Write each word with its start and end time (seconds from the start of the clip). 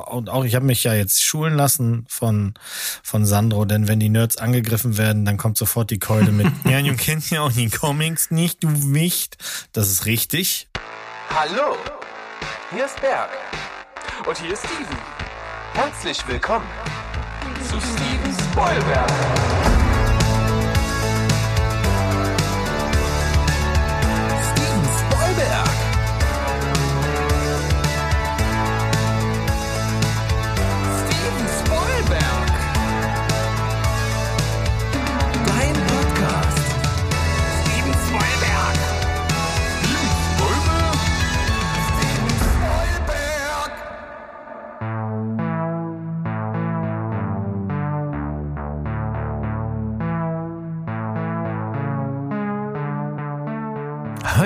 und 0.00 0.30
auch 0.30 0.44
ich 0.44 0.54
habe 0.54 0.64
mich 0.64 0.84
ja 0.84 0.94
jetzt 0.94 1.22
schulen 1.22 1.54
lassen 1.54 2.06
von 2.08 2.54
von 3.02 3.24
Sandro, 3.26 3.64
denn 3.64 3.88
wenn 3.88 4.00
die 4.00 4.08
Nerds 4.08 4.36
angegriffen 4.36 4.98
werden, 4.98 5.24
dann 5.24 5.36
kommt 5.36 5.58
sofort 5.58 5.90
die 5.90 5.98
Keule 5.98 6.32
mit. 6.32 6.46
ja, 6.64 6.80
du 6.82 6.94
kennst 6.96 7.30
ja 7.30 7.42
auch 7.42 7.52
die 7.52 7.70
Comics 7.70 8.30
nicht, 8.30 8.62
du 8.62 8.68
Wicht. 8.94 9.36
Das 9.72 9.90
ist 9.90 10.06
richtig. 10.06 10.68
Hallo, 11.30 11.76
hier 12.70 12.86
ist 12.86 13.00
Berg 13.00 13.30
und 14.26 14.38
hier 14.38 14.52
ist 14.52 14.64
Steven. 14.64 14.96
Herzlich 15.74 16.26
willkommen 16.28 16.66
zu 17.68 17.76
Steven 17.80 18.50
Spoilberg. 18.50 19.65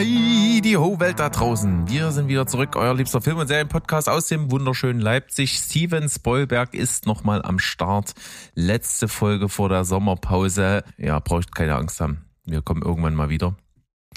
Hi, 0.00 0.62
die 0.62 0.78
Ho-Welt 0.78 1.18
da 1.18 1.28
draußen. 1.28 1.86
Wir 1.86 2.10
sind 2.10 2.28
wieder 2.28 2.46
zurück, 2.46 2.74
euer 2.74 2.94
liebster 2.94 3.20
Film- 3.20 3.36
und 3.36 3.48
Serienpodcast 3.48 4.08
aus 4.08 4.28
dem 4.28 4.50
wunderschönen 4.50 4.98
Leipzig. 4.98 5.58
Steven 5.58 6.08
Spoilberg 6.08 6.72
ist 6.72 7.04
nochmal 7.04 7.42
am 7.42 7.58
Start. 7.58 8.14
Letzte 8.54 9.08
Folge 9.08 9.50
vor 9.50 9.68
der 9.68 9.84
Sommerpause. 9.84 10.84
Ja, 10.96 11.18
braucht 11.18 11.54
keine 11.54 11.76
Angst 11.76 12.00
haben. 12.00 12.24
Wir 12.46 12.62
kommen 12.62 12.80
irgendwann 12.80 13.14
mal 13.14 13.28
wieder. 13.28 13.56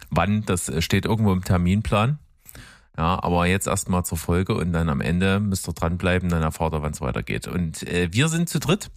Wann, 0.10 0.46
das 0.46 0.72
steht 0.82 1.04
irgendwo 1.04 1.34
im 1.34 1.44
Terminplan. 1.44 2.18
Ja, 2.98 3.22
aber 3.22 3.48
jetzt 3.48 3.68
erstmal 3.68 4.06
zur 4.06 4.18
Folge 4.18 4.56
und 4.56 4.72
dann 4.72 4.88
am 4.88 5.02
Ende 5.02 5.42
müsst 5.42 5.68
ihr 5.68 5.74
dranbleiben, 5.74 6.30
dann 6.30 6.44
erfahrt 6.44 6.74
ihr, 6.74 6.82
wann 6.82 6.94
es 6.94 7.02
weitergeht. 7.02 7.50
Und 7.50 7.84
äh, 7.84 8.08
wir 8.10 8.30
sind 8.30 8.48
zu 8.48 8.60
dritt. 8.62 8.90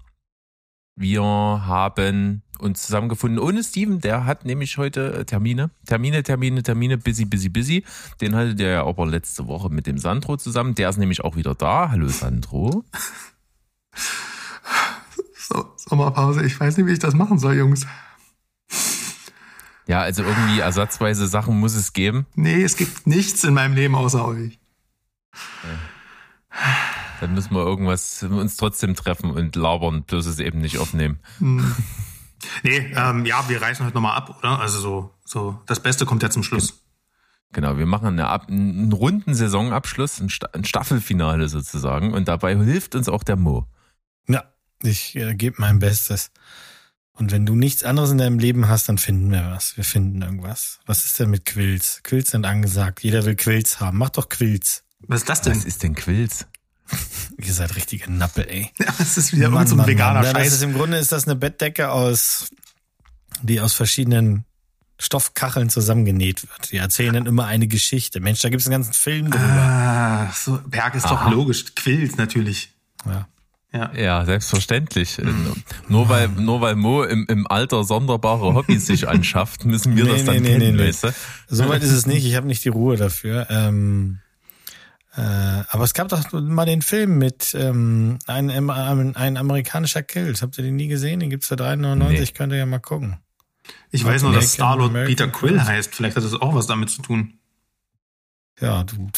Wir 0.98 1.22
haben 1.22 2.42
uns 2.58 2.82
zusammengefunden 2.82 3.38
ohne 3.38 3.62
Steven, 3.62 4.00
der 4.00 4.24
hat 4.24 4.46
nämlich 4.46 4.78
heute 4.78 5.12
äh, 5.12 5.24
Termine. 5.26 5.68
Termine, 5.86 6.22
Termine, 6.22 6.62
Termine, 6.62 6.96
busy, 6.96 7.26
busy, 7.26 7.50
busy. 7.50 7.84
Den 8.22 8.34
hattet 8.34 8.58
ihr 8.60 8.68
ja 8.68 8.86
aber 8.86 9.06
letzte 9.06 9.46
Woche 9.46 9.68
mit 9.68 9.86
dem 9.86 9.98
Sandro 9.98 10.38
zusammen. 10.38 10.74
Der 10.74 10.88
ist 10.88 10.96
nämlich 10.96 11.22
auch 11.22 11.36
wieder 11.36 11.54
da. 11.54 11.90
Hallo 11.90 12.08
Sandro. 12.08 12.82
So, 15.38 15.64
Sommerpause. 15.76 16.44
Ich 16.44 16.58
weiß 16.58 16.78
nicht, 16.78 16.86
wie 16.86 16.92
ich 16.92 16.98
das 16.98 17.14
machen 17.14 17.38
soll, 17.38 17.56
Jungs. 17.56 17.86
Ja, 19.86 20.00
also 20.00 20.22
irgendwie 20.22 20.58
ersatzweise 20.60 21.26
Sachen 21.26 21.60
muss 21.60 21.74
es 21.74 21.92
geben. 21.92 22.26
Nee, 22.34 22.62
es 22.62 22.76
gibt 22.76 23.06
nichts 23.06 23.44
in 23.44 23.54
meinem 23.54 23.74
Leben 23.74 23.94
außer 23.94 24.26
euch. 24.26 24.58
Dann 27.20 27.34
müssen 27.34 27.54
wir 27.54 27.64
irgendwas 27.64 28.22
uns 28.22 28.56
trotzdem 28.56 28.94
treffen 28.94 29.30
und 29.30 29.56
labern, 29.56 30.02
bloß 30.02 30.26
es 30.26 30.38
eben 30.38 30.60
nicht 30.60 30.78
aufnehmen. 30.78 31.18
Nee, 32.62 32.92
ähm, 32.94 33.24
ja, 33.24 33.48
wir 33.48 33.60
reißen 33.60 33.84
heute 33.84 33.94
nochmal 33.94 34.16
ab, 34.16 34.36
oder? 34.38 34.60
Also 34.60 34.80
so, 34.80 35.14
so, 35.24 35.60
das 35.66 35.80
Beste 35.80 36.04
kommt 36.06 36.22
ja 36.22 36.30
zum 36.30 36.42
Schluss. 36.42 36.82
Genau, 37.52 37.78
wir 37.78 37.86
machen 37.86 38.08
eine, 38.08 38.28
Ab- 38.28 38.48
einen 38.48 38.92
runden 38.92 39.34
Saisonabschluss, 39.34 40.20
ein, 40.20 40.28
Sta 40.28 40.48
ein 40.52 40.64
Staffelfinale 40.64 41.48
sozusagen. 41.48 42.12
Und 42.12 42.28
dabei 42.28 42.54
hilft 42.56 42.94
uns 42.94 43.08
auch 43.08 43.22
der 43.22 43.36
Mo. 43.36 43.66
Ja, 44.28 44.44
ich 44.82 45.16
äh, 45.16 45.34
gebe 45.34 45.56
mein 45.60 45.78
Bestes. 45.78 46.32
Und 47.12 47.32
wenn 47.32 47.46
du 47.46 47.54
nichts 47.54 47.82
anderes 47.82 48.10
in 48.10 48.18
deinem 48.18 48.38
Leben 48.38 48.68
hast, 48.68 48.90
dann 48.90 48.98
finden 48.98 49.30
wir 49.30 49.50
was. 49.50 49.76
Wir 49.78 49.84
finden 49.84 50.20
irgendwas. 50.20 50.80
Was 50.84 51.06
ist 51.06 51.18
denn 51.18 51.30
mit 51.30 51.46
Quills? 51.46 52.02
Quills 52.02 52.32
sind 52.32 52.44
angesagt. 52.44 53.02
Jeder 53.02 53.24
will 53.24 53.36
Quills 53.36 53.80
haben. 53.80 53.96
Mach 53.96 54.10
doch 54.10 54.28
Quills. 54.28 54.84
Was 55.00 55.20
ist 55.20 55.28
das 55.30 55.40
denn? 55.40 55.56
Was 55.56 55.64
ist 55.64 55.82
denn 55.82 55.94
Quills? 55.94 56.46
Ihr 57.38 57.52
seid 57.52 57.76
richtige 57.76 58.10
Nappe, 58.12 58.48
ey. 58.48 58.70
Ja, 58.78 58.86
das 58.98 59.16
ist 59.18 59.32
wieder 59.32 59.48
Mann, 59.50 59.58
irgend 59.66 59.68
so 59.68 59.74
ein 59.74 59.78
Mann, 59.78 59.86
veganer 59.86 60.14
Mann. 60.14 60.24
Ja, 60.24 60.32
das 60.32 60.46
ist 60.46 60.52
Scheiß. 60.54 60.62
im 60.62 60.74
Grunde 60.74 60.96
ist 60.98 61.12
das 61.12 61.26
eine 61.26 61.36
Bettdecke 61.36 61.90
aus, 61.90 62.48
die 63.42 63.60
aus 63.60 63.72
verschiedenen 63.72 64.44
Stoffkacheln 64.98 65.68
zusammengenäht 65.68 66.42
wird. 66.42 66.72
Die 66.72 66.78
erzählen 66.78 67.12
dann 67.12 67.26
immer 67.26 67.46
eine 67.46 67.66
Geschichte. 67.66 68.20
Mensch, 68.20 68.40
da 68.40 68.48
gibt's 68.48 68.66
einen 68.66 68.72
ganzen 68.72 68.94
Film 68.94 69.30
drüber. 69.30 69.44
Ah, 69.44 70.32
so, 70.32 70.58
Berg 70.66 70.94
ist 70.94 71.04
doch 71.04 71.20
Aha. 71.22 71.30
logisch. 71.30 71.74
Quillt 71.74 72.16
natürlich. 72.16 72.72
Ja. 73.04 73.28
Ja. 73.72 73.92
Ja, 73.94 74.24
selbstverständlich. 74.24 75.18
Nur 75.88 76.08
weil, 76.08 76.28
nur 76.28 76.62
weil 76.62 76.76
Mo 76.76 77.02
im, 77.02 77.26
im 77.28 77.46
Alter 77.46 77.84
sonderbare 77.84 78.54
Hobbys 78.54 78.86
sich 78.86 79.06
anschafft, 79.06 79.66
müssen 79.66 79.96
wir 79.96 80.04
Nee, 80.04 80.12
das 80.12 80.24
dann 80.24 80.36
nee, 80.36 80.40
nee, 80.40 80.48
kennen, 80.58 80.76
nee, 80.76 80.84
nee. 80.84 80.92
du? 81.02 81.12
Soweit 81.48 81.82
ist 81.82 81.92
es 81.92 82.06
nicht. 82.06 82.24
Ich 82.24 82.36
habe 82.36 82.46
nicht 82.46 82.64
die 82.64 82.70
Ruhe 82.70 82.96
dafür. 82.96 83.48
Ähm, 83.50 84.20
äh, 85.16 85.20
aber 85.70 85.84
es 85.84 85.94
gab 85.94 86.08
doch 86.08 86.30
mal 86.32 86.66
den 86.66 86.82
Film 86.82 87.18
mit 87.18 87.54
ähm, 87.58 88.18
ein, 88.26 88.50
ein, 88.50 89.16
ein 89.16 89.36
amerikanischer 89.36 90.02
Kills. 90.02 90.42
Habt 90.42 90.58
ihr 90.58 90.64
den 90.64 90.76
nie 90.76 90.88
gesehen? 90.88 91.20
Den 91.20 91.30
gibt's 91.30 91.48
für 91.48 91.54
3,99. 91.54 91.96
Nee. 92.08 92.26
Könnt 92.26 92.52
ihr 92.52 92.58
ja 92.58 92.66
mal 92.66 92.78
gucken. 92.80 93.16
Ich 93.90 94.04
weiß 94.04 94.22
nur, 94.22 94.32
dass 94.32 94.54
Starlord 94.54 94.92
Peter 95.06 95.26
Quill 95.28 95.62
heißt. 95.62 95.94
Vielleicht 95.94 96.16
hat 96.16 96.24
das 96.24 96.34
auch 96.34 96.54
was 96.54 96.66
damit 96.66 96.90
zu 96.90 97.02
tun. 97.02 97.38
Ja, 98.60 98.84
du, 98.84 99.08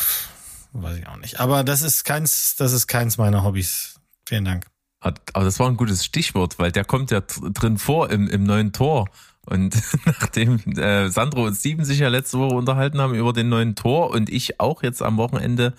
weiß 0.73 0.99
ich 0.99 1.07
auch 1.07 1.17
nicht. 1.17 1.39
Aber 1.41 1.65
das 1.65 1.83
ist 1.83 2.05
keins, 2.05 2.57
das 2.57 2.73
ist 2.73 2.87
keins 2.87 3.19
meiner 3.19 3.45
Hobbys. 3.45 4.01
Vielen 4.27 4.45
Dank. 4.45 4.67
Hat- 5.01 5.21
Aber 5.35 5.45
das 5.45 5.59
war 5.61 5.69
ein 5.69 5.77
gutes 5.77 6.05
Stichwort, 6.05 6.59
weil 6.59 6.73
der 6.73 6.85
kommt 6.85 7.11
ja 7.11 7.21
dr- 7.21 7.51
drin 7.53 7.79
vor 7.79 8.11
im, 8.11 8.29
im 8.29 8.43
neuen 8.45 8.73
Tor. 8.73 9.09
Und 9.49 9.81
nachdem 10.05 10.59
äh, 10.77 11.09
Sandro 11.09 11.47
und 11.47 11.55
Steven 11.55 11.85
sich 11.85 11.99
ja 11.99 12.09
letzte 12.09 12.39
Woche 12.39 12.55
unterhalten 12.55 13.01
haben 13.01 13.15
über 13.15 13.33
den 13.33 13.49
neuen 13.49 13.75
Tor 13.75 14.11
und 14.11 14.29
ich 14.31 14.61
auch 14.61 14.83
jetzt 14.83 15.03
am 15.03 15.17
Wochenende 15.17 15.75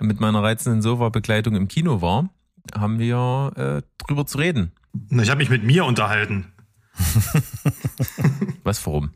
mit 0.00 0.20
meiner 0.20 0.42
reizenden 0.42 0.80
Sofa-Begleitung 0.80 1.54
im 1.54 1.68
Kino 1.68 2.00
war, 2.00 2.30
haben 2.74 2.98
wir 2.98 3.52
äh, 3.56 4.04
drüber 4.06 4.26
zu 4.26 4.38
reden. 4.38 4.72
Na, 5.10 5.22
Ich 5.22 5.30
habe 5.30 5.38
mich 5.38 5.50
mit 5.50 5.62
mir 5.62 5.84
unterhalten. 5.84 6.52
Was 8.64 8.84
warum? 8.86 9.10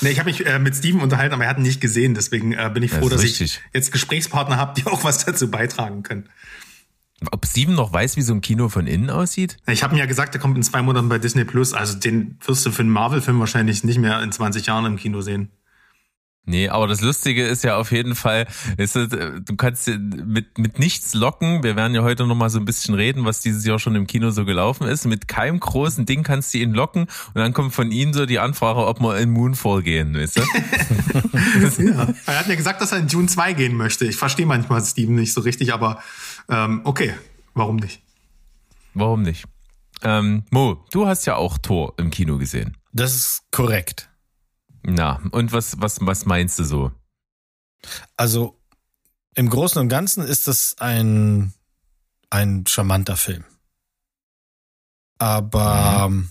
Nee, 0.00 0.10
ich 0.10 0.18
habe 0.18 0.30
mich 0.30 0.46
äh, 0.46 0.58
mit 0.58 0.74
Steven 0.76 1.00
unterhalten, 1.00 1.34
aber 1.34 1.44
er 1.44 1.50
hat 1.50 1.58
ihn 1.58 1.64
nicht 1.64 1.80
gesehen. 1.80 2.14
Deswegen 2.14 2.52
äh, 2.52 2.70
bin 2.72 2.82
ich 2.82 2.92
froh, 2.92 3.06
ist 3.06 3.12
dass 3.14 3.22
richtig. 3.22 3.60
ich 3.64 3.74
jetzt 3.74 3.92
Gesprächspartner 3.92 4.56
habe, 4.56 4.80
die 4.80 4.86
auch 4.86 5.04
was 5.04 5.24
dazu 5.24 5.50
beitragen 5.50 6.02
können. 6.02 6.28
Ob 7.30 7.46
Steven 7.46 7.74
noch 7.74 7.92
weiß, 7.92 8.16
wie 8.16 8.22
so 8.22 8.34
ein 8.34 8.42
Kino 8.42 8.68
von 8.68 8.86
innen 8.86 9.08
aussieht? 9.08 9.56
Ich 9.66 9.82
habe 9.82 9.94
ihm 9.94 9.98
ja 9.98 10.06
gesagt, 10.06 10.34
der 10.34 10.40
kommt 10.40 10.56
in 10.56 10.62
zwei 10.62 10.82
Monaten 10.82 11.08
bei 11.08 11.18
Disney 11.18 11.44
Plus. 11.44 11.72
Also 11.72 11.98
den 11.98 12.38
wirst 12.44 12.66
du 12.66 12.70
für 12.70 12.82
einen 12.82 12.90
Marvel-Film 12.90 13.40
wahrscheinlich 13.40 13.84
nicht 13.84 13.98
mehr 13.98 14.22
in 14.22 14.32
20 14.32 14.66
Jahren 14.66 14.84
im 14.84 14.96
Kino 14.96 15.22
sehen. 15.22 15.50
Nee, 16.48 16.68
aber 16.68 16.86
das 16.86 17.00
Lustige 17.00 17.44
ist 17.44 17.64
ja 17.64 17.76
auf 17.76 17.90
jeden 17.90 18.14
Fall, 18.14 18.46
ist, 18.76 18.94
äh, 18.94 19.08
du 19.08 19.56
kannst 19.56 19.88
mit, 19.88 20.58
mit 20.58 20.78
nichts 20.78 21.12
locken. 21.12 21.64
Wir 21.64 21.74
werden 21.74 21.92
ja 21.92 22.02
heute 22.02 22.24
noch 22.24 22.36
mal 22.36 22.50
so 22.50 22.60
ein 22.60 22.64
bisschen 22.64 22.94
reden, 22.94 23.24
was 23.24 23.40
dieses 23.40 23.66
Jahr 23.66 23.80
schon 23.80 23.96
im 23.96 24.06
Kino 24.06 24.30
so 24.30 24.44
gelaufen 24.44 24.86
ist. 24.86 25.06
Mit 25.06 25.26
keinem 25.26 25.58
großen 25.58 26.06
Ding 26.06 26.22
kannst 26.22 26.54
du 26.54 26.58
ihn 26.58 26.72
locken 26.72 27.02
und 27.02 27.34
dann 27.34 27.52
kommt 27.52 27.74
von 27.74 27.90
ihm 27.90 28.12
so 28.12 28.26
die 28.26 28.38
Anfrage, 28.38 28.86
ob 28.86 29.00
wir 29.00 29.18
in 29.18 29.30
Moonfall 29.30 29.82
gehen, 29.82 30.14
weißt 30.14 30.38
du? 30.38 30.42
Ja. 31.86 32.08
Er 32.26 32.38
hat 32.38 32.46
mir 32.46 32.56
gesagt, 32.56 32.80
dass 32.80 32.92
er 32.92 32.98
in 32.98 33.08
Dune 33.08 33.26
2 33.26 33.52
gehen 33.54 33.74
möchte. 33.74 34.06
Ich 34.06 34.16
verstehe 34.16 34.46
manchmal 34.46 34.84
Steven 34.84 35.16
nicht 35.16 35.32
so 35.32 35.40
richtig, 35.40 35.72
aber 35.72 36.00
ähm, 36.48 36.80
okay, 36.84 37.14
warum 37.54 37.76
nicht? 37.76 38.02
Warum 38.94 39.22
nicht? 39.22 39.44
Ähm, 40.02 40.44
Mo, 40.50 40.84
du 40.90 41.06
hast 41.06 41.26
ja 41.26 41.36
auch 41.36 41.58
Tor 41.58 41.94
im 41.98 42.10
Kino 42.10 42.38
gesehen. 42.38 42.76
Das 42.92 43.14
ist 43.14 43.42
korrekt. 43.50 44.10
Na, 44.82 45.20
und 45.32 45.52
was, 45.52 45.80
was, 45.80 45.98
was 46.00 46.26
meinst 46.26 46.58
du 46.58 46.64
so? 46.64 46.92
Also 48.16 48.60
im 49.34 49.50
Großen 49.50 49.80
und 49.80 49.88
Ganzen 49.88 50.24
ist 50.24 50.48
das 50.48 50.76
ein, 50.78 51.52
ein 52.30 52.64
charmanter 52.66 53.16
Film. 53.16 53.44
Aber 55.18 56.06
ähm, 56.06 56.30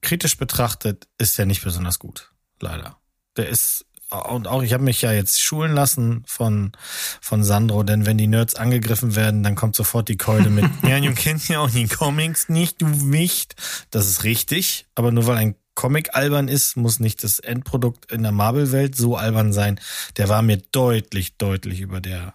kritisch 0.00 0.36
betrachtet 0.36 1.08
ist 1.18 1.38
er 1.38 1.46
nicht 1.46 1.62
besonders 1.62 1.98
gut, 1.98 2.32
leider. 2.60 2.98
Der 3.36 3.48
ist 3.48 3.86
und 4.10 4.46
auch 4.46 4.62
ich 4.62 4.72
habe 4.72 4.84
mich 4.84 5.02
ja 5.02 5.12
jetzt 5.12 5.40
schulen 5.40 5.74
lassen 5.74 6.22
von 6.26 6.72
von 7.20 7.42
Sandro, 7.42 7.82
denn 7.82 8.06
wenn 8.06 8.18
die 8.18 8.28
Nerds 8.28 8.54
angegriffen 8.54 9.16
werden, 9.16 9.42
dann 9.42 9.56
kommt 9.56 9.74
sofort 9.74 10.08
die 10.08 10.16
Keule 10.16 10.50
mit. 10.50 10.64
ja, 10.88 11.00
du 11.00 11.12
kennst 11.12 11.48
ja 11.48 11.60
auch 11.60 11.70
die 11.70 11.88
Comics 11.88 12.48
nicht, 12.48 12.80
du 12.82 13.12
Wicht. 13.12 13.56
Das 13.90 14.08
ist 14.08 14.24
richtig, 14.24 14.86
aber 14.94 15.10
nur 15.10 15.26
weil 15.26 15.36
ein 15.36 15.56
Comic 15.74 16.14
albern 16.14 16.48
ist, 16.48 16.76
muss 16.76 17.00
nicht 17.00 17.22
das 17.22 17.38
Endprodukt 17.38 18.10
in 18.10 18.22
der 18.22 18.32
Marvel-Welt 18.32 18.96
so 18.96 19.16
albern 19.16 19.52
sein. 19.52 19.78
Der 20.16 20.28
war 20.28 20.40
mir 20.40 20.56
deutlich, 20.72 21.36
deutlich 21.36 21.80
über 21.80 22.00
der 22.00 22.34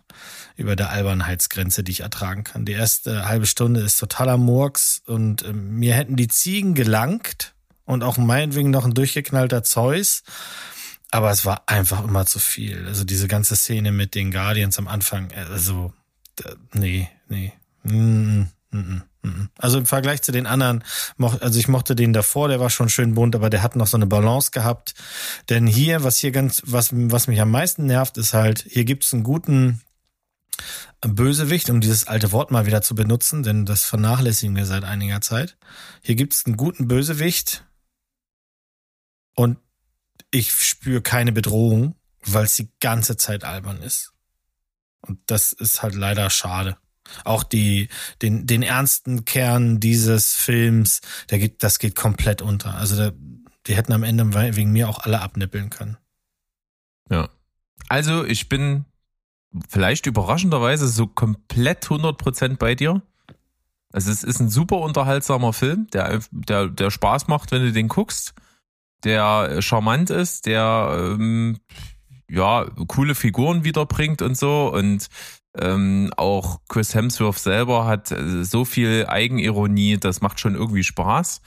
über 0.57 0.75
der 0.75 0.91
Albernheitsgrenze, 0.91 1.83
die 1.83 1.91
ich 1.91 2.01
ertragen 2.01 2.44
kann. 2.44 2.65
Die 2.65 2.73
erste 2.73 3.27
halbe 3.27 3.47
Stunde 3.47 3.81
ist 3.81 3.97
totaler 3.97 4.38
Murks 4.38 5.01
und 5.06 5.44
ähm, 5.44 5.79
mir 5.79 5.94
hätten 5.94 6.15
die 6.15 6.27
Ziegen 6.27 6.75
gelangt 6.75 7.56
und 7.85 8.03
auch 8.03 8.18
meinetwegen 8.18 8.69
noch 8.69 8.85
ein 8.85 8.94
durchgeknallter 8.94 9.63
Zeus. 9.63 10.23
Aber 11.12 11.30
es 11.30 11.46
war 11.46 11.63
einfach 11.68 12.04
immer 12.06 12.25
zu 12.25 12.40
viel. 12.40 12.88
Also 12.88 13.04
diese 13.04 13.28
ganze 13.28 13.56
Szene 13.56 13.92
mit 13.92 14.16
den 14.16 14.31
Guardians 14.31 14.80
am 14.80 14.88
Anfang, 14.88 15.31
also 15.34 15.94
nee, 16.74 17.10
nee. 17.28 17.52
Mm, 17.84 18.44
mm, 18.72 19.02
mm. 19.22 19.50
Also 19.58 19.78
im 19.78 19.86
Vergleich 19.86 20.22
zu 20.22 20.31
den 20.31 20.46
anderen, 20.46 20.84
also 21.19 21.60
ich 21.60 21.68
mochte 21.68 21.96
den 21.96 22.13
davor, 22.13 22.48
der 22.48 22.62
war 22.62 22.69
schon 22.69 22.90
schön 22.90 23.13
bunt, 23.13 23.36
aber 23.36 23.50
der 23.50 23.62
hat 23.62 23.75
noch 23.75 23.88
so 23.88 23.98
eine 23.98 24.08
Balance 24.08 24.52
gehabt. 24.52 24.94
Denn 25.50 25.68
hier, 25.68 26.04
was 26.04 26.18
hier 26.18 26.31
ganz, 26.31 26.62
was, 26.66 26.90
was 26.94 27.28
mich 27.28 27.42
am 27.42 27.52
meisten 27.52 27.86
nervt, 27.86 28.18
ist 28.18 28.34
halt, 28.34 28.66
hier 28.69 28.86
gibt's 28.86 29.14
einen 29.14 29.24
guten 29.24 29.81
Bösewicht, 31.02 31.69
um 31.69 31.81
dieses 31.81 32.07
alte 32.07 32.31
Wort 32.31 32.52
mal 32.52 32.66
wieder 32.66 32.81
zu 32.81 32.96
benutzen, 32.96 33.44
denn 33.44 33.66
das 33.66 33.84
vernachlässigen 33.84 34.56
wir 34.56 34.66
seit 34.66 34.84
einiger 34.84 35.19
Zeit. 35.19 35.57
Hier 36.02 36.16
gibt's 36.16 36.46
einen 36.46 36.57
guten 36.57 36.88
Bösewicht 36.88 37.66
und 39.36 39.57
ich 40.31 40.51
spüre 40.51 41.01
keine 41.01 41.31
Bedrohung, 41.31 41.95
weil 42.24 42.45
es 42.45 42.56
die 42.56 42.69
ganze 42.80 43.18
Zeit 43.18 43.44
albern 43.44 43.81
ist. 43.81 44.13
Und 45.01 45.19
das 45.28 45.54
ist 45.54 45.83
halt 45.83 45.95
leider 45.95 46.30
schade. 46.30 46.78
Auch 47.25 47.44
die, 47.44 47.89
den, 48.22 48.48
den 48.48 48.63
ernsten 48.63 49.25
Kern 49.25 49.80
dieses 49.80 50.36
Films, 50.36 51.01
der 51.30 51.39
geht, 51.39 51.63
das 51.63 51.80
geht 51.80 51.95
komplett 51.95 52.42
unter. 52.42 52.75
Also 52.75 52.95
der, 52.95 53.13
die 53.68 53.75
hätten 53.75 53.94
am 53.94 54.04
Ende 54.04 54.33
wegen 54.56 54.72
mir 54.72 54.88
auch 54.88 55.00
alle 55.00 55.22
abnippeln 55.22 55.69
können. 55.69 55.98
Ja. 57.10 57.30
Also 57.89 58.24
ich 58.24 58.48
bin 58.48 58.86
vielleicht 59.68 60.06
überraschenderweise 60.06 60.88
so 60.88 61.07
komplett 61.07 61.86
100% 61.86 62.57
bei 62.57 62.75
dir. 62.75 63.01
Also 63.92 64.10
es 64.10 64.24
ist 64.24 64.39
ein 64.39 64.50
super 64.50 64.78
unterhaltsamer 64.78 65.51
Film, 65.51 65.88
der, 65.92 66.22
der, 66.31 66.69
der 66.69 66.92
Spaß 66.92 67.28
macht, 67.28 67.51
wenn 67.51 67.63
du 67.63 67.74
den 67.74 67.89
guckst, 67.89 68.33
der 69.03 69.62
charmant 69.62 70.09
ist, 70.09 70.45
der 70.45 71.15
ähm, 71.18 71.59
ja 72.30 72.65
coole 72.88 73.15
Figuren 73.15 73.63
wiederbringt 73.63 74.21
und 74.21 74.38
so 74.38 74.71
und 74.74 75.07
ähm, 75.57 76.13
auch 76.15 76.62
Chris 76.69 76.95
Hemsworth 76.95 77.39
selber 77.39 77.86
hat 77.86 78.12
äh, 78.12 78.44
so 78.44 78.63
viel 78.63 79.06
Eigenironie, 79.07 79.98
das 79.98 80.21
macht 80.21 80.39
schon 80.39 80.56
irgendwie 80.56 80.83
Spaß. 80.83 81.42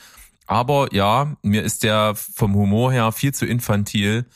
Aber 0.46 0.92
ja, 0.92 1.36
mir 1.42 1.62
ist 1.62 1.84
der 1.84 2.14
vom 2.14 2.54
Humor 2.54 2.92
her 2.92 3.12
viel 3.12 3.32
zu 3.32 3.46
infantil 3.46 4.26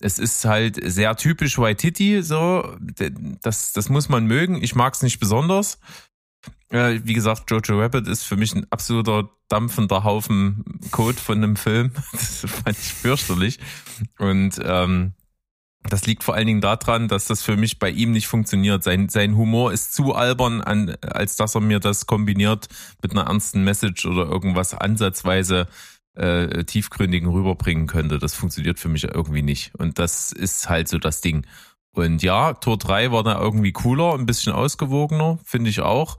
es 0.00 0.18
ist 0.18 0.44
halt 0.44 0.78
sehr 0.82 1.16
typisch 1.16 1.58
Waititi, 1.58 2.22
so, 2.22 2.76
das, 3.42 3.72
das 3.72 3.88
muss 3.88 4.08
man 4.08 4.26
mögen. 4.26 4.62
Ich 4.62 4.74
mag 4.74 4.94
es 4.94 5.02
nicht 5.02 5.18
besonders. 5.18 5.78
Äh, 6.68 7.00
wie 7.04 7.14
gesagt, 7.14 7.50
Jojo 7.50 7.80
Rabbit 7.80 8.06
ist 8.06 8.24
für 8.24 8.36
mich 8.36 8.54
ein 8.54 8.66
absoluter 8.70 9.30
dampfender 9.48 10.04
Haufen 10.04 10.64
Code 10.90 11.18
von 11.18 11.38
einem 11.38 11.56
Film. 11.56 11.92
Das 12.12 12.40
fand 12.40 12.76
ich 12.78 12.92
fürchterlich. 12.92 13.58
Und 14.18 14.60
ähm, 14.62 15.14
das 15.88 16.06
liegt 16.06 16.24
vor 16.24 16.34
allen 16.34 16.46
Dingen 16.46 16.60
daran, 16.60 17.08
dass 17.08 17.26
das 17.26 17.42
für 17.42 17.56
mich 17.56 17.78
bei 17.78 17.90
ihm 17.90 18.12
nicht 18.12 18.26
funktioniert. 18.26 18.82
Sein, 18.82 19.08
sein 19.08 19.36
Humor 19.36 19.72
ist 19.72 19.94
zu 19.94 20.14
albern, 20.14 20.60
an, 20.60 20.96
als 21.00 21.36
dass 21.36 21.54
er 21.54 21.60
mir 21.60 21.80
das 21.80 22.06
kombiniert 22.06 22.68
mit 23.02 23.12
einer 23.12 23.26
ernsten 23.26 23.62
Message 23.62 24.06
oder 24.06 24.26
irgendwas 24.26 24.74
ansatzweise 24.74 25.68
äh, 26.14 26.64
tiefgründigen 26.64 27.28
rüberbringen 27.28 27.86
könnte. 27.86 28.18
Das 28.18 28.34
funktioniert 28.34 28.78
für 28.78 28.88
mich 28.88 29.04
irgendwie 29.04 29.42
nicht. 29.42 29.74
Und 29.76 29.98
das 29.98 30.32
ist 30.32 30.68
halt 30.68 30.88
so 30.88 30.98
das 30.98 31.20
Ding. 31.20 31.46
Und 31.92 32.22
ja, 32.22 32.54
Tor 32.54 32.78
3 32.78 33.12
war 33.12 33.22
da 33.22 33.40
irgendwie 33.40 33.72
cooler, 33.72 34.14
ein 34.14 34.26
bisschen 34.26 34.52
ausgewogener, 34.52 35.38
finde 35.44 35.70
ich 35.70 35.80
auch. 35.80 36.18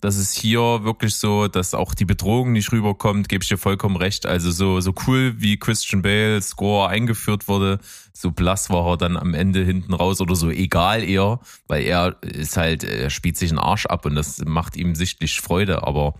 Das 0.00 0.16
ist 0.16 0.34
hier 0.34 0.60
wirklich 0.60 1.16
so, 1.16 1.48
dass 1.48 1.74
auch 1.74 1.92
die 1.92 2.04
Bedrohung 2.04 2.52
nicht 2.52 2.70
rüberkommt, 2.70 3.28
gebe 3.28 3.42
ich 3.42 3.48
dir 3.48 3.58
vollkommen 3.58 3.96
recht. 3.96 4.26
Also 4.26 4.52
so, 4.52 4.80
so 4.80 4.94
cool 5.06 5.34
wie 5.38 5.58
Christian 5.58 6.02
Bale 6.02 6.40
Score 6.40 6.88
eingeführt 6.88 7.48
wurde, 7.48 7.80
so 8.12 8.30
blass 8.30 8.70
war 8.70 8.86
er 8.86 8.96
dann 8.96 9.16
am 9.16 9.34
Ende 9.34 9.64
hinten 9.64 9.94
raus 9.94 10.20
oder 10.20 10.36
so 10.36 10.50
egal 10.50 11.02
eher, 11.02 11.40
weil 11.66 11.84
er 11.84 12.16
ist 12.22 12.56
halt, 12.56 12.84
er 12.84 13.10
spielt 13.10 13.36
sich 13.36 13.50
einen 13.50 13.58
Arsch 13.58 13.86
ab 13.86 14.06
und 14.06 14.14
das 14.14 14.38
macht 14.44 14.76
ihm 14.76 14.94
sichtlich 14.94 15.40
Freude, 15.40 15.84
aber 15.86 16.14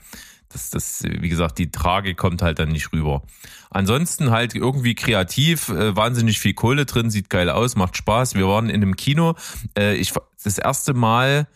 das, 0.49 0.71
das, 0.71 1.03
wie 1.05 1.29
gesagt, 1.29 1.59
die 1.59 1.71
Trage 1.71 2.15
kommt 2.15 2.43
halt 2.43 2.59
dann 2.59 2.71
nicht 2.71 2.93
rüber. 2.93 3.23
Ansonsten 3.71 4.31
halt 4.31 4.55
irgendwie 4.55 4.95
kreativ, 4.95 5.69
äh, 5.69 5.95
wahnsinnig 5.95 6.41
viel 6.41 6.55
Kohle 6.55 6.87
drin, 6.87 7.11
sieht 7.11 7.29
geil 7.29 7.51
aus, 7.51 7.77
macht 7.77 7.97
Spaß. 7.97 8.35
Wir 8.35 8.49
waren 8.49 8.71
in 8.71 8.77
einem 8.77 8.97
Kino. 8.97 9.35
Äh, 9.77 9.97
ich 9.97 10.15
das 10.43 10.57
erste 10.57 10.95
Mal 10.95 11.47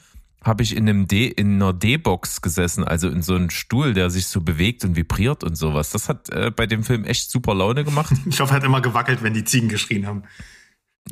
habe 0.44 0.62
ich 0.62 0.76
in 0.76 0.88
einem 0.88 1.06
D, 1.06 1.26
in 1.28 1.54
einer 1.54 1.72
D-Box 1.72 2.40
gesessen, 2.40 2.84
also 2.84 3.08
in 3.08 3.22
so 3.22 3.34
einem 3.34 3.50
Stuhl, 3.50 3.94
der 3.94 4.10
sich 4.10 4.26
so 4.26 4.40
bewegt 4.40 4.84
und 4.84 4.96
vibriert 4.96 5.44
und 5.44 5.56
sowas. 5.56 5.90
Das 5.90 6.08
hat 6.08 6.30
äh, 6.30 6.50
bei 6.50 6.66
dem 6.66 6.82
Film 6.84 7.04
echt 7.04 7.30
super 7.30 7.54
Laune 7.54 7.84
gemacht. 7.84 8.12
Ich 8.26 8.40
hoffe, 8.40 8.54
er 8.54 8.56
hat 8.56 8.64
immer 8.64 8.80
gewackelt, 8.80 9.22
wenn 9.22 9.34
die 9.34 9.44
Ziegen 9.44 9.68
geschrien 9.68 10.06
haben. 10.06 10.22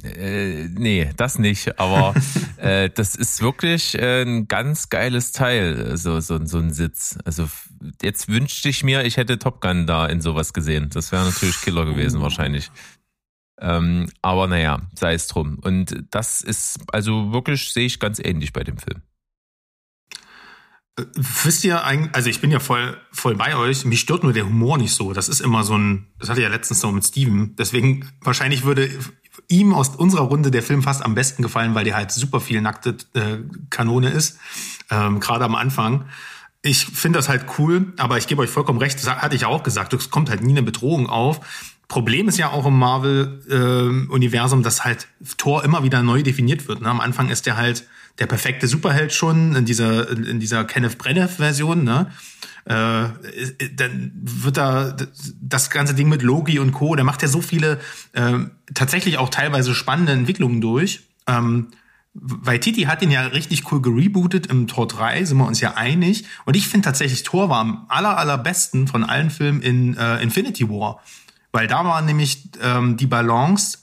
Äh, 0.03 0.69
nee, 0.69 1.11
das 1.17 1.39
nicht. 1.39 1.79
Aber 1.79 2.15
äh, 2.57 2.89
das 2.91 3.15
ist 3.15 3.43
wirklich 3.43 3.99
äh, 3.99 4.23
ein 4.23 4.49
ganz 4.49 4.89
geiles 4.89 5.33
Teil, 5.33 5.97
so, 5.97 6.21
so, 6.21 6.45
so 6.45 6.59
ein 6.59 6.73
Sitz. 6.73 7.19
Also 7.25 7.49
jetzt 8.03 8.29
wünschte 8.29 8.69
ich 8.69 8.83
mir, 8.85 9.05
ich 9.05 9.17
hätte 9.17 9.39
Top 9.39 9.61
Gun 9.61 9.87
da 9.87 10.07
in 10.07 10.21
sowas 10.21 10.53
gesehen. 10.53 10.89
Das 10.91 11.13
wäre 11.13 11.25
natürlich 11.25 11.61
Killer 11.61 11.85
gewesen, 11.85 12.21
oh. 12.21 12.23
wahrscheinlich. 12.23 12.71
Ähm, 13.61 14.09
aber 14.23 14.47
naja, 14.47 14.81
sei 14.95 15.15
es 15.15 15.27
drum. 15.27 15.59
Und 15.59 16.05
das 16.11 16.41
ist, 16.41 16.79
also 16.93 17.33
wirklich 17.33 17.73
sehe 17.73 17.87
ich 17.87 18.01
ganz 18.01 18.19
ähnlich 18.19 18.53
bei 18.53 18.65
dem 18.65 18.79
Film. 18.79 19.03
Wisst 21.45 21.65
ihr 21.65 21.85
eigentlich, 21.85 22.15
also 22.15 22.29
ich 22.29 22.41
bin 22.41 22.51
ja 22.51 22.59
voll, 22.59 22.97
voll 23.13 23.35
bei 23.35 23.57
euch, 23.57 23.85
mich 23.85 24.01
stört 24.01 24.23
nur 24.23 24.33
der 24.33 24.47
Humor 24.47 24.77
nicht 24.77 24.93
so. 24.93 25.13
Das 25.13 25.29
ist 25.29 25.41
immer 25.41 25.65
so 25.65 25.77
ein, 25.77 26.09
das 26.19 26.29
hatte 26.29 26.41
ich 26.41 26.45
ja 26.45 26.51
letztens 26.51 26.83
noch 26.83 26.93
mit 26.93 27.05
Steven. 27.05 27.55
Deswegen, 27.57 28.11
wahrscheinlich 28.21 28.65
würde 28.65 28.91
ihm 29.49 29.73
aus 29.73 29.91
unserer 29.91 30.23
Runde 30.23 30.51
der 30.51 30.63
Film 30.63 30.83
fast 30.83 31.05
am 31.05 31.15
besten 31.15 31.43
gefallen, 31.43 31.75
weil 31.75 31.85
der 31.85 31.97
halt 31.97 32.11
super 32.11 32.41
viel 32.41 32.61
nackte 32.61 32.97
äh, 33.15 33.39
Kanone 33.71 34.11
ist, 34.11 34.39
ähm, 34.91 35.21
gerade 35.21 35.45
am 35.45 35.55
Anfang. 35.55 36.07
Ich 36.63 36.85
finde 36.85 37.19
das 37.19 37.29
halt 37.29 37.47
cool, 37.59 37.93
aber 37.97 38.19
ich 38.19 38.27
gebe 38.27 38.43
euch 38.43 38.51
vollkommen 38.51 38.79
recht, 38.79 38.99
das 38.99 39.09
hatte 39.09 39.37
ich 39.37 39.47
auch 39.47 39.63
gesagt, 39.63 39.95
es 39.95 40.11
kommt 40.11 40.29
halt 40.29 40.43
nie 40.43 40.53
eine 40.53 40.63
Bedrohung 40.63 41.09
auf. 41.09 41.41
Problem 41.89 42.29
ist 42.29 42.39
ja 42.39 42.51
auch 42.51 42.67
im 42.67 42.79
Marvel-Universum, 42.79 44.61
äh, 44.61 44.63
dass 44.63 44.85
halt 44.85 45.09
Thor 45.39 45.65
immer 45.65 45.83
wieder 45.83 46.03
neu 46.03 46.23
definiert 46.23 46.69
wird. 46.69 46.83
Ne? 46.83 46.89
Am 46.89 47.01
Anfang 47.01 47.31
ist 47.31 47.47
der 47.47 47.57
halt 47.57 47.87
der 48.19 48.27
perfekte 48.27 48.67
Superheld 48.69 49.13
schon 49.13 49.55
in 49.55 49.65
dieser, 49.65 50.11
in 50.11 50.41
dieser 50.41 50.65
Kenneth 50.65 50.99
Branagh-Version. 50.99 51.85
Ne? 51.85 52.11
Äh, 52.65 53.09
dann 53.75 54.13
wird 54.15 54.57
da 54.57 54.97
das 55.41 55.71
ganze 55.71 55.95
Ding 55.95 56.09
mit 56.09 56.23
Logi 56.23 56.59
und 56.59 56.73
Co., 56.73 56.95
der 56.95 57.05
macht 57.05 57.23
ja 57.23 57.29
so 57.29 57.41
viele 57.41 57.81
äh, 58.13 58.39
tatsächlich 58.75 59.19
auch 59.19 59.29
teilweise 59.29 59.75
spannende 59.75 60.13
Entwicklungen 60.13 60.61
durch. 60.61 61.01
Ähm, 61.27 61.69
weil 62.13 62.59
Titi 62.59 62.83
hat 62.83 63.03
ihn 63.03 63.11
ja 63.11 63.27
richtig 63.27 63.71
cool 63.71 63.81
gerebootet 63.81 64.49
im 64.49 64.67
Tor 64.67 64.89
3, 64.89 65.25
sind 65.25 65.39
wir 65.39 65.47
uns 65.47 65.61
ja 65.61 65.75
einig. 65.75 66.25
Und 66.45 66.57
ich 66.57 66.67
finde 66.67 66.87
tatsächlich, 66.87 67.23
Tor 67.23 67.49
war 67.49 67.61
am 67.61 67.87
aller, 67.89 68.19
allerbesten 68.19 68.89
von 68.89 69.05
allen 69.05 69.31
Filmen 69.31 69.63
in 69.63 69.97
äh, 69.97 70.21
Infinity 70.23 70.69
War. 70.69 71.01
Weil 71.53 71.67
da 71.67 71.85
war 71.85 72.03
nämlich 72.03 72.49
ähm, 72.63 72.97
die 72.97 73.07
Balance 73.07 73.79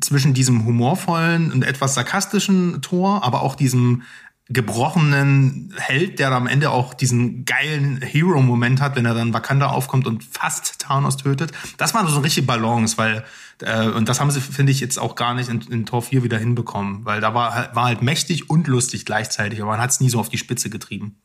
zwischen 0.00 0.34
diesem 0.34 0.64
humorvollen 0.64 1.52
und 1.52 1.64
etwas 1.64 1.94
sarkastischen 1.94 2.82
Tor, 2.82 3.24
aber 3.24 3.42
auch 3.42 3.54
diesem 3.54 4.02
gebrochenen 4.50 5.74
Held, 5.76 6.18
der 6.18 6.32
am 6.32 6.46
Ende 6.46 6.70
auch 6.70 6.94
diesen 6.94 7.44
geilen 7.44 8.00
Hero-Moment 8.00 8.80
hat, 8.80 8.96
wenn 8.96 9.04
er 9.04 9.12
dann 9.12 9.34
Wakanda 9.34 9.68
aufkommt 9.68 10.06
und 10.06 10.24
fast 10.24 10.78
Thanos 10.78 11.18
tötet. 11.18 11.52
Das 11.76 11.92
war 11.92 12.06
so 12.08 12.16
eine 12.16 12.24
richtige 12.24 12.46
Balance, 12.46 12.96
weil 12.96 13.24
äh, 13.60 13.88
und 13.88 14.08
das 14.08 14.20
haben 14.20 14.30
sie, 14.30 14.40
finde 14.40 14.72
ich, 14.72 14.80
jetzt 14.80 14.98
auch 14.98 15.16
gar 15.16 15.34
nicht 15.34 15.50
in, 15.50 15.60
in 15.60 15.84
Tor 15.84 16.00
4 16.00 16.22
wieder 16.22 16.38
hinbekommen, 16.38 17.04
weil 17.04 17.20
da 17.20 17.34
war, 17.34 17.74
war 17.74 17.84
halt 17.84 18.00
mächtig 18.00 18.48
und 18.48 18.66
lustig 18.68 19.04
gleichzeitig, 19.04 19.60
aber 19.60 19.72
man 19.72 19.80
hat 19.80 19.90
es 19.90 20.00
nie 20.00 20.08
so 20.08 20.18
auf 20.18 20.30
die 20.30 20.38
Spitze 20.38 20.70
getrieben. 20.70 21.16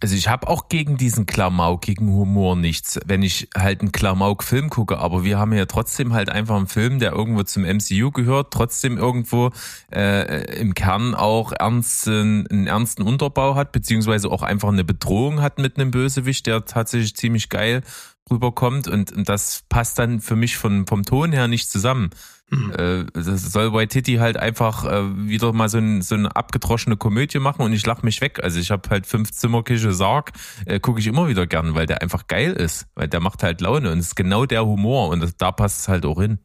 Also 0.00 0.16
ich 0.16 0.28
habe 0.28 0.48
auch 0.48 0.68
gegen 0.68 0.96
diesen 0.96 1.24
klamaukigen 1.24 2.08
Humor 2.08 2.56
nichts, 2.56 3.00
wenn 3.06 3.22
ich 3.22 3.48
halt 3.56 3.80
einen 3.80 3.92
Klamauk-Film 3.92 4.68
gucke, 4.68 4.98
aber 4.98 5.24
wir 5.24 5.38
haben 5.38 5.52
ja 5.52 5.66
trotzdem 5.66 6.12
halt 6.12 6.28
einfach 6.28 6.56
einen 6.56 6.66
Film, 6.66 6.98
der 6.98 7.12
irgendwo 7.12 7.42
zum 7.44 7.62
MCU 7.62 8.10
gehört, 8.10 8.52
trotzdem 8.52 8.98
irgendwo 8.98 9.50
äh, 9.92 10.60
im 10.60 10.74
Kern 10.74 11.14
auch 11.14 11.52
ernsten, 11.52 12.46
einen 12.50 12.66
ernsten 12.66 13.02
Unterbau 13.02 13.54
hat, 13.54 13.72
beziehungsweise 13.72 14.30
auch 14.30 14.42
einfach 14.42 14.68
eine 14.68 14.84
Bedrohung 14.84 15.40
hat 15.40 15.58
mit 15.58 15.78
einem 15.78 15.90
Bösewicht, 15.90 16.46
der 16.46 16.64
tatsächlich 16.64 17.14
ziemlich 17.16 17.48
geil 17.48 17.82
rüberkommt 18.30 18.88
und, 18.88 19.12
und 19.12 19.28
das 19.28 19.64
passt 19.68 19.98
dann 19.98 20.20
für 20.20 20.36
mich 20.36 20.56
von, 20.56 20.86
vom 20.86 21.04
Ton 21.04 21.32
her 21.32 21.48
nicht 21.48 21.70
zusammen. 21.70 22.10
Mhm. 22.50 22.72
Äh, 22.72 23.04
das 23.14 23.52
soll 23.52 23.72
Waititi 23.72 24.16
halt 24.16 24.36
einfach 24.36 24.84
äh, 24.84 25.28
wieder 25.28 25.52
mal 25.52 25.68
so, 25.68 25.78
ein, 25.78 26.02
so 26.02 26.14
eine 26.14 26.34
abgedroschene 26.36 26.96
Komödie 26.96 27.38
machen 27.38 27.62
und 27.62 27.72
ich 27.72 27.86
lach 27.86 28.02
mich 28.02 28.20
weg. 28.20 28.40
Also 28.42 28.60
ich 28.60 28.70
habe 28.70 28.88
halt 28.90 29.06
fünf 29.06 29.32
Zimmerkische 29.32 29.92
Sarg, 29.92 30.32
äh, 30.66 30.78
gucke 30.78 31.00
ich 31.00 31.06
immer 31.06 31.26
wieder 31.28 31.46
gern, 31.46 31.74
weil 31.74 31.86
der 31.86 32.02
einfach 32.02 32.26
geil 32.26 32.52
ist, 32.52 32.86
weil 32.94 33.08
der 33.08 33.20
macht 33.20 33.42
halt 33.42 33.60
Laune 33.60 33.90
und 33.90 33.98
es 33.98 34.08
ist 34.08 34.16
genau 34.16 34.44
der 34.46 34.64
Humor 34.66 35.08
und 35.08 35.20
das, 35.20 35.36
da 35.36 35.52
passt 35.52 35.80
es 35.80 35.88
halt 35.88 36.04
auch 36.04 36.20
hin. 36.20 36.38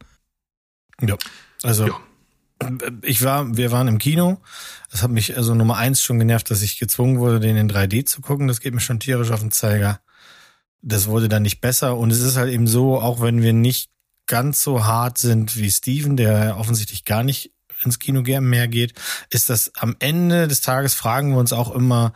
Ja, 1.02 1.16
also 1.62 1.86
ja. 1.86 1.94
ich 3.02 3.22
war, 3.22 3.56
wir 3.56 3.70
waren 3.70 3.88
im 3.88 3.98
Kino. 3.98 4.40
Das 4.90 5.02
hat 5.02 5.10
mich 5.10 5.36
also 5.36 5.54
Nummer 5.54 5.76
eins 5.76 6.02
schon 6.02 6.18
genervt, 6.18 6.50
dass 6.50 6.62
ich 6.62 6.78
gezwungen 6.78 7.18
wurde, 7.18 7.40
den 7.40 7.56
in 7.56 7.70
3D 7.70 8.06
zu 8.06 8.22
gucken. 8.22 8.48
Das 8.48 8.60
geht 8.60 8.74
mir 8.74 8.80
schon 8.80 9.00
tierisch 9.00 9.30
auf 9.30 9.40
den 9.40 9.50
Zeiger. 9.50 10.00
Das 10.82 11.08
wurde 11.08 11.28
dann 11.28 11.42
nicht 11.42 11.60
besser 11.60 11.98
und 11.98 12.10
es 12.10 12.20
ist 12.20 12.38
halt 12.38 12.50
eben 12.50 12.66
so, 12.66 12.98
auch 12.98 13.20
wenn 13.20 13.42
wir 13.42 13.52
nicht 13.52 13.90
ganz 14.30 14.62
so 14.62 14.84
hart 14.84 15.18
sind 15.18 15.56
wie 15.56 15.70
Steven, 15.70 16.16
der 16.16 16.56
offensichtlich 16.56 17.04
gar 17.04 17.24
nicht 17.24 17.50
ins 17.82 17.98
Kino 17.98 18.22
mehr 18.22 18.68
geht, 18.68 18.94
ist 19.30 19.50
dass 19.50 19.74
am 19.74 19.96
Ende 19.98 20.46
des 20.46 20.60
Tages 20.60 20.94
fragen 20.94 21.32
wir 21.32 21.38
uns 21.38 21.52
auch 21.52 21.74
immer, 21.74 22.12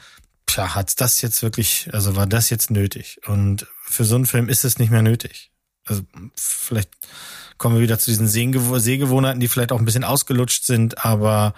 tja, 0.46 0.76
hat's 0.76 0.94
das 0.94 1.20
jetzt 1.22 1.42
wirklich, 1.42 1.90
also 1.92 2.14
war 2.14 2.28
das 2.28 2.50
jetzt 2.50 2.70
nötig? 2.70 3.20
Und 3.26 3.66
für 3.84 4.04
so 4.04 4.14
einen 4.14 4.26
Film 4.26 4.48
ist 4.48 4.64
es 4.64 4.78
nicht 4.78 4.90
mehr 4.90 5.02
nötig. 5.02 5.50
Also 5.86 6.02
vielleicht 6.36 6.90
kommen 7.58 7.74
wir 7.74 7.82
wieder 7.82 7.98
zu 7.98 8.10
diesen 8.12 8.28
Sehgewohnheiten, 8.28 9.40
die 9.40 9.48
vielleicht 9.48 9.72
auch 9.72 9.80
ein 9.80 9.84
bisschen 9.84 10.04
ausgelutscht 10.04 10.64
sind, 10.64 11.04
aber 11.04 11.52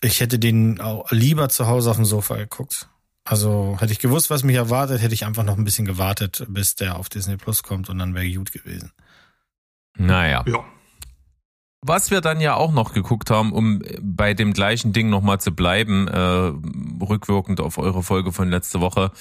ich 0.00 0.18
hätte 0.18 0.40
den 0.40 0.80
auch 0.80 1.08
lieber 1.12 1.48
zu 1.50 1.68
Hause 1.68 1.90
auf 1.90 1.96
dem 1.96 2.04
Sofa 2.04 2.36
geguckt. 2.36 2.88
Also 3.24 3.76
hätte 3.78 3.92
ich 3.92 4.00
gewusst, 4.00 4.28
was 4.28 4.42
mich 4.42 4.56
erwartet, 4.56 5.02
hätte 5.02 5.14
ich 5.14 5.24
einfach 5.24 5.44
noch 5.44 5.56
ein 5.56 5.64
bisschen 5.64 5.84
gewartet, 5.84 6.46
bis 6.48 6.74
der 6.74 6.96
auf 6.96 7.08
Disney 7.08 7.36
Plus 7.36 7.62
kommt 7.62 7.88
und 7.88 7.98
dann 7.98 8.14
wäre 8.16 8.28
gut 8.32 8.50
gewesen. 8.50 8.90
Naja. 9.98 10.44
Ja. 10.46 10.64
Was 11.80 12.10
wir 12.10 12.20
dann 12.20 12.40
ja 12.40 12.54
auch 12.54 12.72
noch 12.72 12.92
geguckt 12.92 13.30
haben, 13.30 13.52
um 13.52 13.82
bei 14.00 14.34
dem 14.34 14.52
gleichen 14.52 14.92
Ding 14.92 15.10
nochmal 15.10 15.40
zu 15.40 15.52
bleiben, 15.52 16.08
äh, 16.08 16.52
rückwirkend 17.04 17.60
auf 17.60 17.78
eure 17.78 18.02
Folge 18.02 18.32
von 18.32 18.48
letzte 18.50 18.80
Woche. 18.80 19.12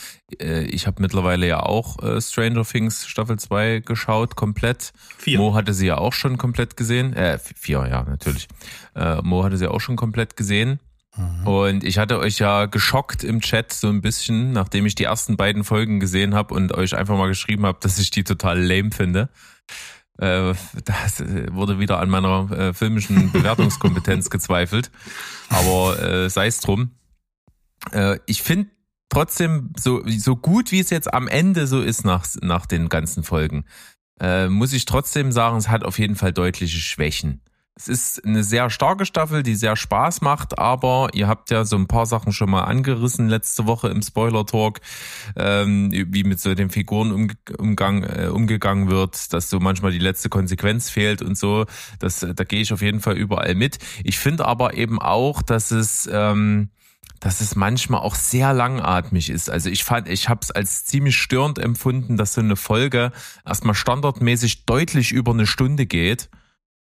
Äh, 0.41 0.63
ich 0.63 0.87
habe 0.87 1.01
mittlerweile 1.01 1.47
ja 1.47 1.61
auch 1.61 2.01
äh, 2.01 2.19
Stranger 2.19 2.65
Things 2.65 3.05
Staffel 3.05 3.37
2 3.37 3.81
geschaut, 3.85 4.35
komplett. 4.35 4.91
Vier. 5.19 5.37
Mo 5.37 5.53
hatte 5.53 5.73
sie 5.75 5.85
ja 5.85 5.99
auch 5.99 6.13
schon 6.13 6.39
komplett 6.39 6.75
gesehen. 6.77 7.13
Äh, 7.13 7.37
vier, 7.37 7.87
ja, 7.87 8.03
natürlich. 8.03 8.47
Äh, 8.95 9.21
Mo 9.21 9.43
hatte 9.43 9.57
sie 9.57 9.69
auch 9.69 9.81
schon 9.81 9.95
komplett 9.95 10.35
gesehen. 10.35 10.79
Und 11.45 11.83
ich 11.83 11.97
hatte 11.97 12.19
euch 12.19 12.37
ja 12.37 12.67
geschockt 12.67 13.23
im 13.23 13.41
Chat 13.41 13.73
so 13.73 13.87
ein 13.89 14.01
bisschen, 14.01 14.51
nachdem 14.51 14.85
ich 14.85 14.93
die 14.93 15.05
ersten 15.05 15.35
beiden 15.35 15.63
Folgen 15.63 15.99
gesehen 15.99 16.35
habe 16.35 16.53
und 16.53 16.73
euch 16.75 16.95
einfach 16.95 17.17
mal 17.17 17.27
geschrieben 17.27 17.65
habe, 17.65 17.79
dass 17.81 17.97
ich 17.97 18.11
die 18.11 18.23
total 18.23 18.61
lame 18.61 18.91
finde. 18.91 19.29
Äh, 20.17 20.53
das 20.85 21.23
wurde 21.51 21.79
wieder 21.79 21.99
an 21.99 22.09
meiner 22.09 22.51
äh, 22.51 22.73
filmischen 22.73 23.31
Bewertungskompetenz 23.31 24.29
gezweifelt. 24.31 24.91
Aber 25.49 26.01
äh, 26.01 26.29
sei 26.29 26.47
es 26.47 26.59
drum. 26.59 26.91
Äh, 27.91 28.19
ich 28.25 28.41
finde 28.41 28.69
trotzdem, 29.09 29.71
so, 29.77 30.01
so 30.05 30.35
gut 30.35 30.71
wie 30.71 30.79
es 30.79 30.89
jetzt 30.89 31.13
am 31.13 31.27
Ende 31.27 31.67
so 31.67 31.81
ist 31.81 32.05
nach, 32.05 32.25
nach 32.41 32.65
den 32.65 32.89
ganzen 32.89 33.23
Folgen, 33.23 33.65
äh, 34.19 34.47
muss 34.47 34.73
ich 34.73 34.85
trotzdem 34.85 35.31
sagen, 35.31 35.57
es 35.57 35.69
hat 35.69 35.83
auf 35.83 35.99
jeden 35.99 36.15
Fall 36.15 36.33
deutliche 36.33 36.79
Schwächen. 36.79 37.41
Es 37.77 37.87
ist 37.87 38.25
eine 38.25 38.43
sehr 38.43 38.71
starke 38.71 39.05
Staffel, 39.05 39.43
die 39.43 39.53
sehr 39.53 39.75
Spaß 39.75 40.21
macht, 40.21 40.57
aber 40.57 41.09
ihr 41.13 41.27
habt 41.27 41.51
ja 41.51 41.63
so 41.63 41.75
ein 41.75 41.85
paar 41.85 42.07
Sachen 42.07 42.33
schon 42.33 42.49
mal 42.49 42.63
angerissen 42.63 43.29
letzte 43.29 43.67
Woche 43.67 43.89
im 43.89 44.01
Spoiler-Talk, 44.01 44.81
ähm, 45.35 45.91
wie 45.91 46.23
mit 46.23 46.39
so 46.39 46.55
den 46.55 46.71
Figuren 46.71 47.11
um, 47.11 47.31
umgang, 47.59 48.01
äh, 48.03 48.29
umgegangen 48.33 48.89
wird, 48.89 49.31
dass 49.31 49.51
so 49.51 49.59
manchmal 49.59 49.91
die 49.91 49.99
letzte 49.99 50.27
Konsequenz 50.27 50.89
fehlt 50.89 51.21
und 51.21 51.37
so. 51.37 51.65
Das, 51.99 52.21
da 52.21 52.43
gehe 52.43 52.61
ich 52.61 52.73
auf 52.73 52.81
jeden 52.81 52.99
Fall 52.99 53.15
überall 53.15 53.53
mit. 53.53 53.77
Ich 54.03 54.17
finde 54.17 54.45
aber 54.45 54.73
eben 54.73 54.99
auch, 54.99 55.43
dass 55.43 55.71
es... 55.71 56.09
Ähm, 56.11 56.69
dass 57.19 57.41
es 57.41 57.55
manchmal 57.55 58.01
auch 58.01 58.13
sehr 58.13 58.53
langatmig 58.53 59.31
ist. 59.31 59.49
Also 59.49 59.71
ich 59.71 59.83
fand, 59.83 60.07
ich 60.07 60.29
habe 60.29 60.41
es 60.43 60.51
als 60.51 60.85
ziemlich 60.85 61.17
störend 61.17 61.57
empfunden, 61.57 62.15
dass 62.15 62.35
so 62.35 62.41
eine 62.41 62.55
Folge 62.55 63.11
erstmal 63.43 63.73
standardmäßig 63.73 64.65
deutlich 64.65 65.13
über 65.13 65.31
eine 65.31 65.47
Stunde 65.47 65.87
geht 65.87 66.29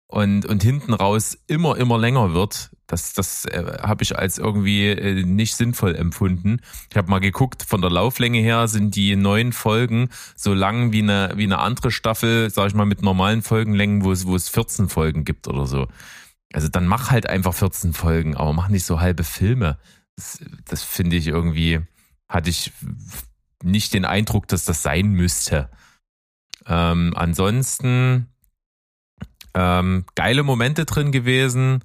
und, 0.08 0.46
und 0.46 0.62
hinten 0.62 0.94
raus 0.94 1.36
immer, 1.46 1.76
immer 1.76 1.98
länger 1.98 2.32
wird. 2.32 2.70
Das, 2.86 3.12
das 3.14 3.44
äh, 3.46 3.78
habe 3.82 4.04
ich 4.04 4.16
als 4.16 4.38
irgendwie 4.38 4.86
äh, 4.86 5.24
nicht 5.24 5.56
sinnvoll 5.56 5.96
empfunden. 5.96 6.60
Ich 6.90 6.96
habe 6.96 7.10
mal 7.10 7.18
geguckt, 7.18 7.64
von 7.64 7.80
der 7.80 7.90
Lauflänge 7.90 8.38
her 8.38 8.68
sind 8.68 8.94
die 8.94 9.16
neun 9.16 9.52
Folgen 9.52 10.10
so 10.36 10.54
lang 10.54 10.92
wie 10.92 11.02
eine, 11.02 11.32
wie 11.34 11.44
eine 11.44 11.58
andere 11.58 11.90
Staffel, 11.90 12.50
sag 12.50 12.68
ich 12.68 12.74
mal, 12.74 12.86
mit 12.86 13.02
normalen 13.02 13.42
Folgenlängen, 13.42 14.04
wo 14.04 14.12
es, 14.12 14.26
wo 14.26 14.36
es 14.36 14.48
14 14.48 14.88
Folgen 14.88 15.24
gibt 15.24 15.48
oder 15.48 15.66
so. 15.66 15.88
Also 16.52 16.68
dann 16.68 16.86
mach 16.86 17.10
halt 17.10 17.28
einfach 17.28 17.54
14 17.54 17.92
Folgen, 17.92 18.36
aber 18.36 18.52
mach 18.52 18.68
nicht 18.68 18.86
so 18.86 19.00
halbe 19.00 19.24
Filme. 19.24 19.78
Das, 20.14 20.38
das 20.64 20.82
finde 20.84 21.16
ich 21.16 21.26
irgendwie, 21.26 21.80
hatte 22.28 22.50
ich 22.50 22.72
nicht 23.64 23.92
den 23.94 24.04
Eindruck, 24.04 24.46
dass 24.46 24.64
das 24.64 24.82
sein 24.82 25.08
müsste. 25.08 25.68
Ähm, 26.66 27.14
ansonsten 27.16 28.28
ähm, 29.56 30.04
geile 30.14 30.42
Momente 30.42 30.84
drin 30.84 31.12
gewesen, 31.12 31.82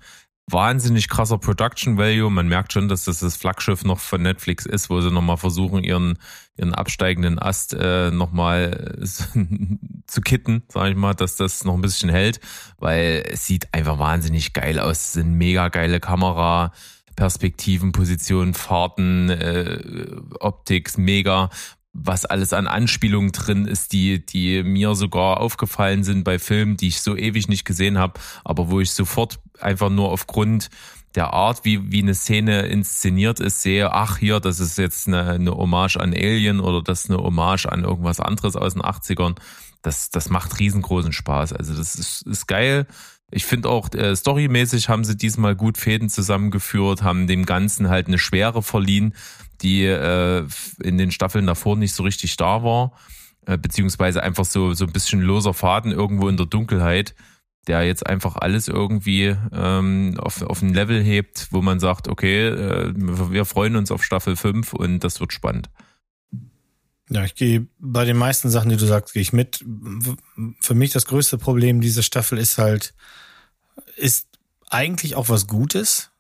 wahnsinnig 0.47 1.07
krasser 1.07 1.37
Production 1.37 1.97
Value. 1.97 2.29
Man 2.29 2.49
merkt 2.49 2.73
schon, 2.73 2.89
dass 2.89 3.05
das 3.05 3.19
das 3.19 3.37
Flaggschiff 3.37 3.85
noch 3.85 3.99
von 3.99 4.21
Netflix 4.21 4.65
ist, 4.65 4.89
wo 4.89 4.99
sie 4.99 5.09
nochmal 5.09 5.37
versuchen, 5.37 5.83
ihren, 5.83 6.19
ihren 6.57 6.75
absteigenden 6.75 7.39
Ast 7.39 7.73
äh, 7.73 8.11
nochmal 8.11 8.99
zu 10.05 10.21
kitten, 10.21 10.63
sag 10.67 10.89
ich 10.89 10.97
mal, 10.97 11.13
dass 11.13 11.37
das 11.37 11.63
noch 11.63 11.75
ein 11.75 11.81
bisschen 11.81 12.09
hält, 12.09 12.41
weil 12.77 13.23
es 13.25 13.45
sieht 13.45 13.73
einfach 13.73 13.97
wahnsinnig 13.97 14.51
geil 14.51 14.77
aus. 14.77 14.99
Es 14.99 15.13
sind 15.13 15.33
mega 15.33 15.69
geile 15.69 15.99
Kamera. 15.99 16.73
Perspektiven, 17.17 17.91
Positionen, 17.91 18.53
Fahrten, 18.53 19.29
äh, 19.29 20.15
Optik, 20.39 20.97
mega 20.97 21.49
was 21.93 22.25
alles 22.25 22.53
an 22.53 22.67
Anspielungen 22.67 23.31
drin 23.31 23.65
ist, 23.65 23.91
die, 23.91 24.25
die 24.25 24.63
mir 24.63 24.95
sogar 24.95 25.39
aufgefallen 25.41 26.03
sind 26.03 26.23
bei 26.23 26.39
Filmen, 26.39 26.77
die 26.77 26.87
ich 26.87 27.01
so 27.01 27.15
ewig 27.17 27.47
nicht 27.47 27.65
gesehen 27.65 27.97
habe, 27.97 28.19
aber 28.43 28.69
wo 28.69 28.79
ich 28.79 28.91
sofort 28.91 29.39
einfach 29.59 29.89
nur 29.89 30.09
aufgrund 30.09 30.69
der 31.15 31.33
Art, 31.33 31.65
wie, 31.65 31.91
wie 31.91 32.01
eine 32.01 32.15
Szene 32.15 32.61
inszeniert 32.61 33.41
ist, 33.41 33.61
sehe, 33.61 33.91
ach 33.91 34.17
hier, 34.17 34.39
das 34.39 34.59
ist 34.59 34.77
jetzt 34.77 35.07
eine, 35.07 35.31
eine 35.31 35.51
Hommage 35.51 35.97
an 35.97 36.13
Alien 36.13 36.61
oder 36.61 36.81
das 36.81 37.03
ist 37.03 37.09
eine 37.11 37.21
Hommage 37.21 37.65
an 37.65 37.83
irgendwas 37.83 38.21
anderes 38.21 38.55
aus 38.55 38.73
den 38.73 38.81
80ern. 38.81 39.35
Das, 39.81 40.09
das 40.09 40.29
macht 40.29 40.59
riesengroßen 40.59 41.11
Spaß. 41.11 41.53
Also 41.53 41.75
das 41.75 41.95
ist, 41.95 42.21
ist 42.21 42.47
geil. 42.47 42.87
Ich 43.31 43.45
finde 43.45 43.69
auch, 43.69 43.91
äh, 43.93 44.15
storymäßig 44.15 44.89
haben 44.89 45.03
sie 45.03 45.17
diesmal 45.17 45.55
gut 45.55 45.77
Fäden 45.77 46.09
zusammengeführt, 46.09 47.01
haben 47.01 47.27
dem 47.27 47.45
Ganzen 47.45 47.89
halt 47.89 48.07
eine 48.07 48.19
Schwere 48.19 48.61
verliehen, 48.61 49.13
die 49.61 49.85
äh, 49.85 50.45
in 50.83 50.97
den 50.97 51.11
Staffeln 51.11 51.47
davor 51.47 51.77
nicht 51.77 51.93
so 51.93 52.03
richtig 52.03 52.37
da 52.37 52.63
war, 52.63 52.93
äh, 53.45 53.57
beziehungsweise 53.57 54.23
einfach 54.23 54.45
so, 54.45 54.73
so 54.73 54.85
ein 54.85 54.93
bisschen 54.93 55.21
loser 55.21 55.53
Faden 55.53 55.91
irgendwo 55.91 56.27
in 56.27 56.37
der 56.37 56.45
Dunkelheit, 56.45 57.15
der 57.67 57.83
jetzt 57.83 58.05
einfach 58.05 58.35
alles 58.35 58.67
irgendwie 58.67 59.35
ähm, 59.51 60.15
auf, 60.19 60.41
auf 60.41 60.61
ein 60.61 60.73
Level 60.73 61.03
hebt, 61.03 61.47
wo 61.51 61.61
man 61.61 61.79
sagt, 61.79 62.07
okay, 62.07 62.47
äh, 62.47 62.93
wir 62.95 63.45
freuen 63.45 63.75
uns 63.75 63.91
auf 63.91 64.03
Staffel 64.03 64.35
5 64.35 64.73
und 64.73 65.03
das 65.03 65.19
wird 65.19 65.33
spannend. 65.33 65.69
Ja, 67.09 67.25
ich 67.25 67.35
gehe 67.35 67.67
bei 67.77 68.05
den 68.05 68.17
meisten 68.17 68.49
Sachen, 68.49 68.69
die 68.69 68.77
du 68.77 68.85
sagst, 68.85 69.13
gehe 69.13 69.21
ich 69.21 69.33
mit. 69.33 69.65
Für 70.61 70.73
mich 70.73 70.91
das 70.91 71.05
größte 71.05 71.37
Problem 71.37 71.81
dieser 71.81 72.03
Staffel 72.03 72.37
ist 72.37 72.57
halt, 72.57 72.93
ist 73.97 74.27
eigentlich 74.69 75.15
auch 75.15 75.27
was 75.27 75.47
Gutes. 75.47 76.11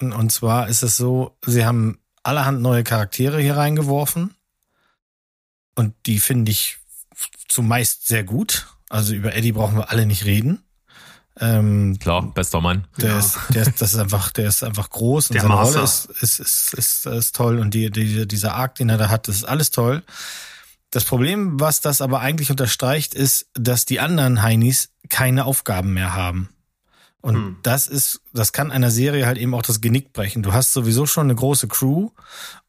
Und 0.00 0.32
zwar 0.32 0.68
ist 0.68 0.82
es 0.82 0.96
so, 0.96 1.36
sie 1.44 1.66
haben 1.66 1.98
allerhand 2.28 2.60
neue 2.60 2.84
Charaktere 2.84 3.40
hier 3.40 3.56
reingeworfen. 3.56 4.34
Und 5.74 5.94
die 6.06 6.20
finde 6.20 6.50
ich 6.50 6.78
zumeist 7.48 8.06
sehr 8.06 8.24
gut. 8.24 8.66
Also 8.88 9.14
über 9.14 9.34
Eddie 9.34 9.52
brauchen 9.52 9.76
wir 9.76 9.90
alle 9.90 10.06
nicht 10.06 10.24
reden. 10.24 10.62
Ähm, 11.40 11.98
Klar, 12.00 12.22
bester 12.34 12.60
Mann. 12.60 12.86
Der 12.98 13.10
ja. 13.10 13.18
ist, 13.18 13.38
der 13.50 13.62
ist, 13.62 13.80
das 13.80 13.94
ist 13.94 13.98
einfach, 13.98 14.30
der 14.32 14.48
ist 14.48 14.64
einfach 14.64 14.90
groß 14.90 15.30
und 15.30 15.34
der 15.34 15.42
seine 15.42 15.54
Master. 15.54 15.74
Rolle 15.76 15.84
ist, 15.84 16.04
ist, 16.22 16.40
ist, 16.40 16.74
ist, 16.74 17.06
ist 17.06 17.36
toll 17.36 17.58
und 17.60 17.74
die, 17.74 17.90
die, 17.90 18.26
dieser 18.26 18.54
Arc, 18.54 18.74
den 18.76 18.88
er 18.88 18.98
da 18.98 19.08
hat, 19.08 19.28
das 19.28 19.36
ist 19.36 19.44
alles 19.44 19.70
toll. 19.70 20.02
Das 20.90 21.04
Problem, 21.04 21.60
was 21.60 21.80
das 21.80 22.00
aber 22.00 22.20
eigentlich 22.20 22.50
unterstreicht, 22.50 23.14
ist, 23.14 23.46
dass 23.54 23.84
die 23.84 24.00
anderen 24.00 24.42
Heinis 24.42 24.90
keine 25.08 25.44
Aufgaben 25.44 25.92
mehr 25.92 26.14
haben. 26.14 26.48
Und 27.20 27.34
hm. 27.34 27.56
das 27.62 27.88
ist, 27.88 28.20
das 28.32 28.52
kann 28.52 28.70
einer 28.70 28.90
Serie 28.90 29.26
halt 29.26 29.38
eben 29.38 29.54
auch 29.54 29.62
das 29.62 29.80
Genick 29.80 30.12
brechen. 30.12 30.42
Du 30.42 30.52
hast 30.52 30.72
sowieso 30.72 31.04
schon 31.04 31.24
eine 31.26 31.34
große 31.34 31.66
Crew 31.66 32.10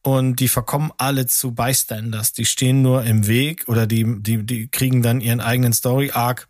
und 0.02 0.36
die 0.40 0.48
verkommen 0.48 0.90
alle 0.98 1.26
zu 1.26 1.52
Bystanders. 1.52 2.32
Die 2.32 2.44
stehen 2.44 2.82
nur 2.82 3.04
im 3.04 3.28
Weg 3.28 3.68
oder 3.68 3.86
die, 3.86 4.04
die, 4.20 4.44
die 4.44 4.68
kriegen 4.68 5.02
dann 5.02 5.20
ihren 5.20 5.40
eigenen 5.40 5.72
Story-Arc 5.72 6.48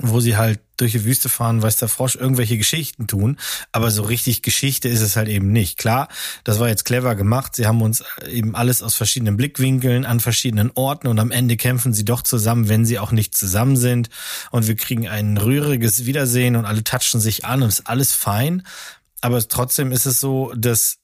wo 0.00 0.20
sie 0.20 0.36
halt 0.36 0.60
durch 0.78 0.92
die 0.92 1.04
Wüste 1.04 1.28
fahren, 1.28 1.62
weiß 1.62 1.76
der 1.76 1.88
Frosch, 1.88 2.16
irgendwelche 2.16 2.56
Geschichten 2.56 3.06
tun. 3.06 3.38
Aber 3.72 3.90
so 3.90 4.02
richtig 4.02 4.42
Geschichte 4.42 4.88
ist 4.88 5.00
es 5.00 5.16
halt 5.16 5.28
eben 5.28 5.52
nicht. 5.52 5.78
Klar, 5.78 6.08
das 6.44 6.58
war 6.58 6.68
jetzt 6.68 6.84
clever 6.84 7.14
gemacht. 7.14 7.56
Sie 7.56 7.66
haben 7.66 7.82
uns 7.82 8.02
eben 8.26 8.54
alles 8.54 8.82
aus 8.82 8.94
verschiedenen 8.94 9.36
Blickwinkeln 9.36 10.04
an 10.04 10.20
verschiedenen 10.20 10.70
Orten 10.74 11.08
und 11.08 11.20
am 11.20 11.30
Ende 11.30 11.56
kämpfen 11.56 11.92
sie 11.92 12.04
doch 12.04 12.22
zusammen, 12.22 12.68
wenn 12.68 12.86
sie 12.86 12.98
auch 12.98 13.12
nicht 13.12 13.36
zusammen 13.36 13.76
sind. 13.76 14.08
Und 14.50 14.66
wir 14.66 14.76
kriegen 14.76 15.08
ein 15.08 15.36
rühriges 15.36 16.06
Wiedersehen 16.06 16.56
und 16.56 16.64
alle 16.64 16.82
touchen 16.84 17.20
sich 17.20 17.44
an 17.44 17.62
und 17.62 17.68
ist 17.68 17.86
alles 17.86 18.12
fein. 18.12 18.62
Aber 19.20 19.46
trotzdem 19.46 19.92
ist 19.92 20.06
es 20.06 20.20
so, 20.20 20.52
dass 20.56 21.01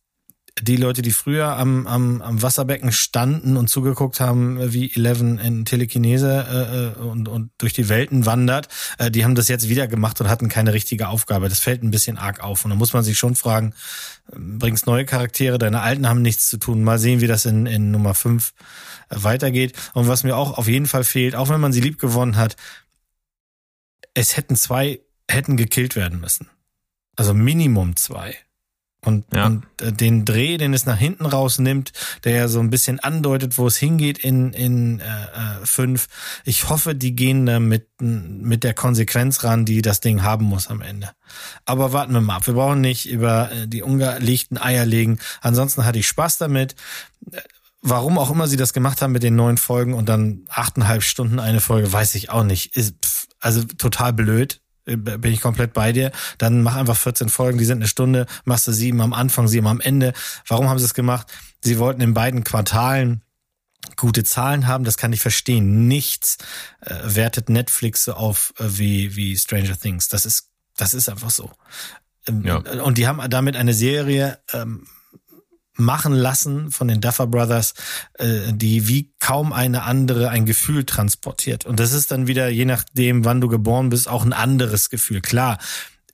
die 0.62 0.76
Leute, 0.76 1.02
die 1.02 1.10
früher 1.10 1.56
am, 1.56 1.86
am, 1.86 2.22
am 2.22 2.42
Wasserbecken 2.42 2.92
standen 2.92 3.56
und 3.56 3.68
zugeguckt 3.68 4.20
haben, 4.20 4.72
wie 4.72 4.92
Eleven 4.94 5.38
in 5.38 5.64
Telekinese 5.64 6.94
äh, 6.96 7.00
und, 7.00 7.28
und 7.28 7.50
durch 7.58 7.72
die 7.72 7.88
Welten 7.88 8.26
wandert, 8.26 8.68
äh, 8.98 9.10
die 9.10 9.24
haben 9.24 9.34
das 9.34 9.48
jetzt 9.48 9.68
wieder 9.68 9.86
gemacht 9.86 10.20
und 10.20 10.28
hatten 10.28 10.48
keine 10.48 10.72
richtige 10.72 11.08
Aufgabe. 11.08 11.48
Das 11.48 11.60
fällt 11.60 11.82
ein 11.82 11.90
bisschen 11.90 12.18
arg 12.18 12.40
auf. 12.40 12.64
Und 12.64 12.70
da 12.70 12.76
muss 12.76 12.92
man 12.92 13.04
sich 13.04 13.18
schon 13.18 13.34
fragen, 13.34 13.74
bringst 14.32 14.86
neue 14.86 15.04
Charaktere, 15.04 15.58
deine 15.58 15.80
alten 15.80 16.08
haben 16.08 16.22
nichts 16.22 16.48
zu 16.48 16.58
tun. 16.58 16.82
Mal 16.82 16.98
sehen, 16.98 17.20
wie 17.20 17.26
das 17.26 17.44
in, 17.44 17.66
in 17.66 17.90
Nummer 17.90 18.14
5 18.14 18.52
äh, 19.10 19.16
weitergeht. 19.22 19.76
Und 19.94 20.08
was 20.08 20.24
mir 20.24 20.36
auch 20.36 20.58
auf 20.58 20.68
jeden 20.68 20.86
Fall 20.86 21.04
fehlt, 21.04 21.34
auch 21.34 21.48
wenn 21.48 21.60
man 21.60 21.72
sie 21.72 21.80
lieb 21.80 21.98
gewonnen 21.98 22.36
hat, 22.36 22.56
es 24.14 24.36
hätten 24.36 24.56
zwei, 24.56 25.00
hätten 25.30 25.56
gekillt 25.56 25.96
werden 25.96 26.20
müssen. 26.20 26.48
Also 27.16 27.34
Minimum 27.34 27.96
zwei. 27.96 28.36
Und, 29.04 29.26
Ja. 29.32 29.46
und 29.46 29.64
äh, 29.80 29.92
den 29.92 30.24
Dreh, 30.24 30.56
den 30.56 30.74
es 30.74 30.84
nach 30.84 30.98
hinten 30.98 31.24
rausnimmt, 31.24 31.92
der 32.24 32.32
ja 32.32 32.48
so 32.48 32.58
ein 32.58 32.68
bisschen 32.70 32.98
andeutet, 32.98 33.56
wo 33.56 33.66
es 33.68 33.76
hingeht 33.76 34.18
in, 34.18 34.52
in 34.52 34.98
äh, 34.98 35.04
äh, 35.04 35.64
fünf. 35.64 36.08
Ich 36.44 36.68
hoffe, 36.68 36.96
die 36.96 37.14
gehen 37.14 37.46
da 37.46 37.60
mit, 37.60 37.86
mit 38.00 38.64
der 38.64 38.74
Konsequenz 38.74 39.44
ran, 39.44 39.64
die 39.64 39.82
das 39.82 40.00
Ding 40.00 40.22
haben 40.22 40.46
muss 40.46 40.66
am 40.66 40.82
Ende. 40.82 41.10
Aber 41.64 41.92
warten 41.92 42.12
wir 42.12 42.20
mal 42.20 42.36
ab. 42.36 42.46
Wir 42.48 42.54
brauchen 42.54 42.80
nicht 42.80 43.08
über 43.08 43.52
äh, 43.52 43.68
die 43.68 43.82
ungelegten 43.82 44.58
Eier 44.58 44.84
legen. 44.84 45.20
Ansonsten 45.42 45.84
hatte 45.84 46.00
ich 46.00 46.08
Spaß 46.08 46.38
damit. 46.38 46.74
Warum 47.80 48.18
auch 48.18 48.32
immer 48.32 48.48
sie 48.48 48.56
das 48.56 48.72
gemacht 48.72 49.00
haben 49.00 49.12
mit 49.12 49.22
den 49.22 49.36
neuen 49.36 49.58
Folgen 49.58 49.94
und 49.94 50.08
dann 50.08 50.44
achteinhalb 50.48 51.04
Stunden 51.04 51.38
eine 51.38 51.60
Folge, 51.60 51.92
weiß 51.92 52.16
ich 52.16 52.30
auch 52.30 52.42
nicht. 52.42 52.76
Ist, 52.76 53.28
also 53.38 53.62
total 53.62 54.12
blöd 54.12 54.60
bin 54.96 55.32
ich 55.32 55.40
komplett 55.40 55.72
bei 55.72 55.92
dir. 55.92 56.12
Dann 56.38 56.62
mach 56.62 56.76
einfach 56.76 56.96
14 56.96 57.28
Folgen, 57.28 57.58
die 57.58 57.64
sind 57.64 57.78
eine 57.78 57.88
Stunde, 57.88 58.26
machst 58.44 58.66
du 58.66 58.72
sieben 58.72 59.00
am 59.00 59.12
Anfang, 59.12 59.48
sieben 59.48 59.66
am 59.66 59.80
Ende. 59.80 60.12
Warum 60.46 60.68
haben 60.68 60.78
sie 60.78 60.84
es 60.84 60.94
gemacht? 60.94 61.26
Sie 61.62 61.78
wollten 61.78 62.00
in 62.00 62.14
beiden 62.14 62.44
Quartalen 62.44 63.22
gute 63.96 64.24
Zahlen 64.24 64.66
haben, 64.66 64.84
das 64.84 64.96
kann 64.96 65.12
ich 65.12 65.20
verstehen. 65.20 65.88
Nichts 65.88 66.38
äh, 66.80 66.94
wertet 67.04 67.48
Netflix 67.48 68.04
so 68.04 68.14
auf 68.14 68.52
äh, 68.58 68.64
wie, 68.66 69.16
wie 69.16 69.36
Stranger 69.36 69.78
Things. 69.78 70.08
Das 70.08 70.26
ist, 70.26 70.50
das 70.76 70.94
ist 70.94 71.08
einfach 71.08 71.30
so. 71.30 71.50
Ähm, 72.26 72.44
Ja. 72.44 72.56
Und 72.56 72.98
die 72.98 73.06
haben 73.06 73.20
damit 73.30 73.56
eine 73.56 73.74
Serie 73.74 74.38
ähm, 74.52 74.86
machen 75.78 76.12
lassen 76.12 76.70
von 76.70 76.88
den 76.88 77.00
Duffer 77.00 77.26
Brothers, 77.26 77.74
äh, 78.14 78.52
die 78.52 78.88
wie 78.88 79.12
kaum 79.20 79.52
eine 79.52 79.84
andere 79.84 80.30
ein 80.30 80.44
Gefühl 80.44 80.84
transportiert. 80.84 81.64
Und 81.66 81.80
das 81.80 81.92
ist 81.92 82.10
dann 82.10 82.26
wieder, 82.26 82.48
je 82.48 82.64
nachdem, 82.64 83.24
wann 83.24 83.40
du 83.40 83.48
geboren 83.48 83.88
bist, 83.88 84.08
auch 84.08 84.24
ein 84.24 84.32
anderes 84.32 84.90
Gefühl. 84.90 85.20
Klar 85.20 85.58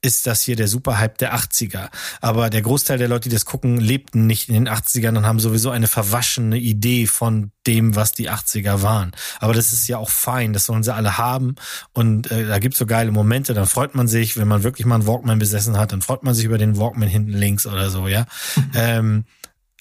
ist 0.04 0.26
das 0.26 0.42
hier 0.42 0.54
der 0.54 0.68
Superhype 0.68 1.16
der 1.18 1.34
80er. 1.34 1.88
Aber 2.20 2.50
der 2.50 2.60
Großteil 2.60 2.98
der 2.98 3.08
Leute, 3.08 3.30
die 3.30 3.34
das 3.34 3.46
gucken, 3.46 3.78
lebten 3.78 4.26
nicht 4.26 4.50
in 4.50 4.54
den 4.54 4.68
80ern 4.68 5.16
und 5.16 5.26
haben 5.26 5.40
sowieso 5.40 5.70
eine 5.70 5.88
verwaschene 5.88 6.58
Idee 6.58 7.06
von 7.06 7.52
dem, 7.66 7.96
was 7.96 8.12
die 8.12 8.30
80er 8.30 8.82
waren. 8.82 9.12
Aber 9.40 9.54
das 9.54 9.72
ist 9.72 9.88
ja 9.88 9.96
auch 9.96 10.10
fein, 10.10 10.52
das 10.52 10.66
sollen 10.66 10.82
sie 10.82 10.94
alle 10.94 11.16
haben. 11.16 11.54
Und 11.94 12.30
äh, 12.30 12.46
da 12.46 12.58
gibt's 12.58 12.78
so 12.78 12.84
geile 12.84 13.12
Momente, 13.12 13.54
dann 13.54 13.66
freut 13.66 13.94
man 13.94 14.06
sich, 14.06 14.36
wenn 14.36 14.46
man 14.46 14.62
wirklich 14.62 14.84
mal 14.86 14.96
einen 14.96 15.06
Walkman 15.06 15.38
besessen 15.38 15.78
hat, 15.78 15.92
dann 15.92 16.02
freut 16.02 16.22
man 16.22 16.34
sich 16.34 16.44
über 16.44 16.58
den 16.58 16.76
Walkman 16.76 17.08
hinten 17.08 17.32
links 17.32 17.64
oder 17.64 17.88
so, 17.88 18.06
ja. 18.06 18.26
ähm, 18.74 19.24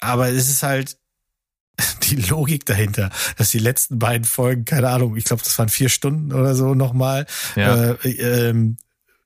aber 0.04 0.28
es 0.28 0.48
ist 0.48 0.62
halt 0.62 0.96
die 2.04 2.16
Logik 2.16 2.66
dahinter, 2.66 3.10
dass 3.36 3.50
die 3.50 3.58
letzten 3.58 3.98
beiden 3.98 4.24
Folgen, 4.24 4.64
keine 4.64 4.88
Ahnung, 4.90 5.16
ich 5.16 5.24
glaube, 5.24 5.42
das 5.42 5.58
waren 5.58 5.68
vier 5.68 5.88
Stunden 5.88 6.32
oder 6.32 6.54
so 6.54 6.74
nochmal, 6.74 7.26
Ja. 7.56 7.92
äh, 7.92 8.10
ähm, 8.50 8.76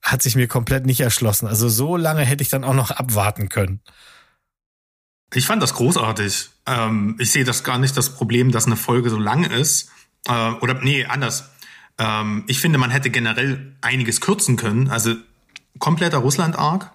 hat 0.03 0.23
sich 0.23 0.37
mir 0.37 0.49
komplett 0.49 0.87
nicht 0.87 1.01
erschlossen. 1.01 1.47
Also 1.49 1.69
so 1.69 1.97
lange 1.97 2.23
hätte 2.25 2.43
ich 2.43 2.49
dann 2.49 2.65
auch 2.65 2.75
noch 2.75 2.91
abwarten 2.91 3.49
können. 3.49 3.81
Ich 5.35 5.45
fand 5.47 5.63
das 5.63 5.75
großartig. 5.75 6.49
Ähm, 6.67 7.17
ich 7.19 7.33
sehe 7.33 7.45
das 7.45 7.65
gar 7.65 7.79
nicht 7.79 7.97
das 7.97 8.15
Problem, 8.15 8.51
dass 8.51 8.67
eine 8.67 8.77
Folge 8.77 9.11
so 9.11 9.19
lang 9.19 9.45
ist. 9.45 9.91
Äh, 10.27 10.53
oder 10.61 10.75
nee, 10.75 11.05
anders. 11.05 11.51
Ähm, 11.99 12.45
ich 12.47 12.61
finde, 12.61 12.79
man 12.79 12.91
hätte 12.91 13.11
generell 13.11 13.75
einiges 13.83 14.21
kürzen 14.23 14.57
können. 14.57 14.89
Also 14.89 15.15
kompletter 15.79 16.19
Russland-Arc 16.19 16.91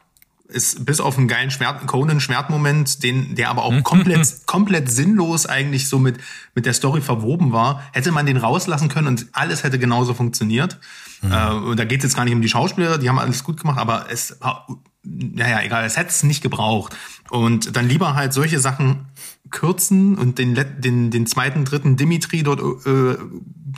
ist 0.54 0.86
bis 0.86 1.00
auf 1.02 1.18
einen 1.18 1.28
geilen 1.28 1.52
Schwert, 1.52 1.86
Conan-Schwertmoment, 1.88 3.04
den, 3.04 3.36
der 3.36 3.50
aber 3.50 3.64
auch 3.64 3.84
komplett, 3.84 4.28
komplett 4.46 4.90
sinnlos 4.90 5.46
eigentlich 5.46 5.90
so 5.90 6.00
mit, 6.00 6.18
mit 6.56 6.66
der 6.66 6.74
Story 6.74 7.02
verwoben 7.02 7.52
war, 7.52 7.84
hätte 7.92 8.12
man 8.12 8.26
den 8.26 8.38
rauslassen 8.38 8.88
können 8.90 9.08
und 9.08 9.28
alles 9.34 9.64
hätte 9.64 9.80
genauso 9.80 10.14
funktioniert. 10.14 10.80
Äh, 11.24 11.50
und 11.54 11.78
da 11.80 11.86
geht 11.86 12.00
es 12.00 12.04
jetzt 12.06 12.16
gar 12.16 12.26
nicht 12.26 12.34
um 12.34 12.42
die 12.42 12.50
Schauspieler, 12.50 12.98
die 12.98 13.10
haben 13.10 13.20
alles 13.20 13.44
gut 13.44 13.60
gemacht, 13.60 13.80
aber 13.80 14.06
es 14.12 14.38
war, 14.42 14.68
naja, 15.04 15.62
egal, 15.64 15.84
es 15.86 15.98
hätte 15.98 16.10
es 16.10 16.24
nicht 16.24 16.42
gebraucht. 16.42 16.96
Und 17.30 17.76
dann 17.76 17.88
lieber 17.90 18.16
halt 18.16 18.34
solche 18.34 18.60
Sachen 18.60 19.06
kürzen 19.50 20.18
und 20.18 20.38
den, 20.40 20.56
let- 20.56 20.84
den, 20.84 21.12
den 21.12 21.26
zweiten, 21.28 21.66
dritten 21.66 21.96
Dimitri 21.98 22.44
dort, 22.44 22.60
äh, 22.86 23.18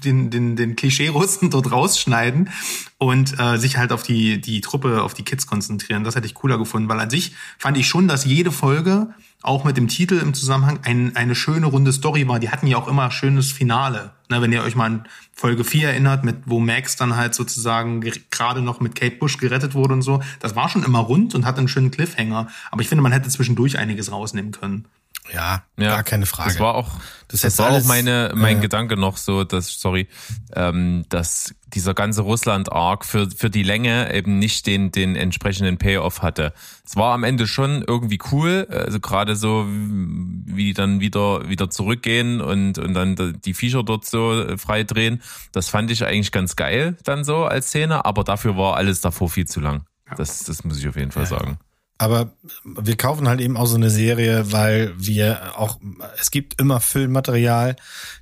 den, 0.03 0.29
den, 0.29 0.55
den 0.55 0.75
Klischee-Russen 0.75 1.49
dort 1.49 1.71
rausschneiden 1.71 2.49
und 2.97 3.39
äh, 3.39 3.57
sich 3.57 3.77
halt 3.77 3.91
auf 3.91 4.03
die, 4.03 4.41
die 4.41 4.61
Truppe, 4.61 5.01
auf 5.03 5.13
die 5.13 5.23
Kids 5.23 5.47
konzentrieren. 5.47 6.03
Das 6.03 6.15
hätte 6.15 6.27
ich 6.27 6.33
cooler 6.33 6.57
gefunden, 6.57 6.89
weil 6.89 6.99
an 6.99 7.09
sich 7.09 7.33
fand 7.57 7.77
ich 7.77 7.87
schon, 7.87 8.07
dass 8.07 8.25
jede 8.25 8.51
Folge 8.51 9.09
auch 9.41 9.63
mit 9.63 9.77
dem 9.77 9.87
Titel 9.87 10.15
im 10.17 10.33
Zusammenhang 10.33 10.79
ein, 10.83 11.15
eine 11.15 11.35
schöne 11.35 11.67
runde 11.67 11.93
Story 11.93 12.27
war. 12.27 12.39
Die 12.39 12.49
hatten 12.49 12.65
ja 12.67 12.77
auch 12.77 12.87
immer 12.87 13.11
schönes 13.11 13.51
Finale. 13.51 14.11
Ne, 14.27 14.41
wenn 14.41 14.51
ihr 14.51 14.63
euch 14.63 14.75
mal 14.75 14.85
an 14.85 15.05
Folge 15.33 15.63
4 15.63 15.89
erinnert, 15.89 16.23
mit 16.23 16.37
wo 16.47 16.59
Max 16.59 16.95
dann 16.95 17.15
halt 17.15 17.35
sozusagen 17.35 18.01
ger- 18.01 18.19
gerade 18.31 18.61
noch 18.63 18.79
mit 18.79 18.95
Kate 18.95 19.17
Bush 19.17 19.37
gerettet 19.37 19.75
wurde 19.75 19.93
und 19.93 20.01
so, 20.01 20.19
das 20.39 20.55
war 20.55 20.67
schon 20.67 20.83
immer 20.83 20.97
rund 20.99 21.35
und 21.35 21.45
hatte 21.45 21.59
einen 21.59 21.67
schönen 21.67 21.91
Cliffhanger. 21.91 22.47
Aber 22.71 22.81
ich 22.81 22.87
finde, 22.89 23.03
man 23.03 23.11
hätte 23.11 23.29
zwischendurch 23.29 23.77
einiges 23.77 24.11
rausnehmen 24.11 24.51
können. 24.51 24.85
Ja, 25.33 25.63
Ja, 25.77 25.89
gar 25.89 26.03
keine 26.03 26.25
Frage. 26.25 26.51
Das 26.51 26.59
war 26.59 26.75
auch, 26.75 26.91
Das 27.27 27.41
das, 27.41 27.53
ist 27.53 27.59
war 27.59 27.67
alles, 27.67 27.85
auch 27.85 27.87
meine, 27.87 28.31
mein 28.35 28.57
äh, 28.57 28.61
Gedanke 28.61 28.95
noch 28.97 29.17
so, 29.17 29.43
dass, 29.43 29.79
sorry, 29.79 30.07
ähm, 30.55 31.05
dass 31.09 31.55
dieser 31.73 31.93
ganze 31.93 32.21
Russland-Arc 32.21 33.05
für, 33.05 33.29
für 33.31 33.49
die 33.49 33.63
Länge 33.63 34.13
eben 34.13 34.39
nicht 34.39 34.67
den, 34.67 34.91
den 34.91 35.15
entsprechenden 35.15 35.77
Payoff 35.77 36.21
hatte. 36.21 36.53
Es 36.85 36.95
war 36.95 37.13
am 37.13 37.23
Ende 37.23 37.47
schon 37.47 37.83
irgendwie 37.85 38.19
cool, 38.31 38.67
also 38.69 38.99
gerade 38.99 39.35
so, 39.35 39.65
wie 39.67 40.65
die 40.65 40.73
dann 40.73 40.99
wieder, 40.99 41.49
wieder 41.49 41.69
zurückgehen 41.69 42.39
und, 42.39 42.77
und 42.77 42.93
dann 42.93 43.39
die 43.43 43.53
Viecher 43.53 43.83
dort 43.83 44.05
so 44.05 44.57
frei 44.57 44.83
drehen. 44.83 45.21
Das 45.51 45.69
fand 45.69 45.91
ich 45.91 46.05
eigentlich 46.05 46.31
ganz 46.31 46.55
geil 46.55 46.95
dann 47.03 47.23
so 47.23 47.45
als 47.45 47.67
Szene, 47.67 48.05
aber 48.05 48.23
dafür 48.23 48.55
war 48.57 48.75
alles 48.75 49.01
davor 49.01 49.29
viel 49.29 49.47
zu 49.47 49.59
lang. 49.59 49.85
Das, 50.17 50.43
das 50.43 50.63
muss 50.63 50.77
ich 50.77 50.87
auf 50.87 50.95
jeden 50.95 51.11
Fall 51.11 51.25
sagen. 51.25 51.57
Aber 51.97 52.33
wir 52.63 52.97
kaufen 52.97 53.27
halt 53.27 53.39
eben 53.39 53.55
auch 53.55 53.67
so 53.67 53.75
eine 53.75 53.89
Serie, 53.89 54.51
weil 54.51 54.93
wir 54.97 55.57
auch, 55.57 55.79
es 56.19 56.29
gibt 56.29 56.59
immer 56.59 56.81
Füllmaterial, 56.81 57.77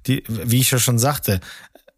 die, 0.06 0.24
wie 0.28 0.60
ich 0.60 0.70
ja 0.72 0.78
schon 0.78 1.00
sagte, 1.00 1.40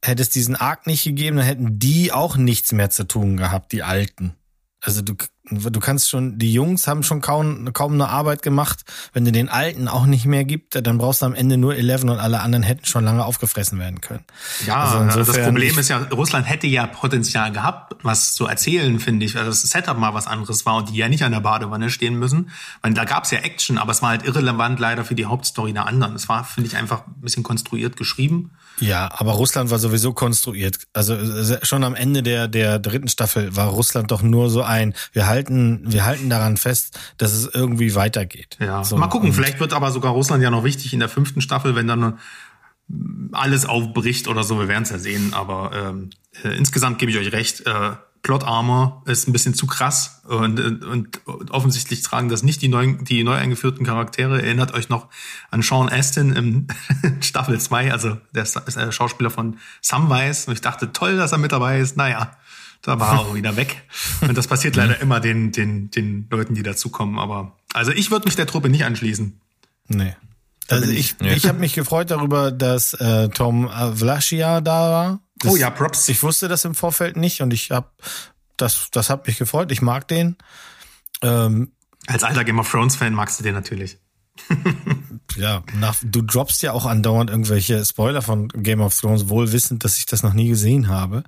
hätte 0.01 0.21
es 0.21 0.29
diesen 0.29 0.55
Arc 0.55 0.87
nicht 0.87 1.03
gegeben, 1.03 1.37
dann 1.37 1.45
hätten 1.45 1.79
die 1.79 2.13
auch 2.13 2.37
nichts 2.37 2.71
mehr 2.71 2.89
zu 2.89 3.05
tun 3.05 3.35
gehabt, 3.37 3.71
die 3.71 3.83
Alten. 3.83 4.35
Also 4.79 5.01
du, 5.01 5.15
du 5.51 5.79
kannst 5.79 6.09
schon, 6.09 6.37
die 6.39 6.51
Jungs 6.53 6.87
haben 6.87 7.03
schon 7.03 7.21
kaum, 7.21 7.71
kaum 7.73 7.93
eine 7.93 8.09
Arbeit 8.09 8.41
gemacht. 8.41 8.83
Wenn 9.13 9.25
du 9.25 9.31
den 9.31 9.49
Alten 9.49 9.87
auch 9.87 10.05
nicht 10.05 10.25
mehr 10.25 10.43
gibt, 10.45 10.75
dann 10.85 10.97
brauchst 10.97 11.21
du 11.21 11.25
am 11.27 11.35
Ende 11.35 11.57
nur 11.57 11.75
Eleven 11.75 12.09
und 12.09 12.19
alle 12.19 12.39
anderen 12.41 12.63
hätten 12.63 12.85
schon 12.85 13.03
lange 13.05 13.23
aufgefressen 13.25 13.79
werden 13.79 14.01
können. 14.01 14.23
Ja, 14.65 14.83
Also 14.83 15.05
das 15.05 15.15
insofern, 15.17 15.45
Problem 15.45 15.71
ich- 15.71 15.77
ist 15.77 15.89
ja, 15.89 15.97
Russland 16.11 16.49
hätte 16.49 16.67
ja 16.67 16.87
Potenzial 16.87 17.51
gehabt, 17.51 17.95
was 18.03 18.33
zu 18.35 18.45
erzählen, 18.47 18.99
finde 18.99 19.25
ich, 19.25 19.35
weil 19.35 19.45
das 19.45 19.61
Setup 19.61 19.97
mal 19.97 20.13
was 20.13 20.27
anderes 20.27 20.65
war 20.65 20.75
und 20.77 20.89
die 20.89 20.95
ja 20.95 21.09
nicht 21.09 21.23
an 21.23 21.31
der 21.31 21.41
Badewanne 21.41 21.89
stehen 21.89 22.15
müssen. 22.17 22.49
Weil 22.81 22.93
da 22.93 23.03
gab's 23.03 23.31
ja 23.31 23.39
Action, 23.39 23.77
aber 23.77 23.91
es 23.91 24.01
war 24.01 24.09
halt 24.09 24.25
irrelevant 24.25 24.79
leider 24.79 25.05
für 25.05 25.15
die 25.15 25.25
Hauptstory 25.25 25.73
der 25.73 25.85
anderen. 25.87 26.15
Es 26.15 26.27
war, 26.29 26.43
finde 26.43 26.69
ich, 26.69 26.75
einfach 26.75 27.05
ein 27.07 27.21
bisschen 27.21 27.43
konstruiert 27.43 27.97
geschrieben. 27.97 28.51
Ja, 28.79 29.09
aber 29.15 29.31
Russland 29.33 29.69
war 29.71 29.79
sowieso 29.79 30.11
konstruiert. 30.13 30.79
Also 30.91 31.13
äh, 31.13 31.65
schon 31.65 31.83
am 31.85 31.95
Ende 31.95 32.23
der 32.23 32.47
der 32.49 32.77
dritten 32.79 33.07
Staffel 33.07 33.55
war 33.55 33.67
Russland 33.67 34.11
doch 34.11 34.21
nur 34.21 34.49
so 34.49 34.63
ein, 34.63 34.93
wir 35.13 35.27
halten 35.27 35.34
wir 35.43 36.05
halten 36.05 36.29
daran 36.29 36.57
fest, 36.57 36.99
dass 37.17 37.33
es 37.33 37.47
irgendwie 37.53 37.95
weitergeht. 37.95 38.57
Ja, 38.59 38.83
so, 38.83 38.97
mal 38.97 39.07
gucken. 39.07 39.33
Vielleicht 39.33 39.59
wird 39.59 39.73
aber 39.73 39.91
sogar 39.91 40.11
Russland 40.13 40.43
ja 40.43 40.49
noch 40.49 40.63
wichtig 40.63 40.93
in 40.93 40.99
der 40.99 41.09
fünften 41.09 41.41
Staffel, 41.41 41.75
wenn 41.75 41.87
dann 41.87 42.17
alles 43.31 43.65
aufbricht 43.65 44.27
oder 44.27 44.43
so. 44.43 44.59
Wir 44.59 44.67
werden 44.67 44.83
es 44.83 44.89
ja 44.89 44.99
sehen. 44.99 45.33
Aber 45.33 45.71
ähm, 45.73 46.09
äh, 46.43 46.55
insgesamt 46.55 46.99
gebe 46.99 47.11
ich 47.11 47.17
euch 47.17 47.31
recht. 47.31 47.65
Äh, 47.65 47.91
Plot 48.25 48.43
Armor 48.43 49.03
ist 49.05 49.27
ein 49.27 49.33
bisschen 49.33 49.53
zu 49.53 49.67
krass 49.67 50.23
und, 50.23 50.59
und, 50.59 50.83
und 51.27 51.51
offensichtlich 51.51 52.01
tragen 52.01 52.27
das 52.27 52.41
nicht 52.41 52.59
die 52.63 52.69
neuen, 52.69 53.03
die 53.03 53.23
neu 53.23 53.35
eingeführten 53.35 53.85
Charaktere. 53.85 54.41
Erinnert 54.41 54.73
euch 54.73 54.89
noch 54.89 55.09
an 55.51 55.61
Sean 55.61 55.89
Astin 55.89 56.33
im 56.33 56.67
Staffel 57.21 57.59
2, 57.59 57.91
also 57.91 58.17
der 58.33 58.45
der 58.45 58.91
Schauspieler 58.91 59.29
von 59.29 59.59
Samwise. 59.79 60.47
Und 60.47 60.53
ich 60.53 60.61
dachte, 60.61 60.91
toll, 60.91 61.17
dass 61.17 61.33
er 61.33 61.37
mit 61.37 61.51
dabei 61.51 61.79
ist. 61.79 61.97
Naja, 61.97 62.31
da 62.85 62.99
war 62.99 63.13
er 63.13 63.19
auch 63.21 63.33
wieder 63.33 63.55
weg. 63.55 63.81
Und 64.21 64.37
das 64.37 64.47
passiert 64.47 64.75
leider 64.75 64.99
immer 65.01 65.19
den, 65.19 65.51
den, 65.51 65.89
den 65.89 66.27
Leuten, 66.29 66.53
die 66.53 66.61
dazukommen. 66.61 67.17
Aber 67.17 67.57
also 67.73 67.91
ich 67.91 68.11
würde 68.11 68.25
mich 68.25 68.35
der 68.35 68.45
Truppe 68.45 68.69
nicht 68.69 68.85
anschließen. 68.85 69.41
Nee. 69.87 70.15
Also 70.67 70.91
ich, 70.91 71.15
ich. 71.19 71.27
ich 71.27 71.47
habe 71.47 71.59
mich 71.59 71.73
gefreut 71.73 72.11
darüber, 72.11 72.51
dass 72.51 72.93
äh, 72.93 73.29
Tom 73.29 73.69
Vlaschia 73.95 74.61
da 74.61 74.91
war. 74.91 75.19
Das, 75.37 75.51
Oh 75.51 75.55
ja, 75.55 75.71
Props. 75.71 76.07
Ich 76.09 76.21
wusste 76.21 76.47
das 76.47 76.63
im 76.63 76.75
Vorfeld 76.75 77.17
nicht 77.17 77.41
und 77.41 77.53
ich 77.53 77.71
habe 77.71 77.89
das 78.55 78.89
das 78.91 79.09
hat 79.09 79.25
mich 79.25 79.37
gefreut. 79.37 79.71
Ich 79.71 79.81
mag 79.81 80.07
den. 80.07 80.37
Ähm, 81.23 81.71
Als 82.05 82.23
alter 82.23 82.43
Game 82.43 82.59
of 82.59 82.69
Thrones 82.69 82.95
Fan 82.95 83.13
magst 83.13 83.39
du 83.39 83.43
den 83.43 83.55
natürlich. 83.55 83.97
ja, 85.37 85.63
nach, 85.79 85.95
du 86.03 86.21
droppst 86.21 86.61
ja 86.61 86.73
auch 86.73 86.85
andauernd 86.85 87.31
irgendwelche 87.31 87.83
Spoiler 87.83 88.21
von 88.21 88.49
Game 88.49 88.81
of 88.81 88.95
Thrones, 88.99 89.27
wohl 89.29 89.51
wissend, 89.51 89.83
dass 89.83 89.97
ich 89.97 90.05
das 90.05 90.23
noch 90.23 90.33
nie 90.33 90.49
gesehen 90.49 90.87
habe. 90.87 91.23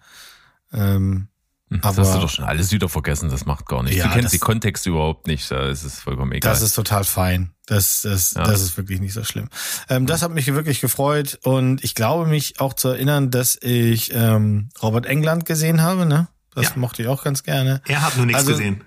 Ähm, 0.71 1.29
Hm, 1.69 1.81
Das 1.81 1.97
Aber- 1.97 2.07
hast 2.07 2.15
du 2.15 2.21
doch 2.21 2.29
schon 2.29 2.45
alles 2.45 2.71
wieder 2.71 2.87
vergessen, 2.87 3.29
das 3.29 3.45
macht 3.45 3.65
gar 3.65 3.83
nichts. 3.83 3.97
Ja, 3.97 4.05
du 4.07 4.11
kennst 4.13 4.25
das- 4.25 4.31
die 4.31 4.39
Kontexte 4.39 4.89
überhaupt 4.89 5.27
nicht, 5.27 5.49
da 5.51 5.67
ist 5.69 5.83
es 5.83 5.99
vollkommen 5.99 6.31
egal. 6.31 6.51
Das 6.51 6.61
ist 6.61 6.73
total 6.73 7.03
fein. 7.03 7.51
Das, 7.65 8.03
das, 8.03 8.33
Ja. 8.35 8.43
das 8.43 8.61
ist 8.61 8.77
wirklich 8.77 9.01
nicht 9.01 9.13
so 9.13 9.23
schlimm. 9.25 9.49
Ähm, 9.89 10.05
das 10.05 10.21
hat 10.21 10.31
mich 10.31 10.47
wirklich 10.47 10.79
gefreut 10.79 11.37
und 11.43 11.83
ich 11.83 11.93
glaube 11.95 12.25
mich 12.25 12.61
auch 12.61 12.73
zu 12.73 12.87
erinnern, 12.89 13.29
dass 13.31 13.57
ich 13.61 14.13
ähm, 14.13 14.69
Robert 14.81 15.05
England 15.05 15.45
gesehen 15.45 15.81
habe. 15.81 16.05
Ne? 16.05 16.29
Das 16.55 16.69
Ja. 16.69 16.71
mochte 16.77 17.01
ich 17.01 17.07
auch 17.09 17.23
ganz 17.23 17.43
gerne. 17.43 17.81
Er 17.87 18.01
hat 18.01 18.15
nur 18.15 18.25
nichts 18.25 18.39
Also- 18.43 18.51
gesehen. 18.53 18.83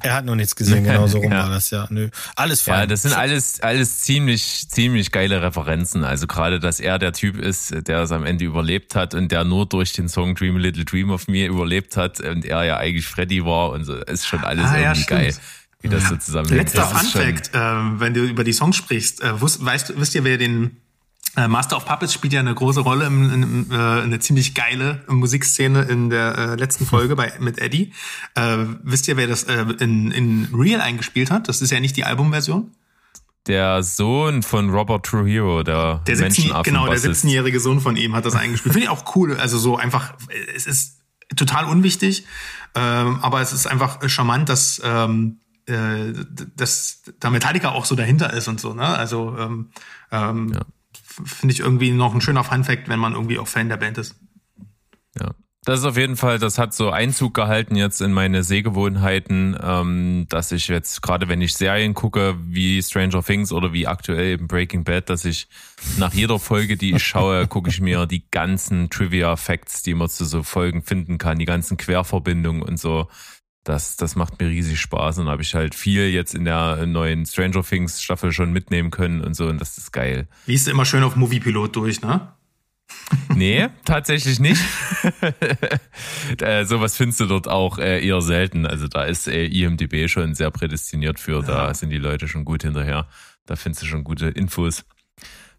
Er 0.00 0.14
hat 0.14 0.24
nur 0.24 0.36
nichts 0.36 0.56
gesehen, 0.56 0.84
genau 0.84 1.06
so 1.06 1.18
rum 1.22 1.32
ja. 1.32 1.44
war 1.44 1.50
das 1.50 1.70
ja. 1.70 1.86
Nö, 1.90 2.08
alles 2.36 2.60
fein. 2.62 2.80
Ja, 2.80 2.86
das 2.86 3.02
sind 3.02 3.12
alles, 3.12 3.60
alles 3.60 4.00
ziemlich, 4.00 4.68
ziemlich 4.68 5.12
geile 5.12 5.42
Referenzen. 5.42 6.04
Also 6.04 6.26
gerade, 6.26 6.60
dass 6.60 6.80
er 6.80 6.98
der 6.98 7.12
Typ 7.12 7.38
ist, 7.38 7.74
der 7.88 8.02
es 8.02 8.12
am 8.12 8.24
Ende 8.24 8.44
überlebt 8.44 8.94
hat 8.94 9.14
und 9.14 9.30
der 9.32 9.44
nur 9.44 9.66
durch 9.66 9.92
den 9.92 10.08
Song 10.08 10.34
Dream 10.34 10.56
a 10.56 10.58
Little 10.58 10.84
Dream 10.84 11.10
of 11.10 11.28
Me 11.28 11.46
überlebt 11.46 11.96
hat 11.96 12.20
und 12.20 12.44
er 12.44 12.64
ja 12.64 12.76
eigentlich 12.76 13.06
Freddy 13.06 13.44
war 13.44 13.70
und 13.70 13.84
so, 13.84 13.94
ist 13.94 14.26
schon 14.26 14.44
alles 14.44 14.66
ah, 14.66 14.78
irgendwie 14.78 15.00
ja, 15.00 15.06
geil. 15.06 15.34
Wie 15.80 15.88
das 15.88 16.08
so 16.08 16.16
zusammenhängt. 16.16 16.62
Letzter 16.62 16.86
Fun 16.86 17.06
Fact, 17.08 17.54
äh, 17.54 17.58
wenn 18.00 18.14
du 18.14 18.24
über 18.24 18.42
die 18.42 18.54
Songs 18.54 18.76
sprichst, 18.76 19.22
äh, 19.22 19.32
weißt, 19.40 19.92
wisst 19.96 20.14
ihr, 20.14 20.24
wer 20.24 20.38
den 20.38 20.78
äh, 21.36 21.48
Master 21.48 21.76
of 21.76 21.84
Puppets 21.84 22.12
spielt 22.12 22.32
ja 22.32 22.40
eine 22.40 22.54
große 22.54 22.80
Rolle, 22.80 23.06
in, 23.06 23.30
in, 23.30 23.70
äh, 23.70 23.74
eine 23.74 24.18
ziemlich 24.20 24.54
geile 24.54 25.02
Musikszene 25.08 25.82
in 25.82 26.10
der 26.10 26.38
äh, 26.38 26.54
letzten 26.54 26.86
Folge 26.86 27.16
bei 27.16 27.32
mit 27.40 27.58
Eddie. 27.58 27.92
Äh, 28.34 28.58
wisst 28.82 29.08
ihr, 29.08 29.16
wer 29.16 29.26
das 29.26 29.44
äh, 29.44 29.64
in, 29.80 30.10
in 30.12 30.48
Real 30.54 30.80
eingespielt 30.80 31.30
hat? 31.30 31.48
Das 31.48 31.60
ist 31.60 31.70
ja 31.70 31.80
nicht 31.80 31.96
die 31.96 32.04
Albumversion. 32.04 32.70
Der 33.46 33.82
Sohn 33.82 34.42
von 34.42 34.70
Robert 34.70 35.04
Trujillo, 35.04 35.62
der, 35.62 36.00
der 36.06 36.16
17, 36.16 36.52
Genau, 36.62 36.86
der 36.86 36.98
17-jährige 36.98 37.60
Sohn 37.60 37.80
von 37.80 37.96
ihm 37.96 38.14
hat 38.14 38.24
das 38.24 38.36
eingespielt. 38.36 38.72
Finde 38.72 38.86
ich 38.86 38.90
auch 38.90 39.16
cool. 39.16 39.36
Also 39.36 39.58
so 39.58 39.76
einfach, 39.76 40.14
es 40.54 40.66
ist 40.66 41.00
total 41.36 41.66
unwichtig, 41.66 42.24
ähm, 42.74 43.18
aber 43.20 43.40
es 43.40 43.52
ist 43.52 43.66
einfach 43.66 44.08
charmant, 44.08 44.48
dass 44.48 44.80
ähm, 44.82 45.40
äh, 45.66 46.12
dass 46.56 47.02
da 47.20 47.30
Metallica 47.30 47.72
auch 47.72 47.84
so 47.84 47.94
dahinter 47.94 48.32
ist 48.32 48.48
und 48.48 48.60
so. 48.60 48.72
Ne? 48.72 48.86
Also 48.86 49.36
ähm, 49.38 49.70
ähm, 50.10 50.52
ja 50.54 50.60
finde 51.24 51.52
ich 51.52 51.60
irgendwie 51.60 51.92
noch 51.92 52.14
ein 52.14 52.20
schöner 52.20 52.44
Funfact, 52.44 52.88
wenn 52.88 52.98
man 52.98 53.14
irgendwie 53.14 53.38
auch 53.38 53.48
Fan 53.48 53.68
der 53.68 53.76
Band 53.76 53.98
ist. 53.98 54.16
Ja. 55.18 55.34
Das 55.64 55.80
ist 55.80 55.86
auf 55.86 55.96
jeden 55.96 56.16
Fall, 56.16 56.38
das 56.38 56.58
hat 56.58 56.74
so 56.74 56.90
Einzug 56.90 57.32
gehalten 57.32 57.74
jetzt 57.74 58.02
in 58.02 58.12
meine 58.12 58.42
Sehgewohnheiten, 58.42 59.56
ähm, 59.62 60.26
dass 60.28 60.52
ich 60.52 60.68
jetzt, 60.68 61.00
gerade 61.00 61.28
wenn 61.28 61.40
ich 61.40 61.54
Serien 61.54 61.94
gucke, 61.94 62.36
wie 62.38 62.82
Stranger 62.82 63.22
Things 63.22 63.50
oder 63.50 63.72
wie 63.72 63.86
aktuell 63.86 64.34
eben 64.34 64.46
Breaking 64.46 64.84
Bad, 64.84 65.08
dass 65.08 65.24
ich 65.24 65.48
nach 65.96 66.12
jeder 66.12 66.38
Folge, 66.38 66.76
die 66.76 66.94
ich 66.94 67.02
schaue, 67.02 67.46
gucke 67.48 67.70
ich 67.70 67.80
mir 67.80 68.04
die 68.04 68.28
ganzen 68.30 68.90
Trivia-Facts, 68.90 69.82
die 69.82 69.94
man 69.94 70.10
zu 70.10 70.26
so 70.26 70.42
Folgen 70.42 70.82
finden 70.82 71.16
kann, 71.16 71.38
die 71.38 71.46
ganzen 71.46 71.78
Querverbindungen 71.78 72.60
und 72.60 72.78
so 72.78 73.08
das, 73.64 73.96
das 73.96 74.14
macht 74.14 74.40
mir 74.40 74.48
riesig 74.48 74.80
Spaß 74.80 75.18
und 75.18 75.28
habe 75.28 75.42
ich 75.42 75.54
halt 75.54 75.74
viel 75.74 76.08
jetzt 76.08 76.34
in 76.34 76.44
der 76.44 76.86
neuen 76.86 77.26
Stranger 77.26 77.62
Things 77.62 78.02
Staffel 78.02 78.30
schon 78.32 78.52
mitnehmen 78.52 78.90
können 78.90 79.22
und 79.22 79.34
so 79.34 79.46
und 79.46 79.60
das 79.60 79.78
ist 79.78 79.92
geil. 79.92 80.28
Liest 80.46 80.66
du 80.66 80.70
immer 80.70 80.84
schön 80.84 81.02
auf 81.02 81.16
Moviepilot 81.16 81.74
durch, 81.74 82.00
ne? 82.02 82.28
Nee, 83.34 83.68
tatsächlich 83.84 84.38
nicht. 84.38 84.62
äh, 86.40 86.64
sowas 86.64 86.96
findest 86.96 87.20
du 87.20 87.26
dort 87.26 87.48
auch 87.48 87.78
äh, 87.78 88.06
eher 88.06 88.20
selten. 88.20 88.66
Also 88.66 88.86
da 88.86 89.04
ist 89.04 89.26
äh, 89.26 89.46
IMDB 89.46 90.08
schon 90.08 90.34
sehr 90.34 90.50
prädestiniert 90.50 91.18
für, 91.18 91.40
ja. 91.40 91.42
da 91.42 91.74
sind 91.74 91.90
die 91.90 91.98
Leute 91.98 92.28
schon 92.28 92.44
gut 92.44 92.62
hinterher. 92.62 93.08
Da 93.46 93.56
findest 93.56 93.82
du 93.82 93.86
schon 93.86 94.04
gute 94.04 94.28
Infos. 94.28 94.84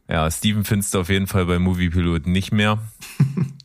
Ja, 0.08 0.30
Steven 0.30 0.64
findest 0.64 0.94
du 0.94 1.00
auf 1.00 1.10
jeden 1.10 1.28
Fall 1.28 1.46
bei 1.46 1.60
Moviepilot 1.60 2.28
nicht 2.28 2.52
mehr. 2.52 2.80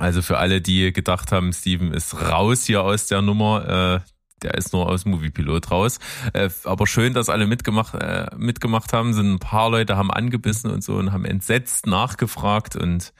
Also 0.00 0.22
für 0.22 0.38
alle, 0.38 0.62
die 0.62 0.94
gedacht 0.94 1.30
haben, 1.30 1.52
Steven 1.52 1.92
ist 1.92 2.14
raus 2.14 2.64
hier 2.64 2.82
aus 2.82 3.06
der 3.06 3.20
Nummer, 3.20 4.00
äh, 4.02 4.10
der 4.42 4.54
ist 4.54 4.72
nur 4.72 4.88
aus 4.88 5.04
Moviepilot 5.04 5.70
raus. 5.70 5.98
Äh, 6.32 6.48
aber 6.64 6.86
schön, 6.86 7.12
dass 7.12 7.28
alle 7.28 7.46
mitgemacht, 7.46 7.94
äh, 7.94 8.26
mitgemacht 8.34 8.94
haben. 8.94 9.12
Sind 9.12 9.34
ein 9.34 9.38
paar 9.38 9.68
Leute 9.68 9.98
haben 9.98 10.10
angebissen 10.10 10.70
und 10.70 10.82
so 10.82 10.96
und 10.96 11.12
haben 11.12 11.26
entsetzt 11.26 11.86
nachgefragt. 11.86 12.76
Und 12.76 13.12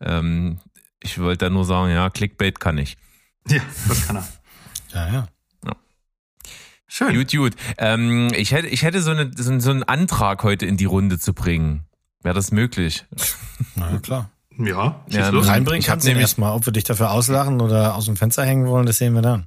ähm, 0.00 0.58
ich 1.00 1.20
wollte 1.20 1.44
da 1.44 1.50
nur 1.50 1.64
sagen, 1.64 1.92
ja, 1.92 2.10
Clickbait 2.10 2.58
kann 2.58 2.78
ich. 2.78 2.96
Ja, 3.46 3.62
das 3.86 4.08
kann 4.08 4.16
er. 4.16 4.28
ja, 4.94 5.12
ja. 5.12 5.28
ja. 5.64 5.76
Schön. 6.88 7.14
Gut, 7.14 7.30
gut. 7.30 7.54
Ähm, 7.78 8.32
ich 8.34 8.50
hätte, 8.50 8.66
ich 8.66 8.82
hätte 8.82 9.02
so, 9.02 9.12
eine, 9.12 9.30
so, 9.36 9.56
so 9.60 9.70
einen 9.70 9.84
Antrag 9.84 10.42
heute 10.42 10.66
in 10.66 10.76
die 10.76 10.86
Runde 10.86 11.20
zu 11.20 11.32
bringen. 11.32 11.86
Wäre 12.22 12.34
das 12.34 12.50
möglich? 12.50 13.06
Na 13.76 13.98
klar. 14.00 14.32
Ja, 14.58 15.04
ja 15.08 15.30
reinbringen 15.30 15.84
kannst 15.84 16.06
du 16.06 16.12
erstmal. 16.12 16.52
Ob 16.52 16.66
wir 16.66 16.72
dich 16.72 16.84
dafür 16.84 17.12
auslachen 17.12 17.60
oder 17.60 17.94
aus 17.94 18.06
dem 18.06 18.16
Fenster 18.16 18.44
hängen 18.44 18.66
wollen, 18.66 18.86
das 18.86 18.98
sehen 18.98 19.14
wir 19.14 19.22
dann. 19.22 19.46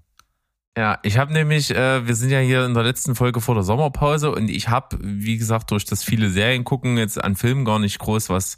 Ja, 0.77 0.99
ich 1.03 1.17
habe 1.17 1.33
nämlich, 1.33 1.71
äh, 1.71 2.07
wir 2.07 2.15
sind 2.15 2.29
ja 2.29 2.39
hier 2.39 2.65
in 2.65 2.73
der 2.73 2.83
letzten 2.83 3.13
Folge 3.13 3.41
vor 3.41 3.55
der 3.55 3.63
Sommerpause 3.63 4.31
und 4.31 4.49
ich 4.49 4.69
habe, 4.69 4.97
wie 5.01 5.37
gesagt, 5.37 5.69
durch 5.71 5.83
das 5.83 6.01
viele 6.01 6.29
Serien 6.29 6.63
gucken, 6.63 6.97
jetzt 6.97 7.21
an 7.21 7.35
Filmen 7.35 7.65
gar 7.65 7.79
nicht 7.79 7.99
groß 7.99 8.29
was 8.29 8.57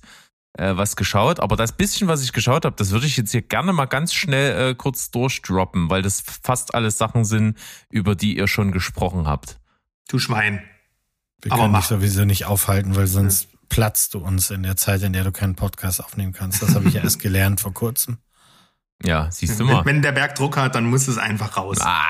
äh, 0.58 0.76
was 0.78 0.96
geschaut. 0.96 1.40
Aber 1.40 1.56
das 1.56 1.72
bisschen, 1.72 2.08
was 2.08 2.24
ich 2.24 2.34
geschaut 2.34 2.66
habe, 2.66 2.76
das 2.76 2.92
würde 2.92 3.08
ich 3.08 3.18
jetzt 3.18 3.32
hier 3.32 3.42
gerne 3.42 3.74
mal 3.74 3.86
ganz 3.86 4.14
schnell 4.14 4.72
äh, 4.72 4.76
kurz 4.76 5.12
durchdroppen, 5.12 5.90
weil 5.90 6.02
das 6.02 6.22
fast 6.22 6.76
alles 6.76 6.98
Sachen 6.98 7.26
sind, 7.26 7.58
über 7.90 8.16
die 8.16 8.38
ihr 8.38 8.48
schon 8.48 8.72
gesprochen 8.72 9.28
habt. 9.28 9.60
Du 10.08 10.20
Schwein. 10.20 10.62
Wir 11.42 11.52
Aber 11.52 11.64
können 11.64 11.74
dich 11.74 11.86
sowieso 11.86 12.26
nicht 12.26 12.46
aufhalten, 12.46 12.96
weil 12.96 13.08
sonst 13.08 13.50
platzt 13.74 14.14
du 14.14 14.20
uns 14.20 14.52
in 14.52 14.62
der 14.62 14.78
Zeit, 14.78 15.02
in 15.02 15.14
der 15.14 15.24
du 15.24 15.32
keinen 15.32 15.56
Podcast 15.56 16.04
aufnehmen 16.04 16.32
kannst. 16.32 16.62
Das 16.62 16.76
habe 16.76 16.88
ich 16.88 16.94
ja 16.94 17.02
erst 17.02 17.20
gelernt 17.20 17.60
vor 17.60 17.74
kurzem. 17.74 18.18
Ja, 19.04 19.32
siehst 19.32 19.60
du 19.60 19.66
mal. 19.66 19.84
Wenn 19.84 20.04
der 20.04 20.12
Berg 20.12 20.36
Druck 20.36 20.58
hat, 20.58 20.76
dann 20.76 20.86
muss 20.86 21.08
es 21.08 21.18
einfach 21.18 21.58
raus. 21.58 21.80
Ah. 21.82 22.04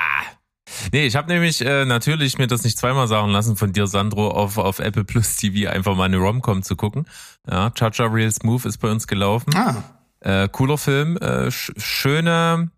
Nee, 0.92 1.06
ich 1.06 1.16
habe 1.16 1.32
nämlich 1.32 1.62
äh, 1.62 1.86
natürlich 1.86 2.38
mir 2.38 2.48
das 2.48 2.64
nicht 2.66 2.78
zweimal 2.78 3.08
sagen 3.08 3.30
lassen 3.30 3.56
von 3.56 3.72
dir, 3.72 3.88
Sandro, 3.88 4.30
auf, 4.30 4.58
auf 4.58 4.80
Apple 4.80 5.06
Plus 5.06 5.38
TV 5.38 5.72
einfach 5.72 5.96
mal 5.96 6.06
eine 6.06 6.18
Romcom 6.18 6.64
zu 6.64 6.76
gucken. 6.76 7.06
Ja, 7.50 7.70
Chacha 7.70 8.06
Real 8.06 8.32
Smooth 8.32 8.66
ist 8.66 8.80
bei 8.80 8.92
uns 8.92 9.08
gelaufen. 9.08 9.56
Ah. 9.56 9.84
Äh, 10.20 10.50
cooler 10.50 10.78
Film, 10.78 11.16
äh, 11.18 11.50
sch 11.50 11.72
schöne, 11.78 12.72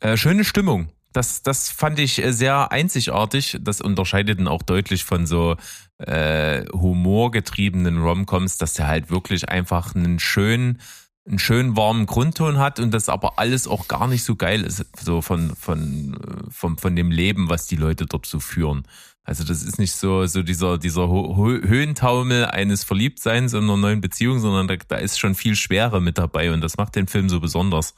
äh, 0.00 0.16
schöne 0.16 0.44
Stimmung. 0.44 0.90
Das, 1.12 1.42
das 1.42 1.70
fand 1.70 1.98
ich 1.98 2.22
äh, 2.22 2.32
sehr 2.32 2.70
einzigartig. 2.70 3.58
Das 3.60 3.80
unterscheidet 3.80 4.38
ihn 4.38 4.48
auch 4.48 4.62
deutlich 4.62 5.04
von 5.04 5.26
so 5.26 5.56
äh, 5.98 6.64
humorgetriebenen 6.72 8.02
Romcoms, 8.02 8.58
dass 8.58 8.74
der 8.74 8.88
halt 8.88 9.10
wirklich 9.10 9.48
einfach 9.48 9.94
einen 9.94 10.18
schönen, 10.18 10.80
einen 11.26 11.38
schönen 11.38 11.76
warmen 11.76 12.06
Grundton 12.06 12.58
hat 12.58 12.80
und 12.80 12.92
das 12.92 13.08
aber 13.08 13.38
alles 13.38 13.68
auch 13.68 13.88
gar 13.88 14.08
nicht 14.08 14.24
so 14.24 14.34
geil 14.34 14.62
ist, 14.62 14.84
so 15.00 15.22
von, 15.22 15.54
von, 15.54 16.18
von, 16.50 16.76
von 16.76 16.96
dem 16.96 17.10
Leben, 17.10 17.48
was 17.48 17.66
die 17.66 17.76
Leute 17.76 18.06
dort 18.06 18.26
so 18.26 18.40
führen. 18.40 18.84
Also 19.24 19.44
das 19.44 19.62
ist 19.62 19.78
nicht 19.78 19.92
so, 19.92 20.26
so 20.26 20.42
dieser, 20.42 20.78
dieser 20.78 21.08
Höhentaumel 21.08 22.46
eines 22.46 22.82
Verliebtseins 22.82 23.52
in 23.52 23.64
einer 23.64 23.76
neuen 23.76 24.00
Beziehung, 24.00 24.40
sondern 24.40 24.66
da, 24.66 24.74
da 24.88 24.96
ist 24.96 25.20
schon 25.20 25.36
viel 25.36 25.54
Schwere 25.54 26.00
mit 26.00 26.18
dabei 26.18 26.52
und 26.52 26.60
das 26.60 26.76
macht 26.76 26.96
den 26.96 27.06
Film 27.06 27.28
so 27.28 27.38
besonders. 27.38 27.94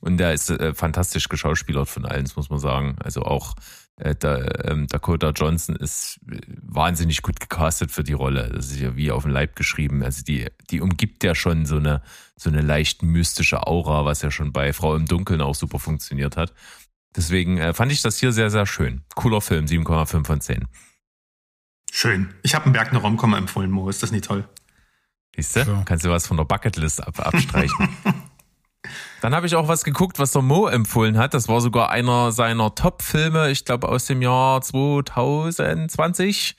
Und 0.00 0.18
der 0.18 0.34
ist 0.34 0.50
äh, 0.50 0.74
fantastisch 0.74 1.28
geschauspielert 1.28 1.88
von 1.88 2.04
allen, 2.04 2.28
muss 2.34 2.50
man 2.50 2.58
sagen. 2.58 2.96
Also 3.02 3.22
auch 3.22 3.54
äh, 3.96 4.14
der, 4.14 4.70
ähm, 4.70 4.86
Dakota 4.88 5.30
Johnson 5.30 5.76
ist 5.76 6.18
wahnsinnig 6.62 7.22
gut 7.22 7.38
gecastet 7.38 7.92
für 7.92 8.02
die 8.02 8.12
Rolle. 8.12 8.50
Das 8.52 8.70
ist 8.70 8.80
ja 8.80 8.96
wie 8.96 9.10
auf 9.10 9.22
dem 9.22 9.32
Leib 9.32 9.54
geschrieben. 9.56 10.02
Also 10.02 10.22
die, 10.24 10.48
die 10.70 10.80
umgibt 10.80 11.22
ja 11.22 11.34
schon 11.34 11.64
so 11.64 11.76
eine, 11.76 12.02
so 12.36 12.50
eine 12.50 12.60
leicht 12.60 13.02
mystische 13.02 13.66
Aura, 13.66 14.04
was 14.04 14.22
ja 14.22 14.30
schon 14.30 14.52
bei 14.52 14.72
Frau 14.72 14.96
im 14.96 15.06
Dunkeln 15.06 15.40
auch 15.40 15.54
super 15.54 15.78
funktioniert 15.78 16.36
hat. 16.36 16.52
Deswegen 17.16 17.58
äh, 17.58 17.72
fand 17.72 17.92
ich 17.92 18.02
das 18.02 18.18
hier 18.18 18.32
sehr, 18.32 18.50
sehr 18.50 18.66
schön. 18.66 19.02
Cooler 19.14 19.40
Film, 19.40 19.66
7,5 19.66 20.26
von 20.26 20.40
10. 20.40 20.66
Schön. 21.92 22.34
Ich 22.42 22.56
habe 22.56 22.64
einen 22.64 22.72
Berg 22.72 22.90
eine 22.90 22.98
Romcom 22.98 23.34
empfohlen, 23.34 23.70
Mo. 23.70 23.88
Ist 23.88 24.02
das 24.02 24.10
nicht 24.10 24.24
toll? 24.24 24.48
Siehst 25.36 25.54
du? 25.54 25.64
So. 25.64 25.82
Kannst 25.84 26.04
du 26.04 26.10
was 26.10 26.26
von 26.26 26.36
der 26.36 26.44
Bucketlist 26.44 27.06
ab 27.06 27.20
abstreichen. 27.20 27.88
Dann 29.24 29.34
habe 29.34 29.46
ich 29.46 29.56
auch 29.56 29.68
was 29.68 29.84
geguckt, 29.84 30.18
was 30.18 30.32
der 30.32 30.42
Mo 30.42 30.66
empfohlen 30.66 31.16
hat. 31.16 31.32
Das 31.32 31.48
war 31.48 31.62
sogar 31.62 31.88
einer 31.88 32.30
seiner 32.30 32.74
Top-Filme, 32.74 33.50
ich 33.50 33.64
glaube 33.64 33.88
aus 33.88 34.04
dem 34.04 34.20
Jahr 34.20 34.60
2020. 34.60 36.54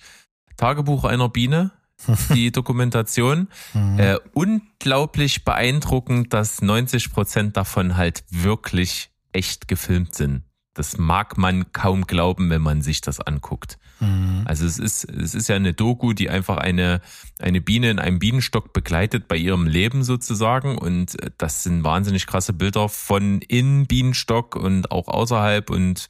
Tagebuch 0.58 1.04
einer 1.04 1.30
Biene, 1.30 1.74
die 2.34 2.52
Dokumentation. 2.52 3.50
Mhm. 3.76 4.00
Äh, 4.00 4.18
unglaublich 4.34 5.46
beeindruckend, 5.46 6.34
dass 6.34 6.64
90 6.64 7.14
Prozent 7.14 7.56
davon 7.56 7.98
halt 7.98 8.24
wirklich 8.32 9.12
echt 9.32 9.68
gefilmt 9.68 10.16
sind. 10.16 10.45
Das 10.76 10.98
mag 10.98 11.38
man 11.38 11.72
kaum 11.72 12.06
glauben, 12.06 12.50
wenn 12.50 12.62
man 12.62 12.82
sich 12.82 13.02
das 13.02 13.20
anguckt. 13.22 13.80
Mhm. 14.02 14.44
Also 14.46 14.66
es 14.66 14.78
ist, 14.78 15.06
es 15.06 15.34
ist 15.34 15.48
ja 15.48 15.56
eine 15.56 15.74
Doku, 15.74 16.14
die 16.14 16.30
einfach 16.30 16.58
eine, 16.58 17.02
eine 17.40 17.62
Biene 17.62 17.90
in 17.90 17.98
einem 17.98 18.20
Bienenstock 18.20 18.74
begleitet 18.74 19.28
bei 19.30 19.38
ihrem 19.38 19.68
Leben 19.68 20.04
sozusagen. 20.04 20.78
Und 20.78 21.16
das 21.38 21.64
sind 21.64 21.84
wahnsinnig 21.86 22.28
krasse 22.28 22.52
Bilder 22.52 22.90
von 22.90 23.40
in 23.40 23.88
Bienenstock 23.88 24.58
und 24.58 24.92
auch 24.92 25.08
außerhalb 25.08 25.70
und 25.70 26.08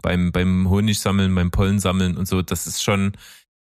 beim, 0.00 0.32
beim 0.32 0.70
Honigsammeln, 0.70 1.34
beim 1.34 1.50
Pollensammeln 1.50 2.16
und 2.16 2.26
so. 2.26 2.40
Das 2.40 2.66
ist 2.66 2.82
schon 2.82 3.12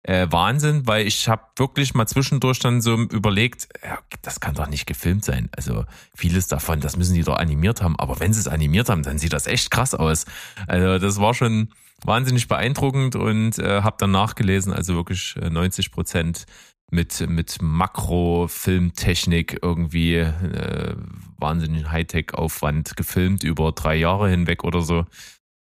äh, 0.08 0.28
Wahnsinn, 0.30 0.86
weil 0.86 1.08
ich 1.08 1.28
habe 1.28 1.42
wirklich 1.56 1.96
mal 1.96 2.06
zwischendurch 2.06 2.60
dann 2.60 2.80
so 2.80 2.96
überlegt, 2.96 3.68
ja, 3.84 3.98
das 4.22 4.40
kann 4.40 4.54
doch 4.54 4.68
nicht 4.68 4.86
gefilmt 4.86 5.26
sein. 5.26 5.50
Also 5.56 5.86
vieles 6.16 6.48
davon, 6.48 6.80
das 6.80 6.96
müssen 6.96 7.16
die 7.16 7.24
doch 7.24 7.38
animiert 7.38 7.82
haben. 7.82 7.98
Aber 7.98 8.20
wenn 8.20 8.32
sie 8.32 8.40
es 8.40 8.48
animiert 8.48 8.90
haben, 8.90 9.02
dann 9.02 9.18
sieht 9.18 9.34
das 9.34 9.48
echt 9.48 9.72
krass 9.72 9.96
aus. 9.96 10.26
Also 10.68 11.00
das 11.00 11.20
war 11.20 11.34
schon 11.34 11.70
wahnsinnig 12.04 12.48
beeindruckend 12.48 13.16
und 13.16 13.58
äh, 13.58 13.82
habe 13.82 13.96
dann 14.00 14.12
nachgelesen, 14.12 14.72
also 14.74 14.94
wirklich 14.94 15.36
90 15.42 15.88
äh, 15.88 15.90
Prozent 15.90 16.46
mit 16.92 17.28
mit 17.28 17.58
Makro-Filmtechnik 17.62 19.58
irgendwie 19.64 20.18
äh, 20.18 20.96
wahnsinnig 21.38 21.90
Hightech-Aufwand 21.90 22.96
gefilmt 22.96 23.44
über 23.44 23.72
drei 23.72 23.96
Jahre 23.96 24.30
hinweg 24.30 24.64
oder 24.64 24.84
so. 24.84 25.06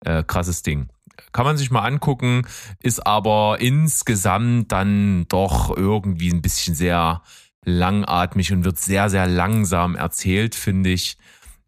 Äh, 0.05 0.23
krasses 0.23 0.61
Ding. 0.61 0.89
Kann 1.35 1.45
man 1.45 1.57
sich 1.57 1.69
mal 1.69 1.81
angucken, 1.81 2.47
ist 2.81 3.05
aber 3.05 3.57
insgesamt 3.59 4.71
dann 4.71 5.27
doch 5.27 5.75
irgendwie 5.75 6.31
ein 6.31 6.41
bisschen 6.41 6.75
sehr 6.75 7.23
langatmig 7.65 8.53
und 8.53 8.63
wird 8.63 8.79
sehr, 8.79 9.09
sehr 9.09 9.27
langsam 9.27 9.97
erzählt, 9.97 10.55
finde 10.55 10.91
ich. 10.91 11.17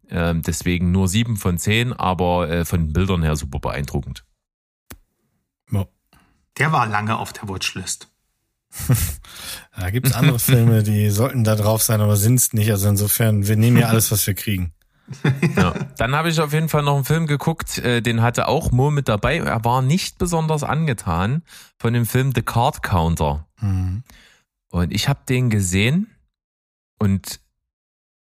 Ähm, 0.08 0.40
deswegen 0.40 0.90
nur 0.90 1.06
sieben 1.06 1.36
von 1.36 1.58
zehn, 1.58 1.92
aber 1.92 2.48
äh, 2.48 2.64
von 2.64 2.86
den 2.86 2.92
Bildern 2.94 3.22
her 3.22 3.36
super 3.36 3.58
beeindruckend. 3.58 4.24
Ja. 5.70 5.84
Der 6.56 6.72
war 6.72 6.86
lange 6.86 7.18
auf 7.18 7.34
der 7.34 7.46
Watchlist. 7.50 8.08
da 9.78 9.90
gibt 9.90 10.06
es 10.06 10.14
andere 10.14 10.38
Filme, 10.38 10.82
die 10.82 11.10
sollten 11.10 11.44
da 11.44 11.56
drauf 11.56 11.82
sein, 11.82 12.00
aber 12.00 12.16
sind 12.16 12.36
es 12.36 12.54
nicht. 12.54 12.70
Also 12.70 12.88
insofern, 12.88 13.46
wir 13.46 13.56
nehmen 13.56 13.76
ja 13.76 13.88
alles, 13.90 14.10
was 14.10 14.26
wir 14.26 14.32
kriegen. 14.32 14.72
Ja. 15.56 15.74
Dann 15.96 16.14
habe 16.14 16.28
ich 16.28 16.40
auf 16.40 16.52
jeden 16.52 16.68
Fall 16.68 16.82
noch 16.82 16.94
einen 16.94 17.04
Film 17.04 17.26
geguckt, 17.26 17.78
äh, 17.78 18.00
den 18.00 18.22
hatte 18.22 18.48
auch 18.48 18.70
Mo 18.70 18.90
mit 18.90 19.08
dabei. 19.08 19.38
Er 19.38 19.64
war 19.64 19.82
nicht 19.82 20.18
besonders 20.18 20.62
angetan 20.62 21.42
von 21.78 21.92
dem 21.92 22.06
Film 22.06 22.32
The 22.34 22.42
Card 22.42 22.82
Counter. 22.82 23.46
Mhm. 23.60 24.02
Und 24.70 24.92
ich 24.92 25.08
habe 25.08 25.20
den 25.28 25.50
gesehen 25.50 26.08
und 26.98 27.40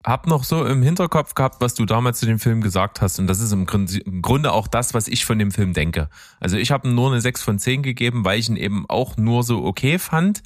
hab 0.04 0.26
noch 0.26 0.44
so 0.44 0.64
im 0.64 0.82
Hinterkopf 0.82 1.34
gehabt, 1.34 1.60
was 1.60 1.74
du 1.74 1.84
damals 1.84 2.20
zu 2.20 2.26
dem 2.26 2.38
Film 2.38 2.62
gesagt 2.62 3.02
hast. 3.02 3.18
Und 3.18 3.26
das 3.26 3.40
ist 3.40 3.52
im 3.52 3.66
Grunde 4.22 4.52
auch 4.52 4.66
das, 4.66 4.94
was 4.94 5.08
ich 5.08 5.26
von 5.26 5.38
dem 5.38 5.50
Film 5.50 5.74
denke. 5.74 6.08
Also 6.40 6.56
ich 6.56 6.70
habe 6.70 6.88
nur 6.88 7.10
eine 7.10 7.20
6 7.20 7.42
von 7.42 7.58
10 7.58 7.82
gegeben, 7.82 8.24
weil 8.24 8.38
ich 8.38 8.48
ihn 8.48 8.56
eben 8.56 8.86
auch 8.88 9.18
nur 9.18 9.42
so 9.42 9.62
okay 9.64 9.98
fand. 9.98 10.42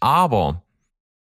Aber 0.00 0.62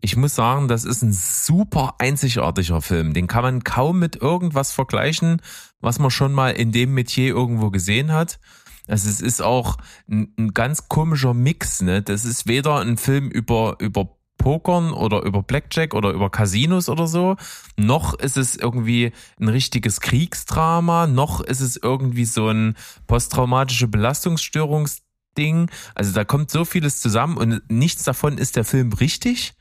ich 0.05 0.15
muss 0.15 0.35
sagen, 0.35 0.67
das 0.67 0.85
ist 0.85 1.01
ein 1.01 1.11
super 1.11 1.95
einzigartiger 1.97 2.79
Film. 2.79 3.15
Den 3.15 3.25
kann 3.25 3.41
man 3.41 3.63
kaum 3.63 3.97
mit 3.97 4.15
irgendwas 4.15 4.71
vergleichen, 4.71 5.41
was 5.81 5.97
man 5.97 6.11
schon 6.11 6.31
mal 6.31 6.51
in 6.51 6.71
dem 6.71 6.93
Metier 6.93 7.29
irgendwo 7.29 7.71
gesehen 7.71 8.13
hat. 8.13 8.39
Also 8.87 9.09
es 9.09 9.19
ist 9.19 9.41
auch 9.41 9.77
ein, 10.07 10.31
ein 10.37 10.53
ganz 10.53 10.89
komischer 10.89 11.33
Mix, 11.33 11.81
ne? 11.81 12.03
Das 12.03 12.23
ist 12.23 12.45
weder 12.45 12.81
ein 12.81 12.97
Film 12.97 13.29
über, 13.29 13.77
über 13.79 14.15
Pokern 14.37 14.93
oder 14.93 15.23
über 15.23 15.41
Blackjack 15.41 15.95
oder 15.95 16.11
über 16.11 16.29
Casinos 16.29 16.87
oder 16.87 17.07
so, 17.07 17.35
noch 17.75 18.13
ist 18.13 18.37
es 18.37 18.55
irgendwie 18.55 19.11
ein 19.39 19.47
richtiges 19.47 20.01
Kriegsdrama, 20.01 21.07
noch 21.07 21.41
ist 21.41 21.61
es 21.61 21.77
irgendwie 21.77 22.25
so 22.25 22.49
ein 22.49 22.75
posttraumatische 23.07 23.87
Belastungsstörungsding. 23.87 25.71
Also 25.95 26.13
da 26.13 26.25
kommt 26.25 26.51
so 26.51 26.63
vieles 26.63 26.99
zusammen 26.99 27.37
und 27.37 27.63
nichts 27.71 28.03
davon 28.03 28.37
ist 28.37 28.55
der 28.55 28.65
Film 28.65 28.93
richtig. 28.93 29.55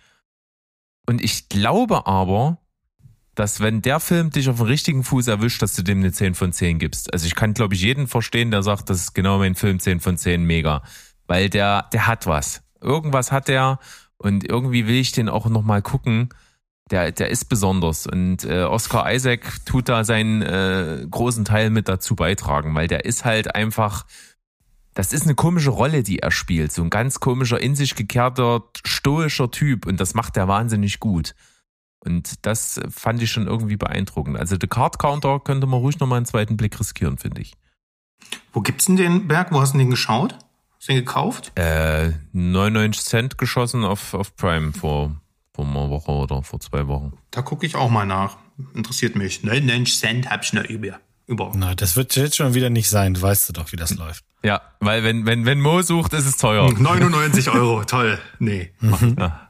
Und 1.06 1.22
ich 1.22 1.48
glaube 1.48 2.06
aber, 2.06 2.58
dass 3.34 3.60
wenn 3.60 3.82
der 3.82 4.00
Film 4.00 4.30
dich 4.30 4.48
auf 4.48 4.58
den 4.58 4.66
richtigen 4.66 5.04
Fuß 5.04 5.26
erwischt, 5.28 5.60
dass 5.62 5.74
du 5.74 5.82
dem 5.82 5.98
eine 5.98 6.12
10 6.12 6.34
von 6.34 6.52
10 6.52 6.78
gibst. 6.78 7.12
Also 7.12 7.26
ich 7.26 7.34
kann, 7.34 7.54
glaube 7.54 7.74
ich, 7.74 7.82
jeden 7.82 8.06
verstehen, 8.06 8.50
der 8.50 8.62
sagt, 8.62 8.90
das 8.90 9.00
ist 9.00 9.14
genau 9.14 9.38
mein 9.38 9.54
Film, 9.54 9.80
10 9.80 10.00
von 10.00 10.16
10, 10.16 10.44
mega. 10.44 10.82
Weil 11.26 11.50
der, 11.50 11.88
der 11.92 12.06
hat 12.06 12.26
was. 12.26 12.62
Irgendwas 12.80 13.32
hat 13.32 13.48
der 13.48 13.78
und 14.18 14.48
irgendwie 14.48 14.86
will 14.86 14.96
ich 14.96 15.12
den 15.12 15.28
auch 15.28 15.46
nochmal 15.46 15.82
gucken. 15.82 16.28
Der, 16.90 17.12
der 17.12 17.30
ist 17.30 17.46
besonders 17.46 18.06
und 18.06 18.44
äh, 18.44 18.64
Oscar 18.64 19.10
Isaac 19.10 19.64
tut 19.64 19.88
da 19.88 20.04
seinen 20.04 20.42
äh, 20.42 21.06
großen 21.10 21.46
Teil 21.46 21.70
mit 21.70 21.88
dazu 21.88 22.14
beitragen, 22.14 22.74
weil 22.74 22.88
der 22.88 23.06
ist 23.06 23.24
halt 23.24 23.54
einfach, 23.54 24.04
das 24.94 25.12
ist 25.12 25.24
eine 25.24 25.35
komische 25.35 25.70
Rolle, 25.70 26.02
die 26.02 26.20
er 26.20 26.30
spielt. 26.30 26.72
So 26.72 26.83
ein 26.83 26.90
ganz 26.90 27.20
komischer, 27.20 27.61
in 27.61 27.74
sich 27.74 27.94
gekehrter, 27.96 28.62
stoischer 28.85 29.50
Typ 29.50 29.87
und 29.87 30.00
das 30.00 30.14
macht 30.14 30.37
er 30.37 30.48
wahnsinnig 30.48 31.00
gut. 31.00 31.35
Und 31.98 32.46
das 32.46 32.80
fand 32.90 33.22
ich 33.22 33.30
schon 33.30 33.46
irgendwie 33.46 33.76
beeindruckend. 33.76 34.38
Also 34.38 34.57
The 34.61 34.66
Card 34.66 34.98
Counter 34.98 35.40
könnte 35.40 35.66
man 35.66 35.80
ruhig 35.80 35.98
nochmal 35.98 36.18
einen 36.18 36.26
zweiten 36.26 36.57
Blick 36.57 36.78
riskieren, 36.78 37.18
finde 37.18 37.40
ich. 37.40 37.54
Wo 38.52 38.61
gibt's 38.61 38.85
denn 38.85 38.96
den 38.96 39.26
Berg? 39.26 39.52
Wo 39.52 39.61
hast 39.61 39.74
du 39.74 39.78
den 39.78 39.90
geschaut? 39.90 40.38
Hast 40.76 40.88
du 40.88 40.92
den 40.92 41.04
gekauft? 41.04 41.52
Äh, 41.57 42.12
99 42.33 43.02
Cent 43.02 43.38
geschossen 43.38 43.85
auf, 43.85 44.14
auf 44.14 44.37
Prime 44.37 44.72
vor, 44.72 45.20
vor 45.54 45.66
einer 45.66 45.90
Woche 45.90 46.12
oder 46.12 46.42
vor 46.42 46.61
zwei 46.61 46.87
Wochen. 46.87 47.14
Da 47.30 47.42
gucke 47.42 47.66
ich 47.66 47.74
auch 47.74 47.90
mal 47.90 48.07
nach. 48.07 48.37
Interessiert 48.74 49.16
mich. 49.16 49.42
99 49.42 49.98
Cent 49.98 50.30
hab 50.30 50.44
ich 50.44 50.52
noch 50.52 50.64
über. 50.64 51.00
Über. 51.26 51.52
Na, 51.54 51.74
das 51.74 51.96
wird 51.96 52.14
jetzt 52.16 52.37
schon 52.37 52.54
wieder 52.54 52.70
nicht 52.70 52.88
sein. 52.88 53.14
Du 53.14 53.22
weißt 53.22 53.48
du 53.48 53.52
doch, 53.52 53.72
wie 53.72 53.76
das 53.76 53.94
läuft. 53.94 54.24
Ja, 54.42 54.60
weil 54.80 55.04
wenn, 55.04 55.24
wenn, 55.26 55.46
wenn 55.46 55.60
Mo 55.60 55.82
sucht, 55.82 56.12
ist 56.12 56.26
es 56.26 56.37
teuer. 56.37 56.70
99 56.78 57.50
Euro, 57.50 57.84
toll. 57.84 58.18
Nee. 58.38 58.72
Ja. 59.18 59.44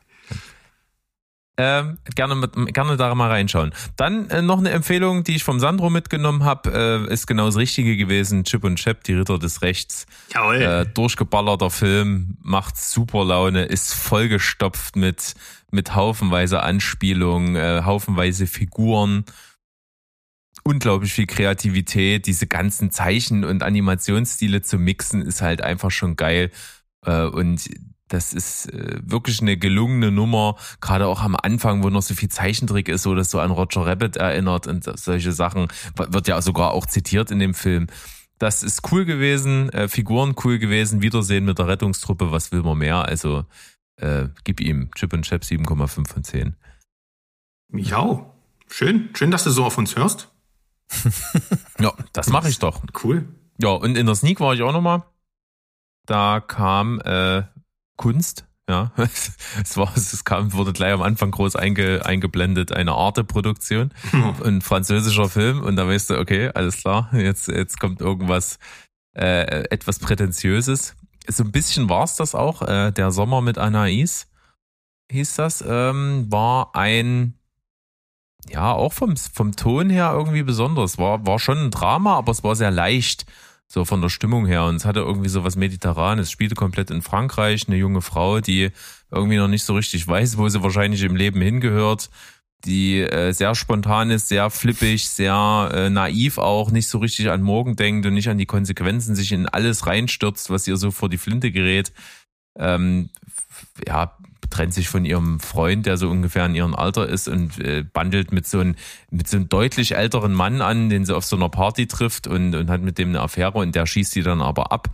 Ähm, 1.56 1.98
gerne, 2.16 2.34
mit, 2.34 2.74
gerne 2.74 2.96
da 2.96 3.14
mal 3.14 3.30
reinschauen. 3.30 3.72
Dann 3.96 4.28
äh, 4.30 4.42
noch 4.42 4.58
eine 4.58 4.70
Empfehlung, 4.70 5.22
die 5.22 5.36
ich 5.36 5.44
vom 5.44 5.60
Sandro 5.60 5.88
mitgenommen 5.88 6.42
habe, 6.42 7.06
äh, 7.08 7.12
ist 7.12 7.28
genau 7.28 7.46
das 7.46 7.56
Richtige 7.56 7.96
gewesen. 7.96 8.42
Chip 8.42 8.64
und 8.64 8.76
Chap, 8.76 9.04
die 9.04 9.14
Ritter 9.14 9.38
des 9.38 9.62
Rechts. 9.62 10.06
Jawohl. 10.32 10.56
Äh, 10.56 10.86
durchgeballerter 10.86 11.70
Film, 11.70 12.38
macht 12.42 12.76
super 12.76 13.24
Laune, 13.24 13.66
ist 13.66 13.94
vollgestopft 13.94 14.96
mit, 14.96 15.34
mit 15.70 15.94
haufenweise 15.94 16.60
Anspielungen, 16.60 17.54
äh, 17.54 17.82
haufenweise 17.84 18.48
Figuren. 18.48 19.24
Unglaublich 20.64 21.12
viel 21.12 21.26
Kreativität, 21.26 22.26
diese 22.26 22.46
ganzen 22.46 22.90
Zeichen 22.90 23.44
und 23.44 23.62
Animationsstile 23.62 24.62
zu 24.62 24.78
mixen, 24.78 25.22
ist 25.22 25.42
halt 25.42 25.62
einfach 25.62 25.90
schon 25.90 26.16
geil. 26.16 26.50
Äh, 27.04 27.26
und 27.26 27.68
das 28.08 28.32
ist 28.32 28.66
äh, 28.72 28.98
wirklich 29.02 29.40
eine 29.40 29.56
gelungene 29.56 30.10
Nummer, 30.10 30.56
gerade 30.80 31.06
auch 31.06 31.22
am 31.22 31.36
Anfang, 31.36 31.82
wo 31.82 31.90
noch 31.90 32.02
so 32.02 32.14
viel 32.14 32.28
Zeichentrick 32.28 32.88
ist, 32.88 33.02
so 33.02 33.14
dass 33.14 33.30
so 33.30 33.40
an 33.40 33.50
Roger 33.50 33.86
Rabbit 33.86 34.16
erinnert 34.16 34.66
und 34.66 34.84
solche 34.98 35.32
Sachen, 35.32 35.68
wird 35.96 36.28
ja 36.28 36.40
sogar 36.40 36.72
auch 36.72 36.86
zitiert 36.86 37.30
in 37.30 37.38
dem 37.38 37.54
Film. 37.54 37.86
Das 38.38 38.62
ist 38.62 38.90
cool 38.92 39.04
gewesen, 39.04 39.70
äh, 39.70 39.88
Figuren 39.88 40.34
cool 40.44 40.58
gewesen, 40.58 41.02
Wiedersehen 41.02 41.44
mit 41.44 41.58
der 41.58 41.68
Rettungstruppe, 41.68 42.30
was 42.30 42.52
will 42.52 42.62
man 42.62 42.78
mehr? 42.78 43.04
Also 43.04 43.44
äh, 43.96 44.28
gib 44.44 44.60
ihm 44.60 44.90
Chip 44.94 45.12
und 45.12 45.22
Chap 45.22 45.42
7,5 45.42 46.08
von 46.08 46.24
10. 46.24 46.56
Ja, 47.72 48.26
schön, 48.68 49.10
schön, 49.14 49.30
dass 49.30 49.44
du 49.44 49.50
so 49.50 49.64
auf 49.64 49.78
uns 49.78 49.96
hörst. 49.96 50.33
ja, 51.80 51.92
das 52.12 52.28
mache 52.28 52.48
ich 52.48 52.58
doch. 52.58 52.82
Cool. 53.02 53.28
Ja, 53.58 53.70
und 53.70 53.96
in 53.96 54.06
der 54.06 54.14
Sneak 54.14 54.40
war 54.40 54.54
ich 54.54 54.62
auch 54.62 54.72
nochmal. 54.72 55.02
Da 56.06 56.40
kam 56.40 57.00
äh, 57.00 57.42
Kunst. 57.96 58.46
Ja, 58.68 58.92
es 58.96 59.76
war, 59.76 59.94
es 59.94 60.24
kam, 60.24 60.54
wurde 60.54 60.72
gleich 60.72 60.92
am 60.94 61.02
Anfang 61.02 61.30
groß 61.30 61.54
einge, 61.56 62.04
eingeblendet, 62.06 62.72
eine 62.72 62.92
Arte-Produktion, 62.92 63.92
ein 64.42 64.62
französischer 64.62 65.28
Film 65.28 65.62
und 65.62 65.76
da 65.76 65.86
weißt 65.86 66.10
du, 66.10 66.18
okay, 66.18 66.50
alles 66.54 66.78
klar, 66.78 67.10
jetzt, 67.12 67.48
jetzt 67.48 67.78
kommt 67.78 68.00
irgendwas, 68.00 68.58
äh, 69.14 69.64
etwas 69.68 69.98
Prätentiöses. 69.98 70.96
So 71.28 71.44
ein 71.44 71.52
bisschen 71.52 71.90
war 71.90 72.04
es 72.04 72.16
das 72.16 72.34
auch, 72.34 72.62
äh, 72.62 72.90
der 72.90 73.10
Sommer 73.10 73.42
mit 73.42 73.58
Anais 73.58 74.28
hieß 75.10 75.34
das, 75.34 75.62
ähm, 75.66 76.26
war 76.30 76.74
ein, 76.74 77.34
ja, 78.50 78.72
auch 78.72 78.92
vom, 78.92 79.16
vom 79.16 79.56
Ton 79.56 79.90
her 79.90 80.12
irgendwie 80.14 80.42
besonders, 80.42 80.98
war, 80.98 81.26
war 81.26 81.38
schon 81.38 81.58
ein 81.58 81.70
Drama, 81.70 82.16
aber 82.16 82.32
es 82.32 82.44
war 82.44 82.56
sehr 82.56 82.70
leicht 82.70 83.26
so 83.66 83.84
von 83.84 84.00
der 84.00 84.08
Stimmung 84.08 84.46
her. 84.46 84.64
Und 84.64 84.76
es 84.76 84.84
hatte 84.84 85.00
irgendwie 85.00 85.28
so 85.28 85.44
was 85.44 85.56
Mediterranes. 85.56 86.28
Es 86.28 86.32
spielte 86.32 86.54
komplett 86.54 86.90
in 86.90 87.02
Frankreich, 87.02 87.66
eine 87.66 87.76
junge 87.76 88.02
Frau, 88.02 88.40
die 88.40 88.70
irgendwie 89.10 89.36
noch 89.36 89.48
nicht 89.48 89.64
so 89.64 89.74
richtig 89.74 90.06
weiß, 90.06 90.38
wo 90.38 90.48
sie 90.48 90.62
wahrscheinlich 90.62 91.02
im 91.02 91.16
Leben 91.16 91.40
hingehört, 91.40 92.10
die 92.64 93.00
äh, 93.00 93.32
sehr 93.32 93.54
spontan 93.54 94.10
ist, 94.10 94.28
sehr 94.28 94.48
flippig, 94.50 95.08
sehr 95.08 95.70
äh, 95.72 95.90
naiv 95.90 96.38
auch, 96.38 96.70
nicht 96.70 96.88
so 96.88 96.98
richtig 96.98 97.30
an 97.30 97.42
morgen 97.42 97.76
denkt 97.76 98.06
und 98.06 98.14
nicht 98.14 98.28
an 98.28 98.38
die 98.38 98.46
Konsequenzen, 98.46 99.14
sich 99.14 99.32
in 99.32 99.46
alles 99.46 99.86
reinstürzt, 99.86 100.50
was 100.50 100.66
ihr 100.66 100.76
so 100.76 100.90
vor 100.90 101.08
die 101.08 101.18
Flinte 101.18 101.50
gerät. 101.50 101.92
Ähm, 102.56 103.10
ja, 103.86 104.16
trennt 104.50 104.74
sich 104.74 104.88
von 104.88 105.04
ihrem 105.04 105.40
Freund, 105.40 105.86
der 105.86 105.96
so 105.96 106.08
ungefähr 106.08 106.46
in 106.46 106.54
ihrem 106.54 106.74
Alter 106.74 107.08
ist 107.08 107.28
und 107.28 107.58
äh, 107.58 107.82
bandelt 107.82 108.32
mit 108.32 108.46
so, 108.46 108.60
einem 108.60 108.76
mit 109.10 109.28
so 109.28 109.36
einem 109.36 109.48
deutlich 109.48 109.96
älteren 109.96 110.32
Mann 110.32 110.60
an, 110.60 110.90
den 110.90 111.04
sie 111.04 111.14
auf 111.14 111.24
so 111.24 111.36
einer 111.36 111.48
Party 111.48 111.86
trifft 111.86 112.26
und, 112.26 112.54
und 112.54 112.70
hat 112.70 112.80
mit 112.82 112.98
dem 112.98 113.08
eine 113.10 113.20
Affäre 113.20 113.58
und 113.58 113.74
der 113.74 113.86
schießt 113.86 114.12
sie 114.12 114.22
dann 114.22 114.40
aber 114.40 114.70
ab. 114.70 114.90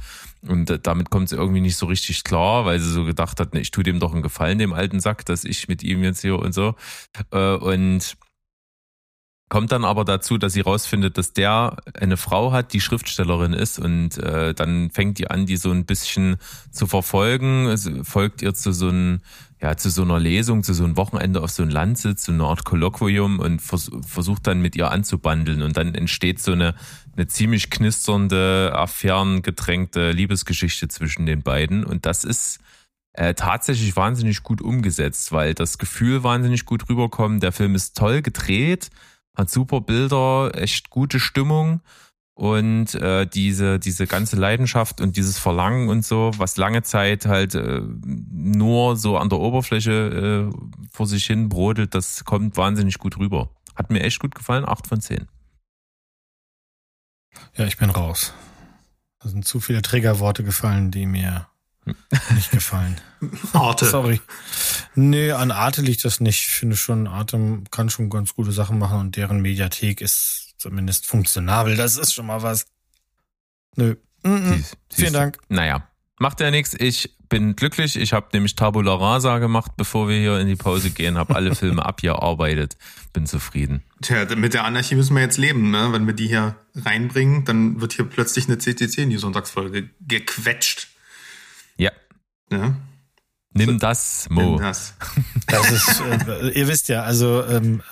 Und 0.46 0.70
äh, 0.70 0.78
damit 0.78 1.10
kommt 1.10 1.28
sie 1.28 1.36
irgendwie 1.36 1.60
nicht 1.60 1.76
so 1.76 1.86
richtig 1.86 2.24
klar, 2.24 2.64
weil 2.64 2.80
sie 2.80 2.90
so 2.90 3.04
gedacht 3.04 3.38
hat, 3.40 3.52
ne, 3.52 3.60
ich 3.60 3.70
tue 3.70 3.84
dem 3.84 4.00
doch 4.00 4.12
einen 4.12 4.22
Gefallen, 4.22 4.58
dem 4.58 4.72
alten 4.72 5.00
Sack, 5.00 5.26
dass 5.26 5.44
ich 5.44 5.68
mit 5.68 5.82
ihm 5.82 6.02
jetzt 6.02 6.22
hier 6.22 6.38
und 6.38 6.54
so. 6.54 6.74
Äh, 7.30 7.54
und 7.56 8.16
kommt 9.50 9.72
dann 9.72 9.84
aber 9.84 10.06
dazu, 10.06 10.38
dass 10.38 10.54
sie 10.54 10.62
rausfindet, 10.62 11.18
dass 11.18 11.34
der 11.34 11.76
eine 11.92 12.16
Frau 12.16 12.52
hat, 12.52 12.72
die 12.72 12.80
Schriftstellerin 12.80 13.52
ist 13.52 13.78
und 13.78 14.16
äh, 14.16 14.54
dann 14.54 14.90
fängt 14.90 15.18
die 15.18 15.28
an, 15.28 15.44
die 15.44 15.56
so 15.56 15.70
ein 15.70 15.84
bisschen 15.84 16.36
zu 16.70 16.86
verfolgen, 16.86 17.66
es 17.66 17.90
folgt 18.04 18.40
ihr 18.40 18.54
zu 18.54 18.72
so 18.72 18.88
einem 18.88 19.20
ja, 19.62 19.76
zu 19.76 19.90
so 19.90 20.02
einer 20.02 20.18
Lesung, 20.18 20.62
zu 20.62 20.72
so 20.72 20.84
einem 20.84 20.96
Wochenende 20.96 21.42
auf 21.42 21.50
so 21.50 21.62
ein 21.62 21.70
Landsitz, 21.70 22.24
so 22.24 22.32
eine 22.32 22.44
Art 22.44 22.64
Kolloquium 22.64 23.40
und 23.40 23.60
vers 23.60 23.90
versucht 24.06 24.46
dann 24.46 24.62
mit 24.62 24.74
ihr 24.74 24.90
anzubandeln. 24.90 25.60
Und 25.60 25.76
dann 25.76 25.94
entsteht 25.94 26.40
so 26.40 26.52
eine, 26.52 26.74
eine 27.14 27.26
ziemlich 27.26 27.68
knisternde, 27.68 28.72
affärengetränkte 28.74 30.12
Liebesgeschichte 30.12 30.88
zwischen 30.88 31.26
den 31.26 31.42
beiden. 31.42 31.84
Und 31.84 32.06
das 32.06 32.24
ist 32.24 32.60
äh, 33.12 33.34
tatsächlich 33.34 33.94
wahnsinnig 33.96 34.42
gut 34.42 34.62
umgesetzt, 34.62 35.30
weil 35.30 35.52
das 35.52 35.76
Gefühl 35.76 36.22
wahnsinnig 36.22 36.64
gut 36.64 36.88
rüberkommt. 36.88 37.42
Der 37.42 37.52
Film 37.52 37.74
ist 37.74 37.98
toll 37.98 38.22
gedreht, 38.22 38.88
hat 39.34 39.50
super 39.50 39.80
Bilder, 39.80 40.52
echt 40.54 40.90
gute 40.90 41.20
Stimmung 41.20 41.80
und 42.34 42.94
äh, 42.94 43.26
diese 43.26 43.78
diese 43.78 44.06
ganze 44.06 44.36
Leidenschaft 44.36 45.00
und 45.00 45.16
dieses 45.16 45.38
Verlangen 45.38 45.88
und 45.88 46.04
so, 46.04 46.30
was 46.36 46.56
lange 46.56 46.82
Zeit 46.82 47.26
halt 47.26 47.54
äh, 47.54 47.82
nur 47.82 48.96
so 48.96 49.18
an 49.18 49.28
der 49.28 49.38
Oberfläche 49.38 50.50
äh, 50.50 50.86
vor 50.92 51.06
sich 51.06 51.26
hin 51.26 51.48
brodelt, 51.48 51.94
das 51.94 52.24
kommt 52.24 52.56
wahnsinnig 52.56 52.98
gut 52.98 53.18
rüber. 53.18 53.50
Hat 53.74 53.90
mir 53.90 54.02
echt 54.02 54.20
gut 54.20 54.34
gefallen, 54.34 54.64
acht 54.66 54.86
von 54.86 55.00
zehn. 55.00 55.26
Ja, 57.56 57.66
ich 57.66 57.78
bin 57.78 57.90
raus. 57.90 58.34
Da 59.20 59.28
sind 59.28 59.44
zu 59.44 59.60
viele 59.60 59.82
Triggerworte 59.82 60.42
gefallen, 60.42 60.90
die 60.90 61.06
mir 61.06 61.46
nicht 62.34 62.50
gefallen. 62.50 63.00
Arte. 63.52 63.86
Sorry. 63.86 64.20
Nee, 64.94 65.32
an 65.32 65.50
Arte 65.50 65.82
liegt 65.82 66.04
das 66.04 66.20
nicht. 66.20 66.40
Ich 66.40 66.48
finde 66.54 66.76
schon, 66.76 67.06
Arte 67.06 67.62
kann 67.70 67.90
schon 67.90 68.10
ganz 68.10 68.34
gute 68.34 68.52
Sachen 68.52 68.78
machen 68.78 68.98
und 69.00 69.16
deren 69.16 69.40
Mediathek 69.40 70.00
ist 70.00 70.54
zumindest 70.58 71.06
funktionabel. 71.06 71.76
Das 71.76 71.96
ist 71.96 72.12
schon 72.12 72.26
mal 72.26 72.42
was. 72.42 72.66
Nö. 73.76 73.96
Mm 74.22 74.28
-mm. 74.28 74.48
Siehst- 74.54 74.58
siehst 74.58 74.76
Vielen 74.90 75.12
du. 75.12 75.18
Dank. 75.18 75.38
Naja, 75.48 75.88
macht 76.18 76.40
ja 76.40 76.50
nichts. 76.50 76.74
Ich 76.78 77.16
bin 77.28 77.54
glücklich. 77.56 77.96
Ich 77.96 78.12
habe 78.12 78.28
nämlich 78.32 78.56
Tabula 78.56 78.94
Rasa 78.94 79.38
gemacht, 79.38 79.72
bevor 79.76 80.08
wir 80.08 80.18
hier 80.18 80.38
in 80.40 80.48
die 80.48 80.56
Pause 80.56 80.90
gehen, 80.90 81.16
habe 81.16 81.34
alle 81.36 81.54
Filme 81.54 81.84
abgearbeitet. 81.86 82.76
Bin 83.12 83.26
zufrieden. 83.26 83.82
Tja, 84.02 84.24
mit 84.36 84.52
der 84.54 84.64
Anarchie 84.64 84.94
müssen 84.96 85.14
wir 85.14 85.22
jetzt 85.22 85.38
leben, 85.38 85.70
ne? 85.70 85.88
Wenn 85.92 86.06
wir 86.06 86.14
die 86.14 86.28
hier 86.28 86.56
reinbringen, 86.74 87.44
dann 87.44 87.80
wird 87.80 87.92
hier 87.94 88.04
plötzlich 88.04 88.46
eine 88.48 88.58
CTC 88.58 88.98
in 88.98 89.10
die 89.10 89.16
Sonntagsfolge 89.16 89.90
gequetscht. 90.00 90.88
Ja, 91.80 91.92
Ne? 92.50 92.76
nimm 93.52 93.78
das, 93.78 94.26
Mo. 94.28 94.58
Das. 94.58 94.94
Das 95.46 95.70
ist, 95.70 96.00
äh, 96.00 96.48
ihr 96.50 96.68
wisst 96.68 96.88
ja, 96.88 97.02
also 97.02 97.44
ähm, 97.44 97.82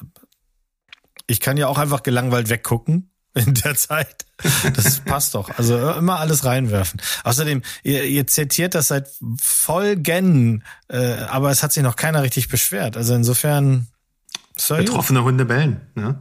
ich 1.27 1.41
kann 1.41 1.57
ja 1.57 1.69
auch 1.69 1.79
einfach 1.79 2.03
gelangweilt 2.03 2.49
weggucken 2.51 3.11
in 3.35 3.55
der 3.55 3.75
Zeit. 3.77 4.27
Das 4.75 5.01
passt 5.01 5.35
doch. 5.35 5.51
Also 5.59 5.93
immer 5.93 6.21
alles 6.21 6.45
reinwerfen. 6.45 7.01
Außerdem, 7.25 7.63
ihr, 7.83 8.05
ihr 8.05 8.27
zitiert 8.27 8.75
das 8.75 8.89
seit 8.89 9.09
Folgen, 9.41 10.65
äh, 10.89 11.15
aber 11.25 11.51
es 11.51 11.63
hat 11.63 11.73
sich 11.73 11.83
noch 11.83 11.97
keiner 11.97 12.23
richtig 12.23 12.49
beschwert. 12.49 12.97
Also 12.97 13.15
insofern. 13.15 13.89
Sorry. 14.57 14.85
Betroffene 14.85 15.23
Hunde 15.25 15.45
bellen. 15.45 15.81
Ne? 15.95 16.19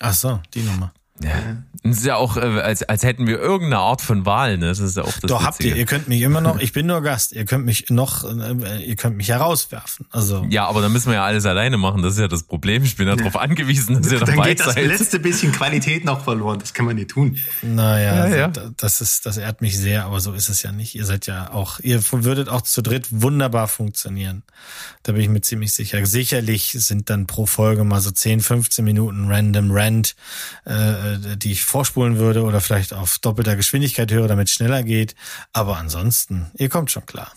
Ach 0.00 0.14
so, 0.14 0.40
die 0.54 0.62
Nummer. 0.62 0.92
Ja. 1.20 1.62
Das 1.90 1.98
ist 1.98 2.06
ja 2.06 2.16
auch, 2.16 2.36
äh, 2.36 2.40
als, 2.40 2.82
als 2.82 3.02
hätten 3.02 3.26
wir 3.26 3.38
irgendeine 3.38 3.78
Art 3.82 4.00
von 4.00 4.24
Wahl, 4.26 4.58
ne? 4.58 4.66
Das 4.66 4.78
ist 4.78 4.96
ja 4.96 5.02
auch 5.04 5.12
das 5.12 5.20
Doch 5.22 5.44
habt 5.44 5.60
ihr. 5.60 5.66
Witzige. 5.66 5.78
Ihr 5.80 5.86
könnt 5.86 6.08
mich 6.08 6.22
immer 6.22 6.40
noch. 6.40 6.58
Ich 6.60 6.72
bin 6.72 6.86
nur 6.86 7.02
Gast. 7.02 7.32
Ihr 7.32 7.44
könnt 7.44 7.64
mich 7.64 7.90
noch. 7.90 8.24
Äh, 8.24 8.82
ihr 8.84 8.96
könnt 8.96 9.16
mich 9.16 9.28
herauswerfen. 9.28 10.06
Also 10.10 10.46
Ja, 10.50 10.66
aber 10.66 10.80
dann 10.82 10.92
müssen 10.92 11.08
wir 11.08 11.14
ja 11.14 11.24
alles 11.24 11.46
alleine 11.46 11.76
machen. 11.78 12.02
Das 12.02 12.14
ist 12.14 12.18
ja 12.20 12.28
das 12.28 12.42
Problem. 12.44 12.82
Ich 12.84 12.96
bin 12.96 13.08
ja 13.08 13.16
darauf 13.16 13.36
angewiesen, 13.36 14.02
dass 14.02 14.12
ihr 14.12 14.18
Dann 14.20 14.36
dabei 14.36 14.48
geht 14.50 14.60
das 14.60 14.74
seid. 14.74 14.86
letzte 14.86 15.18
bisschen 15.20 15.52
Qualität 15.52 16.04
noch 16.04 16.24
verloren. 16.24 16.58
Das 16.58 16.74
kann 16.74 16.86
man 16.86 16.96
nicht 16.96 17.10
tun. 17.10 17.38
Naja, 17.62 18.14
Ja, 18.16 18.22
also 18.22 18.36
ja. 18.36 18.48
da- 18.48 18.70
das 18.76 19.00
ist, 19.00 19.26
das 19.26 19.36
ehrt 19.36 19.60
mich 19.62 19.76
sehr, 19.78 20.04
aber 20.04 20.20
so 20.20 20.32
ist 20.32 20.48
es 20.48 20.62
ja 20.62 20.72
nicht. 20.72 20.94
Ihr 20.94 21.04
seid 21.04 21.26
ja 21.26 21.52
auch, 21.52 21.80
ihr 21.80 22.00
würdet 22.10 22.48
auch 22.48 22.62
zu 22.62 22.82
dritt 22.82 23.06
wunderbar 23.10 23.68
funktionieren. 23.68 24.42
Da 25.02 25.12
bin 25.12 25.20
ich 25.22 25.28
mir 25.28 25.40
ziemlich 25.40 25.72
sicher. 25.72 26.04
Sicherlich 26.06 26.72
sind 26.72 27.10
dann 27.10 27.26
pro 27.26 27.46
Folge 27.46 27.84
mal 27.84 28.00
so 28.00 28.10
10, 28.10 28.40
15 28.40 28.84
Minuten 28.84 29.26
random 29.30 29.70
Rant, 29.70 30.16
äh, 30.64 31.36
die 31.36 31.52
ich 31.52 31.62
vorspulen 31.76 32.16
würde 32.16 32.42
oder 32.42 32.62
vielleicht 32.62 32.94
auf 32.94 33.18
doppelter 33.18 33.54
Geschwindigkeit 33.54 34.10
höre, 34.10 34.28
damit 34.28 34.48
es 34.48 34.54
schneller 34.54 34.82
geht. 34.82 35.14
Aber 35.52 35.76
ansonsten, 35.76 36.50
ihr 36.54 36.70
kommt 36.70 36.90
schon 36.90 37.04
klar. 37.04 37.30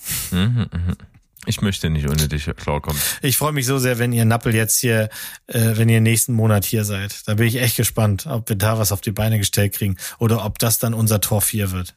Ich 1.45 1.62
möchte 1.62 1.89
nicht 1.89 2.08
ohne 2.08 2.30
dich 2.30 2.49
klarkommen. 2.56 3.02
Ich 3.21 3.36
freue 3.36 3.52
mich 3.52 3.65
so 3.65 3.80
sehr, 3.80 3.99
wenn 3.99 4.13
ihr 4.13 4.23
Nappel 4.23 4.56
jetzt 4.56 4.80
hier, 4.80 5.10
äh, 5.47 5.71
wenn 5.75 5.89
ihr 5.89 5.99
nächsten 5.99 6.32
Monat 6.32 6.63
hier 6.63 6.86
seid. 6.86 7.28
Da 7.28 7.34
bin 7.34 7.47
ich 7.47 7.58
echt 7.58 7.75
gespannt, 7.75 8.28
ob 8.28 8.47
wir 8.47 8.56
da 8.56 8.80
was 8.80 8.93
auf 8.93 9.02
die 9.02 9.12
Beine 9.12 9.39
gestellt 9.39 9.73
kriegen 9.73 9.97
oder 10.19 10.45
ob 10.45 10.58
das 10.58 10.80
dann 10.80 10.93
unser 10.93 11.19
Tor 11.19 11.41
4 11.41 11.71
wird. 11.71 11.95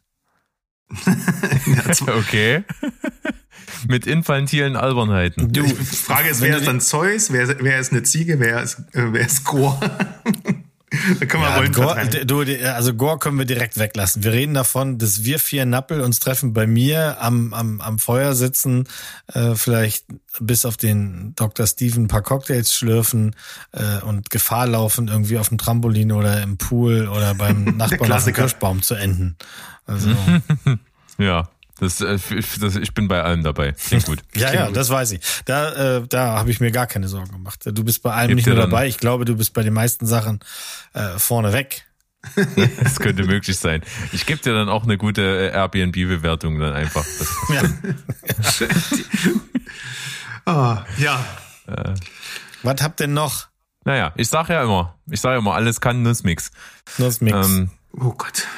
Okay. 2.08 2.64
Mit 3.86 4.04
infantilen 4.06 4.74
Albernheiten. 4.74 5.52
Du, 5.52 5.62
Die 5.62 5.74
Frage 5.74 6.28
ist, 6.28 6.40
wer 6.40 6.58
ist 6.58 6.66
dann 6.66 6.80
Zeus, 6.80 7.32
wer, 7.32 7.62
wer 7.62 7.78
ist 7.78 7.92
eine 7.92 8.02
Ziege, 8.02 8.40
wer 8.40 8.62
ist, 8.62 8.80
äh, 8.92 9.12
wer 9.12 9.26
ist 9.26 9.44
Chor? 9.44 9.78
da 11.18 11.26
können 11.26 11.42
wir 11.42 11.50
Ja, 11.50 11.56
Rollen 11.56 11.72
Gore, 11.72 12.24
du, 12.24 12.40
also 12.72 12.94
Gore 12.94 13.18
können 13.18 13.38
wir 13.38 13.46
direkt 13.46 13.78
weglassen. 13.78 14.22
Wir 14.24 14.32
reden 14.32 14.54
davon, 14.54 14.98
dass 14.98 15.24
wir 15.24 15.38
vier 15.38 15.64
Nappel 15.66 16.00
uns 16.00 16.20
treffen 16.20 16.52
bei 16.52 16.66
mir 16.66 17.20
am, 17.20 17.54
am, 17.54 17.80
am 17.80 17.98
Feuer 17.98 18.34
sitzen, 18.34 18.88
äh, 19.32 19.54
vielleicht 19.54 20.06
bis 20.40 20.64
auf 20.64 20.76
den 20.76 21.34
Dr. 21.34 21.66
Steven 21.66 22.04
ein 22.04 22.08
paar 22.08 22.22
Cocktails 22.22 22.74
schlürfen 22.74 23.34
äh, 23.72 24.02
und 24.04 24.30
Gefahr 24.30 24.66
laufen, 24.66 25.08
irgendwie 25.08 25.38
auf 25.38 25.48
dem 25.48 25.58
Trampolin 25.58 26.12
oder 26.12 26.42
im 26.42 26.58
Pool 26.58 27.08
oder 27.08 27.34
beim 27.34 27.64
Nachbarn 27.76 28.12
auf 28.12 28.24
dem. 28.24 28.34
Kirschbaum 28.34 28.82
zu 28.82 28.94
enden. 28.94 29.36
Also, 29.86 30.10
Ja, 31.18 31.48
das, 31.82 32.00
äh, 32.00 32.16
das, 32.60 32.76
ich 32.76 32.94
bin 32.94 33.08
bei 33.08 33.22
allem 33.22 33.42
dabei. 33.42 33.72
Klingt 33.72 34.06
gut. 34.06 34.20
ja, 34.36 34.54
ja, 34.54 34.70
das 34.70 34.88
weiß 34.88 35.10
ich. 35.12 35.20
Da, 35.46 35.96
äh, 35.96 36.06
da 36.08 36.38
habe 36.38 36.50
ich 36.52 36.60
mir 36.60 36.70
gar 36.70 36.86
keine 36.86 37.08
Sorgen 37.08 37.32
gemacht. 37.32 37.60
Du 37.64 37.82
bist 37.82 38.04
bei 38.04 38.12
allem 38.12 38.28
Gebt 38.28 38.36
nicht 38.36 38.46
nur 38.46 38.54
dabei. 38.54 38.86
Ich 38.86 38.98
glaube, 38.98 39.24
du 39.24 39.36
bist 39.36 39.52
bei 39.52 39.64
den 39.64 39.74
meisten 39.74 40.06
Sachen 40.06 40.40
äh, 40.94 41.18
vorne 41.18 41.52
weg. 41.52 41.84
Das 42.84 43.00
könnte 43.00 43.24
möglich 43.24 43.58
sein. 43.58 43.82
Ich 44.12 44.26
gebe 44.26 44.40
dir 44.40 44.54
dann 44.54 44.68
auch 44.68 44.84
eine 44.84 44.96
gute 44.96 45.22
äh, 45.22 45.52
Airbnb-Bewertung 45.52 46.60
dann 46.60 46.72
einfach. 46.72 47.04
Ja. 47.52 47.62
Ah, 50.44 50.84
ja, 50.98 51.24
Was 52.64 52.82
habt 52.82 53.00
ihr 53.00 53.06
noch? 53.06 53.46
naja, 53.84 54.12
ich 54.16 54.28
sag 54.28 54.48
ja 54.48 54.64
immer, 54.64 54.98
ich 55.08 55.20
sage 55.20 55.38
immer, 55.38 55.54
alles 55.54 55.80
kann 55.80 56.02
Nussmix. 56.02 56.50
Nussmix. 56.98 57.46
Ähm, 57.46 57.70
oh 57.92 58.10
Gott. 58.10 58.48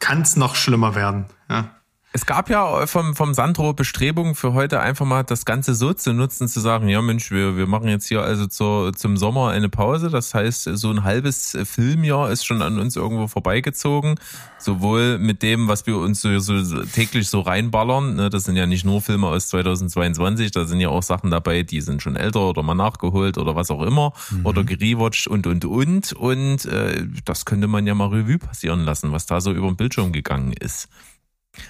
Kann 0.00 0.22
es 0.22 0.36
noch 0.36 0.54
schlimmer 0.54 0.94
werden? 0.94 1.26
Ja. 1.50 1.75
Es 2.16 2.24
gab 2.24 2.48
ja 2.48 2.86
vom, 2.86 3.14
vom 3.14 3.34
Sandro 3.34 3.74
Bestrebungen 3.74 4.34
für 4.34 4.54
heute 4.54 4.80
einfach 4.80 5.04
mal 5.04 5.22
das 5.22 5.44
Ganze 5.44 5.74
so 5.74 5.92
zu 5.92 6.14
nutzen, 6.14 6.48
zu 6.48 6.60
sagen, 6.60 6.88
ja 6.88 7.02
Mensch, 7.02 7.30
wir, 7.30 7.58
wir 7.58 7.66
machen 7.66 7.88
jetzt 7.88 8.08
hier 8.08 8.22
also 8.22 8.46
zur, 8.46 8.94
zum 8.94 9.18
Sommer 9.18 9.50
eine 9.50 9.68
Pause. 9.68 10.08
Das 10.08 10.32
heißt, 10.32 10.62
so 10.62 10.90
ein 10.90 11.04
halbes 11.04 11.54
Filmjahr 11.64 12.30
ist 12.30 12.46
schon 12.46 12.62
an 12.62 12.78
uns 12.78 12.96
irgendwo 12.96 13.26
vorbeigezogen. 13.26 14.14
Sowohl 14.58 15.18
mit 15.18 15.42
dem, 15.42 15.68
was 15.68 15.86
wir 15.86 15.98
uns 15.98 16.22
so, 16.22 16.38
so 16.38 16.62
täglich 16.84 17.28
so 17.28 17.40
reinballern. 17.40 18.14
Ne, 18.14 18.30
das 18.30 18.44
sind 18.44 18.56
ja 18.56 18.64
nicht 18.64 18.86
nur 18.86 19.02
Filme 19.02 19.26
aus 19.26 19.48
2022, 19.48 20.52
da 20.52 20.64
sind 20.64 20.80
ja 20.80 20.88
auch 20.88 21.02
Sachen 21.02 21.30
dabei, 21.30 21.64
die 21.64 21.82
sind 21.82 22.00
schon 22.00 22.16
älter 22.16 22.40
oder 22.40 22.62
mal 22.62 22.74
nachgeholt 22.74 23.36
oder 23.36 23.56
was 23.56 23.70
auch 23.70 23.82
immer. 23.82 24.14
Oder 24.42 24.64
gerewatcht 24.64 25.26
und, 25.26 25.46
und, 25.46 25.66
und. 25.66 26.14
Und 26.14 26.64
äh, 26.64 27.06
das 27.26 27.44
könnte 27.44 27.66
man 27.66 27.86
ja 27.86 27.94
mal 27.94 28.08
Revue 28.08 28.38
passieren 28.38 28.86
lassen, 28.86 29.12
was 29.12 29.26
da 29.26 29.42
so 29.42 29.52
über 29.52 29.66
den 29.66 29.76
Bildschirm 29.76 30.12
gegangen 30.12 30.54
ist. 30.54 30.88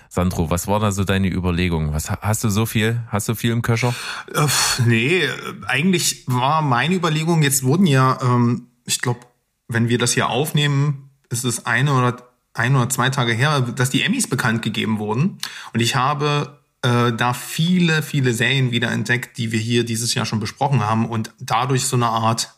Sandro, 0.08 0.50
was 0.50 0.66
war 0.66 0.80
da 0.80 0.92
so 0.92 1.04
deine 1.04 1.28
Überlegung? 1.28 1.92
Was 1.92 2.10
hast 2.10 2.44
du 2.44 2.48
so 2.48 2.66
viel? 2.66 3.00
Hast 3.08 3.28
du 3.28 3.34
viel 3.34 3.52
im 3.52 3.62
Köcher? 3.62 3.94
Äh, 4.34 4.46
nee, 4.86 5.22
eigentlich 5.66 6.24
war 6.26 6.62
meine 6.62 6.94
Überlegung, 6.94 7.42
jetzt 7.42 7.62
wurden 7.62 7.86
ja, 7.86 8.18
ähm, 8.22 8.68
ich 8.84 9.00
glaube, 9.00 9.20
wenn 9.68 9.88
wir 9.88 9.98
das 9.98 10.12
hier 10.12 10.28
aufnehmen, 10.28 11.10
ist 11.28 11.44
es 11.44 11.66
eine 11.66 11.92
oder 11.92 12.16
ein 12.54 12.74
oder 12.74 12.88
zwei 12.88 13.10
Tage 13.10 13.32
her, 13.32 13.60
dass 13.60 13.90
die 13.90 14.02
Emmys 14.02 14.28
bekannt 14.28 14.62
gegeben 14.62 14.98
wurden. 14.98 15.38
Und 15.74 15.80
ich 15.80 15.96
habe 15.96 16.60
äh, 16.82 17.12
da 17.12 17.34
viele, 17.34 18.02
viele 18.02 18.32
Serien 18.32 18.70
wieder 18.70 18.90
entdeckt, 18.90 19.36
die 19.38 19.52
wir 19.52 19.58
hier 19.58 19.84
dieses 19.84 20.14
Jahr 20.14 20.24
schon 20.24 20.40
besprochen 20.40 20.80
haben 20.80 21.06
und 21.06 21.32
dadurch 21.38 21.84
so 21.84 21.96
eine 21.96 22.06
Art, 22.06 22.54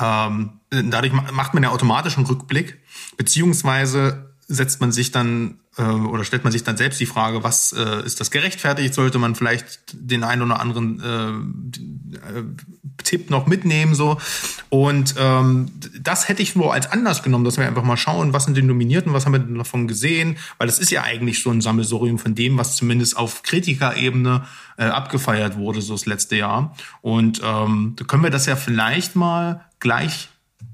ähm, 0.00 0.60
dadurch 0.70 1.12
ma- 1.12 1.30
macht 1.32 1.54
man 1.54 1.62
ja 1.62 1.70
automatisch 1.70 2.16
einen 2.16 2.26
Rückblick, 2.26 2.80
beziehungsweise 3.16 4.33
setzt 4.46 4.80
man 4.80 4.92
sich 4.92 5.10
dann 5.10 5.58
äh, 5.76 5.82
oder 5.82 6.24
stellt 6.24 6.44
man 6.44 6.52
sich 6.52 6.64
dann 6.64 6.76
selbst 6.76 7.00
die 7.00 7.06
Frage, 7.06 7.42
was 7.42 7.72
äh, 7.72 8.04
ist 8.04 8.20
das 8.20 8.30
gerechtfertigt? 8.30 8.94
Sollte 8.94 9.18
man 9.18 9.34
vielleicht 9.34 9.66
den 9.92 10.22
einen 10.24 10.42
oder 10.42 10.60
anderen 10.60 11.00
äh, 11.00 12.38
äh, 12.38 12.44
Tipp 13.02 13.30
noch 13.30 13.46
mitnehmen 13.46 13.94
so? 13.94 14.18
Und 14.68 15.14
ähm, 15.18 15.70
das 15.98 16.28
hätte 16.28 16.42
ich 16.42 16.52
so 16.52 16.70
als 16.70 16.90
Anlass 16.90 17.22
genommen, 17.22 17.44
dass 17.44 17.56
wir 17.56 17.66
einfach 17.66 17.84
mal 17.84 17.96
schauen, 17.96 18.32
was 18.32 18.44
sind 18.44 18.56
die 18.56 18.62
Nominierten, 18.62 19.12
was 19.12 19.24
haben 19.24 19.32
wir 19.32 19.40
denn 19.40 19.58
davon 19.58 19.88
gesehen? 19.88 20.36
Weil 20.58 20.66
das 20.66 20.78
ist 20.78 20.90
ja 20.90 21.02
eigentlich 21.02 21.42
so 21.42 21.50
ein 21.50 21.60
Sammelsurium 21.60 22.18
von 22.18 22.34
dem, 22.34 22.58
was 22.58 22.76
zumindest 22.76 23.16
auf 23.16 23.42
Kritikerebene 23.42 24.44
äh, 24.76 24.84
abgefeiert 24.84 25.56
wurde 25.56 25.80
so 25.80 25.94
das 25.94 26.06
letzte 26.06 26.36
Jahr. 26.36 26.76
Und 27.00 27.40
ähm, 27.42 27.94
da 27.96 28.04
können 28.04 28.22
wir 28.22 28.30
das 28.30 28.46
ja 28.46 28.56
vielleicht 28.56 29.16
mal 29.16 29.64
gleich 29.80 30.28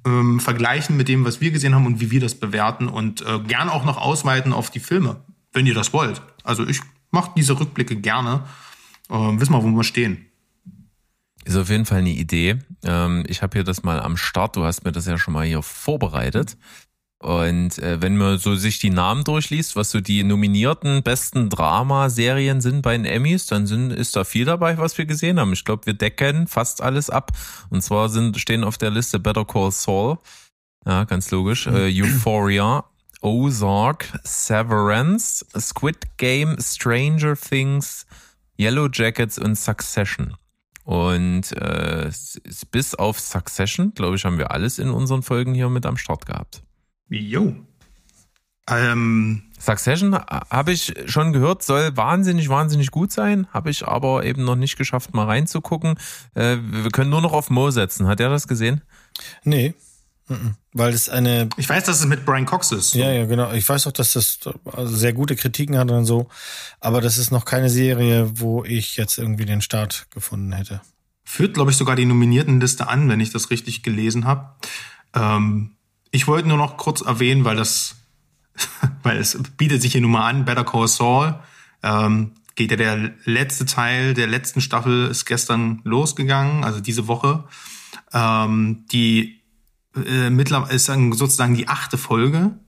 ähm, 0.06 0.40
vergleichen 0.40 0.96
mit 0.96 1.08
dem, 1.08 1.24
was 1.24 1.40
wir 1.40 1.50
gesehen 1.50 1.74
haben 1.74 1.86
und 1.86 2.00
wie 2.00 2.10
wir 2.10 2.20
das 2.20 2.34
bewerten 2.34 2.88
und 2.88 3.22
äh, 3.22 3.38
gern 3.40 3.68
auch 3.68 3.84
noch 3.84 3.98
ausweiten 3.98 4.52
auf 4.52 4.70
die 4.70 4.80
Filme, 4.80 5.24
wenn 5.52 5.66
ihr 5.66 5.74
das 5.74 5.92
wollt. 5.92 6.22
Also 6.44 6.66
ich 6.66 6.80
mache 7.10 7.32
diese 7.36 7.58
Rückblicke 7.58 7.96
gerne. 7.96 8.44
Ähm, 9.10 9.40
wissen 9.40 9.52
wir, 9.52 9.62
wo 9.62 9.68
wir 9.68 9.84
stehen. 9.84 10.26
Ist 11.44 11.56
auf 11.56 11.70
jeden 11.70 11.86
Fall 11.86 11.98
eine 11.98 12.10
Idee. 12.10 12.58
Ähm, 12.84 13.24
ich 13.26 13.42
habe 13.42 13.58
hier 13.58 13.64
das 13.64 13.82
mal 13.82 14.00
am 14.00 14.16
Start. 14.16 14.56
Du 14.56 14.64
hast 14.64 14.84
mir 14.84 14.92
das 14.92 15.06
ja 15.06 15.18
schon 15.18 15.34
mal 15.34 15.46
hier 15.46 15.62
vorbereitet. 15.62 16.56
Und 17.22 17.78
äh, 17.78 18.00
wenn 18.00 18.16
man 18.16 18.38
so 18.38 18.54
sich 18.54 18.78
die 18.78 18.88
Namen 18.88 19.24
durchliest, 19.24 19.76
was 19.76 19.90
so 19.90 20.00
die 20.00 20.24
nominierten 20.24 21.02
besten 21.02 21.50
Dramaserien 21.50 22.62
sind 22.62 22.80
bei 22.80 22.96
den 22.96 23.04
Emmys, 23.04 23.44
dann 23.44 23.66
sind, 23.66 23.90
ist 23.90 24.16
da 24.16 24.24
viel 24.24 24.46
dabei, 24.46 24.78
was 24.78 24.96
wir 24.96 25.04
gesehen 25.04 25.38
haben. 25.38 25.52
Ich 25.52 25.66
glaube, 25.66 25.84
wir 25.84 25.92
decken 25.92 26.46
fast 26.46 26.80
alles 26.80 27.10
ab. 27.10 27.32
Und 27.68 27.82
zwar 27.82 28.08
sind 28.08 28.38
stehen 28.40 28.64
auf 28.64 28.78
der 28.78 28.90
Liste 28.90 29.18
Better 29.18 29.44
Call 29.44 29.70
Saul, 29.70 30.16
ja, 30.86 31.04
ganz 31.04 31.30
logisch, 31.30 31.66
äh, 31.66 31.92
Euphoria, 32.02 32.84
Ozark, 33.20 34.18
Severance, 34.24 35.44
Squid 35.58 36.16
Game, 36.16 36.56
Stranger 36.58 37.36
Things, 37.36 38.06
Yellow 38.58 38.88
Jackets 38.90 39.38
und 39.38 39.56
Succession. 39.56 40.36
Und 40.84 41.52
äh, 41.52 42.10
bis 42.70 42.94
auf 42.94 43.20
Succession, 43.20 43.92
glaube 43.94 44.16
ich, 44.16 44.24
haben 44.24 44.38
wir 44.38 44.52
alles 44.52 44.78
in 44.78 44.88
unseren 44.88 45.22
Folgen 45.22 45.52
hier 45.52 45.68
mit 45.68 45.84
am 45.84 45.98
Start 45.98 46.24
gehabt. 46.24 46.62
Jo. 47.10 47.54
Ähm, 48.68 49.42
Succession 49.58 50.14
habe 50.14 50.72
ich 50.72 50.94
schon 51.06 51.32
gehört, 51.32 51.62
soll 51.62 51.96
wahnsinnig, 51.96 52.48
wahnsinnig 52.48 52.90
gut 52.90 53.10
sein, 53.10 53.46
habe 53.52 53.70
ich 53.70 53.86
aber 53.86 54.24
eben 54.24 54.44
noch 54.44 54.56
nicht 54.56 54.76
geschafft, 54.76 55.12
mal 55.12 55.26
reinzugucken. 55.26 55.98
Äh, 56.34 56.58
wir 56.60 56.90
können 56.90 57.10
nur 57.10 57.20
noch 57.20 57.32
auf 57.32 57.50
Mo 57.50 57.70
setzen. 57.70 58.06
Hat 58.06 58.20
er 58.20 58.30
das 58.30 58.46
gesehen? 58.46 58.82
Nee. 59.44 59.74
Weil 60.72 60.92
es 60.92 61.08
eine. 61.08 61.48
Ich 61.56 61.68
weiß, 61.68 61.84
dass 61.84 61.98
es 61.98 62.06
mit 62.06 62.24
Brian 62.24 62.46
Cox 62.46 62.70
ist. 62.70 62.94
Ja, 62.94 63.10
ja, 63.10 63.26
genau. 63.26 63.52
Ich 63.52 63.68
weiß 63.68 63.88
auch, 63.88 63.92
dass 63.92 64.12
das 64.12 64.38
sehr 64.84 65.12
gute 65.12 65.34
Kritiken 65.34 65.76
hat 65.76 65.90
und 65.90 66.04
so. 66.04 66.28
Aber 66.78 67.00
das 67.00 67.18
ist 67.18 67.32
noch 67.32 67.44
keine 67.44 67.68
Serie, 67.68 68.30
wo 68.38 68.64
ich 68.64 68.96
jetzt 68.96 69.18
irgendwie 69.18 69.44
den 69.44 69.60
Start 69.60 70.06
gefunden 70.10 70.52
hätte. 70.52 70.80
Führt, 71.24 71.54
glaube 71.54 71.72
ich, 71.72 71.76
sogar 71.76 71.96
die 71.96 72.06
Nominiertenliste 72.06 72.86
an, 72.86 73.08
wenn 73.08 73.18
ich 73.18 73.30
das 73.30 73.50
richtig 73.50 73.82
gelesen 73.82 74.24
habe. 74.24 74.54
Ähm, 75.14 75.72
ich 76.10 76.26
wollte 76.26 76.48
nur 76.48 76.58
noch 76.58 76.76
kurz 76.76 77.00
erwähnen, 77.00 77.44
weil 77.44 77.56
das, 77.56 77.96
weil 79.02 79.18
es 79.18 79.38
bietet 79.56 79.82
sich 79.82 79.92
hier 79.92 80.00
nun 80.00 80.12
mal 80.12 80.28
an, 80.28 80.44
Better 80.44 80.64
Call 80.64 80.88
Saul. 80.88 81.38
Ähm, 81.82 82.32
geht 82.56 82.70
ja 82.70 82.76
der 82.76 83.12
letzte 83.24 83.64
Teil 83.64 84.12
der 84.12 84.26
letzten 84.26 84.60
Staffel 84.60 85.06
ist 85.06 85.24
gestern 85.24 85.80
losgegangen, 85.84 86.64
also 86.64 86.80
diese 86.80 87.06
Woche. 87.06 87.44
Ähm, 88.12 88.84
die 88.92 89.40
äh, 89.94 90.30
mittlerweile 90.30 90.74
ist 90.74 90.88
dann 90.88 91.12
sozusagen 91.12 91.54
die 91.54 91.68
achte 91.68 91.96
Folge, 91.96 92.58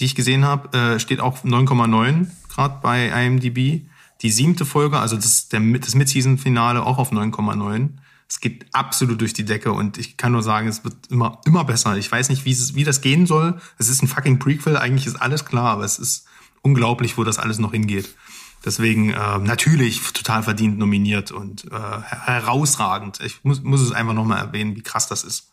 die 0.00 0.04
ich 0.04 0.14
gesehen 0.14 0.44
habe, 0.44 0.76
äh, 0.76 1.00
steht 1.00 1.20
auch 1.20 1.44
9,9 1.44 2.28
Grad 2.48 2.82
bei 2.82 3.08
IMDb. 3.08 3.86
Die 4.22 4.30
siebte 4.30 4.64
Folge, 4.64 4.98
also 4.98 5.16
das, 5.16 5.48
der, 5.48 5.60
das 5.60 5.94
Mid-Season-Finale 5.94 6.82
auch 6.84 6.98
auf 6.98 7.12
9,9. 7.12 7.90
Es 8.28 8.40
geht 8.40 8.66
absolut 8.72 9.20
durch 9.20 9.32
die 9.32 9.44
Decke 9.44 9.72
und 9.72 9.98
ich 9.98 10.16
kann 10.16 10.32
nur 10.32 10.42
sagen, 10.42 10.66
es 10.66 10.82
wird 10.84 10.94
immer, 11.10 11.40
immer 11.44 11.64
besser. 11.64 11.96
Ich 11.96 12.10
weiß 12.10 12.28
nicht, 12.28 12.44
wie, 12.44 12.52
es, 12.52 12.74
wie 12.74 12.84
das 12.84 13.00
gehen 13.00 13.26
soll. 13.26 13.60
Es 13.78 13.88
ist 13.88 14.02
ein 14.02 14.08
fucking 14.08 14.38
Prequel, 14.38 14.76
eigentlich 14.76 15.06
ist 15.06 15.16
alles 15.16 15.44
klar, 15.44 15.70
aber 15.70 15.84
es 15.84 15.98
ist 15.98 16.26
unglaublich, 16.62 17.16
wo 17.16 17.24
das 17.24 17.38
alles 17.38 17.58
noch 17.58 17.72
hingeht. 17.72 18.14
Deswegen 18.64 19.10
äh, 19.10 19.38
natürlich 19.38 20.00
total 20.12 20.42
verdient 20.42 20.78
nominiert 20.78 21.30
und 21.30 21.66
äh, 21.66 22.00
herausragend. 22.02 23.20
Ich 23.20 23.44
muss, 23.44 23.62
muss 23.62 23.80
es 23.80 23.92
einfach 23.92 24.14
nochmal 24.14 24.38
erwähnen, 24.38 24.74
wie 24.74 24.82
krass 24.82 25.06
das 25.06 25.22
ist. 25.22 25.52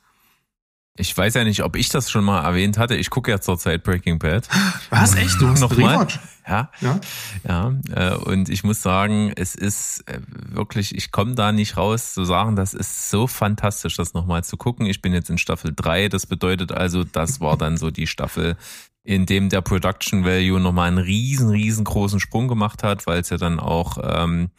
Ich 0.95 1.17
weiß 1.17 1.33
ja 1.33 1.43
nicht, 1.43 1.63
ob 1.63 1.75
ich 1.75 1.89
das 1.89 2.11
schon 2.11 2.23
mal 2.23 2.43
erwähnt 2.43 2.77
hatte. 2.77 2.95
Ich 2.95 3.09
gucke 3.09 3.31
ja 3.31 3.41
zurzeit 3.41 3.83
Breaking 3.83 4.19
Bad. 4.19 4.47
Was 4.91 5.15
echt? 5.15 5.41
Du 5.41 5.49
hast 5.49 5.61
noch 5.61 5.75
mal? 5.75 6.07
Ja, 6.47 6.69
ja, 6.81 6.99
ja. 7.47 7.73
Äh, 7.95 8.15
und 8.15 8.49
ich 8.49 8.63
muss 8.63 8.83
sagen, 8.83 9.33
es 9.35 9.55
ist 9.55 10.03
äh, 10.07 10.19
wirklich, 10.27 10.93
ich 10.93 11.11
komme 11.11 11.33
da 11.33 11.51
nicht 11.51 11.77
raus 11.77 12.13
zu 12.13 12.25
sagen, 12.25 12.55
das 12.55 12.75
ist 12.75 13.09
so 13.09 13.25
fantastisch, 13.25 13.95
das 13.95 14.13
nochmal 14.13 14.43
zu 14.43 14.55
gucken. 14.55 14.85
Ich 14.85 15.01
bin 15.01 15.13
jetzt 15.13 15.31
in 15.31 15.39
Staffel 15.39 15.73
3, 15.75 16.09
das 16.09 16.27
bedeutet 16.27 16.71
also, 16.71 17.03
das 17.03 17.39
war 17.39 17.57
dann 17.57 17.77
so 17.77 17.89
die 17.89 18.07
Staffel, 18.07 18.55
in 19.03 19.25
dem 19.25 19.49
der 19.49 19.61
Production 19.61 20.25
Value 20.25 20.59
nochmal 20.59 20.89
einen 20.89 20.99
riesen, 20.99 21.49
riesengroßen 21.49 22.19
Sprung 22.19 22.47
gemacht 22.47 22.83
hat, 22.83 23.07
weil 23.07 23.21
es 23.21 23.29
ja 23.29 23.37
dann 23.37 23.59
auch 23.59 23.97
ähm, 24.03 24.51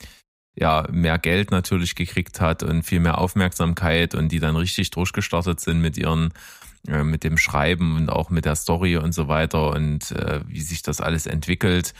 ja 0.57 0.87
mehr 0.91 1.19
Geld 1.19 1.51
natürlich 1.51 1.95
gekriegt 1.95 2.41
hat 2.41 2.63
und 2.63 2.83
viel 2.83 3.01
mehr 3.01 3.19
Aufmerksamkeit 3.19 4.15
und 4.15 4.31
die 4.31 4.41
dann 4.41 4.57
richtig 4.57 4.91
durchgestartet 4.91 5.61
sind 5.61 5.81
mit 5.81 5.97
ihren 5.97 6.33
äh, 6.87 7.03
mit 7.03 7.25
dem 7.25 7.39
Schreiben 7.39 7.97
und 7.97 8.11
auch 8.11 8.31
mit 8.31 8.45
der 8.45 8.57
Story 8.57 8.97
und 8.97 9.13
so 9.13 9.27
weiter 9.29 9.71
und 9.71 10.11
äh, 10.13 10.41
wie 10.47 10.61
sich 10.61 10.83
das 10.83 11.01
alles 11.01 11.27
entwickelt. 11.27 11.95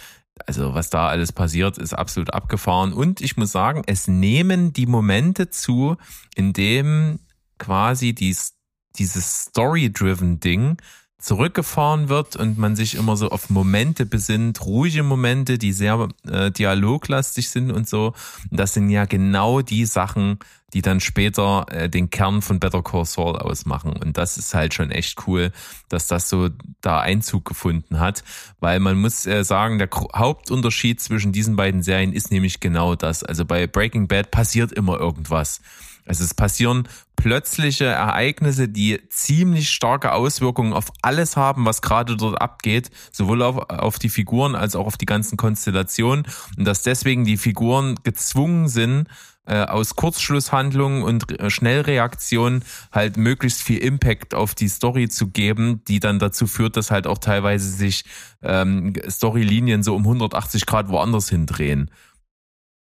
Also 0.47 0.75
was 0.75 0.91
da 0.91 1.09
alles 1.09 1.33
passiert, 1.33 1.79
ist 1.79 1.95
absolut 1.95 2.35
abgefahren. 2.35 2.93
Und 2.93 3.21
ich 3.21 3.37
muss 3.37 3.53
sagen, 3.53 3.83
es 3.87 4.09
nehmen 4.09 4.73
die 4.73 4.87
Momente 4.87 5.49
zu, 5.49 5.97
in 6.35 6.53
dem 6.53 7.21
quasi 7.59 8.15
dies, 8.15 8.55
dieses 8.99 9.45
Story-driven 9.45 10.41
Ding 10.41 10.77
zurückgefahren 11.25 12.11
wird 12.11 12.37
und 12.37 12.59
man 12.59 12.77
sich 12.77 12.97
immer 12.97 13.17
so 13.17 13.31
auf 13.31 13.49
Momente 13.49 14.05
besinnt, 14.05 14.65
ruhige 14.67 15.03
Momente, 15.03 15.57
die 15.57 15.73
sehr 15.73 16.09
äh, 16.31 16.51
dialoglastig 16.51 17.49
sind 17.49 17.71
und 17.71 17.89
so. 17.89 18.13
Und 18.51 18.61
das 18.61 18.75
sind 18.75 18.91
ja 18.91 19.07
genau 19.07 19.63
die 19.63 19.87
Sachen, 19.87 20.39
die 20.75 20.83
dann 20.83 21.01
später 21.01 21.65
äh, 21.71 21.89
den 21.89 22.11
Kern 22.11 22.43
von 22.43 22.61
Better 22.61 22.83
Call 22.83 23.07
Saul 23.07 23.37
ausmachen. 23.37 23.95
Und 23.95 24.19
das 24.19 24.37
ist 24.37 24.53
halt 24.53 24.75
schon 24.75 24.91
echt 24.91 25.27
cool, 25.27 25.51
dass 25.89 26.09
das 26.09 26.29
so 26.29 26.51
da 26.83 27.01
Einzug 27.01 27.47
gefunden 27.47 28.01
hat, 28.01 28.23
weil 28.61 28.79
man 28.79 29.01
muss 29.01 29.25
äh, 29.25 29.45
sagen, 29.45 29.79
der 29.79 29.89
Hauptunterschied 30.15 31.01
zwischen 31.01 31.33
diesen 31.33 31.57
beiden 31.57 31.83
Serien 31.83 32.13
ist 32.13 32.33
nämlich 32.33 32.61
genau 32.61 32.97
das. 32.97 33.23
Also 33.25 33.47
bei 33.47 33.67
Breaking 33.67 34.09
Bad 34.09 34.31
passiert 34.31 34.73
immer 34.73 35.01
irgendwas. 35.01 35.63
Also 36.07 36.25
es 36.25 36.35
passieren 36.35 36.89
plötzliche 37.17 37.87
Ereignisse, 37.87 38.69
die 38.69 39.01
ziemlich 39.09 39.71
starke 39.71 40.13
Auswirkungen 40.13 40.73
auf 40.73 40.93
alles 41.03 41.37
haben, 41.37 41.65
was 41.65 41.81
gerade 41.83 42.17
dort 42.17 42.41
abgeht, 42.41 42.91
sowohl 43.13 43.43
auf, 43.43 43.71
auf 43.71 43.99
die 43.99 44.11
Figuren 44.11 44.55
als 44.55 44.77
auch 44.77 44.87
auf 44.87 44.97
die 44.97 45.07
ganzen 45.07 45.37
Konstellationen. 45.37 46.27
Und 46.59 46.65
dass 46.67 46.83
deswegen 46.83 47.25
die 47.25 47.37
Figuren 47.37 47.97
gezwungen 48.03 48.69
sind, 48.69 49.09
äh, 49.47 49.65
aus 49.65 49.95
Kurzschlusshandlungen 49.95 51.03
und 51.03 51.39
äh, 51.39 51.51
Schnellreaktionen 51.51 52.65
halt 52.93 53.19
möglichst 53.19 53.63
viel 53.63 53.79
Impact 53.79 54.35
auf 54.35 54.55
die 54.55 54.69
Story 54.69 55.09
zu 55.09 55.29
geben, 55.29 55.83
die 55.87 56.01
dann 56.01 56.19
dazu 56.19 56.47
führt, 56.47 56.79
dass 56.79 56.91
halt 56.91 57.07
auch 57.07 57.19
teilweise 57.19 57.71
sich 57.71 58.05
ähm, 58.43 58.95
Storylinien 59.07 59.83
so 59.83 59.95
um 59.95 60.03
180 60.05 60.65
Grad 60.65 60.89
woanders 60.89 61.29
hindrehen. 61.29 61.91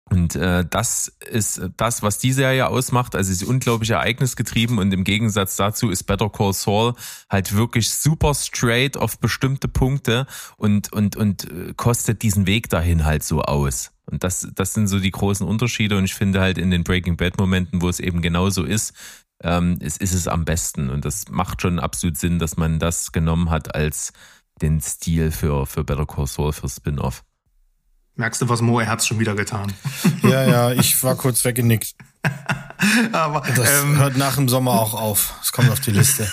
Und 0.10 0.36
äh, 0.36 0.64
das 0.70 1.08
ist 1.30 1.62
das, 1.78 2.04
was 2.04 2.20
die 2.20 2.32
Serie 2.32 2.68
ausmacht. 2.68 3.16
Also 3.16 3.34
sie 3.34 3.44
ist 3.44 3.50
unglaublich 3.50 3.90
ereignisgetrieben 3.90 4.78
und 4.78 4.94
im 4.94 5.04
Gegensatz 5.04 5.56
dazu 5.56 5.90
ist 5.90 6.04
Better 6.04 6.30
Call 6.30 6.54
Saul 6.54 6.94
halt 7.30 7.56
wirklich 7.56 7.90
super 7.90 8.36
straight 8.36 8.98
auf 8.98 9.20
bestimmte 9.20 9.68
Punkte 9.68 10.28
und 10.58 10.94
und 10.94 11.16
und 11.16 11.52
äh, 11.52 11.74
kostet 11.76 12.22
diesen 12.22 12.46
Weg 12.46 12.70
dahin 12.70 13.04
halt 13.04 13.24
so 13.24 13.42
aus. 13.42 13.92
Und 14.06 14.24
das 14.24 14.48
das 14.54 14.76
sind 14.76 14.88
so 14.88 15.00
die 15.00 15.12
großen 15.12 15.46
Unterschiede 15.46 15.98
und 15.98 16.06
ich 16.06 16.14
finde 16.14 16.40
halt 16.40 16.60
in 16.60 16.70
den 16.70 16.84
Breaking 16.84 17.18
Bad 17.18 17.40
Momenten, 17.40 17.82
wo 17.82 17.90
es 17.90 18.00
eben 18.00 18.22
genauso 18.22 18.64
ist, 18.64 18.94
ähm, 19.42 19.80
ist, 19.80 20.00
ist 20.02 20.14
es 20.14 20.28
am 20.28 20.46
besten 20.46 20.92
und 20.92 21.04
das 21.04 21.30
macht 21.30 21.64
schon 21.64 21.80
absolut 21.80 22.18
Sinn, 22.18 22.38
dass 22.38 22.58
man 22.58 22.78
das 22.78 23.12
genommen 23.12 23.50
hat 23.50 23.74
als 23.74 24.14
den 24.62 24.82
Stil 24.82 25.32
für 25.32 25.66
für 25.66 25.84
Better 25.84 26.06
Call 26.06 26.28
Saul 26.28 26.54
für 26.54 26.70
Spin-off. 26.70 27.24
Merkst 28.18 28.42
du, 28.42 28.48
was 28.48 28.62
Mo 28.62 28.80
er 28.80 28.88
hat's 28.88 29.08
schon 29.08 29.20
wieder 29.20 29.36
getan? 29.36 29.74
Ja, 30.24 30.44
ja, 30.44 30.72
ich 30.72 31.04
war 31.04 31.16
kurz 31.16 31.46
weggenickt. 31.46 31.94
Aber 33.12 33.42
das 33.42 33.84
ähm, 33.84 33.98
hört 34.00 34.18
nach 34.18 34.36
dem 34.36 34.50
Sommer 34.50 34.72
auch 34.72 34.94
auf. 34.96 35.36
Es 35.42 35.52
kommt 35.52 35.70
auf 35.70 35.80
die 35.80 35.92
Liste. 35.92 36.28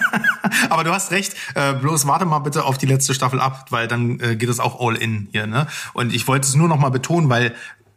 Aber 0.70 0.82
du 0.82 0.92
hast 0.92 1.10
recht. 1.10 1.34
Äh, 1.54 1.74
bloß 1.74 2.06
warte 2.06 2.24
mal 2.24 2.38
bitte 2.38 2.64
auf 2.64 2.78
die 2.78 2.86
letzte 2.86 3.12
Staffel 3.12 3.40
ab, 3.40 3.66
weil 3.70 3.86
dann 3.86 4.18
äh, 4.20 4.36
geht 4.36 4.48
es 4.48 4.60
auch 4.60 4.80
all 4.80 4.96
in 4.96 5.28
hier. 5.30 5.46
Ne? 5.46 5.66
Und 5.92 6.14
ich 6.14 6.26
wollte 6.26 6.48
es 6.48 6.54
nur 6.54 6.68
noch 6.68 6.78
mal 6.78 6.90
betonen, 6.90 7.28
weil 7.28 7.54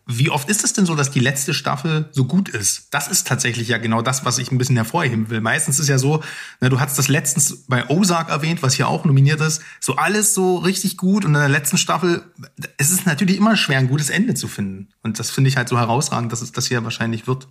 wie 0.08 0.30
oft 0.30 0.50
ist 0.50 0.64
es 0.64 0.74
denn 0.74 0.86
so, 0.86 0.96
dass 0.96 1.12
die 1.12 1.20
letzte 1.20 1.54
Staffel 1.54 2.10
so 2.12 2.26
gut 2.26 2.50
ist? 2.50 2.88
Das 2.92 3.08
ist 3.08 3.28
tatsächlich 3.28 3.68
ja 3.68 3.78
genau 3.78 4.02
das, 4.02 4.26
was 4.26 4.40
ich 4.40 4.52
ein 4.52 4.58
bisschen 4.58 4.76
hervorheben 4.76 5.30
will. 5.30 5.42
Meistens 5.42 5.80
ist 5.80 5.88
ja 5.88 5.98
so, 5.98 6.24
ne, 6.60 6.70
du 6.70 6.80
hast 6.80 6.98
das 6.98 7.08
letztens 7.08 7.66
bei 7.68 7.88
Ozark 7.90 8.30
erwähnt, 8.30 8.64
was 8.64 8.74
hier 8.74 8.88
auch 8.88 9.06
nominiert 9.06 9.42
ist, 9.42 9.62
so 9.80 9.96
alles 9.96 10.34
so 10.34 10.58
richtig 10.58 10.98
gut 10.98 11.24
und 11.24 11.36
in 11.36 11.40
der 11.40 11.50
letzten 11.50 11.78
Staffel, 11.78 12.24
es 12.78 12.92
ist 12.92 13.06
natürlich 13.06 13.38
immer 13.38 13.56
schwer, 13.56 13.78
ein 13.78 13.88
gutes 13.88 14.10
Ende 14.10 14.34
zu 14.34 14.48
finden. 14.48 14.90
Und 15.04 15.20
das 15.20 15.30
finde 15.30 15.50
ich 15.50 15.58
halt 15.58 15.70
so 15.70 15.78
herausragend, 15.78 16.32
dass 16.32 16.42
es 16.42 16.52
das 16.52 16.68
hier 16.68 16.84
wahrscheinlich 16.84 17.28
wird. 17.28 17.48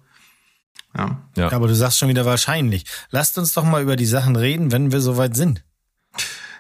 Ja. 0.96 1.22
ja. 1.36 1.53
Aber 1.53 1.68
du 1.68 1.74
sagst 1.74 1.98
schon 1.98 2.09
wieder 2.09 2.26
wahrscheinlich. 2.26 2.84
Lasst 3.11 3.38
uns 3.38 3.53
doch 3.53 3.64
mal 3.64 3.82
über 3.82 3.96
die 3.96 4.07
Sachen 4.07 4.34
reden, 4.34 4.72
wenn 4.72 4.92
wir 4.92 5.01
soweit 5.01 5.36
sind. 5.36 5.62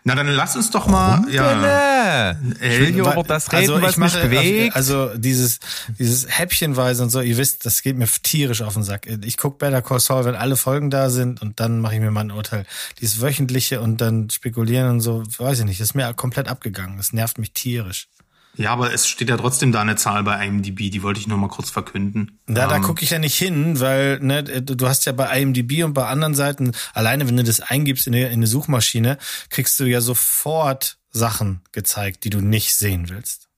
Na, 0.04 0.14
dann 0.14 0.28
lass 0.28 0.56
uns 0.56 0.70
doch 0.70 0.86
mal. 0.86 1.18
Warum 1.18 1.32
ja. 1.32 2.32
Ich 2.60 2.78
will 2.78 2.86
hier 2.86 3.02
über 3.02 3.22
das 3.22 3.52
reden, 3.52 3.70
also 3.70 3.82
was 3.82 3.96
mache, 3.96 4.18
mich 4.18 4.30
bewegt. 4.30 4.76
Also, 4.76 5.08
also 5.08 5.18
dieses, 5.18 5.60
dieses 5.98 6.26
Häppchenweise 6.38 7.02
und 7.02 7.10
so, 7.10 7.20
ihr 7.20 7.36
wisst, 7.36 7.66
das 7.66 7.82
geht 7.82 7.96
mir 7.96 8.06
tierisch 8.06 8.62
auf 8.62 8.74
den 8.74 8.82
Sack. 8.82 9.06
Ich 9.24 9.36
guck 9.36 9.58
Better 9.58 9.82
Call 9.82 10.00
Saul, 10.00 10.24
wenn 10.24 10.34
alle 10.34 10.56
Folgen 10.56 10.90
da 10.90 11.10
sind 11.10 11.42
und 11.42 11.60
dann 11.60 11.80
mache 11.80 11.94
ich 11.94 12.00
mir 12.00 12.10
mal 12.10 12.22
ein 12.22 12.30
Urteil. 12.30 12.64
Dieses 13.00 13.20
wöchentliche 13.20 13.80
und 13.80 14.00
dann 14.00 14.30
spekulieren 14.30 14.88
und 14.90 15.00
so, 15.00 15.22
weiß 15.38 15.60
ich 15.60 15.64
nicht, 15.66 15.80
das 15.80 15.88
ist 15.88 15.94
mir 15.94 16.12
komplett 16.14 16.48
abgegangen. 16.48 16.96
Das 16.96 17.12
nervt 17.12 17.38
mich 17.38 17.52
tierisch. 17.52 18.08
Ja, 18.56 18.72
aber 18.72 18.92
es 18.92 19.06
steht 19.06 19.28
ja 19.28 19.36
trotzdem 19.36 19.72
da 19.72 19.80
eine 19.80 19.96
Zahl 19.96 20.24
bei 20.24 20.44
IMDb, 20.44 20.90
die 20.90 21.02
wollte 21.02 21.20
ich 21.20 21.28
nur 21.28 21.38
mal 21.38 21.48
kurz 21.48 21.70
verkünden. 21.70 22.40
Ja, 22.48 22.66
da 22.66 22.76
ähm, 22.76 22.82
gucke 22.82 23.04
ich 23.04 23.10
ja 23.10 23.18
nicht 23.18 23.38
hin, 23.38 23.78
weil 23.80 24.18
ne, 24.20 24.42
du 24.42 24.88
hast 24.88 25.06
ja 25.06 25.12
bei 25.12 25.40
IMDb 25.40 25.84
und 25.84 25.94
bei 25.94 26.06
anderen 26.06 26.34
Seiten, 26.34 26.72
alleine 26.92 27.28
wenn 27.28 27.36
du 27.36 27.44
das 27.44 27.60
eingibst 27.60 28.06
in 28.06 28.14
eine, 28.14 28.26
in 28.26 28.34
eine 28.34 28.46
Suchmaschine, 28.46 29.18
kriegst 29.50 29.78
du 29.78 29.84
ja 29.84 30.00
sofort 30.00 30.98
Sachen 31.10 31.62
gezeigt, 31.72 32.24
die 32.24 32.30
du 32.30 32.40
nicht 32.40 32.74
sehen 32.74 33.08
willst. 33.08 33.48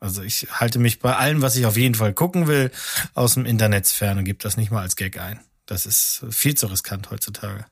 Also 0.00 0.22
ich 0.22 0.48
halte 0.50 0.78
mich 0.78 0.98
bei 0.98 1.14
allem, 1.14 1.42
was 1.42 1.56
ich 1.56 1.66
auf 1.66 1.76
jeden 1.76 1.94
Fall 1.94 2.12
gucken 2.12 2.46
will, 2.46 2.70
aus 3.14 3.34
dem 3.34 3.46
Internet 3.46 3.86
fern 3.86 4.18
und 4.18 4.24
gebe 4.24 4.38
das 4.42 4.56
nicht 4.56 4.70
mal 4.70 4.80
als 4.80 4.96
Gag 4.96 5.20
ein. 5.20 5.40
Das 5.66 5.86
ist 5.86 6.24
viel 6.30 6.56
zu 6.56 6.66
riskant 6.66 7.10
heutzutage. 7.10 7.66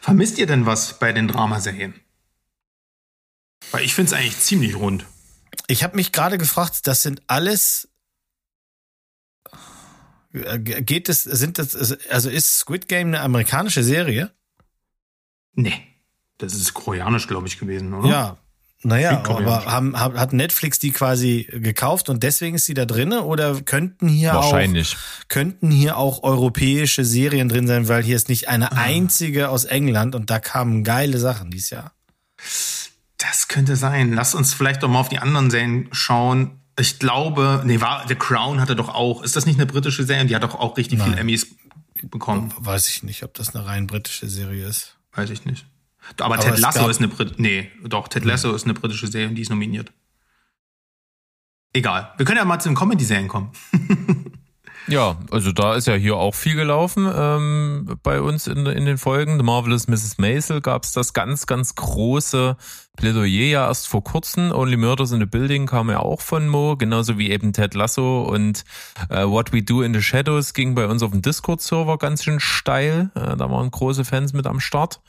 Vermisst 0.00 0.38
ihr 0.38 0.46
denn 0.46 0.66
was 0.66 0.98
bei 0.98 1.12
den 1.12 1.28
Dramaserien? 1.28 1.94
Weil 3.70 3.84
ich 3.84 3.94
finde 3.94 4.12
es 4.12 4.18
eigentlich 4.18 4.38
ziemlich 4.38 4.76
rund. 4.76 5.06
Ich 5.68 5.84
habe 5.84 5.96
mich 5.96 6.12
gerade 6.12 6.38
gefragt, 6.38 6.86
das 6.86 7.02
sind 7.02 7.22
alles 7.28 7.88
äh, 10.32 10.58
geht 10.58 11.08
es 11.08 11.22
sind 11.22 11.58
das 11.58 11.96
also 12.10 12.30
ist 12.30 12.58
Squid 12.58 12.88
Game 12.88 13.08
eine 13.08 13.20
amerikanische 13.20 13.82
Serie? 13.82 14.32
Nee. 15.54 15.80
Das 16.38 16.54
ist 16.54 16.74
koreanisch, 16.74 17.26
glaube 17.26 17.48
ich, 17.48 17.58
gewesen, 17.58 17.94
oder? 17.94 18.08
Ja. 18.08 18.38
Naja, 18.84 19.24
aber 19.26 19.64
haben, 19.64 19.98
hat 19.98 20.32
Netflix 20.32 20.78
die 20.78 20.92
quasi 20.92 21.48
gekauft 21.50 22.08
und 22.08 22.22
deswegen 22.22 22.54
ist 22.54 22.66
sie 22.66 22.74
da 22.74 22.84
drinne 22.84 23.24
oder 23.24 23.60
könnten 23.62 24.06
hier 24.06 24.32
Wahrscheinlich. 24.32 24.94
auch 24.94 25.28
könnten 25.28 25.72
hier 25.72 25.96
auch 25.96 26.22
europäische 26.22 27.04
Serien 27.04 27.48
drin 27.48 27.66
sein, 27.66 27.88
weil 27.88 28.04
hier 28.04 28.14
ist 28.14 28.28
nicht 28.28 28.48
eine 28.48 28.70
einzige 28.70 29.48
aus 29.48 29.64
England 29.64 30.14
und 30.14 30.30
da 30.30 30.38
kamen 30.38 30.84
geile 30.84 31.18
Sachen 31.18 31.50
dieses 31.50 31.70
Jahr. 31.70 31.92
Das 33.18 33.48
könnte 33.48 33.76
sein. 33.76 34.12
Lass 34.12 34.34
uns 34.34 34.54
vielleicht 34.54 34.82
doch 34.82 34.88
mal 34.88 35.00
auf 35.00 35.08
die 35.08 35.18
anderen 35.18 35.50
Serien 35.50 35.88
schauen. 35.92 36.60
Ich 36.78 36.98
glaube, 36.98 37.62
nee, 37.64 37.80
war 37.80 38.06
The 38.06 38.14
Crown 38.14 38.60
hatte 38.60 38.76
doch 38.76 38.88
auch. 38.88 39.22
Ist 39.22 39.34
das 39.34 39.44
nicht 39.44 39.58
eine 39.58 39.66
britische 39.66 40.04
Serie? 40.04 40.26
Die 40.26 40.36
hat 40.36 40.44
doch 40.44 40.54
auch 40.54 40.76
richtig 40.76 40.98
Nein. 40.98 41.10
viel 41.10 41.18
Emmys 41.18 41.56
bekommen. 42.04 42.54
Weiß 42.56 42.88
ich 42.88 43.02
nicht, 43.02 43.24
ob 43.24 43.34
das 43.34 43.54
eine 43.54 43.66
rein 43.66 43.88
britische 43.88 44.28
Serie 44.28 44.66
ist. 44.66 44.96
Weiß 45.12 45.30
ich 45.30 45.44
nicht. 45.44 45.66
Aber, 46.20 46.36
Aber 46.36 46.38
Ted 46.38 46.58
Lasso 46.58 46.88
ist 46.88 46.98
eine 46.98 47.08
Brit 47.08 47.38
nee, 47.38 47.70
doch 47.84 48.08
Ted 48.08 48.24
Lasso 48.24 48.54
ist 48.54 48.64
eine 48.64 48.74
britische 48.74 49.08
Serie 49.08 49.28
und 49.28 49.34
die 49.34 49.42
ist 49.42 49.50
nominiert. 49.50 49.92
Egal. 51.72 52.12
Wir 52.16 52.24
können 52.24 52.38
ja 52.38 52.44
mal 52.44 52.60
zu 52.60 52.68
den 52.68 52.76
Comedy-Serien 52.76 53.28
kommen. 53.28 53.50
Ja, 54.88 55.18
also 55.30 55.52
da 55.52 55.74
ist 55.74 55.86
ja 55.86 55.94
hier 55.94 56.16
auch 56.16 56.34
viel 56.34 56.54
gelaufen 56.54 57.10
ähm, 57.14 57.98
bei 58.02 58.22
uns 58.22 58.46
in, 58.46 58.64
in 58.64 58.86
den 58.86 58.96
Folgen. 58.96 59.36
The 59.36 59.44
Marvelous 59.44 59.86
Mrs. 59.86 60.16
Maisel 60.16 60.62
gab's 60.62 60.92
das 60.92 61.12
ganz, 61.12 61.46
ganz 61.46 61.74
große 61.74 62.56
Plädoyer 62.96 63.50
ja 63.50 63.68
erst 63.68 63.86
vor 63.86 64.02
kurzem. 64.02 64.50
Only 64.50 64.78
Murders 64.78 65.12
in 65.12 65.20
the 65.20 65.26
Building 65.26 65.66
kam 65.66 65.90
ja 65.90 66.00
auch 66.00 66.22
von 66.22 66.48
Mo, 66.48 66.76
genauso 66.76 67.18
wie 67.18 67.30
eben 67.30 67.52
Ted 67.52 67.74
Lasso 67.74 68.22
und 68.22 68.64
äh, 69.10 69.26
What 69.26 69.52
We 69.52 69.62
Do 69.62 69.82
in 69.82 69.92
the 69.92 70.00
Shadows 70.00 70.54
ging 70.54 70.74
bei 70.74 70.86
uns 70.86 71.02
auf 71.02 71.10
dem 71.10 71.20
Discord-Server 71.20 71.98
ganz 71.98 72.24
schön 72.24 72.40
steil. 72.40 73.10
Äh, 73.14 73.36
da 73.36 73.50
waren 73.50 73.70
große 73.70 74.06
Fans 74.06 74.32
mit 74.32 74.46
am 74.46 74.58
Start. 74.58 75.00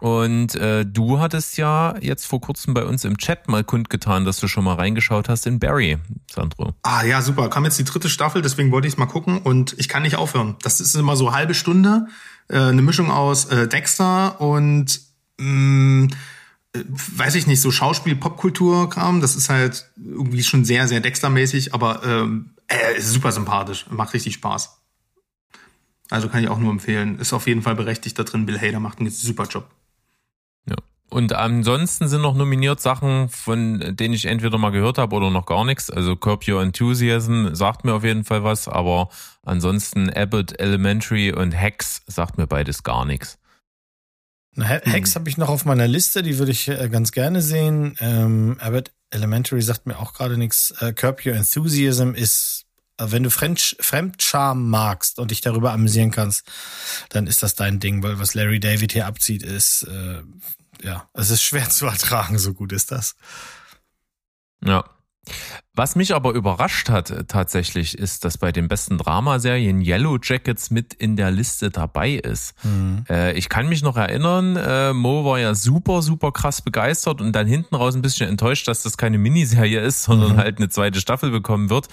Und 0.00 0.54
äh, 0.56 0.84
du 0.84 1.20
hattest 1.20 1.56
ja 1.56 1.94
jetzt 2.00 2.26
vor 2.26 2.40
kurzem 2.40 2.74
bei 2.74 2.84
uns 2.84 3.04
im 3.04 3.16
Chat 3.16 3.48
mal 3.48 3.64
kundgetan, 3.64 4.24
dass 4.24 4.38
du 4.38 4.48
schon 4.48 4.64
mal 4.64 4.74
reingeschaut 4.74 5.28
hast 5.28 5.46
in 5.46 5.58
Barry, 5.58 5.98
Sandro. 6.30 6.74
Ah 6.82 7.04
ja, 7.04 7.22
super. 7.22 7.48
Kam 7.48 7.64
jetzt 7.64 7.78
die 7.78 7.84
dritte 7.84 8.10
Staffel, 8.10 8.42
deswegen 8.42 8.70
wollte 8.72 8.88
ich 8.88 8.94
es 8.94 8.98
mal 8.98 9.06
gucken 9.06 9.38
und 9.38 9.74
ich 9.78 9.88
kann 9.88 10.02
nicht 10.02 10.16
aufhören. 10.16 10.56
Das 10.62 10.80
ist 10.80 10.94
immer 10.94 11.16
so 11.16 11.32
halbe 11.32 11.54
Stunde, 11.54 12.08
äh, 12.48 12.58
eine 12.58 12.82
Mischung 12.82 13.10
aus 13.10 13.46
äh, 13.46 13.68
Dexter 13.68 14.38
und 14.40 15.00
mh, 15.38 16.08
äh, 16.74 16.84
weiß 17.16 17.34
ich 17.36 17.46
nicht, 17.46 17.62
so 17.62 17.70
Schauspiel, 17.70 18.16
Popkultur-Kram. 18.16 19.22
Das 19.22 19.34
ist 19.34 19.48
halt 19.48 19.90
irgendwie 19.96 20.42
schon 20.42 20.66
sehr, 20.66 20.88
sehr 20.88 21.00
Dexter-mäßig, 21.00 21.72
aber 21.72 22.02
ähm, 22.04 22.50
äh, 22.68 22.98
ist 22.98 23.12
super 23.12 23.32
sympathisch. 23.32 23.86
Macht 23.88 24.12
richtig 24.12 24.34
Spaß. 24.34 24.76
Also 26.10 26.28
kann 26.28 26.42
ich 26.42 26.48
auch 26.48 26.58
nur 26.58 26.70
empfehlen. 26.70 27.18
Ist 27.18 27.32
auf 27.32 27.46
jeden 27.46 27.62
Fall 27.62 27.74
berechtigt 27.74 28.18
da 28.18 28.24
drin. 28.24 28.46
Bill 28.46 28.60
Hader 28.60 28.78
macht 28.78 29.00
einen 29.00 29.10
super 29.10 29.44
Job. 29.44 29.68
Und 31.08 31.32
ansonsten 31.32 32.08
sind 32.08 32.22
noch 32.22 32.34
nominiert 32.34 32.80
Sachen, 32.80 33.28
von 33.28 33.94
denen 33.96 34.12
ich 34.12 34.26
entweder 34.26 34.58
mal 34.58 34.70
gehört 34.70 34.98
habe 34.98 35.14
oder 35.14 35.30
noch 35.30 35.46
gar 35.46 35.64
nichts. 35.64 35.88
Also 35.88 36.16
Curb 36.16 36.46
Your 36.48 36.60
Enthusiasm 36.62 37.54
sagt 37.54 37.84
mir 37.84 37.94
auf 37.94 38.04
jeden 38.04 38.24
Fall 38.24 38.42
was, 38.42 38.66
aber 38.66 39.08
ansonsten 39.42 40.10
Abbott 40.10 40.58
Elementary 40.58 41.32
und 41.32 41.52
Hex 41.52 42.02
sagt 42.06 42.38
mir 42.38 42.46
beides 42.48 42.82
gar 42.82 43.04
nichts. 43.04 43.38
He- 44.56 44.62
Hex 44.90 45.14
habe 45.14 45.28
ich 45.28 45.36
noch 45.36 45.48
auf 45.48 45.64
meiner 45.64 45.86
Liste, 45.86 46.22
die 46.22 46.38
würde 46.38 46.50
ich 46.52 46.66
äh, 46.68 46.88
ganz 46.88 47.12
gerne 47.12 47.40
sehen. 47.40 47.94
Ähm, 48.00 48.56
Abbott 48.58 48.90
Elementary 49.10 49.62
sagt 49.62 49.86
mir 49.86 49.98
auch 49.98 50.12
gerade 50.12 50.36
nichts. 50.36 50.72
Äh, 50.80 50.92
Curb 50.92 51.24
Your 51.24 51.34
Enthusiasm 51.34 52.14
ist, 52.14 52.64
äh, 52.98 53.06
wenn 53.10 53.22
du 53.22 53.30
French, 53.30 53.76
Fremdscham 53.80 54.68
magst 54.70 55.18
und 55.20 55.30
dich 55.30 55.40
darüber 55.40 55.72
amüsieren 55.72 56.10
kannst, 56.10 56.50
dann 57.10 57.26
ist 57.28 57.42
das 57.44 57.54
dein 57.54 57.78
Ding, 57.78 58.02
weil 58.02 58.18
was 58.18 58.34
Larry 58.34 58.58
David 58.58 58.92
hier 58.92 59.06
abzieht, 59.06 59.42
ist, 59.44 59.82
äh, 59.84 60.22
ja, 60.82 61.08
es 61.14 61.30
ist 61.30 61.42
schwer 61.42 61.68
zu 61.70 61.86
ertragen, 61.86 62.38
so 62.38 62.54
gut 62.54 62.72
ist 62.72 62.92
das. 62.92 63.16
Ja. 64.64 64.84
Was 65.76 65.94
mich 65.94 66.14
aber 66.14 66.32
überrascht 66.32 66.88
hat 66.88 67.10
äh, 67.10 67.24
tatsächlich, 67.24 67.96
ist, 67.98 68.24
dass 68.24 68.38
bei 68.38 68.50
den 68.50 68.66
besten 68.66 68.96
Dramaserien 68.96 69.82
Yellow 69.82 70.18
Jackets 70.22 70.70
mit 70.70 70.94
in 70.94 71.16
der 71.16 71.30
Liste 71.30 71.70
dabei 71.70 72.12
ist. 72.12 72.54
Äh, 73.10 73.34
ich 73.36 73.48
kann 73.50 73.68
mich 73.68 73.82
noch 73.82 73.96
erinnern, 73.98 74.56
äh, 74.56 74.92
Mo 74.94 75.24
war 75.26 75.38
ja 75.38 75.54
super, 75.54 76.00
super 76.00 76.32
krass 76.32 76.62
begeistert 76.62 77.20
und 77.20 77.32
dann 77.32 77.46
hinten 77.46 77.74
raus 77.74 77.94
ein 77.94 78.02
bisschen 78.02 78.28
enttäuscht, 78.28 78.66
dass 78.68 78.82
das 78.82 78.96
keine 78.96 79.18
Miniserie 79.18 79.80
ist, 79.80 80.02
sondern 80.04 80.32
Mhm. 80.32 80.36
halt 80.38 80.56
eine 80.58 80.70
zweite 80.70 80.98
Staffel 81.00 81.30
bekommen 81.30 81.68
wird, 81.68 81.88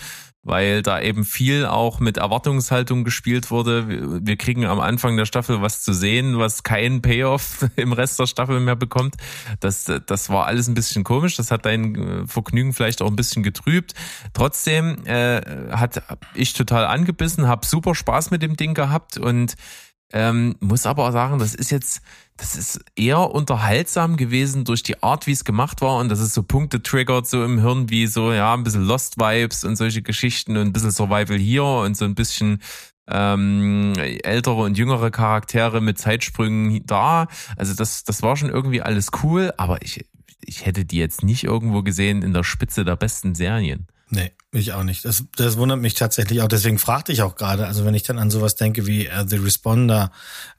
weil 0.46 0.82
da 0.82 1.00
eben 1.00 1.24
viel 1.24 1.66
auch 1.66 2.00
mit 2.02 2.18
Erwartungshaltung 2.18 3.04
gespielt 3.06 3.50
wurde. 3.52 4.22
Wir, 4.26 4.36
kriegen 4.36 4.66
am 4.66 4.80
Anfang 4.82 5.16
der 5.16 5.26
Staffel 5.26 5.62
was 5.62 5.82
zu 5.84 5.94
sehen, 5.94 6.38
was 6.38 6.64
keinen 6.64 7.02
Payoff 7.02 7.66
im 7.78 7.94
Rest 7.94 8.20
der 8.20 8.28
Staffel 8.28 8.60
mehr 8.60 8.76
bekommt. 8.76 9.16
Das, 9.62 9.90
das 10.06 10.30
war 10.30 10.46
alles 10.46 10.68
ein 10.68 10.74
bisschen 10.74 11.04
komisch. 11.04 11.36
Das 11.38 11.50
hat 11.52 11.66
dein 11.66 11.96
äh, 11.96 12.28
Vergnügen 12.28 12.74
vielleicht 12.74 13.02
auch 13.02 13.08
ein 13.08 13.16
bisschen 13.16 13.44
getrübt. 13.44 13.73
Trotzdem 14.34 15.06
äh, 15.06 15.42
hat 15.72 16.04
ich 16.36 16.54
total 16.54 16.86
angebissen, 16.86 17.48
habe 17.48 17.66
super 17.66 17.96
Spaß 17.96 18.32
mit 18.32 18.42
dem 18.42 18.56
Ding 18.56 18.74
gehabt 18.74 19.18
und 19.18 19.56
ähm, 20.14 20.56
muss 20.60 20.86
aber 20.86 21.08
auch 21.08 21.12
sagen, 21.12 21.40
das 21.40 21.56
ist 21.56 21.72
jetzt, 21.72 22.02
das 22.38 22.56
ist 22.56 22.80
eher 22.96 23.32
unterhaltsam 23.32 24.16
gewesen 24.16 24.64
durch 24.64 24.84
die 24.84 25.02
Art, 25.02 25.26
wie 25.26 25.32
es 25.32 25.44
gemacht 25.44 25.82
war 25.82 25.98
und 25.98 26.10
das 26.10 26.20
ist 26.20 26.36
so 26.36 26.44
Punkte 26.44 26.84
triggert 26.84 27.28
so 27.28 27.44
im 27.44 27.60
Hirn 27.60 27.90
wie 27.90 28.06
so, 28.06 28.32
ja, 28.32 28.54
ein 28.54 28.64
bisschen 28.64 28.86
Lost 28.86 29.18
Vibes 29.18 29.64
und 29.64 29.76
solche 29.76 30.04
Geschichten 30.04 30.56
und 30.56 30.68
ein 30.68 30.74
bisschen 30.74 30.92
Survival 30.92 31.38
hier 31.38 31.64
und 31.64 31.98
so 31.98 32.06
ein 32.06 32.14
bisschen 32.14 32.62
ähm, 33.08 33.94
ältere 33.98 34.62
und 34.62 34.78
jüngere 34.78 35.12
Charaktere 35.12 35.82
mit 35.82 35.98
Zeitsprüngen 35.98 36.86
da. 36.86 37.28
Also 37.58 37.74
das, 37.74 38.04
das 38.04 38.22
war 38.22 38.38
schon 38.38 38.50
irgendwie 38.50 38.82
alles 38.82 39.08
cool, 39.24 39.52
aber 39.58 39.82
ich, 39.82 40.06
ich 40.48 40.66
hätte 40.66 40.86
die 40.86 40.98
jetzt 40.98 41.24
nicht 41.24 41.44
irgendwo 41.44 41.84
gesehen 41.84 42.22
in 42.22 42.34
der 42.34 42.44
Spitze 42.44 42.86
der 42.86 42.96
besten 42.96 43.36
Serien. 43.36 43.88
Nee, 44.10 44.32
ich 44.52 44.74
auch 44.74 44.84
nicht. 44.84 45.06
Das, 45.06 45.26
das 45.36 45.58
wundert 45.58 45.80
mich 45.80 45.96
tatsächlich 45.96 46.42
auch. 46.42 46.48
Deswegen 46.48 46.78
fragte 46.78 47.12
ich 47.12 47.24
auch 47.24 47.36
gerade, 47.36 47.66
also 47.66 47.84
wenn 47.84 47.96
ich 47.96 48.04
dann 48.04 48.20
an 48.20 48.30
sowas 48.30 48.56
denke 48.56 48.86
wie 48.86 49.08
äh, 49.08 49.26
The 49.28 49.38
Responder 49.38 50.12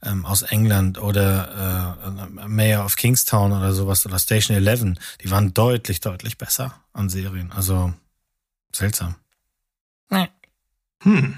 ähm, 0.03 0.25
aus 0.25 0.41
England 0.41 1.01
oder 1.01 1.95
äh, 2.41 2.47
Mayor 2.47 2.83
of 2.83 2.97
Kingstown 2.97 3.53
oder 3.53 3.71
sowas 3.71 4.05
oder 4.05 4.19
Station 4.19 4.57
11, 4.57 4.97
die 5.21 5.31
waren 5.31 5.53
deutlich, 5.53 6.01
deutlich 6.01 6.37
besser 6.37 6.81
an 6.91 7.07
Serien. 7.07 7.53
Also 7.53 7.93
seltsam. 8.73 9.15
Nee. 10.09 10.27
Hm. 11.03 11.37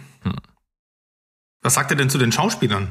Was 1.62 1.76
sagt 1.76 1.92
er 1.92 1.98
denn 1.98 2.10
zu 2.10 2.18
den 2.18 2.32
Schauspielern? 2.32 2.90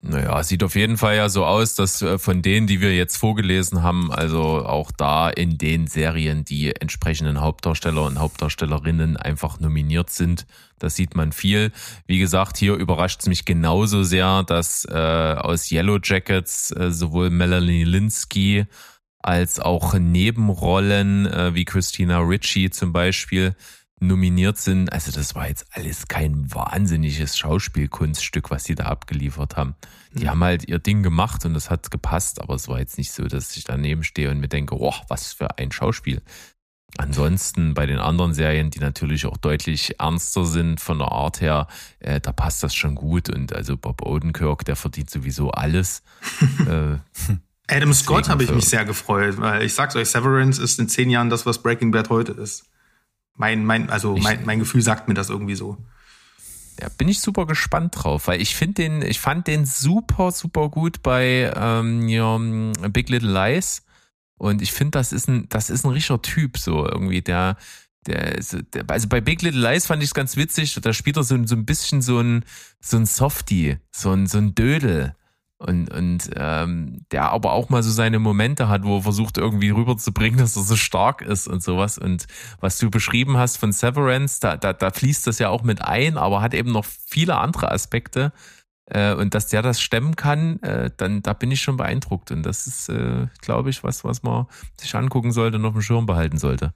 Naja, 0.00 0.40
sieht 0.44 0.62
auf 0.62 0.76
jeden 0.76 0.96
Fall 0.96 1.16
ja 1.16 1.28
so 1.28 1.44
aus, 1.44 1.74
dass 1.74 2.02
äh, 2.02 2.18
von 2.18 2.40
denen, 2.40 2.68
die 2.68 2.80
wir 2.80 2.94
jetzt 2.94 3.16
vorgelesen 3.16 3.82
haben, 3.82 4.12
also 4.12 4.64
auch 4.64 4.92
da 4.92 5.28
in 5.28 5.58
den 5.58 5.88
Serien 5.88 6.44
die 6.44 6.74
entsprechenden 6.74 7.40
Hauptdarsteller 7.40 8.04
und 8.04 8.20
Hauptdarstellerinnen 8.20 9.16
einfach 9.16 9.58
nominiert 9.58 10.10
sind. 10.10 10.46
Das 10.78 10.94
sieht 10.94 11.16
man 11.16 11.32
viel. 11.32 11.72
Wie 12.06 12.20
gesagt, 12.20 12.58
hier 12.58 12.74
überrascht 12.74 13.22
es 13.22 13.26
mich 13.26 13.44
genauso 13.44 14.04
sehr, 14.04 14.44
dass 14.44 14.84
äh, 14.84 14.94
aus 14.94 15.68
Yellow 15.72 15.98
Jackets 16.00 16.70
äh, 16.70 16.92
sowohl 16.92 17.30
Melanie 17.30 17.82
Linsky 17.82 18.66
als 19.18 19.58
auch 19.58 19.94
Nebenrollen 19.94 21.26
äh, 21.26 21.54
wie 21.54 21.64
Christina 21.64 22.20
Ritchie 22.20 22.70
zum 22.70 22.92
Beispiel 22.92 23.56
nominiert 24.00 24.58
sind. 24.58 24.92
Also 24.92 25.12
das 25.12 25.34
war 25.34 25.48
jetzt 25.48 25.66
alles 25.72 26.08
kein 26.08 26.52
wahnsinniges 26.54 27.36
Schauspielkunststück, 27.38 28.50
was 28.50 28.64
sie 28.64 28.74
da 28.74 28.84
abgeliefert 28.84 29.56
haben. 29.56 29.74
Die 30.12 30.28
haben 30.28 30.42
halt 30.42 30.68
ihr 30.68 30.78
Ding 30.78 31.02
gemacht 31.02 31.44
und 31.44 31.54
das 31.54 31.70
hat 31.70 31.90
gepasst, 31.90 32.40
aber 32.40 32.54
es 32.54 32.68
war 32.68 32.78
jetzt 32.78 32.98
nicht 32.98 33.12
so, 33.12 33.24
dass 33.24 33.56
ich 33.56 33.64
daneben 33.64 34.04
stehe 34.04 34.30
und 34.30 34.40
mir 34.40 34.48
denke, 34.48 34.76
oh, 34.78 34.94
was 35.08 35.32
für 35.32 35.58
ein 35.58 35.72
Schauspiel. 35.72 36.22
Ansonsten 36.96 37.74
bei 37.74 37.86
den 37.86 37.98
anderen 37.98 38.32
Serien, 38.32 38.70
die 38.70 38.78
natürlich 38.80 39.26
auch 39.26 39.36
deutlich 39.36 40.00
ernster 40.00 40.44
sind 40.46 40.80
von 40.80 40.98
der 40.98 41.12
Art 41.12 41.40
her, 41.40 41.68
äh, 42.00 42.18
da 42.20 42.32
passt 42.32 42.62
das 42.62 42.74
schon 42.74 42.94
gut. 42.94 43.28
Und 43.28 43.52
also 43.52 43.76
Bob 43.76 44.02
Odenkirk, 44.02 44.64
der 44.64 44.74
verdient 44.74 45.10
sowieso 45.10 45.50
alles. 45.50 46.02
äh, 46.66 46.96
Adam 47.70 47.92
Scott 47.92 48.30
habe 48.30 48.42
ich 48.42 48.50
mich 48.50 48.64
sehr 48.64 48.86
gefreut, 48.86 49.38
weil 49.38 49.62
ich 49.62 49.74
sag's 49.74 49.94
euch, 49.94 50.08
Severance 50.08 50.60
ist 50.60 50.78
in 50.78 50.88
zehn 50.88 51.10
Jahren 51.10 51.28
das, 51.28 51.44
was 51.44 51.62
Breaking 51.62 51.90
Bad 51.90 52.08
heute 52.08 52.32
ist. 52.32 52.64
Mein, 53.38 53.64
mein, 53.64 53.88
also 53.88 54.16
Ich- 54.16 54.22
mein, 54.22 54.44
mein 54.44 54.58
Gefühl 54.58 54.82
sagt 54.82 55.08
mir 55.08 55.14
das 55.14 55.30
irgendwie 55.30 55.54
so. 55.54 55.78
Ja, 56.80 56.88
bin 56.96 57.08
ich 57.08 57.20
super 57.20 57.46
gespannt 57.46 57.94
drauf, 57.96 58.28
weil 58.28 58.40
ich 58.40 58.54
finde 58.54 58.74
den, 58.74 59.02
ich 59.02 59.18
fand 59.18 59.46
den 59.48 59.64
super, 59.66 60.30
super 60.30 60.68
gut 60.68 61.02
bei 61.02 61.52
ähm, 61.56 62.06
ja, 62.08 62.38
Big 62.88 63.08
Little 63.08 63.32
Lies. 63.32 63.82
Und 64.38 64.62
ich 64.62 64.70
finde, 64.72 64.92
das 64.92 65.12
ist 65.12 65.28
ein, 65.28 65.48
das 65.48 65.70
ist 65.70 65.84
ein 65.84 65.90
richtiger 65.90 66.22
Typ, 66.22 66.56
so 66.58 66.86
irgendwie, 66.86 67.20
der, 67.22 67.56
der, 68.06 68.38
ist, 68.38 68.56
der 68.74 68.84
also 68.88 69.08
bei 69.08 69.20
Big 69.20 69.42
Little 69.42 69.60
Lies 69.60 69.86
fand 69.86 70.02
ich 70.04 70.10
es 70.10 70.14
ganz 70.14 70.36
witzig, 70.36 70.78
da 70.80 70.92
spielt 70.92 71.16
er 71.16 71.24
so, 71.24 71.34
ein- 71.34 71.48
so 71.48 71.56
ein 71.56 71.66
bisschen 71.66 72.00
so 72.02 72.20
ein, 72.20 72.44
so 72.80 72.96
ein 72.96 73.06
Softie, 73.06 73.78
so 73.90 74.12
ein, 74.12 74.28
so 74.28 74.38
ein 74.38 74.54
Dödel. 74.54 75.16
Und, 75.60 75.92
und 75.92 76.30
ähm, 76.36 77.04
der 77.10 77.32
aber 77.32 77.52
auch 77.52 77.68
mal 77.68 77.82
so 77.82 77.90
seine 77.90 78.20
Momente 78.20 78.68
hat, 78.68 78.84
wo 78.84 78.98
er 78.98 79.02
versucht 79.02 79.38
irgendwie 79.38 79.70
rüberzubringen, 79.70 80.38
dass 80.38 80.54
er 80.54 80.62
so 80.62 80.76
stark 80.76 81.20
ist 81.20 81.48
und 81.48 81.64
sowas. 81.64 81.98
Und 81.98 82.28
was 82.60 82.78
du 82.78 82.90
beschrieben 82.90 83.36
hast 83.36 83.56
von 83.56 83.72
Severance, 83.72 84.38
da, 84.38 84.56
da, 84.56 84.72
da 84.72 84.90
fließt 84.92 85.26
das 85.26 85.40
ja 85.40 85.48
auch 85.48 85.64
mit 85.64 85.82
ein, 85.82 86.16
aber 86.16 86.42
hat 86.42 86.54
eben 86.54 86.70
noch 86.70 86.84
viele 86.84 87.36
andere 87.38 87.72
Aspekte. 87.72 88.32
Äh, 88.86 89.14
und 89.14 89.34
dass 89.34 89.48
der 89.48 89.62
das 89.62 89.80
stemmen 89.80 90.14
kann, 90.14 90.62
äh, 90.62 90.92
dann 90.96 91.22
da 91.22 91.32
bin 91.32 91.50
ich 91.50 91.60
schon 91.60 91.76
beeindruckt. 91.76 92.30
Und 92.30 92.44
das 92.44 92.68
ist, 92.68 92.88
äh, 92.88 93.26
glaube 93.40 93.70
ich, 93.70 93.82
was, 93.82 94.04
was 94.04 94.22
man 94.22 94.46
sich 94.76 94.94
angucken 94.94 95.32
sollte 95.32 95.58
und 95.58 95.64
auf 95.64 95.72
dem 95.72 95.82
Schirm 95.82 96.06
behalten 96.06 96.38
sollte. 96.38 96.72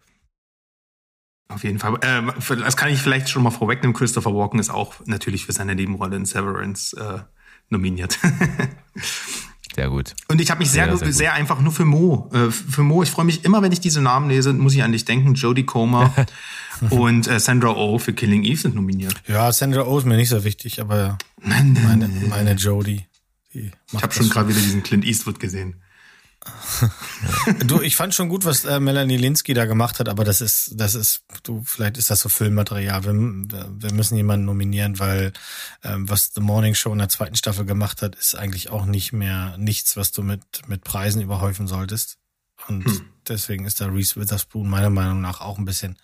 Auf 1.49 1.63
jeden 1.63 1.79
Fall. 1.79 1.99
Ähm, 2.03 2.33
das 2.49 2.77
kann 2.77 2.91
ich 2.91 3.01
vielleicht 3.01 3.29
schon 3.29 3.45
mal 3.45 3.51
vorwegnehmen. 3.51 3.95
Christopher 3.95 4.35
Walken 4.35 4.59
ist 4.59 4.71
auch 4.71 4.95
natürlich 5.07 5.47
für 5.47 5.53
seine 5.53 5.77
Nebenrolle 5.77 6.17
in 6.17 6.25
Severance 6.25 6.97
äh, 6.97 7.21
nominiert. 7.73 8.19
Sehr 9.75 9.89
gut. 9.89 10.15
Und 10.29 10.41
ich 10.41 10.51
habe 10.51 10.59
mich 10.59 10.71
sehr, 10.71 10.85
sehr, 10.85 10.99
sehr, 10.99 11.13
sehr, 11.15 11.33
einfach 11.33 11.59
nur 11.63 11.73
für 11.73 11.87
Mo. 11.87 12.31
Äh, 12.35 12.51
für 12.51 12.83
Mo, 12.83 13.03
ich 13.03 13.11
freue 13.11 13.25
mich 13.25 13.43
immer, 13.47 13.63
wenn 13.63 13.73
ich 13.73 13.81
diese 13.81 14.03
Namen 14.03 14.29
lese, 14.29 14.53
muss 14.53 14.75
ich 14.75 14.83
an 14.83 14.93
dich 14.93 15.07
denken. 15.07 15.33
Jodie 15.33 15.65
Comer 15.65 16.13
und 16.91 17.27
äh, 17.27 17.41
Sandra 17.41 17.75
Oh 17.75 17.99
für 17.99 18.13
Killing 18.13 18.45
Eve 18.45 18.61
sind 18.61 18.75
nominiert. 18.75 19.15
Ja, 19.27 19.51
Sandra 19.51 19.87
Oh 19.87 19.99
ist 19.99 20.05
mir 20.05 20.17
nicht 20.17 20.29
so 20.29 20.45
wichtig, 20.45 20.79
aber 20.79 21.17
meine, 21.41 22.11
meine 22.29 22.53
Jodie. 22.53 23.07
Ich 23.53 23.73
habe 23.95 24.13
schon 24.13 24.29
gerade 24.29 24.51
wieder 24.51 24.61
diesen 24.61 24.83
Clint 24.83 25.07
Eastwood 25.07 25.41
gesehen. 25.41 25.82
du, 27.67 27.81
ich 27.81 27.97
fand 27.97 28.15
schon 28.15 28.29
gut, 28.29 28.45
was 28.45 28.65
äh, 28.65 28.81
Melanie 28.81 29.17
Linsky 29.17 29.55
da 29.55 29.65
gemacht 29.65 30.01
hat, 30.01 30.09
aber 30.09 30.25
das 30.25 30.41
ist, 30.41 30.73
das 30.75 30.95
ist, 30.95 31.25
du, 31.43 31.63
vielleicht 31.65 31.99
ist 31.99 32.11
das 32.11 32.21
so 32.21 32.29
Filmmaterial. 32.29 33.05
Wir, 33.05 33.13
wir 33.13 33.93
müssen 33.93 34.17
jemanden 34.17 34.47
nominieren, 34.47 34.99
weil 34.99 35.33
ähm, 35.85 36.09
was 36.09 36.33
The 36.35 36.41
Morning 36.41 36.75
Show 36.75 36.93
in 36.93 36.99
der 36.99 37.09
zweiten 37.09 37.37
Staffel 37.37 37.65
gemacht 37.65 38.03
hat, 38.03 38.17
ist 38.17 38.35
eigentlich 38.35 38.71
auch 38.71 38.87
nicht 38.87 39.13
mehr 39.13 39.57
nichts, 39.59 39.97
was 39.97 40.13
du 40.13 40.23
mit, 40.23 40.43
mit 40.67 40.85
Preisen 40.85 41.23
überhäufen 41.23 41.67
solltest. 41.67 42.19
Und 42.69 42.85
hm. 42.85 43.09
deswegen 43.29 43.65
ist 43.65 43.81
da 43.81 43.87
Reese 43.87 44.21
Witherspoon 44.21 44.69
meiner 44.69 44.91
Meinung 44.91 45.21
nach 45.21 45.41
auch 45.41 45.59
ein 45.59 45.65
bisschen 45.65 45.97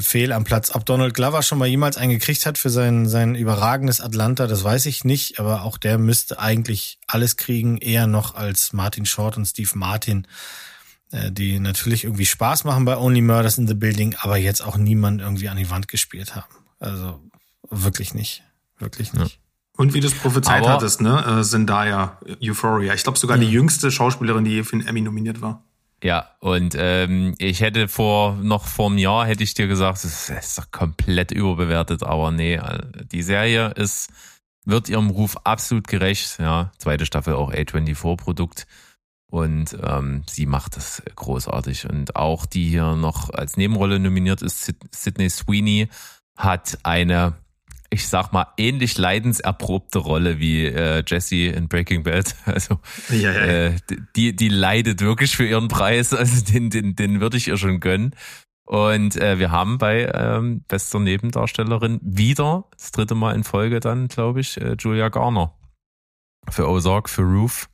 fehl 0.00 0.32
am 0.32 0.44
Platz. 0.44 0.74
Ob 0.74 0.84
Donald 0.86 1.14
Glover 1.14 1.42
schon 1.42 1.58
mal 1.58 1.68
jemals 1.68 1.96
einen 1.96 2.12
gekriegt 2.12 2.46
hat 2.46 2.58
für 2.58 2.70
sein, 2.70 3.08
sein 3.08 3.34
überragendes 3.34 4.00
Atlanta, 4.00 4.46
das 4.46 4.64
weiß 4.64 4.86
ich 4.86 5.04
nicht, 5.04 5.38
aber 5.38 5.62
auch 5.62 5.78
der 5.78 5.98
müsste 5.98 6.38
eigentlich 6.38 6.98
alles 7.06 7.36
kriegen, 7.36 7.78
eher 7.78 8.06
noch 8.06 8.34
als 8.34 8.72
Martin 8.72 9.06
Short 9.06 9.36
und 9.36 9.46
Steve 9.46 9.70
Martin, 9.74 10.26
äh, 11.12 11.30
die 11.30 11.58
natürlich 11.58 12.04
irgendwie 12.04 12.26
Spaß 12.26 12.64
machen 12.64 12.84
bei 12.84 12.96
Only 12.96 13.20
Murders 13.20 13.58
in 13.58 13.68
the 13.68 13.74
Building, 13.74 14.16
aber 14.18 14.36
jetzt 14.36 14.62
auch 14.64 14.76
niemand 14.76 15.20
irgendwie 15.20 15.48
an 15.48 15.56
die 15.56 15.70
Wand 15.70 15.88
gespielt 15.88 16.34
haben. 16.34 16.54
Also 16.80 17.20
wirklich 17.70 18.14
nicht. 18.14 18.42
Wirklich 18.78 19.12
nicht. 19.12 19.36
Ja. 19.36 19.40
Und 19.76 19.94
wie 19.94 20.00
du 20.00 20.06
es 20.06 20.14
prophezeit 20.14 20.62
aber, 20.62 20.74
hattest, 20.74 21.00
ne? 21.00 21.40
Äh, 21.40 21.42
Zendaya, 21.42 22.18
Euphoria. 22.40 22.94
Ich 22.94 23.02
glaube 23.02 23.18
sogar 23.18 23.38
die 23.38 23.50
jüngste 23.50 23.90
Schauspielerin, 23.90 24.44
die 24.44 24.52
je 24.52 24.62
für 24.64 24.76
einen 24.76 24.86
Emmy 24.86 25.00
nominiert 25.00 25.40
war. 25.40 25.64
Ja, 26.02 26.30
und 26.40 26.74
ähm, 26.76 27.34
ich 27.38 27.60
hätte 27.60 27.88
vor 27.88 28.34
noch 28.34 28.66
vor 28.66 28.88
einem 28.88 28.98
Jahr 28.98 29.26
hätte 29.26 29.42
ich 29.42 29.54
dir 29.54 29.68
gesagt, 29.68 30.04
das 30.04 30.28
ist 30.28 30.58
doch 30.58 30.70
komplett 30.70 31.30
überbewertet, 31.30 32.02
aber 32.02 32.30
nee, 32.30 32.60
die 33.10 33.22
Serie 33.22 33.70
ist 33.70 34.10
wird 34.64 34.88
ihrem 34.88 35.10
Ruf 35.10 35.36
absolut 35.44 35.88
gerecht. 35.88 36.38
Ja, 36.38 36.72
zweite 36.78 37.06
Staffel 37.06 37.34
auch 37.34 37.52
A24-Produkt. 37.52 38.66
Und 39.30 39.76
ähm, 39.82 40.22
sie 40.28 40.46
macht 40.46 40.76
das 40.76 41.02
großartig. 41.16 41.88
Und 41.88 42.16
auch 42.16 42.46
die 42.46 42.68
hier 42.68 42.94
noch 42.94 43.30
als 43.30 43.56
Nebenrolle 43.56 43.98
nominiert 43.98 44.42
ist, 44.42 44.72
Sydney 44.92 45.28
Sweeney, 45.28 45.88
hat 46.36 46.78
eine 46.82 47.34
ich 47.94 48.08
sag 48.08 48.32
mal, 48.32 48.48
ähnlich 48.56 48.98
leidenserprobte 48.98 50.00
Rolle 50.00 50.40
wie 50.40 50.66
äh, 50.66 51.04
Jesse 51.06 51.46
in 51.46 51.68
Breaking 51.68 52.02
Bad. 52.02 52.34
Also 52.44 52.80
ja, 53.10 53.32
ja. 53.32 53.46
Äh, 53.46 53.76
die, 54.16 54.34
die 54.34 54.48
leidet 54.48 55.00
wirklich 55.00 55.36
für 55.36 55.46
ihren 55.46 55.68
Preis. 55.68 56.12
Also 56.24 56.44
den, 56.44 56.70
den, 56.70 56.96
den 56.96 57.20
würde 57.20 57.36
ich 57.36 57.48
ihr 57.48 57.56
schon 57.56 57.80
gönnen. 57.80 58.14
Und 58.66 59.16
äh, 59.16 59.38
wir 59.38 59.50
haben 59.50 59.78
bei 59.78 60.10
ähm, 60.12 60.64
bester 60.66 60.98
Nebendarstellerin 60.98 62.00
wieder, 62.02 62.64
das 62.76 62.92
dritte 62.92 63.14
Mal 63.14 63.34
in 63.34 63.44
Folge 63.44 63.78
dann, 63.78 64.08
glaube 64.08 64.40
ich, 64.40 64.58
äh, 64.58 64.74
Julia 64.78 65.10
Garner. 65.10 65.54
Für 66.50 66.68
Ozark, 66.68 67.08
für 67.08 67.22
Roof. 67.22 67.68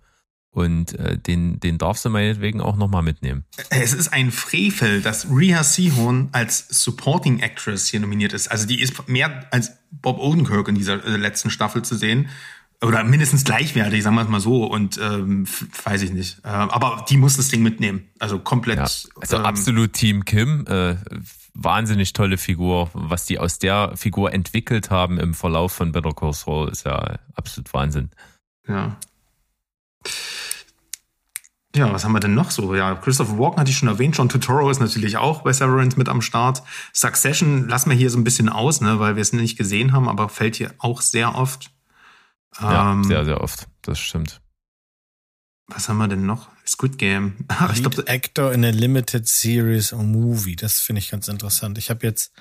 Und 0.52 0.98
äh, 0.98 1.16
den, 1.16 1.60
den 1.60 1.78
darfst 1.78 2.04
du 2.04 2.10
meinetwegen 2.10 2.60
auch 2.60 2.76
nochmal 2.76 3.02
mitnehmen. 3.02 3.44
Es 3.70 3.92
ist 3.92 4.12
ein 4.12 4.32
Frevel, 4.32 5.00
dass 5.00 5.28
Rhea 5.30 5.62
Seehorn 5.62 6.28
als 6.32 6.66
Supporting 6.68 7.38
Actress 7.38 7.86
hier 7.86 8.00
nominiert 8.00 8.32
ist. 8.32 8.50
Also 8.50 8.66
die 8.66 8.80
ist 8.80 9.08
mehr 9.08 9.46
als 9.52 9.72
Bob 9.92 10.18
Odenkirk 10.18 10.66
in 10.68 10.74
dieser 10.74 11.04
äh, 11.04 11.16
letzten 11.16 11.50
Staffel 11.50 11.82
zu 11.82 11.96
sehen. 11.96 12.28
Oder 12.82 13.04
mindestens 13.04 13.44
gleichwertig, 13.44 14.02
sagen 14.02 14.16
wir 14.16 14.22
es 14.22 14.28
mal 14.28 14.40
so. 14.40 14.64
Und 14.64 14.98
ähm, 14.98 15.46
weiß 15.84 16.02
ich 16.02 16.10
nicht. 16.10 16.38
Äh, 16.44 16.48
aber 16.48 17.04
die 17.08 17.16
muss 17.16 17.36
das 17.36 17.48
Ding 17.48 17.62
mitnehmen. 17.62 18.08
Also 18.18 18.40
komplett. 18.40 18.78
Ja, 18.78 18.84
also 18.84 19.36
ähm, 19.36 19.44
absolut 19.44 19.92
Team 19.92 20.24
Kim. 20.24 20.66
Äh, 20.66 20.96
wahnsinnig 21.54 22.12
tolle 22.12 22.38
Figur. 22.38 22.90
Was 22.92 23.26
die 23.26 23.38
aus 23.38 23.60
der 23.60 23.92
Figur 23.96 24.32
entwickelt 24.32 24.90
haben 24.90 25.20
im 25.20 25.34
Verlauf 25.34 25.72
von 25.72 25.92
Better 25.92 26.12
Call 26.12 26.32
Saul, 26.32 26.70
ist 26.70 26.86
ja 26.86 27.18
absolut 27.34 27.72
Wahnsinn. 27.72 28.10
Ja. 28.66 28.96
Ja, 31.76 31.92
was 31.92 32.04
haben 32.04 32.12
wir 32.12 32.20
denn 32.20 32.34
noch 32.34 32.50
so? 32.50 32.74
Ja, 32.74 32.96
Christopher 32.96 33.38
Walken 33.38 33.60
hatte 33.60 33.70
ich 33.70 33.76
schon 33.76 33.88
erwähnt. 33.88 34.16
John 34.16 34.28
Turturro 34.28 34.70
ist 34.70 34.80
natürlich 34.80 35.18
auch 35.18 35.42
bei 35.42 35.52
Severance 35.52 35.96
mit 35.96 36.08
am 36.08 36.20
Start. 36.20 36.62
Succession 36.92 37.68
lassen 37.68 37.90
wir 37.90 37.96
hier 37.96 38.10
so 38.10 38.18
ein 38.18 38.24
bisschen 38.24 38.48
aus, 38.48 38.80
ne, 38.80 38.98
weil 38.98 39.14
wir 39.14 39.22
es 39.22 39.32
nicht 39.32 39.56
gesehen 39.56 39.92
haben, 39.92 40.08
aber 40.08 40.28
fällt 40.28 40.56
hier 40.56 40.74
auch 40.78 41.00
sehr 41.00 41.36
oft. 41.36 41.70
Ja, 42.60 42.92
ähm, 42.92 43.04
sehr, 43.04 43.24
sehr 43.24 43.40
oft. 43.40 43.68
Das 43.82 44.00
stimmt. 44.00 44.40
Was 45.68 45.88
haben 45.88 45.98
wir 45.98 46.08
denn 46.08 46.26
noch? 46.26 46.48
Squid 46.66 46.98
Game. 46.98 47.36
Ach, 47.46 47.72
ich 47.72 47.82
glaub, 47.82 47.96
Actor 48.08 48.52
in 48.52 48.64
a 48.64 48.70
Limited 48.70 49.28
Series 49.28 49.92
or 49.92 50.02
Movie. 50.02 50.56
Das 50.56 50.80
finde 50.80 50.98
ich 50.98 51.10
ganz 51.10 51.28
interessant. 51.28 51.78
Ich 51.78 51.90
habe 51.90 52.04
jetzt 52.04 52.32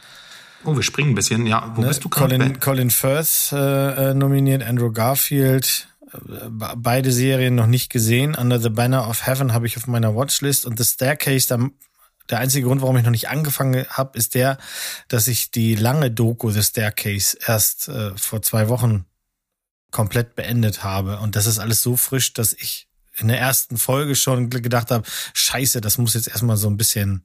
Oh, 0.65 0.75
wir 0.75 0.83
springen 0.83 1.11
ein 1.11 1.15
bisschen. 1.15 1.45
Ja, 1.45 1.71
wo 1.75 1.81
ne, 1.81 1.87
bist 1.87 2.03
du 2.03 2.09
gerade? 2.09 2.37
Colin, 2.37 2.59
Colin 2.59 2.89
Firth 2.89 3.51
äh, 3.53 4.09
äh 4.09 4.13
nominiert, 4.13 4.63
Andrew 4.63 4.91
Garfield, 4.91 5.87
beide 6.11 7.11
Serien 7.11 7.55
noch 7.55 7.67
nicht 7.67 7.91
gesehen. 7.91 8.35
Under 8.35 8.59
the 8.59 8.69
Banner 8.69 9.07
of 9.07 9.25
Heaven 9.25 9.53
habe 9.53 9.67
ich 9.67 9.77
auf 9.77 9.87
meiner 9.87 10.15
Watchlist 10.15 10.65
und 10.65 10.77
The 10.77 10.85
Staircase, 10.85 11.47
da, 11.47 11.69
der 12.29 12.39
einzige 12.39 12.67
Grund, 12.67 12.81
warum 12.81 12.97
ich 12.97 13.03
noch 13.03 13.11
nicht 13.11 13.29
angefangen 13.29 13.85
habe, 13.89 14.17
ist 14.17 14.35
der, 14.35 14.57
dass 15.07 15.27
ich 15.27 15.51
die 15.51 15.75
lange 15.75 16.11
Doku 16.11 16.51
The 16.51 16.63
Staircase 16.63 17.37
erst 17.45 17.87
äh, 17.87 18.15
vor 18.17 18.41
zwei 18.41 18.69
Wochen 18.69 19.05
komplett 19.91 20.35
beendet 20.35 20.83
habe. 20.83 21.19
Und 21.19 21.35
das 21.35 21.45
ist 21.45 21.59
alles 21.59 21.81
so 21.81 21.97
frisch, 21.97 22.33
dass 22.33 22.53
ich 22.53 22.87
in 23.17 23.27
der 23.27 23.39
ersten 23.39 23.77
Folge 23.77 24.15
schon 24.15 24.49
gedacht 24.49 24.91
habe, 24.91 25.07
scheiße, 25.33 25.81
das 25.81 25.97
muss 25.97 26.13
jetzt 26.13 26.29
erstmal 26.29 26.57
so 26.57 26.69
ein 26.69 26.77
bisschen 26.77 27.23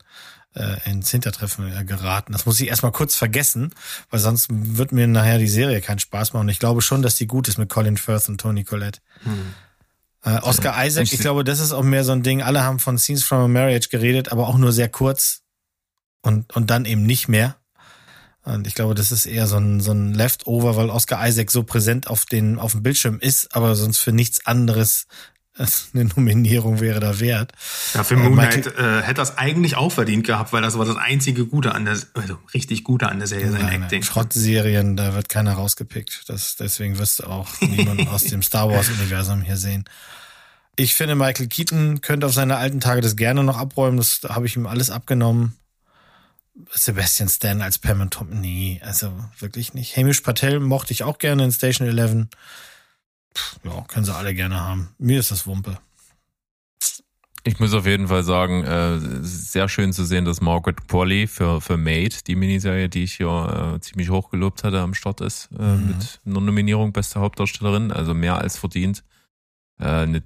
äh, 0.55 0.91
ins 0.91 1.11
Hintertreffen 1.11 1.77
äh, 1.77 1.85
geraten. 1.85 2.33
Das 2.33 2.47
muss 2.47 2.61
ich 2.61 2.69
erstmal 2.69 2.93
kurz 2.93 3.17
vergessen, 3.17 3.73
weil 4.11 4.21
sonst 4.21 4.49
wird 4.51 4.93
mir 4.93 5.07
nachher 5.07 5.39
die 5.39 5.49
Serie 5.49 5.81
keinen 5.81 5.99
Spaß 5.99 6.33
machen. 6.33 6.45
Und 6.45 6.51
ich 6.51 6.59
glaube 6.59 6.83
schon, 6.83 7.03
dass 7.03 7.17
die 7.17 7.27
gut 7.27 7.49
ist 7.49 7.59
mit 7.59 7.69
Colin 7.69 7.97
Firth 7.97 8.29
und 8.29 8.41
Tony 8.41 8.65
Collette. 8.65 9.01
Hm. 9.23 9.55
Äh, 10.25 10.39
Oscar 10.41 10.77
ja, 10.77 10.85
Isaac, 10.85 11.13
ich 11.13 11.21
glaube, 11.21 11.45
das 11.45 11.61
ist 11.61 11.73
auch 11.73 11.83
mehr 11.83 12.05
so 12.05 12.13
ein 12.13 12.23
Ding. 12.23 12.43
Alle 12.43 12.63
haben 12.63 12.79
von 12.79 12.99
Scenes 12.99 13.25
from 13.25 13.41
a 13.41 13.49
Marriage 13.49 13.89
geredet, 13.89 14.33
aber 14.33 14.49
auch 14.49 14.57
nur 14.57 14.73
sehr 14.73 14.89
kurz 14.89 15.43
und, 16.23 16.55
und 16.57 16.71
dann 16.71 16.87
eben 16.87 17.03
nicht 17.03 17.29
mehr. 17.29 17.57
Und 18.45 18.67
ich 18.67 18.75
glaube, 18.75 18.95
das 18.95 19.11
ist 19.11 19.25
eher 19.25 19.47
so 19.47 19.57
ein, 19.57 19.81
so 19.81 19.93
ein 19.93 20.13
Leftover, 20.13 20.77
weil 20.77 20.91
Oscar 20.91 21.27
Isaac 21.27 21.51
so 21.51 21.63
präsent 21.63 22.09
auf, 22.09 22.27
den, 22.27 22.59
auf 22.59 22.73
dem 22.73 22.83
Bildschirm 22.83 23.19
ist, 23.19 23.55
aber 23.57 23.75
sonst 23.75 23.99
für 23.99 24.13
nichts 24.13 24.45
anderes 24.45 25.07
eine 25.57 26.07
Nominierung 26.07 26.81
wäre 26.81 26.99
da 26.99 27.21
wert. 27.21 27.53
Ja, 27.95 28.03
für 28.03 28.17
Moon 28.17 28.33
Knight 28.33 28.67
äh, 28.67 29.03
hätte 29.03 29.15
das 29.15 29.39
eigentlich 29.39 29.77
auch 29.77 29.93
verdient 29.93 30.27
gehabt, 30.27 30.53
weil 30.53 30.63
das 30.63 30.77
war 30.79 30.85
das 30.85 30.97
einzige 30.97 31.47
Gute 31.47 31.75
an 31.75 31.85
der, 31.85 31.97
also 32.15 32.39
richtig 32.53 32.83
Gute 32.83 33.09
an 33.09 33.19
der 33.19 33.29
Serie, 33.29 33.53
sein 33.53 33.63
nein, 33.63 33.83
Acting. 33.83 34.03
Schrottserien, 34.03 34.97
da 34.97 35.15
wird 35.15 35.29
keiner 35.29 35.53
rausgepickt. 35.53 36.29
Das, 36.29 36.57
deswegen 36.57 36.99
wirst 36.99 37.21
du 37.21 37.25
auch 37.25 37.49
niemanden 37.61 38.09
aus 38.09 38.25
dem 38.25 38.43
Star 38.43 38.69
Wars-Universum 38.69 39.43
hier 39.43 39.57
sehen. 39.57 39.85
Ich 40.77 40.95
finde, 40.95 41.15
Michael 41.15 41.47
Keaton 41.47 42.01
könnte 42.01 42.27
auf 42.27 42.35
seine 42.35 42.57
alten 42.57 42.81
Tage 42.81 43.01
das 43.01 43.15
gerne 43.15 43.45
noch 43.45 43.57
abräumen. 43.57 43.97
Das 43.97 44.23
habe 44.29 44.47
ich 44.47 44.57
ihm 44.57 44.67
alles 44.67 44.91
abgenommen. 44.91 45.57
Sebastian 46.73 47.29
Stan 47.29 47.63
als 47.63 47.79
Pam 47.79 48.01
und 48.01 48.13
Tom, 48.13 48.29
nee, 48.31 48.81
also 48.85 49.13
wirklich 49.39 49.75
nicht. 49.75 49.97
Hamish 49.97 50.21
Patel 50.21 50.61
mochte 50.61 50.93
ich 50.93 51.03
auch 51.03 51.19
gerne 51.19 51.45
in 51.45 51.53
Station 51.53 51.87
11 51.87 52.29
ja, 53.65 53.85
können 53.89 54.05
sie 54.05 54.15
alle 54.15 54.35
gerne 54.35 54.61
haben. 54.61 54.91
Mir 54.99 55.21
ist 55.21 55.31
das 55.31 55.47
Wumpe. 55.47 55.79
Ich 57.47 57.61
muss 57.61 57.75
auf 57.75 57.85
jeden 57.87 58.09
Fall 58.09 58.25
sagen, 58.25 58.65
äh, 58.65 58.99
sehr 59.21 59.69
schön 59.69 59.93
zu 59.93 60.07
sehen, 60.07 60.25
dass 60.25 60.41
Margaret 60.41 60.89
Qualley 60.89 61.27
für, 61.27 61.61
für 61.61 61.77
Made, 61.77 62.15
die 62.27 62.37
Miniserie, 62.37 62.89
die 62.89 63.05
ich 63.05 63.15
hier 63.15 63.75
äh, 63.77 63.81
ziemlich 63.81 64.09
hoch 64.09 64.31
gelobt 64.31 64.65
hatte, 64.65 64.81
am 64.81 64.95
Start 64.95 65.21
ist, 65.21 65.51
äh, 65.59 65.63
mhm. 65.63 65.89
mit 65.89 66.21
einer 66.25 66.41
Nominierung 66.41 66.95
beste 66.95 67.21
Hauptdarstellerin, 67.21 67.93
also 67.93 68.15
mehr 68.15 68.39
als 68.39 68.57
verdient. 68.57 69.05
Äh, 69.85 70.21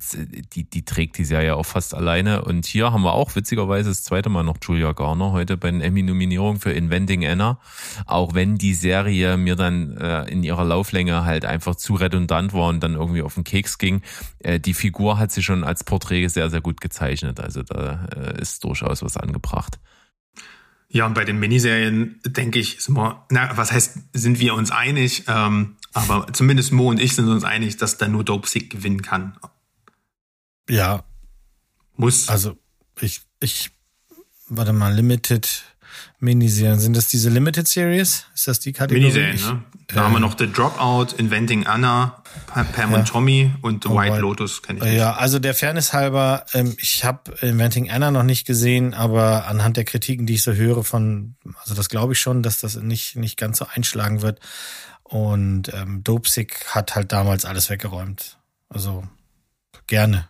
die, 0.54 0.64
die 0.64 0.84
trägt 0.84 1.18
die 1.18 1.24
Serie 1.24 1.56
auch 1.56 1.66
fast 1.66 1.94
alleine. 1.94 2.42
Und 2.44 2.66
hier 2.66 2.92
haben 2.92 3.02
wir 3.02 3.12
auch 3.12 3.34
witzigerweise 3.34 3.90
das 3.90 4.04
zweite 4.04 4.28
Mal 4.28 4.44
noch 4.44 4.56
Julia 4.62 4.92
Garner 4.92 5.32
heute 5.32 5.56
bei 5.56 5.70
den 5.70 5.80
Emmy-Nominierungen 5.80 6.60
für 6.60 6.72
Inventing 6.72 7.26
Anna. 7.26 7.58
Auch 8.06 8.34
wenn 8.34 8.56
die 8.56 8.74
Serie 8.74 9.36
mir 9.36 9.56
dann 9.56 9.96
äh, 9.96 10.24
in 10.30 10.42
ihrer 10.42 10.64
Lauflänge 10.64 11.24
halt 11.24 11.44
einfach 11.44 11.74
zu 11.74 11.94
redundant 11.94 12.52
war 12.52 12.68
und 12.68 12.80
dann 12.80 12.94
irgendwie 12.94 13.22
auf 13.22 13.34
den 13.34 13.44
Keks 13.44 13.78
ging. 13.78 14.02
Äh, 14.38 14.60
die 14.60 14.74
Figur 14.74 15.18
hat 15.18 15.32
sie 15.32 15.42
schon 15.42 15.64
als 15.64 15.84
Porträt 15.84 16.28
sehr, 16.28 16.50
sehr 16.50 16.60
gut 16.60 16.80
gezeichnet. 16.80 17.40
Also 17.40 17.62
da 17.62 18.06
äh, 18.14 18.40
ist 18.40 18.62
durchaus 18.64 19.02
was 19.02 19.16
angebracht. 19.16 19.78
Ja, 20.90 21.04
und 21.04 21.12
bei 21.12 21.24
den 21.24 21.38
Miniserien 21.38 22.18
denke 22.24 22.58
ich, 22.58 22.80
sind 22.80 22.96
wir, 22.96 23.26
na, 23.30 23.56
was 23.56 23.72
heißt, 23.72 23.98
sind 24.14 24.40
wir 24.40 24.54
uns 24.54 24.70
einig? 24.70 25.24
Ähm, 25.28 25.76
aber 25.98 26.32
zumindest 26.32 26.72
Mo 26.72 26.88
und 26.88 27.00
ich 27.00 27.14
sind 27.14 27.28
uns 27.28 27.44
einig, 27.44 27.76
dass 27.76 27.98
da 27.98 28.08
nur 28.08 28.24
Dope 28.24 28.48
Sick 28.48 28.70
gewinnen 28.70 29.02
kann. 29.02 29.36
Ja. 30.68 31.04
Muss. 31.96 32.28
Also, 32.28 32.56
ich, 33.00 33.22
ich, 33.40 33.70
warte 34.48 34.72
mal, 34.72 34.94
Limited 34.94 35.64
Miniserien. 36.20 36.80
Sind 36.80 36.96
das 36.96 37.06
diese 37.08 37.30
Limited 37.30 37.68
Series? 37.68 38.26
Ist 38.34 38.48
das 38.48 38.60
die 38.60 38.72
Kategorie? 38.72 39.02
Miniserien, 39.02 39.36
ne? 39.36 39.62
Da 39.86 40.00
äh, 40.00 40.04
haben 40.04 40.12
wir 40.12 40.20
noch 40.20 40.36
The 40.36 40.50
Dropout, 40.50 41.16
Inventing 41.16 41.66
Anna, 41.66 42.22
Pam 42.46 42.66
ja. 42.76 42.98
und 42.98 43.08
Tommy 43.08 43.52
und 43.62 43.84
The 43.84 43.90
oh, 43.90 43.96
White 43.96 44.18
Lotus 44.18 44.62
kenne 44.62 44.80
ich 44.80 44.84
nicht. 44.84 44.94
Ja, 44.96 45.14
also 45.14 45.38
der 45.38 45.54
Fairness 45.54 45.92
halber, 45.92 46.44
ähm, 46.54 46.74
ich 46.78 47.04
habe 47.04 47.32
Inventing 47.40 47.90
Anna 47.90 48.10
noch 48.10 48.24
nicht 48.24 48.46
gesehen, 48.46 48.94
aber 48.94 49.46
anhand 49.46 49.76
der 49.76 49.84
Kritiken, 49.84 50.26
die 50.26 50.34
ich 50.34 50.42
so 50.42 50.52
höre 50.52 50.84
von, 50.84 51.36
also 51.62 51.74
das 51.74 51.88
glaube 51.88 52.12
ich 52.14 52.20
schon, 52.20 52.42
dass 52.42 52.60
das 52.60 52.76
nicht, 52.76 53.16
nicht 53.16 53.36
ganz 53.36 53.58
so 53.58 53.66
einschlagen 53.72 54.20
wird. 54.20 54.40
Und 55.08 55.72
ähm, 55.72 56.04
Dopesick 56.04 56.66
hat 56.68 56.94
halt 56.94 57.12
damals 57.12 57.44
alles 57.44 57.70
weggeräumt. 57.70 58.38
Also 58.68 59.04
gerne. 59.86 60.28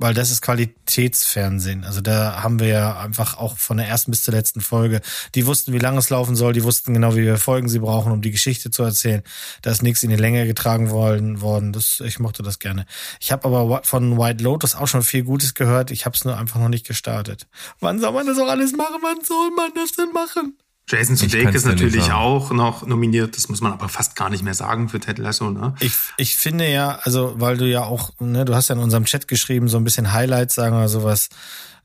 Weil 0.00 0.14
das 0.14 0.30
ist 0.30 0.42
Qualitätsfernsehen. 0.42 1.84
Also 1.84 2.00
da 2.00 2.42
haben 2.42 2.60
wir 2.60 2.68
ja 2.68 3.00
einfach 3.00 3.36
auch 3.36 3.58
von 3.58 3.78
der 3.78 3.88
ersten 3.88 4.12
bis 4.12 4.22
zur 4.22 4.32
letzten 4.32 4.60
Folge, 4.60 5.00
die 5.34 5.44
wussten, 5.46 5.72
wie 5.72 5.78
lange 5.78 5.98
es 5.98 6.08
laufen 6.08 6.36
soll, 6.36 6.52
die 6.52 6.62
wussten 6.62 6.94
genau, 6.94 7.16
wie 7.16 7.22
viele 7.22 7.36
Folgen 7.36 7.68
sie 7.68 7.80
brauchen, 7.80 8.12
um 8.12 8.22
die 8.22 8.30
Geschichte 8.30 8.70
zu 8.70 8.84
erzählen. 8.84 9.22
Da 9.62 9.72
ist 9.72 9.82
nichts 9.82 10.04
in 10.04 10.10
die 10.10 10.16
Länge 10.16 10.46
getragen 10.46 10.90
worden. 10.90 11.40
worden. 11.40 11.72
Das, 11.72 12.00
ich 12.04 12.20
mochte 12.20 12.44
das 12.44 12.60
gerne. 12.60 12.86
Ich 13.20 13.32
habe 13.32 13.46
aber 13.48 13.82
von 13.84 14.18
White 14.18 14.42
Lotus 14.42 14.76
auch 14.76 14.86
schon 14.86 15.02
viel 15.02 15.24
Gutes 15.24 15.54
gehört. 15.54 15.90
Ich 15.90 16.04
habe 16.04 16.14
es 16.14 16.24
nur 16.24 16.36
einfach 16.36 16.60
noch 16.60 16.68
nicht 16.68 16.86
gestartet. 16.86 17.48
Wann 17.80 17.98
soll 17.98 18.12
man 18.12 18.26
das 18.26 18.38
auch 18.38 18.48
alles 18.48 18.72
machen? 18.72 18.98
Wann 19.02 19.24
soll 19.24 19.50
man 19.50 19.72
das 19.74 19.92
denn 19.92 20.12
machen? 20.12 20.56
Jason 20.88 21.16
Sudeikis 21.16 21.64
natürlich 21.64 22.12
auch 22.12 22.50
noch 22.50 22.86
nominiert. 22.86 23.36
Das 23.36 23.48
muss 23.48 23.60
man 23.60 23.72
aber 23.72 23.88
fast 23.88 24.16
gar 24.16 24.30
nicht 24.30 24.42
mehr 24.42 24.54
sagen 24.54 24.88
für 24.88 25.00
Ted 25.00 25.18
Lasso. 25.18 25.50
Ne? 25.50 25.74
Ich, 25.80 25.92
ich 26.16 26.36
finde 26.36 26.68
ja, 26.68 26.98
also 27.02 27.34
weil 27.36 27.58
du 27.58 27.66
ja 27.66 27.84
auch, 27.84 28.12
ne, 28.20 28.44
du 28.44 28.54
hast 28.54 28.68
ja 28.68 28.74
in 28.74 28.80
unserem 28.80 29.04
Chat 29.04 29.28
geschrieben, 29.28 29.68
so 29.68 29.76
ein 29.76 29.84
bisschen 29.84 30.12
Highlights 30.12 30.54
sagen 30.54 30.76
oder 30.76 30.88
sowas. 30.88 31.28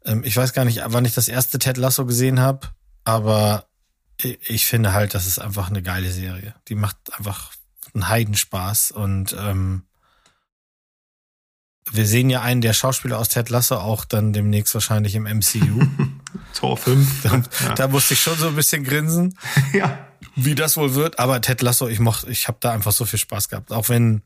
Ähm, 0.05 0.23
ich 0.23 0.37
weiß 0.37 0.53
gar 0.53 0.63
nicht, 0.63 0.81
wann 0.85 1.05
ich 1.05 1.13
das 1.13 1.27
erste 1.27 1.59
Ted 1.59 1.77
Lasso 1.77 2.05
gesehen 2.05 2.39
habe, 2.39 2.67
aber 3.03 3.65
ich, 4.17 4.39
ich 4.49 4.65
finde 4.65 4.93
halt, 4.93 5.13
das 5.13 5.27
ist 5.27 5.39
einfach 5.39 5.69
eine 5.69 5.81
geile 5.81 6.09
Serie. 6.11 6.55
Die 6.69 6.75
macht 6.75 6.97
einfach 7.17 7.51
einen 7.93 8.07
Heidenspaß 8.07 8.91
und 8.91 9.35
ähm, 9.37 9.83
wir 11.91 12.07
sehen 12.07 12.29
ja 12.29 12.41
einen 12.41 12.61
der 12.61 12.73
Schauspieler 12.73 13.19
aus 13.19 13.27
Ted 13.27 13.49
Lasso 13.49 13.75
auch 13.75 14.05
dann 14.05 14.31
demnächst 14.31 14.73
wahrscheinlich 14.73 15.15
im 15.15 15.23
MCU. 15.23 15.85
Tor 16.53 16.77
5. 16.77 17.23
Da, 17.23 17.43
ja. 17.65 17.73
da, 17.75 17.87
musste 17.87 18.13
ich 18.13 18.21
schon 18.21 18.37
so 18.37 18.47
ein 18.47 18.55
bisschen 18.55 18.83
grinsen. 18.83 19.37
ja. 19.73 20.07
Wie 20.35 20.55
das 20.55 20.77
wohl 20.77 20.95
wird. 20.95 21.19
Aber 21.19 21.41
Ted 21.41 21.61
Lasso, 21.61 21.87
ich 21.87 21.99
mochte, 21.99 22.29
ich 22.29 22.47
habe 22.47 22.57
da 22.59 22.71
einfach 22.71 22.91
so 22.91 23.05
viel 23.05 23.19
Spaß 23.19 23.49
gehabt. 23.49 23.71
Auch 23.71 23.89
wenn 23.89 24.23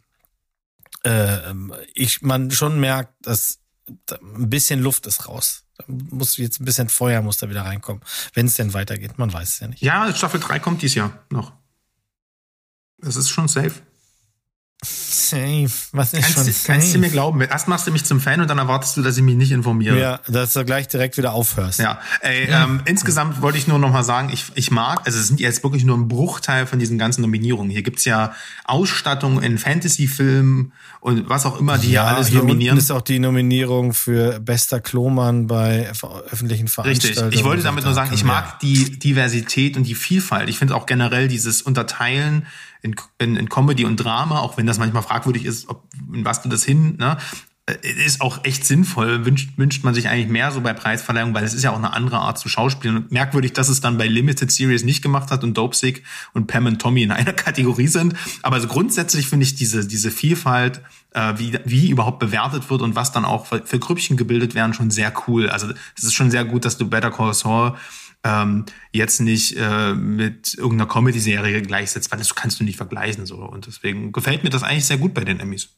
äh, 1.03 1.53
ich 1.93 2.22
man 2.22 2.51
schon 2.51 2.80
merkt, 2.80 3.14
dass 3.26 3.60
ein 3.88 4.49
bisschen 4.49 4.82
Luft 4.82 5.05
ist 5.05 5.28
raus. 5.28 5.66
Da 5.78 5.86
muss 5.88 6.38
jetzt 6.38 6.60
ein 6.60 6.66
bisschen 6.66 6.89
Feuer 6.89 7.22
muss 7.22 7.38
da 7.38 7.49
wieder 7.49 7.64
reinkommen. 7.64 8.01
Wenn 8.34 8.47
es 8.47 8.55
denn 8.55 8.74
weitergeht, 8.74 9.18
man 9.18 9.32
weiß 9.32 9.49
es 9.49 9.60
ja 9.60 9.68
nicht. 9.68 9.82
Ja, 9.82 10.14
Staffel 10.14 10.39
3 10.39 10.60
kommt 10.60 10.82
dies 10.82 10.95
Jahr 10.95 11.26
noch. 11.30 11.53
Das 12.99 13.16
ist 13.16 13.30
schon 13.30 13.47
safe. 13.47 13.74
Safe. 15.10 15.70
Was 15.92 16.14
ist 16.14 16.22
kannst, 16.22 16.34
schon 16.34 16.44
safe? 16.46 16.68
Kannst 16.68 16.94
du 16.94 17.00
mir 17.00 17.10
glauben? 17.10 17.42
Erst 17.42 17.68
machst 17.68 17.88
du 17.88 17.92
mich 17.92 18.04
zum 18.04 18.20
Fan 18.20 18.42
und 18.42 18.50
dann 18.50 18.58
erwartest 18.58 18.98
du, 18.98 19.02
dass 19.02 19.18
ich 19.18 19.24
mich 19.24 19.36
nicht 19.36 19.52
informiere. 19.52 20.00
Ja, 20.00 20.20
dass 20.28 20.54
du 20.54 20.66
gleich 20.66 20.88
direkt 20.88 21.18
wieder 21.18 21.34
aufhörst. 21.34 21.80
Ja, 21.80 22.00
ey, 22.22 22.50
ja. 22.50 22.66
Ähm, 22.66 22.82
insgesamt 22.86 23.42
wollte 23.42 23.58
ich 23.58 23.68
nur 23.68 23.80
noch 23.80 23.92
mal 23.92 24.04
sagen, 24.04 24.30
ich, 24.32 24.46
ich 24.56 24.70
mag, 24.70 25.02
also 25.06 25.18
es 25.18 25.28
sind 25.28 25.40
jetzt 25.40 25.64
wirklich 25.64 25.86
nur 25.86 25.98
ein 25.98 26.08
Bruchteil 26.08 26.68
von 26.68 26.80
diesen 26.80 26.98
ganzen 26.98 27.22
Nominierungen. 27.22 27.72
Hier 27.72 27.84
gibt's 27.84 28.06
ja 28.06 28.34
Ausstattung 28.66 29.42
in 29.42 29.58
Fantasy-Filmen 29.58 30.74
und 31.00 31.30
was 31.30 31.46
auch 31.46 31.60
immer, 31.60 31.78
die 31.78 31.92
ja, 31.92 32.04
alles 32.06 32.28
hier 32.28 32.40
nominieren. 32.40 32.78
ist 32.78 32.92
auch 32.92 33.02
die 33.02 33.20
Nominierung 33.20 33.94
für 33.94 34.40
bester 34.40 34.82
Kloman 34.82 35.48
bei 35.48 35.90
öffentlichen 35.90 36.68
Veranstaltungen. 36.68 37.28
Richtig. 37.28 37.40
Ich 37.40 37.46
wollte 37.46 37.64
damit 37.64 37.86
nur 37.86 37.94
sagen, 37.94 38.12
ich 38.14 38.24
mag 38.24 38.60
die 38.60 39.00
Diversität 39.00 39.78
und 39.78 39.84
die 39.84 39.96
Vielfalt. 39.96 40.50
Ich 40.50 40.58
finde 40.58 40.76
auch 40.76 40.86
generell 40.86 41.28
dieses 41.28 41.62
Unterteilen 41.62 42.46
in, 42.88 42.96
in, 43.20 43.36
in 43.36 43.50
Comedy 43.50 43.86
und 43.86 43.98
Drama, 43.98 44.40
auch 44.40 44.58
wenn 44.58 44.66
das 44.66 44.80
manchmal 44.80 45.04
fragwürdig 45.04 45.46
ist, 45.46 45.70
ob, 45.70 45.84
in 46.14 46.26
was 46.26 46.42
du 46.42 46.50
das 46.50 46.64
hin, 46.64 46.98
ne? 46.98 47.18
Äh, 47.70 48.06
ist 48.06 48.22
auch 48.22 48.46
echt 48.46 48.66
sinnvoll, 48.66 49.26
wünscht, 49.26 49.58
wünscht 49.58 49.84
man 49.84 49.94
sich 49.94 50.08
eigentlich 50.08 50.30
mehr 50.30 50.52
so 50.52 50.62
bei 50.62 50.74
Preisverleihungen, 50.74 51.36
weil 51.36 51.44
es 51.44 51.54
ist 51.54 51.64
ja 51.64 51.72
auch 51.72 51.78
eine 51.78 51.94
andere 51.94 52.18
Art 52.18 52.40
zu 52.40 52.48
schauspielen. 52.48 52.96
Und 52.96 53.12
merkwürdig, 53.12 53.54
dass 53.54 53.68
es 53.68 53.82
dann 53.82 53.98
bei 53.98 54.08
Limited 54.08 54.52
Series 54.52 54.84
nicht 54.84 55.02
gemacht 55.02 55.32
hat 55.32 55.44
und 55.44 55.58
Dopesick 55.58 56.04
und 56.34 56.48
Pam 56.48 56.66
und 56.66 56.82
Tommy 56.82 57.04
in 57.04 57.12
einer 57.12 57.34
Kategorie 57.34 57.88
sind. 57.88 58.16
Aber 58.42 58.56
also 58.56 58.68
grundsätzlich 58.68 59.28
finde 59.28 59.46
ich 59.46 59.56
diese, 59.56 59.86
diese 59.86 60.12
Vielfalt, 60.12 60.82
äh, 61.12 61.34
wie, 61.38 61.60
wie 61.66 61.90
überhaupt 61.90 62.20
bewertet 62.20 62.70
wird 62.70 62.82
und 62.82 62.96
was 62.96 63.12
dann 63.12 63.26
auch 63.26 63.48
für, 63.48 63.62
für 63.66 63.80
Grüppchen 63.80 64.16
gebildet 64.16 64.56
werden, 64.56 64.74
schon 64.74 64.90
sehr 64.90 65.12
cool. 65.28 65.50
Also 65.50 65.68
es 65.98 66.04
ist 66.06 66.14
schon 66.14 66.32
sehr 66.32 66.46
gut, 66.46 66.64
dass 66.64 66.78
du 66.78 66.90
Better 66.90 67.12
Call 67.12 67.34
Saul 67.34 67.76
ähm, 68.28 68.66
jetzt 68.92 69.22
nicht 69.22 69.56
äh, 69.58 69.94
mit 69.94 70.54
irgendeiner 70.56 70.90
Comedy-Serie 70.90 71.62
gleichsetzt, 71.62 72.12
weil 72.12 72.20
das 72.20 72.36
kannst 72.36 72.60
du 72.60 72.64
nicht 72.64 72.78
vergleichen. 72.78 73.26
so 73.26 73.38
Und 73.38 73.68
deswegen 73.68 74.12
gefällt 74.12 74.44
mir 74.44 74.50
das 74.50 74.64
eigentlich 74.64 74.86
sehr 74.86 74.98
gut 74.98 75.14
bei 75.14 75.24
den 75.24 75.40
Emmys. 75.40 75.70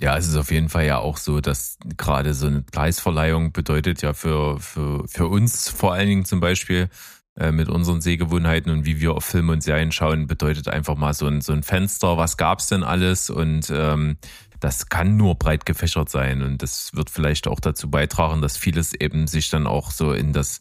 Ja, 0.00 0.16
es 0.16 0.26
ist 0.26 0.36
auf 0.36 0.50
jeden 0.50 0.68
Fall 0.68 0.86
ja 0.86 0.98
auch 0.98 1.16
so, 1.16 1.40
dass 1.40 1.78
gerade 1.96 2.34
so 2.34 2.46
eine 2.46 2.62
Preisverleihung 2.62 3.52
bedeutet 3.52 4.02
ja 4.02 4.12
für, 4.12 4.58
für, 4.58 5.06
für 5.06 5.28
uns 5.28 5.68
vor 5.68 5.94
allen 5.94 6.08
Dingen 6.08 6.24
zum 6.24 6.40
Beispiel 6.40 6.88
äh, 7.36 7.52
mit 7.52 7.68
unseren 7.68 8.00
Sehgewohnheiten 8.00 8.72
und 8.72 8.86
wie 8.86 9.00
wir 9.00 9.12
auf 9.14 9.24
Filme 9.24 9.52
und 9.52 9.62
Serien 9.62 9.92
schauen, 9.92 10.26
bedeutet 10.26 10.68
einfach 10.68 10.96
mal 10.96 11.14
so 11.14 11.26
ein, 11.26 11.40
so 11.40 11.52
ein 11.52 11.62
Fenster, 11.62 12.16
was 12.16 12.36
gab's 12.36 12.66
denn 12.66 12.82
alles 12.82 13.30
und 13.30 13.70
ähm, 13.70 14.18
das 14.58 14.88
kann 14.88 15.16
nur 15.16 15.36
breit 15.36 15.64
gefächert 15.64 16.08
sein 16.08 16.42
und 16.42 16.62
das 16.62 16.94
wird 16.94 17.10
vielleicht 17.10 17.46
auch 17.46 17.60
dazu 17.60 17.88
beitragen, 17.88 18.40
dass 18.40 18.56
vieles 18.56 18.94
eben 18.94 19.26
sich 19.26 19.48
dann 19.48 19.66
auch 19.66 19.92
so 19.92 20.12
in 20.12 20.32
das 20.32 20.60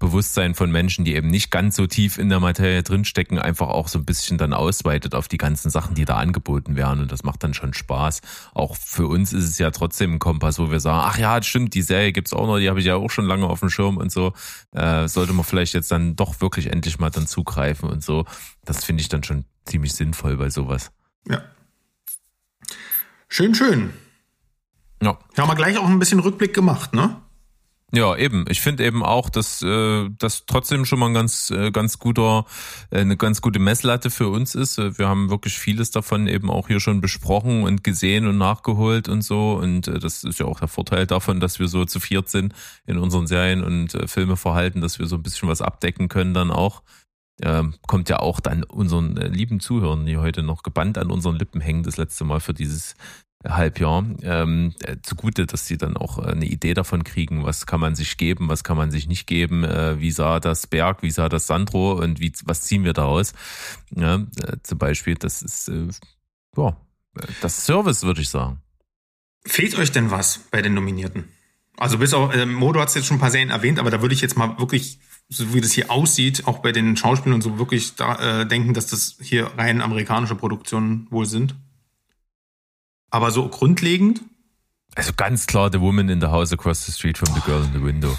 Bewusstsein 0.00 0.54
von 0.54 0.70
Menschen, 0.70 1.04
die 1.04 1.14
eben 1.14 1.28
nicht 1.28 1.50
ganz 1.50 1.76
so 1.76 1.86
tief 1.86 2.18
in 2.18 2.28
der 2.28 2.40
Materie 2.40 2.82
drinstecken, 2.82 3.38
einfach 3.38 3.68
auch 3.68 3.88
so 3.88 3.98
ein 3.98 4.04
bisschen 4.04 4.38
dann 4.38 4.52
ausweitet 4.52 5.14
auf 5.14 5.28
die 5.28 5.38
ganzen 5.38 5.70
Sachen, 5.70 5.94
die 5.94 6.04
da 6.04 6.16
angeboten 6.16 6.76
werden. 6.76 7.00
Und 7.00 7.12
das 7.12 7.22
macht 7.22 7.42
dann 7.44 7.54
schon 7.54 7.72
Spaß. 7.72 8.20
Auch 8.52 8.76
für 8.76 9.06
uns 9.06 9.32
ist 9.32 9.44
es 9.44 9.58
ja 9.58 9.70
trotzdem 9.70 10.14
ein 10.14 10.18
Kompass, 10.18 10.58
wo 10.58 10.70
wir 10.70 10.80
sagen, 10.80 11.08
ach 11.08 11.18
ja, 11.18 11.40
stimmt, 11.42 11.74
die 11.74 11.82
Serie 11.82 12.12
gibt's 12.12 12.32
auch 12.32 12.46
noch, 12.46 12.58
die 12.58 12.68
habe 12.68 12.80
ich 12.80 12.86
ja 12.86 12.96
auch 12.96 13.10
schon 13.10 13.24
lange 13.24 13.46
auf 13.46 13.60
dem 13.60 13.70
Schirm 13.70 13.96
und 13.96 14.10
so. 14.10 14.32
Äh, 14.72 15.08
sollte 15.08 15.32
man 15.32 15.44
vielleicht 15.44 15.74
jetzt 15.74 15.90
dann 15.90 16.16
doch 16.16 16.40
wirklich 16.40 16.70
endlich 16.70 16.98
mal 16.98 17.10
dann 17.10 17.26
zugreifen 17.26 17.88
und 17.88 18.02
so. 18.02 18.26
Das 18.64 18.84
finde 18.84 19.00
ich 19.00 19.08
dann 19.08 19.22
schon 19.22 19.44
ziemlich 19.64 19.94
sinnvoll 19.94 20.36
bei 20.36 20.50
sowas. 20.50 20.90
Ja. 21.28 21.42
Schön, 23.28 23.54
schön. 23.54 23.94
Ja. 25.02 25.18
Ja, 25.36 25.42
haben 25.42 25.50
wir 25.50 25.56
gleich 25.56 25.78
auch 25.78 25.86
ein 25.86 25.98
bisschen 25.98 26.20
Rückblick 26.20 26.52
gemacht, 26.52 26.94
ne? 26.94 27.23
Ja, 27.94 28.16
eben. 28.16 28.44
Ich 28.48 28.60
finde 28.60 28.84
eben 28.84 29.04
auch, 29.04 29.30
dass 29.30 29.62
äh, 29.62 30.10
das 30.18 30.46
trotzdem 30.46 30.84
schon 30.84 30.98
mal 30.98 31.06
ein 31.06 31.14
ganz, 31.14 31.50
äh, 31.50 31.70
ganz 31.70 32.00
guter, 32.00 32.44
äh, 32.90 32.98
eine 32.98 33.16
ganz 33.16 33.40
gute 33.40 33.60
Messlatte 33.60 34.10
für 34.10 34.28
uns 34.28 34.56
ist. 34.56 34.78
Äh, 34.78 34.98
wir 34.98 35.08
haben 35.08 35.30
wirklich 35.30 35.56
vieles 35.56 35.92
davon 35.92 36.26
eben 36.26 36.50
auch 36.50 36.66
hier 36.66 36.80
schon 36.80 37.00
besprochen 37.00 37.62
und 37.62 37.84
gesehen 37.84 38.26
und 38.26 38.36
nachgeholt 38.36 39.08
und 39.08 39.22
so. 39.22 39.52
Und 39.52 39.86
äh, 39.86 40.00
das 40.00 40.24
ist 40.24 40.40
ja 40.40 40.46
auch 40.46 40.58
der 40.58 40.66
Vorteil 40.66 41.06
davon, 41.06 41.38
dass 41.38 41.60
wir 41.60 41.68
so 41.68 41.84
zu 41.84 42.00
viert 42.00 42.28
sind 42.28 42.52
in 42.84 42.98
unseren 42.98 43.28
Serien 43.28 43.62
und 43.62 43.94
äh, 43.94 44.08
Filmeverhalten, 44.08 44.80
dass 44.80 44.98
wir 44.98 45.06
so 45.06 45.14
ein 45.14 45.22
bisschen 45.22 45.48
was 45.48 45.62
abdecken 45.62 46.08
können 46.08 46.34
dann 46.34 46.50
auch. 46.50 46.82
Äh, 47.42 47.62
kommt 47.86 48.08
ja 48.08 48.18
auch 48.18 48.40
dann 48.40 48.64
unseren 48.64 49.16
äh, 49.18 49.28
lieben 49.28 49.60
Zuhörern, 49.60 50.04
die 50.04 50.18
heute 50.18 50.42
noch 50.42 50.64
gebannt 50.64 50.98
an 50.98 51.12
unseren 51.12 51.36
Lippen 51.36 51.60
hängen, 51.60 51.84
das 51.84 51.96
letzte 51.96 52.24
Mal 52.24 52.40
für 52.40 52.54
dieses 52.54 52.96
Halbjahr 53.46 54.04
ähm, 54.22 54.74
äh, 54.80 54.96
zugute, 55.02 55.46
dass 55.46 55.66
sie 55.66 55.76
dann 55.76 55.96
auch 55.96 56.18
äh, 56.18 56.30
eine 56.30 56.46
Idee 56.46 56.74
davon 56.74 57.04
kriegen, 57.04 57.44
was 57.44 57.66
kann 57.66 57.80
man 57.80 57.94
sich 57.94 58.16
geben, 58.16 58.48
was 58.48 58.64
kann 58.64 58.76
man 58.76 58.90
sich 58.90 59.06
nicht 59.06 59.26
geben, 59.26 59.64
äh, 59.64 60.00
wie 60.00 60.10
sah 60.10 60.40
das 60.40 60.66
Berg, 60.66 61.02
wie 61.02 61.10
sah 61.10 61.28
das 61.28 61.46
Sandro 61.46 61.92
und 61.92 62.20
wie, 62.20 62.32
was 62.44 62.62
ziehen 62.62 62.84
wir 62.84 62.92
daraus. 62.92 63.32
Ja, 63.94 64.16
äh, 64.16 64.56
zum 64.62 64.78
Beispiel, 64.78 65.14
das 65.14 65.42
ist 65.42 65.68
äh, 65.68 65.88
ja, 66.56 66.76
das 67.40 67.66
Service, 67.66 68.02
würde 68.02 68.22
ich 68.22 68.28
sagen. 68.28 68.60
Fehlt 69.46 69.76
euch 69.78 69.92
denn 69.92 70.10
was 70.10 70.38
bei 70.50 70.62
den 70.62 70.74
Nominierten? 70.74 71.24
Also 71.76 71.98
bis 71.98 72.14
auf, 72.14 72.34
äh, 72.34 72.46
Modo 72.46 72.80
hat 72.80 72.88
es 72.88 72.94
jetzt 72.94 73.06
schon 73.06 73.16
ein 73.16 73.20
paar 73.20 73.30
Serien 73.30 73.50
erwähnt, 73.50 73.78
aber 73.78 73.90
da 73.90 74.00
würde 74.00 74.14
ich 74.14 74.20
jetzt 74.20 74.36
mal 74.36 74.58
wirklich, 74.58 75.00
so 75.28 75.52
wie 75.54 75.60
das 75.60 75.72
hier 75.72 75.90
aussieht, 75.90 76.46
auch 76.46 76.58
bei 76.58 76.72
den 76.72 76.96
Schauspielern 76.96 77.34
und 77.34 77.42
so 77.42 77.58
wirklich 77.58 77.96
da, 77.96 78.40
äh, 78.40 78.46
denken, 78.46 78.74
dass 78.74 78.86
das 78.86 79.16
hier 79.20 79.46
rein 79.56 79.80
amerikanische 79.80 80.36
Produktionen 80.36 81.08
wohl 81.10 81.26
sind. 81.26 81.56
Aber 83.14 83.30
so 83.30 83.48
grundlegend, 83.48 84.22
Also 84.96 85.12
ganz 85.16 85.46
klar, 85.46 85.70
The 85.70 85.80
Woman 85.80 86.08
in 86.08 86.20
the 86.20 86.26
House 86.26 86.52
Across 86.52 86.86
the 86.86 86.90
Street 86.90 87.16
from 87.16 87.32
the 87.32 87.40
Girl 87.42 87.62
in 87.62 87.72
the 87.72 87.80
Window. 87.80 88.18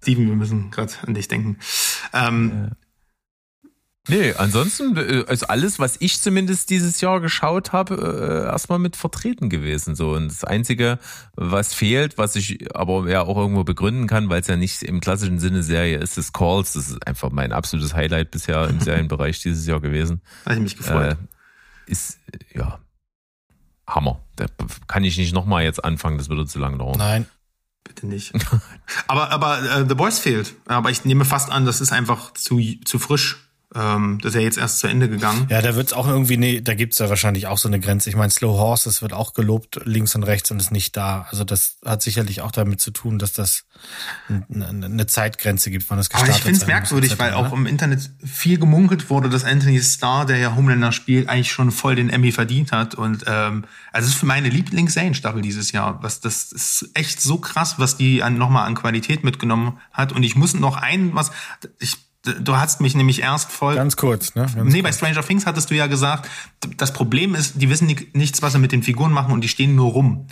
Steven, 0.00 0.28
wir 0.28 0.36
müssen 0.36 0.70
gerade 0.70 0.92
an 1.04 1.14
dich 1.14 1.26
denken. 1.26 1.58
Ähm, 2.12 2.70
Nee, 4.10 4.32
ansonsten 4.32 4.96
äh, 4.96 5.24
ist 5.30 5.50
alles, 5.50 5.80
was 5.80 5.96
ich 5.98 6.22
zumindest 6.22 6.70
dieses 6.70 7.00
Jahr 7.00 7.20
geschaut 7.20 7.72
habe, 7.72 8.46
äh, 8.46 8.48
erstmal 8.48 8.78
mit 8.78 8.94
vertreten 8.94 9.50
gewesen. 9.50 9.96
So 9.96 10.12
und 10.12 10.28
das 10.28 10.44
Einzige, 10.44 11.00
was 11.34 11.74
fehlt, 11.74 12.16
was 12.16 12.36
ich 12.36 12.74
aber 12.76 13.10
ja 13.10 13.22
auch 13.22 13.36
irgendwo 13.36 13.64
begründen 13.64 14.06
kann, 14.06 14.30
weil 14.30 14.40
es 14.40 14.46
ja 14.46 14.56
nicht 14.56 14.84
im 14.84 15.00
klassischen 15.00 15.40
Sinne 15.40 15.64
Serie 15.64 15.98
ist, 15.98 16.16
ist 16.16 16.32
Calls. 16.32 16.74
Das 16.74 16.88
ist 16.90 17.06
einfach 17.08 17.30
mein 17.30 17.52
absolutes 17.52 17.92
Highlight 17.92 18.30
bisher 18.30 18.68
im 18.68 18.78
Serienbereich 18.80 19.42
dieses 19.42 19.66
Jahr 19.66 19.80
gewesen. 19.80 20.22
Habe 20.46 20.54
ich 20.54 20.62
mich 20.62 20.76
gefreut. 20.76 21.18
Äh, 21.20 21.37
ist 21.88 22.18
ja 22.54 22.78
Hammer. 23.86 24.20
Da 24.36 24.46
kann 24.86 25.04
ich 25.04 25.16
nicht 25.16 25.32
nochmal 25.32 25.64
jetzt 25.64 25.84
anfangen, 25.84 26.18
das 26.18 26.28
würde 26.28 26.46
zu 26.46 26.58
lange 26.58 26.78
dauern. 26.78 26.98
Nein. 26.98 27.26
Bitte 27.84 28.06
nicht. 28.06 28.32
aber 29.08 29.30
aber 29.30 29.62
äh, 29.62 29.88
The 29.88 29.94
Boys 29.94 30.18
fehlt. 30.18 30.54
Aber 30.66 30.90
ich 30.90 31.04
nehme 31.04 31.24
fast 31.24 31.50
an, 31.50 31.64
das 31.64 31.80
ist 31.80 31.92
einfach 31.92 32.34
zu, 32.34 32.60
zu 32.84 32.98
frisch. 32.98 33.47
Ähm, 33.74 34.18
das 34.22 34.30
ist 34.30 34.34
ja 34.36 34.40
jetzt 34.40 34.56
erst 34.56 34.78
zu 34.78 34.86
Ende 34.86 35.10
gegangen. 35.10 35.46
Ja, 35.50 35.60
da 35.60 35.74
wird's 35.74 35.92
auch 35.92 36.08
irgendwie, 36.08 36.38
nee, 36.38 36.62
da 36.62 36.72
gibt's 36.72 36.98
ja 36.98 37.10
wahrscheinlich 37.10 37.46
auch 37.48 37.58
so 37.58 37.68
eine 37.68 37.78
Grenze. 37.78 38.08
Ich 38.08 38.16
meine, 38.16 38.30
Slow 38.30 38.58
Horses 38.58 39.02
wird 39.02 39.12
auch 39.12 39.34
gelobt 39.34 39.80
links 39.84 40.14
und 40.14 40.22
rechts 40.22 40.50
und 40.50 40.58
ist 40.58 40.70
nicht 40.70 40.96
da. 40.96 41.26
Also 41.30 41.44
das 41.44 41.76
hat 41.84 42.00
sicherlich 42.00 42.40
auch 42.40 42.50
damit 42.50 42.80
zu 42.80 42.90
tun, 42.90 43.18
dass 43.18 43.34
das 43.34 43.64
eine, 44.50 45.06
Zeitgrenze 45.06 45.70
gibt, 45.70 45.88
wann 45.90 45.98
das 45.98 46.10
Aber 46.10 46.20
gestartet 46.20 46.38
ich 46.38 46.44
finde 46.44 46.60
es 46.60 46.66
merkwürdig, 46.66 47.18
weil 47.18 47.34
auch 47.34 47.50
ne? 47.50 47.56
im 47.56 47.66
Internet 47.66 48.10
viel 48.24 48.58
gemunkelt 48.58 49.10
wurde, 49.10 49.28
dass 49.28 49.44
Anthony 49.44 49.80
Starr, 49.82 50.24
der 50.24 50.38
ja 50.38 50.56
Homelander 50.56 50.92
spielt, 50.92 51.28
eigentlich 51.28 51.52
schon 51.52 51.70
voll 51.70 51.94
den 51.94 52.08
Emmy 52.08 52.32
verdient 52.32 52.72
hat. 52.72 52.94
Und 52.94 53.24
ähm, 53.26 53.66
also 53.92 54.06
es 54.06 54.14
ist 54.14 54.20
für 54.20 54.26
meine 54.26 54.48
Lieblings-Serien-Staffel 54.48 55.42
dieses 55.42 55.72
Jahr. 55.72 56.02
Was 56.02 56.20
das 56.20 56.52
ist 56.52 56.88
echt 56.94 57.20
so 57.20 57.36
krass, 57.36 57.74
was 57.78 57.98
die 57.98 58.22
an, 58.22 58.38
nochmal 58.38 58.66
an 58.66 58.74
Qualität 58.74 59.24
mitgenommen 59.24 59.78
hat. 59.92 60.12
Und 60.12 60.22
ich 60.22 60.36
muss 60.36 60.54
noch 60.54 60.78
ein, 60.78 61.14
was 61.14 61.32
ich 61.78 62.07
du 62.34 62.56
hast 62.56 62.80
mich 62.80 62.94
nämlich 62.94 63.22
erst 63.22 63.50
voll 63.52 63.74
Ganz 63.74 63.96
kurz, 63.96 64.34
ne? 64.34 64.46
Ganz 64.54 64.72
Nee, 64.72 64.82
bei 64.82 64.92
Stranger 64.92 65.22
Things 65.22 65.46
hattest 65.46 65.70
du 65.70 65.74
ja 65.74 65.86
gesagt, 65.86 66.28
das 66.76 66.92
Problem 66.92 67.34
ist, 67.34 67.60
die 67.60 67.68
wissen 67.70 67.86
ni- 67.86 68.08
nichts, 68.12 68.42
was 68.42 68.52
sie 68.52 68.58
mit 68.58 68.72
den 68.72 68.82
Figuren 68.82 69.12
machen 69.12 69.32
und 69.32 69.42
die 69.42 69.48
stehen 69.48 69.74
nur 69.74 69.90
rum. 69.92 70.26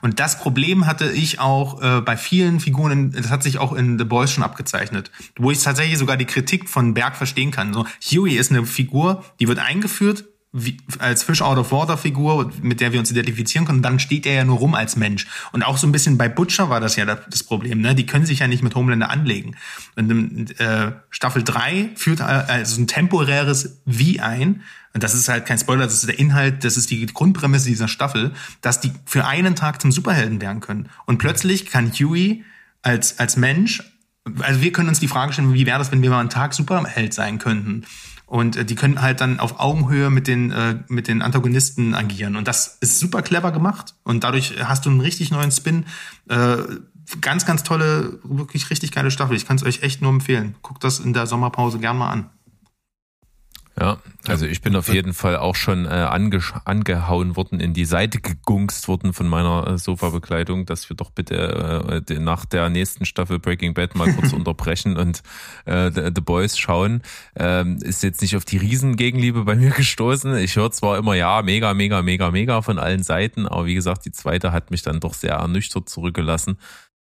Und 0.00 0.18
das 0.18 0.38
Problem 0.40 0.86
hatte 0.86 1.10
ich 1.12 1.38
auch 1.38 1.80
äh, 1.80 2.00
bei 2.00 2.16
vielen 2.16 2.58
Figuren, 2.58 3.12
das 3.12 3.30
hat 3.30 3.44
sich 3.44 3.58
auch 3.58 3.72
in 3.72 3.98
The 3.98 4.04
Boys 4.04 4.32
schon 4.32 4.42
abgezeichnet, 4.42 5.12
wo 5.38 5.52
ich 5.52 5.62
tatsächlich 5.62 5.96
sogar 5.96 6.16
die 6.16 6.24
Kritik 6.24 6.68
von 6.68 6.92
Berg 6.92 7.14
verstehen 7.16 7.52
kann. 7.52 7.72
So, 7.72 7.86
Huey 8.10 8.34
ist 8.34 8.50
eine 8.50 8.66
Figur, 8.66 9.24
die 9.38 9.46
wird 9.46 9.60
eingeführt 9.60 10.24
wie, 10.52 10.76
als 10.98 11.22
Fish 11.22 11.40
out 11.40 11.56
of 11.56 11.72
water 11.72 11.96
Figur, 11.96 12.52
mit 12.60 12.80
der 12.82 12.92
wir 12.92 13.00
uns 13.00 13.10
identifizieren 13.10 13.66
können, 13.66 13.80
dann 13.80 13.98
steht 13.98 14.26
er 14.26 14.34
ja 14.34 14.44
nur 14.44 14.58
rum 14.58 14.74
als 14.74 14.96
Mensch. 14.96 15.26
Und 15.52 15.62
auch 15.62 15.78
so 15.78 15.86
ein 15.86 15.92
bisschen 15.92 16.18
bei 16.18 16.28
Butcher 16.28 16.68
war 16.68 16.78
das 16.78 16.96
ja 16.96 17.06
das 17.06 17.42
Problem, 17.42 17.80
ne? 17.80 17.94
Die 17.94 18.04
können 18.04 18.26
sich 18.26 18.40
ja 18.40 18.48
nicht 18.48 18.62
mit 18.62 18.74
Homelander 18.74 19.08
anlegen. 19.08 19.56
Und 19.96 20.60
äh, 20.60 20.92
Staffel 21.08 21.42
3 21.42 21.90
führt 21.94 22.20
also 22.20 22.80
ein 22.80 22.86
temporäres 22.86 23.80
Wie 23.86 24.20
ein. 24.20 24.62
Und 24.92 25.02
das 25.02 25.14
ist 25.14 25.30
halt 25.30 25.46
kein 25.46 25.56
Spoiler, 25.58 25.84
das 25.84 25.94
ist 25.94 26.08
der 26.08 26.18
Inhalt, 26.18 26.64
das 26.64 26.76
ist 26.76 26.90
die 26.90 27.06
Grundprämisse 27.06 27.68
dieser 27.68 27.88
Staffel, 27.88 28.32
dass 28.60 28.78
die 28.78 28.92
für 29.06 29.24
einen 29.24 29.56
Tag 29.56 29.80
zum 29.80 29.90
Superhelden 29.90 30.42
werden 30.42 30.60
können. 30.60 30.90
Und 31.06 31.16
plötzlich 31.16 31.64
kann 31.66 31.90
Huey 31.92 32.44
als, 32.82 33.18
als 33.18 33.38
Mensch, 33.38 33.82
also 34.40 34.60
wir 34.60 34.72
können 34.72 34.90
uns 34.90 35.00
die 35.00 35.08
Frage 35.08 35.32
stellen, 35.32 35.54
wie 35.54 35.64
wäre 35.64 35.78
das, 35.78 35.90
wenn 35.92 36.02
wir 36.02 36.10
mal 36.10 36.20
einen 36.20 36.28
Tag 36.28 36.52
Superheld 36.52 37.14
sein 37.14 37.38
könnten? 37.38 37.84
Und 38.32 38.56
äh, 38.56 38.64
die 38.64 38.76
können 38.76 39.02
halt 39.02 39.20
dann 39.20 39.40
auf 39.40 39.60
Augenhöhe 39.60 40.08
mit 40.08 40.26
den, 40.26 40.52
äh, 40.52 40.76
mit 40.88 41.06
den 41.06 41.20
Antagonisten 41.20 41.94
agieren. 41.94 42.34
Und 42.36 42.48
das 42.48 42.78
ist 42.80 42.98
super 42.98 43.20
clever 43.20 43.52
gemacht. 43.52 43.94
Und 44.04 44.24
dadurch 44.24 44.54
hast 44.64 44.86
du 44.86 44.90
einen 44.90 45.02
richtig 45.02 45.30
neuen 45.30 45.50
Spin. 45.50 45.84
Äh, 46.30 46.56
ganz, 47.20 47.44
ganz 47.44 47.62
tolle, 47.62 48.20
wirklich 48.22 48.70
richtig 48.70 48.90
geile 48.90 49.10
Staffel. 49.10 49.36
Ich 49.36 49.44
kann 49.44 49.56
es 49.56 49.62
euch 49.62 49.82
echt 49.82 50.00
nur 50.00 50.10
empfehlen. 50.10 50.54
Guckt 50.62 50.82
das 50.82 50.98
in 50.98 51.12
der 51.12 51.26
Sommerpause 51.26 51.78
gern 51.78 51.98
mal 51.98 52.10
an. 52.10 52.30
Ja, 53.80 53.98
also 54.28 54.44
ich 54.44 54.60
bin 54.60 54.76
auf 54.76 54.92
jeden 54.92 55.14
Fall 55.14 55.36
auch 55.36 55.54
schon 55.54 55.86
äh, 55.86 55.88
ange 55.88 56.42
angehauen 56.66 57.36
worden, 57.36 57.58
in 57.58 57.72
die 57.72 57.86
Seite 57.86 58.20
gegungst 58.20 58.86
worden 58.86 59.14
von 59.14 59.26
meiner 59.26 59.66
äh, 59.66 59.78
Sofabekleidung, 59.78 60.66
dass 60.66 60.90
wir 60.90 60.96
doch 60.96 61.10
bitte 61.10 62.04
äh, 62.06 62.18
nach 62.18 62.44
der 62.44 62.68
nächsten 62.68 63.06
Staffel 63.06 63.38
Breaking 63.38 63.72
Bad 63.72 63.94
mal 63.94 64.12
kurz 64.12 64.32
unterbrechen 64.34 64.98
und 64.98 65.22
äh, 65.64 65.90
The, 65.90 66.10
The 66.14 66.20
Boys 66.20 66.58
schauen. 66.58 67.02
Ähm, 67.34 67.78
ist 67.80 68.02
jetzt 68.02 68.20
nicht 68.20 68.36
auf 68.36 68.44
die 68.44 68.58
Riesengegenliebe 68.58 69.44
bei 69.44 69.54
mir 69.54 69.70
gestoßen. 69.70 70.36
Ich 70.36 70.56
höre 70.56 70.70
zwar 70.70 70.98
immer, 70.98 71.14
ja, 71.14 71.40
mega, 71.40 71.72
mega, 71.72 72.02
mega, 72.02 72.30
mega 72.30 72.60
von 72.60 72.78
allen 72.78 73.02
Seiten, 73.02 73.46
aber 73.46 73.64
wie 73.64 73.74
gesagt, 73.74 74.04
die 74.04 74.12
zweite 74.12 74.52
hat 74.52 74.70
mich 74.70 74.82
dann 74.82 75.00
doch 75.00 75.14
sehr 75.14 75.32
ernüchtert 75.32 75.88
zurückgelassen. 75.88 76.58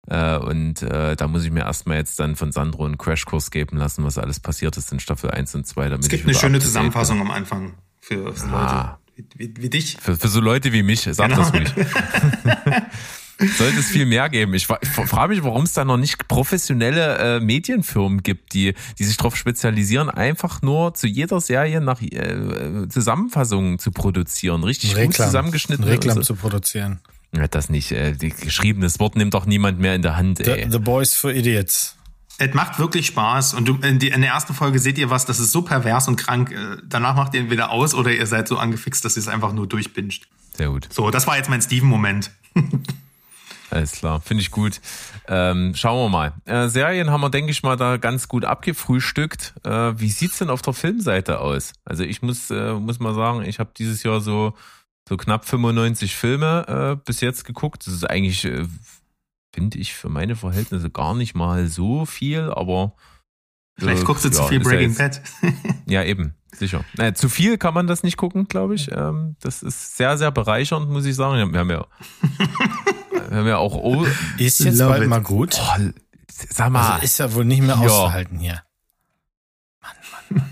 Äh, 0.09 0.37
und 0.39 0.83
äh, 0.83 1.15
da 1.17 1.29
muss 1.29 1.45
ich 1.45 1.51
mir 1.53 1.61
erstmal 1.61 1.97
jetzt 1.99 2.19
dann 2.19 2.35
von 2.37 2.51
Sandro 2.53 2.85
einen 2.85 2.99
Crashkurs 2.99 3.51
geben 3.51 3.77
lassen, 3.77 4.03
was 4.05 4.19
alles 4.19 4.41
passiert 4.41 4.77
ist 4.77 4.91
in 4.93 4.99
Staffel 5.01 5.31
1 5.31 5.55
und 5.55 5.67
2. 5.67 5.89
Damit 5.91 6.03
Es 6.05 6.09
gibt 6.09 6.23
ich 6.23 6.27
eine 6.29 6.35
schöne 6.35 6.53
date 6.55 6.63
bin. 6.63 6.69
Zusammenfassung 6.69 7.21
am 7.21 7.31
Anfang 7.31 7.75
für 8.01 8.35
Ah. 8.51 8.99
Leute 9.17 9.29
wie, 9.37 9.49
wie, 9.57 9.63
wie 9.63 9.71
dich. 9.71 9.97
Für, 10.01 10.17
für 10.17 10.29
so 10.29 10.41
Leute 10.41 10.73
wie 10.73 10.83
mich, 10.83 11.03
sag 11.11 11.29
Genau. 11.29 11.43
das 11.43 11.53
ruhig. 11.53 11.73
Sollte 13.59 13.81
es 13.81 13.87
viel 13.89 14.07
mehr 14.07 14.29
geben. 14.29 14.55
Ich, 14.55 14.69
ich 14.81 14.89
frage 14.89 15.35
mich, 15.35 15.43
warum 15.43 15.65
es 15.65 15.73
da 15.73 15.85
noch 15.85 15.97
nicht 15.97 16.29
professionelle 16.29 17.19
äh, 17.39 17.41
Medienfirmen 17.41 18.23
gibt, 18.23 18.53
die, 18.55 18.75
die 18.99 19.05
sich 19.05 19.17
darauf 19.17 19.37
spezialisieren, 19.37 20.11
einfach 20.11 20.63
nur 20.63 20.95
zu 20.95 21.07
jeder 21.09 21.41
Serie 21.41 21.81
nach 21.81 22.01
äh, 22.03 22.89
Zusammenfassungen 22.89 23.79
zu 23.81 23.91
produzieren. 23.91 24.63
Richtig 24.63 24.91
gut 24.91 24.99
Reklam, 24.99 25.27
zusammengeschnitten. 25.29 25.85
Reklam 25.85 26.19
Also, 26.19 26.35
zu 26.35 26.41
produzieren. 26.41 27.01
Das 27.33 27.69
nicht. 27.71 27.93
Äh, 27.93 28.13
die, 28.13 28.31
geschriebenes 28.31 28.99
Wort 29.01 29.17
nimmt 29.17 29.35
doch 29.35 29.47
niemand 29.47 29.79
mehr 29.79 29.95
in 29.95 30.03
der 30.03 30.17
Hand. 30.17 30.41
Ey. 30.41 30.65
The, 30.65 30.71
the 30.73 30.79
Boys 30.79 31.15
for 31.15 31.33
Idiots. 31.33 31.97
Es 32.39 32.55
macht 32.55 32.79
wirklich 32.79 33.07
Spaß 33.07 33.55
und 33.55 33.69
du, 33.69 33.77
in, 33.77 33.99
die, 33.99 34.09
in 34.09 34.21
der 34.21 34.31
ersten 34.31 34.55
Folge 34.55 34.79
seht 34.79 34.99
ihr 34.99 35.11
was, 35.11 35.27
das 35.27 35.39
ist 35.39 35.53
so 35.53 35.63
pervers 35.63 36.09
und 36.09 36.17
krank. 36.17 36.51
Äh, 36.51 36.79
Danach 36.85 37.15
macht 37.15 37.35
ihr 37.35 37.41
entweder 37.41 37.71
aus 37.71 37.95
oder 37.95 38.11
ihr 38.13 38.27
seid 38.27 38.49
so 38.49 38.59
angefixt, 38.59 39.05
dass 39.05 39.17
ihr 39.17 39.21
es 39.21 39.29
einfach 39.29 39.53
nur 39.53 39.67
durchbinscht. 39.67 40.27
Sehr 40.57 40.69
gut. 40.69 40.89
So, 40.91 41.11
das 41.11 41.27
war 41.27 41.37
jetzt 41.37 41.49
mein 41.49 41.63
Steven-Moment. 41.63 42.31
Alles 43.71 43.93
klar, 43.93 44.21
finde 44.21 44.43
ich 44.43 44.51
gut. 44.51 44.83
Ähm, 45.29 45.73
schauen 45.75 46.05
wir 46.05 46.09
mal. 46.11 46.33
Äh, 46.45 46.69
Serien 46.69 47.11
haben 47.11 47.23
wir, 47.23 47.31
denke 47.31 47.53
ich 47.53 47.63
mal, 47.63 47.77
da 47.77 47.97
ganz 47.97 48.29
gut 48.29 48.45
abgefrühstückt. 48.45 49.55
Äh, 49.65 49.99
wie 49.99 50.11
sieht's 50.11 50.39
denn 50.39 50.51
auf 50.51 50.61
der 50.61 50.75
Filmseite 50.75 51.41
aus? 51.41 51.73
Also 51.87 52.05
ich 52.05 52.21
muss, 52.21 52.51
äh, 52.51 52.75
muss 52.75 53.01
mal 53.01 53.15
sagen, 53.15 53.43
ich 53.43 53.59
habe 53.59 53.71
dieses 53.77 54.03
Jahr 54.03 54.21
so, 54.21 54.55
so 55.09 55.17
knapp 55.17 55.45
95 55.45 56.15
Filme 56.15 56.97
äh, 57.01 57.05
bis 57.05 57.21
jetzt 57.21 57.45
geguckt. 57.45 57.87
Das 57.87 57.95
ist 57.95 58.05
eigentlich, 58.09 58.45
äh, 58.45 58.67
finde 59.55 59.79
ich, 59.79 59.95
für 59.95 60.09
meine 60.09 60.37
Verhältnisse 60.37 60.91
gar 60.91 61.15
nicht 61.15 61.35
mal 61.35 61.67
so 61.69 62.07
viel, 62.07 62.51
aber 62.55 62.95
Vielleicht 63.79 64.03
äh, 64.03 64.05
guckst 64.05 64.25
du 64.25 64.31
zu 64.31 64.43
ja, 64.43 64.49
viel 64.49 64.61
ist 64.61 64.67
ja 64.67 64.71
Breaking 64.71 64.95
Bad. 64.97 65.23
Ja, 65.87 66.05
eben, 66.05 66.35
sicher. 66.55 66.85
Naja, 66.97 67.15
zu 67.15 67.29
viel 67.29 67.59
kann 67.59 67.75
man 67.75 67.87
das 67.87 68.03
nicht 68.03 68.17
gucken, 68.17 68.47
glaube 68.47 68.75
ich. 68.75 68.91
Ähm, 68.93 69.37
das 69.41 69.63
ist 69.63 69.97
sehr, 69.97 70.17
sehr 70.19 70.31
bereichernd, 70.31 70.89
muss 70.91 71.05
ich 71.05 71.17
sagen. 71.17 71.53
Wir 71.53 71.59
haben 71.61 71.71
ja, 71.71 71.87
wir 73.29 73.37
haben 73.39 73.47
ja 73.49 73.57
auch 73.59 73.75
oh, 73.75 74.07
Ist 74.39 74.61
jetzt 74.61 74.79
Love 74.79 74.91
bald 74.91 75.03
it. 75.05 75.09
mal 75.09 75.23
gut. 75.23 75.51
Boah, 75.57 75.79
sag 76.29 76.71
mal, 76.71 76.93
Also 76.93 77.05
ist 77.05 77.19
ja 77.19 77.33
wohl 77.35 77.45
nicht 77.45 77.63
mehr 77.63 77.77
Ja. 77.77 77.81
auszuhalten 77.81 78.39
hier. 78.39 78.63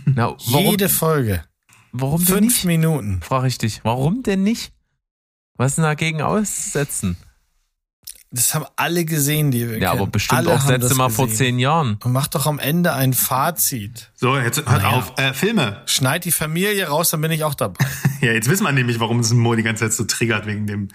na, 0.06 0.34
warum, 0.48 0.70
Jede 0.70 0.88
Folge. 0.88 1.44
Warum 1.92 2.18
denn 2.24 2.34
Fünf 2.36 2.44
nicht? 2.54 2.64
Minuten. 2.64 3.20
Frage 3.22 3.46
ich 3.48 3.58
dich. 3.58 3.80
Warum 3.84 4.22
denn 4.22 4.42
nicht? 4.42 4.72
Was 5.56 5.72
ist 5.72 5.76
denn 5.76 5.84
dagegen 5.84 6.22
aussetzen? 6.22 7.16
Das 8.32 8.54
haben 8.54 8.64
alle 8.76 9.04
gesehen, 9.04 9.50
die 9.50 9.68
wir 9.68 9.78
Ja, 9.78 9.90
kennen. 9.90 10.02
aber 10.02 10.10
bestimmt 10.10 10.38
alle 10.38 10.54
auch 10.54 10.64
letzte 10.68 10.94
Mal 10.94 11.08
vor 11.10 11.26
gesehen. 11.26 11.38
zehn 11.38 11.58
Jahren. 11.58 11.98
Und 12.04 12.12
mach 12.12 12.28
doch 12.28 12.46
am 12.46 12.60
Ende 12.60 12.92
ein 12.94 13.12
Fazit. 13.12 14.12
So, 14.14 14.36
jetzt 14.38 14.58
hört 14.58 14.68
Naja. 14.82 14.90
auf. 14.90 15.18
Äh, 15.18 15.34
Filme. 15.34 15.82
Schneid 15.86 16.24
die 16.24 16.30
Familie 16.30 16.86
raus, 16.86 17.10
dann 17.10 17.20
bin 17.22 17.32
ich 17.32 17.42
auch 17.44 17.54
dabei. 17.54 17.84
Ja, 18.20 18.32
jetzt 18.32 18.48
wissen 18.50 18.64
wir 18.64 18.72
nämlich, 18.72 19.00
warum 19.00 19.20
es 19.20 19.32
Mo 19.32 19.54
die 19.54 19.62
ganze 19.62 19.84
Zeit 19.84 19.94
so 19.94 20.04
triggert 20.04 20.44
wegen 20.46 20.66
dem. 20.66 20.88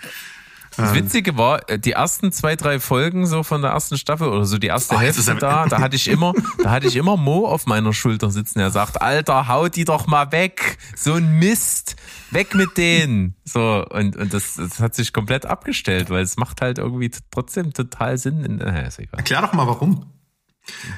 Das 0.78 0.90
Ähm. 0.90 0.96
Witzige 0.96 1.38
war, 1.38 1.70
äh, 1.70 1.80
die 1.80 1.92
ersten 1.92 2.32
zwei, 2.32 2.56
drei 2.56 2.80
Folgen 2.80 3.26
so 3.26 3.44
von 3.44 3.62
der 3.62 3.72
ersten 3.72 3.98
Staffel 3.98 4.28
oder 4.28 4.46
so 4.46 4.58
die 4.58 4.68
erste 4.68 4.96
Oh, 4.96 5.00
Hälfte 5.00 5.36
da, 5.36 5.66
da 5.68 5.80
hatte 5.80 5.96
ich 5.96 6.08
immer, 6.08 6.34
da 6.64 6.72
hatte 6.72 6.88
ich 6.88 6.96
immer 6.96 7.18
Mo 7.18 7.48
auf 7.48 7.66
meiner 7.66 7.94
Schulter 7.94 8.30
sitzen. 8.32 8.60
Er 8.60 8.72
sagt, 8.72 9.02
Alter, 9.02 9.48
hau 9.48 9.70
die 9.70 9.86
doch 9.86 10.08
mal 10.08 10.32
weg. 10.32 10.78
So 10.96 11.14
ein 11.14 11.40
Mist. 11.40 11.96
Weg 12.32 12.56
mit 12.56 12.78
denen. 12.78 13.36
So, 13.46 13.86
und, 13.90 14.18
und 14.18 14.34
das, 14.34 14.56
das 14.56 14.80
hat 14.80 14.96
sich 14.96 15.14
komplett 15.14 15.46
abgestellt, 15.46 16.10
weil 16.10 16.24
es 16.24 16.38
macht 16.38 16.60
halt 16.62 16.80
irgendwie 16.80 17.12
trotzdem 17.32 17.72
total 17.72 18.18
Sinn. 18.18 18.44
In, 18.44 18.60
äh, 18.60 18.88
ist 18.88 19.00
egal. 19.00 19.20
Erklär 19.20 19.42
doch 19.42 19.54
mal, 19.54 19.68
warum. 19.68 20.12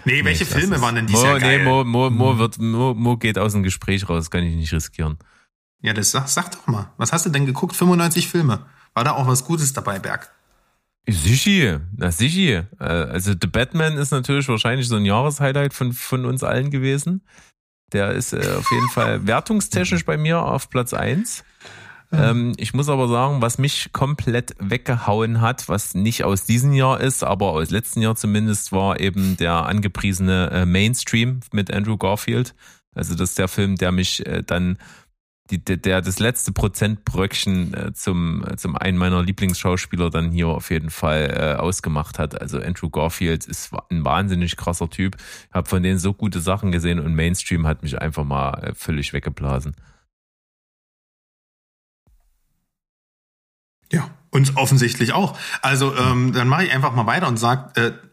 Nee, 0.05 0.23
welche 0.23 0.45
Das 0.45 0.53
Filme 0.53 0.81
waren 0.81 0.95
denn 0.95 1.07
dieses 1.07 1.21
Mo, 1.21 1.27
Jahr 1.27 1.39
nee, 1.39 1.57
geil? 1.57 1.65
Mo, 1.65 1.83
Mo, 1.83 2.09
Mo, 2.09 2.37
wird, 2.39 2.57
Mo, 2.59 2.93
Mo 2.93 3.17
geht 3.17 3.37
aus 3.37 3.51
dem 3.51 3.63
Gespräch 3.63 4.07
raus, 4.07 4.31
kann 4.31 4.43
ich 4.43 4.55
nicht 4.55 4.73
riskieren. 4.73 5.17
Ja, 5.81 5.93
das 5.93 6.11
sag, 6.11 6.27
sag 6.27 6.51
doch 6.51 6.65
mal. 6.67 6.91
Was 6.97 7.13
hast 7.13 7.25
du 7.25 7.29
denn 7.29 7.45
geguckt? 7.45 7.75
95 7.75 8.27
Filme. 8.29 8.65
War 8.97 9.03
da 9.03 9.11
auch 9.11 9.27
was 9.27 9.45
Gutes 9.45 9.73
dabei, 9.73 9.99
Berg? 9.99 10.27
Sichi, 11.07 11.77
na 11.95 12.11
sichi. 12.11 12.63
Äh, 12.79 12.83
Also 12.83 13.33
The 13.39 13.45
Batman 13.45 13.95
ist 13.95 14.09
natürlich 14.09 14.47
wahrscheinlich 14.47 14.87
so 14.87 14.95
ein 14.95 15.05
Jahreshighlight 15.05 15.75
von, 15.75 15.93
von 15.93 16.25
uns 16.25 16.43
allen 16.43 16.71
gewesen. 16.71 17.21
Der 17.93 18.13
ist 18.13 18.33
äh, 18.33 18.55
auf 18.57 18.71
jeden 18.71 18.89
Fall 18.89 19.27
wertungstechnisch 19.27 20.03
bei 20.03 20.17
mir 20.17 20.41
auf 20.41 20.71
Platz 20.71 20.95
eins. 20.95 21.43
Ähm, 22.11 22.53
ich 22.57 22.73
muss 22.73 22.89
aber 22.89 23.07
sagen, 23.07 23.39
was 23.39 23.59
mich 23.59 23.93
komplett 23.93 24.55
weggehauen 24.57 25.41
hat, 25.41 25.69
was 25.69 25.93
nicht 25.93 26.23
aus 26.23 26.45
diesem 26.45 26.73
Jahr 26.73 26.99
ist, 26.99 27.23
aber 27.23 27.51
aus 27.51 27.69
letzten 27.69 28.01
Jahr 28.01 28.15
zumindest, 28.15 28.71
war 28.71 28.99
eben 28.99 29.37
der 29.37 29.67
angepriesene 29.67 30.49
äh, 30.49 30.65
Mainstream 30.65 31.41
mit 31.51 31.71
Andrew 31.71 31.97
Garfield. 31.97 32.55
Also 32.95 33.13
das 33.13 33.29
ist 33.29 33.37
der 33.37 33.47
Film, 33.47 33.75
der 33.75 33.91
mich 33.91 34.25
äh, 34.25 34.41
dann 34.41 34.79
die, 35.49 35.63
der, 35.63 35.77
der 35.77 36.01
das 36.01 36.19
letzte 36.19 36.51
Prozentbröckchen 36.51 37.73
äh, 37.73 37.93
zum, 37.93 38.45
zum 38.57 38.75
einen 38.75 38.97
meiner 38.97 39.23
Lieblingsschauspieler 39.23 40.09
dann 40.09 40.31
hier 40.31 40.47
auf 40.47 40.69
jeden 40.69 40.89
Fall 40.89 41.33
äh, 41.37 41.59
ausgemacht 41.59 42.19
hat. 42.19 42.39
Also 42.39 42.59
Andrew 42.59 42.89
Garfield 42.89 43.45
ist 43.45 43.71
ein 43.89 44.05
wahnsinnig 44.05 44.57
krasser 44.57 44.89
Typ. 44.89 45.17
Ich 45.17 45.53
habe 45.53 45.67
von 45.67 45.83
denen 45.83 45.99
so 45.99 46.13
gute 46.13 46.39
Sachen 46.39 46.71
gesehen 46.71 46.99
und 46.99 47.15
Mainstream 47.15 47.67
hat 47.67 47.83
mich 47.83 47.99
einfach 48.01 48.23
mal 48.23 48.51
äh, 48.63 48.75
völlig 48.75 49.13
weggeblasen. 49.13 49.75
Ja, 53.91 54.09
und 54.31 54.57
offensichtlich 54.57 55.13
auch. 55.13 55.37
Also 55.61 55.95
ähm, 55.95 56.33
dann 56.33 56.47
mache 56.47 56.65
ich 56.65 56.73
einfach 56.73 56.93
mal 56.93 57.05
weiter 57.05 57.27
und 57.27 57.37
sage, 57.37 57.81
äh, 57.81 58.06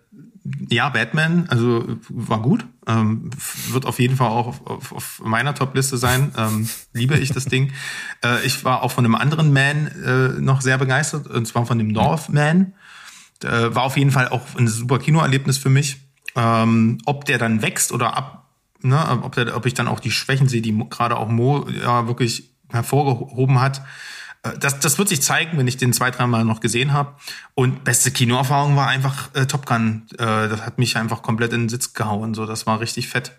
ja, 0.69 0.91
Batman, 0.91 1.47
also 1.49 1.85
war 2.11 2.43
gut. 2.43 2.67
Ähm, 2.87 3.31
wird 3.71 3.87
auf 3.87 3.99
jeden 3.99 4.17
Fall 4.17 4.29
auch 4.29 4.61
auf, 4.67 4.93
auf, 4.93 5.23
meiner 5.25 5.55
Top-Liste 5.55 5.97
sein. 5.97 6.33
Ähm, 6.37 6.69
liebe 6.93 7.17
ich 7.17 7.33
das 7.33 7.47
Ding. 7.47 7.73
Äh, 8.23 8.45
ich 8.45 8.63
war 8.65 8.83
auch 8.83 8.93
von 8.93 9.07
einem 9.07 9.15
anderen 9.15 9.53
Man 9.55 9.87
äh, 9.87 10.41
noch 10.41 10.61
sehr 10.61 10.77
begeistert, 10.77 11.29
und 11.29 11.47
zwar 11.47 11.65
von 11.65 11.79
dem 11.79 11.89
Northman. 11.89 12.75
Äh, 13.43 13.75
war 13.75 13.85
auf 13.85 13.97
jeden 13.97 14.11
Fall 14.11 14.29
auch 14.29 14.55
ein 14.57 14.69
super 14.69 14.99
Kinoerlebnis 14.99 15.57
für 15.57 15.71
mich. 15.71 16.01
Ähm, 16.37 16.99
ob 17.07 17.25
der 17.25 17.39
dann 17.39 17.63
wächst 17.63 17.93
oder 17.93 18.17
ab, 18.17 18.51
ne, 18.83 19.21
ob, 19.23 19.35
der, 19.35 19.57
ob 19.57 19.65
ich 19.65 19.75
dann 19.75 19.89
auch 19.89 20.01
die 20.01 20.11
Schwächen 20.11 20.49
sehe, 20.49 20.61
die 20.61 20.77
gerade 20.91 21.17
auch 21.17 21.29
Mo 21.29 21.67
ja 21.71 22.07
wirklich 22.07 22.51
hervorgehoben 22.71 23.61
hat, 23.61 23.83
das, 24.59 24.79
das 24.81 24.99
wird 24.99 25.09
sich 25.09 25.23
zeigen, 25.23 25.57
wenn 25.57 25.67
ich 25.67 25.77
den 25.77 25.93
zwei, 25.93 26.11
dreimal 26.11 26.45
noch 26.45 26.61
gesehen 26.61 26.93
habe. 26.93 27.15
Und 27.55 27.85
beste 27.85 28.11
Kinoerfahrung 28.11 28.77
war 28.77 28.89
einfach 28.89 29.35
äh, 29.35 29.47
Top 29.47 29.67
Gun. 29.67 30.07
Äh, 30.15 30.49
das 30.49 30.67
hat 30.67 30.79
mich 30.79 30.97
einfach 30.97 31.23
komplett 31.23 31.53
in 31.53 31.63
den 31.63 31.69
Sitz 31.69 31.95
gehauen. 31.95 32.35
So, 32.35 32.45
das 32.45 32.67
war 32.67 32.81
richtig 32.81 33.09
fett. 33.09 33.33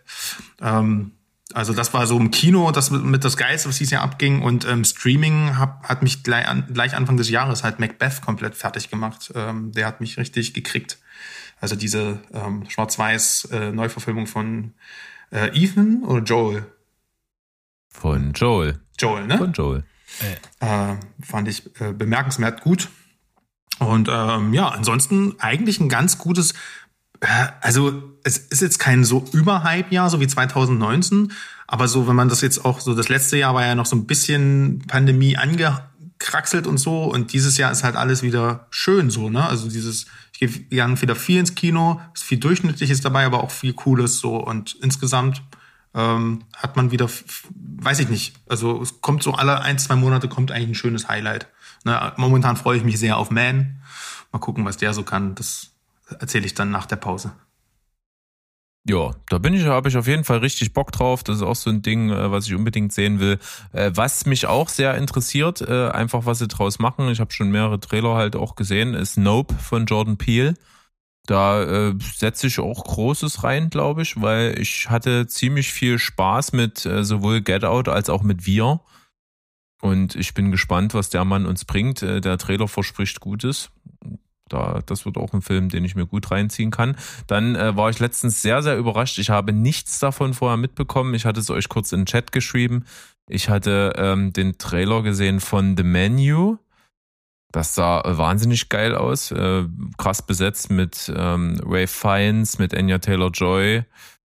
Ähm, 0.61 1.11
also 1.53 1.73
das 1.73 1.93
war 1.93 2.07
so 2.07 2.17
im 2.17 2.31
Kino, 2.31 2.71
das 2.71 2.89
mit, 2.89 3.03
mit 3.03 3.23
das 3.23 3.37
Geilste, 3.37 3.69
was 3.69 3.77
dieses 3.77 3.91
Jahr 3.91 4.01
abging. 4.01 4.41
Und 4.41 4.65
ähm, 4.65 4.83
Streaming 4.83 5.59
hab, 5.59 5.87
hat 5.87 6.01
mich 6.01 6.23
gleich, 6.23 6.47
an, 6.47 6.65
gleich 6.73 6.95
Anfang 6.95 7.17
des 7.17 7.29
Jahres 7.29 7.63
halt 7.63 7.79
Macbeth 7.79 8.21
komplett 8.21 8.55
fertig 8.55 8.89
gemacht. 8.89 9.31
Ähm, 9.35 9.71
der 9.71 9.85
hat 9.85 10.01
mich 10.01 10.17
richtig 10.17 10.53
gekriegt. 10.53 10.97
Also 11.61 11.75
diese 11.75 12.19
ähm, 12.33 12.67
schwarz-weiß 12.67 13.49
äh, 13.51 13.71
Neuverfilmung 13.71 14.25
von 14.25 14.73
äh, 15.31 15.49
Ethan 15.55 16.03
oder 16.03 16.23
Joel? 16.23 16.65
Von 17.89 18.33
Joel. 18.33 18.79
Joel, 18.99 19.27
ne? 19.27 19.37
Von 19.37 19.53
Joel. 19.53 19.83
Äh, 20.59 20.95
fand 21.21 21.47
ich 21.47 21.63
äh, 21.79 21.93
bemerkenswert 21.93 22.61
gut. 22.61 22.89
Und 23.79 24.07
ähm, 24.09 24.53
ja, 24.53 24.69
ansonsten 24.69 25.35
eigentlich 25.39 25.79
ein 25.79 25.89
ganz 25.89 26.17
gutes, 26.17 26.53
äh, 27.19 27.47
also 27.61 28.03
es 28.23 28.37
ist 28.37 28.61
jetzt 28.61 28.79
kein 28.79 29.03
so 29.03 29.25
Überhype-Jahr, 29.33 30.09
so 30.09 30.19
wie 30.19 30.27
2019, 30.27 31.33
aber 31.67 31.87
so, 31.87 32.07
wenn 32.07 32.15
man 32.15 32.29
das 32.29 32.41
jetzt 32.41 32.63
auch, 32.63 32.79
so 32.79 32.95
das 32.95 33.09
letzte 33.09 33.37
Jahr 33.37 33.53
war 33.53 33.65
ja 33.65 33.75
noch 33.75 33.85
so 33.85 33.95
ein 33.95 34.05
bisschen 34.05 34.83
Pandemie 34.87 35.35
angekraxelt 35.35 36.67
und 36.67 36.77
so 36.77 37.03
und 37.03 37.33
dieses 37.33 37.57
Jahr 37.57 37.71
ist 37.71 37.83
halt 37.83 37.95
alles 37.95 38.21
wieder 38.23 38.67
schön 38.69 39.09
so, 39.09 39.29
ne? 39.29 39.45
Also 39.45 39.69
dieses, 39.69 40.05
ich 40.31 40.39
gehe 40.39 40.49
gerne 40.49 41.01
wieder 41.01 41.15
viel 41.15 41.39
ins 41.39 41.55
Kino, 41.55 41.99
ist 42.13 42.23
viel 42.23 42.39
Durchschnittliches 42.39 43.01
dabei, 43.01 43.25
aber 43.25 43.43
auch 43.43 43.51
viel 43.51 43.73
Cooles 43.73 44.19
so 44.19 44.37
und 44.37 44.77
insgesamt 44.81 45.41
ähm, 45.95 46.43
hat 46.53 46.75
man 46.75 46.91
wieder, 46.91 47.09
weiß 47.55 47.99
ich 47.99 48.09
nicht, 48.09 48.35
also 48.49 48.81
es 48.81 49.01
kommt 49.01 49.23
so 49.23 49.33
alle 49.33 49.61
ein, 49.61 49.79
zwei 49.79 49.95
Monate 49.95 50.27
kommt 50.27 50.51
eigentlich 50.51 50.69
ein 50.69 50.75
schönes 50.75 51.07
Highlight. 51.07 51.47
Ne, 51.85 52.13
momentan 52.17 52.57
freue 52.57 52.77
ich 52.77 52.83
mich 52.83 52.99
sehr 52.99 53.17
auf 53.17 53.31
Man. 53.31 53.81
Mal 54.31 54.39
gucken, 54.39 54.65
was 54.65 54.77
der 54.77 54.93
so 54.93 55.03
kann. 55.03 55.35
Das 55.35 55.71
erzähle 56.19 56.45
ich 56.45 56.53
dann 56.53 56.69
nach 56.69 56.85
der 56.85 56.97
Pause. 56.97 57.31
Ja, 58.87 59.11
da 59.29 59.39
bin 59.39 59.55
ich, 59.55 59.65
habe 59.65 59.89
ich 59.89 59.97
auf 59.97 60.05
jeden 60.05 60.23
Fall 60.23 60.39
richtig 60.39 60.73
Bock 60.73 60.91
drauf. 60.91 61.23
Das 61.23 61.37
ist 61.37 61.41
auch 61.41 61.55
so 61.55 61.71
ein 61.71 61.81
Ding, 61.81 62.11
äh, 62.11 62.29
was 62.29 62.45
ich 62.45 62.53
unbedingt 62.53 62.93
sehen 62.93 63.19
will. 63.19 63.39
Äh, 63.71 63.91
was 63.95 64.27
mich 64.27 64.45
auch 64.45 64.69
sehr 64.69 64.95
interessiert, 64.95 65.61
äh, 65.61 65.89
einfach 65.89 66.25
was 66.27 66.37
sie 66.39 66.47
draus 66.47 66.77
machen. 66.77 67.09
Ich 67.09 67.19
habe 67.19 67.33
schon 67.33 67.49
mehrere 67.49 67.79
Trailer 67.79 68.13
halt 68.13 68.35
auch 68.35 68.55
gesehen, 68.55 68.93
ist 68.93 69.17
Nope 69.17 69.55
von 69.55 69.85
Jordan 69.85 70.17
Peele. 70.17 70.53
Da 71.25 71.63
äh, 71.63 71.95
setze 71.99 72.47
ich 72.47 72.59
auch 72.59 72.83
Großes 72.83 73.43
rein, 73.43 73.69
glaube 73.69 74.03
ich, 74.03 74.21
weil 74.21 74.59
ich 74.59 74.89
hatte 74.89 75.27
ziemlich 75.27 75.71
viel 75.71 75.97
Spaß 75.97 76.53
mit 76.53 76.85
äh, 76.85 77.03
sowohl 77.03 77.41
Get 77.41 77.63
Out 77.63 77.89
als 77.89 78.09
auch 78.09 78.23
mit 78.23 78.45
Wir. 78.45 78.81
Und 79.81 80.15
ich 80.15 80.33
bin 80.33 80.51
gespannt, 80.51 80.93
was 80.93 81.09
der 81.09 81.25
Mann 81.25 81.45
uns 81.45 81.65
bringt. 81.65 82.01
Äh, 82.03 82.21
der 82.21 82.37
Trailer 82.37 82.67
verspricht 82.67 83.19
Gutes. 83.19 83.71
Da, 84.47 84.81
das 84.85 85.05
wird 85.05 85.17
auch 85.17 85.33
ein 85.33 85.41
Film, 85.41 85.69
den 85.69 85.83
ich 85.83 85.95
mir 85.95 86.05
gut 86.05 86.29
reinziehen 86.29 86.69
kann. 86.69 86.95
Dann 87.25 87.55
äh, 87.55 87.75
war 87.75 87.89
ich 87.89 87.99
letztens 87.99 88.43
sehr, 88.43 88.61
sehr 88.61 88.77
überrascht. 88.77 89.17
Ich 89.17 89.31
habe 89.31 89.51
nichts 89.51 89.97
davon 89.97 90.35
vorher 90.35 90.57
mitbekommen. 90.57 91.15
Ich 91.15 91.25
hatte 91.25 91.39
es 91.39 91.49
euch 91.49 91.67
kurz 91.67 91.91
in 91.91 92.01
den 92.01 92.05
Chat 92.05 92.31
geschrieben. 92.31 92.85
Ich 93.27 93.49
hatte 93.49 93.93
ähm, 93.97 94.33
den 94.33 94.59
Trailer 94.59 95.01
gesehen 95.01 95.39
von 95.39 95.75
The 95.75 95.83
Menu 95.83 96.57
das 97.55 97.73
sah 97.73 98.03
wahnsinnig 98.05 98.67
geil 98.67 98.95
aus, 98.95 99.31
äh, 99.31 99.63
krass 99.97 100.21
besetzt 100.21 100.69
mit 100.69 101.11
ähm, 101.15 101.57
Ray 101.65 101.87
Fiennes, 101.87 102.59
mit 102.59 102.75
Anya 102.75 102.99
Taylor-Joy 102.99 103.85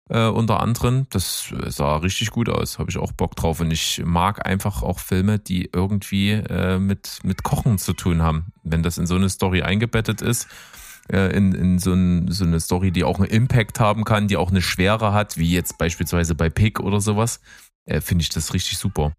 äh, 0.09 0.25
unter 0.25 0.59
anderem. 0.59 1.05
Das 1.11 1.53
sah 1.67 1.97
richtig 1.97 2.31
gut 2.31 2.49
aus, 2.49 2.79
habe 2.79 2.89
ich 2.89 2.97
auch 2.97 3.11
Bock 3.11 3.35
drauf. 3.35 3.59
Und 3.59 3.69
ich 3.69 4.01
mag 4.03 4.47
einfach 4.47 4.81
auch 4.81 4.97
Filme, 4.97 5.37
die 5.37 5.69
irgendwie 5.71 6.31
äh, 6.31 6.79
mit, 6.79 7.19
mit 7.21 7.43
Kochen 7.43 7.77
zu 7.77 7.93
tun 7.93 8.23
haben. 8.23 8.53
Wenn 8.63 8.81
das 8.81 8.97
in 8.97 9.05
so 9.05 9.15
eine 9.15 9.29
Story 9.29 9.61
eingebettet 9.61 10.23
ist, 10.23 10.47
äh, 11.11 11.31
in, 11.35 11.53
in 11.53 11.77
so, 11.77 11.93
ein, 11.93 12.31
so 12.31 12.43
eine 12.43 12.59
Story, 12.59 12.89
die 12.89 13.03
auch 13.03 13.19
einen 13.19 13.29
Impact 13.29 13.79
haben 13.79 14.03
kann, 14.03 14.29
die 14.29 14.37
auch 14.37 14.49
eine 14.49 14.63
Schwere 14.63 15.13
hat, 15.13 15.37
wie 15.37 15.51
jetzt 15.51 15.77
beispielsweise 15.77 16.33
bei 16.33 16.49
Pig 16.49 16.79
oder 16.79 16.99
sowas, 17.01 17.39
äh, 17.85 18.01
finde 18.01 18.23
ich 18.23 18.29
das 18.29 18.55
richtig 18.55 18.79
super. 18.79 19.13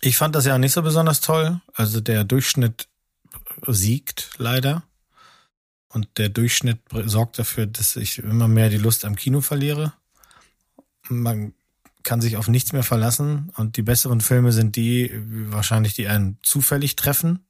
Ich 0.00 0.16
fand 0.16 0.34
das 0.34 0.46
ja 0.46 0.56
nicht 0.58 0.72
so 0.72 0.82
besonders 0.82 1.20
toll. 1.20 1.60
Also 1.74 2.00
der 2.00 2.24
Durchschnitt 2.24 2.88
siegt 3.66 4.30
leider. 4.38 4.82
Und 5.88 6.08
der 6.18 6.28
Durchschnitt 6.28 6.78
sorgt 7.04 7.38
dafür, 7.38 7.66
dass 7.66 7.96
ich 7.96 8.18
immer 8.18 8.48
mehr 8.48 8.70
die 8.70 8.78
Lust 8.78 9.04
am 9.04 9.16
Kino 9.16 9.40
verliere. 9.40 9.92
Man 11.08 11.52
kann 12.02 12.20
sich 12.20 12.36
auf 12.36 12.48
nichts 12.48 12.72
mehr 12.72 12.82
verlassen. 12.82 13.52
Und 13.56 13.76
die 13.76 13.82
besseren 13.82 14.20
Filme 14.20 14.52
sind 14.52 14.76
die, 14.76 15.10
wahrscheinlich, 15.50 15.94
die 15.94 16.08
einen 16.08 16.38
zufällig 16.42 16.96
treffen, 16.96 17.44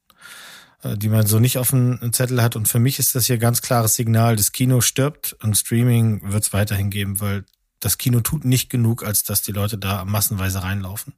äh, 0.81 0.97
die 0.97 1.09
man 1.09 1.27
so 1.27 1.39
nicht 1.39 1.57
auf 1.57 1.69
dem 1.69 2.11
Zettel 2.11 2.41
hat. 2.41 2.55
Und 2.55 2.67
für 2.67 2.79
mich 2.79 2.99
ist 2.99 3.15
das 3.15 3.27
hier 3.27 3.37
ganz 3.37 3.61
klares 3.61 3.95
Signal, 3.95 4.35
das 4.35 4.51
Kino 4.51 4.81
stirbt 4.81 5.37
und 5.41 5.55
Streaming 5.55 6.31
wird 6.31 6.43
es 6.43 6.53
weiterhin 6.53 6.89
geben, 6.89 7.19
weil 7.19 7.45
das 7.81 7.97
Kino 7.97 8.21
tut 8.21 8.45
nicht 8.45 8.69
genug, 8.69 9.03
als 9.03 9.23
dass 9.23 9.41
die 9.41 9.51
Leute 9.51 9.77
da 9.77 10.05
massenweise 10.05 10.63
reinlaufen. 10.63 11.13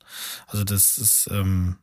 Also 0.47 0.63
das 0.63 0.97
ist 0.97 1.29
ähm, 1.31 1.77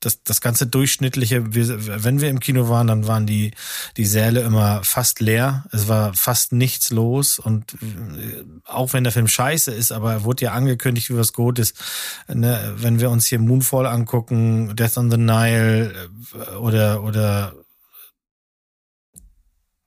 das, 0.00 0.22
das 0.22 0.40
ganze 0.40 0.66
durchschnittliche, 0.66 1.54
wir, 1.54 2.04
wenn 2.04 2.20
wir 2.20 2.30
im 2.30 2.40
Kino 2.40 2.68
waren, 2.68 2.86
dann 2.86 3.06
waren 3.06 3.26
die, 3.26 3.52
die 3.96 4.06
Säle 4.06 4.40
immer 4.40 4.82
fast 4.84 5.20
leer. 5.20 5.64
Es 5.72 5.88
war 5.88 6.14
fast 6.14 6.52
nichts 6.52 6.90
los 6.90 7.38
und 7.38 7.74
äh, 7.74 8.44
auch 8.64 8.92
wenn 8.92 9.04
der 9.04 9.12
Film 9.12 9.28
scheiße 9.28 9.72
ist, 9.72 9.92
aber 9.92 10.12
er 10.12 10.24
wurde 10.24 10.44
ja 10.44 10.52
angekündigt, 10.52 11.10
wie 11.10 11.16
was 11.16 11.32
gut 11.32 11.58
ist. 11.58 11.76
Ne, 12.28 12.74
wenn 12.76 13.00
wir 13.00 13.10
uns 13.10 13.26
hier 13.26 13.38
Moonfall 13.38 13.86
angucken, 13.86 14.74
Death 14.76 14.96
on 14.96 15.10
the 15.10 15.16
Nile 15.16 15.92
äh, 15.92 16.54
oder, 16.56 17.02
oder 17.02 17.54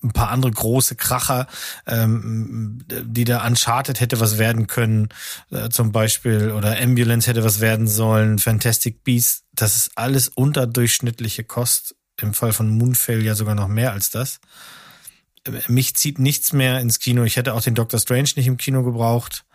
ein 0.04 0.12
paar 0.12 0.30
andere 0.30 0.52
große 0.52 0.96
Kracher, 0.96 1.48
ähm, 1.88 2.80
die 2.88 3.24
da 3.24 3.46
Uncharted 3.46 4.00
hätte 4.00 4.20
was 4.20 4.38
werden 4.38 4.68
können, 4.68 5.10
äh, 5.52 5.70
zum 5.70 5.92
Beispiel, 5.92 6.52
oder 6.52 6.80
Ambulance 6.80 7.30
hätte 7.30 7.44
was 7.44 7.60
werden 7.60 7.88
sollen, 7.88 8.40
Fantastic 8.40 9.04
Beasts, 9.04 9.44
das 9.54 9.76
ist 9.76 9.92
alles 9.96 10.28
unterdurchschnittliche 10.28 11.44
Kost. 11.44 11.96
Im 12.22 12.34
Fall 12.34 12.54
von 12.54 12.70
Moonfell 12.70 13.24
ja 13.24 13.36
sogar 13.36 13.56
noch 13.56 13.68
mehr 13.68 13.92
als 13.92 14.12
das. 14.12 14.40
Mich 15.68 15.96
zieht 15.96 16.20
nichts 16.20 16.54
mehr 16.54 16.80
ins 16.80 17.00
Kino. 17.00 17.24
Ich 17.24 17.36
hätte 17.36 17.54
auch 17.54 17.62
den 17.62 17.76
Doctor 17.76 18.00
Strange 18.00 18.30
nicht 18.36 18.48
im 18.48 18.58
Kino 18.58 18.84
gebraucht. 18.84 19.46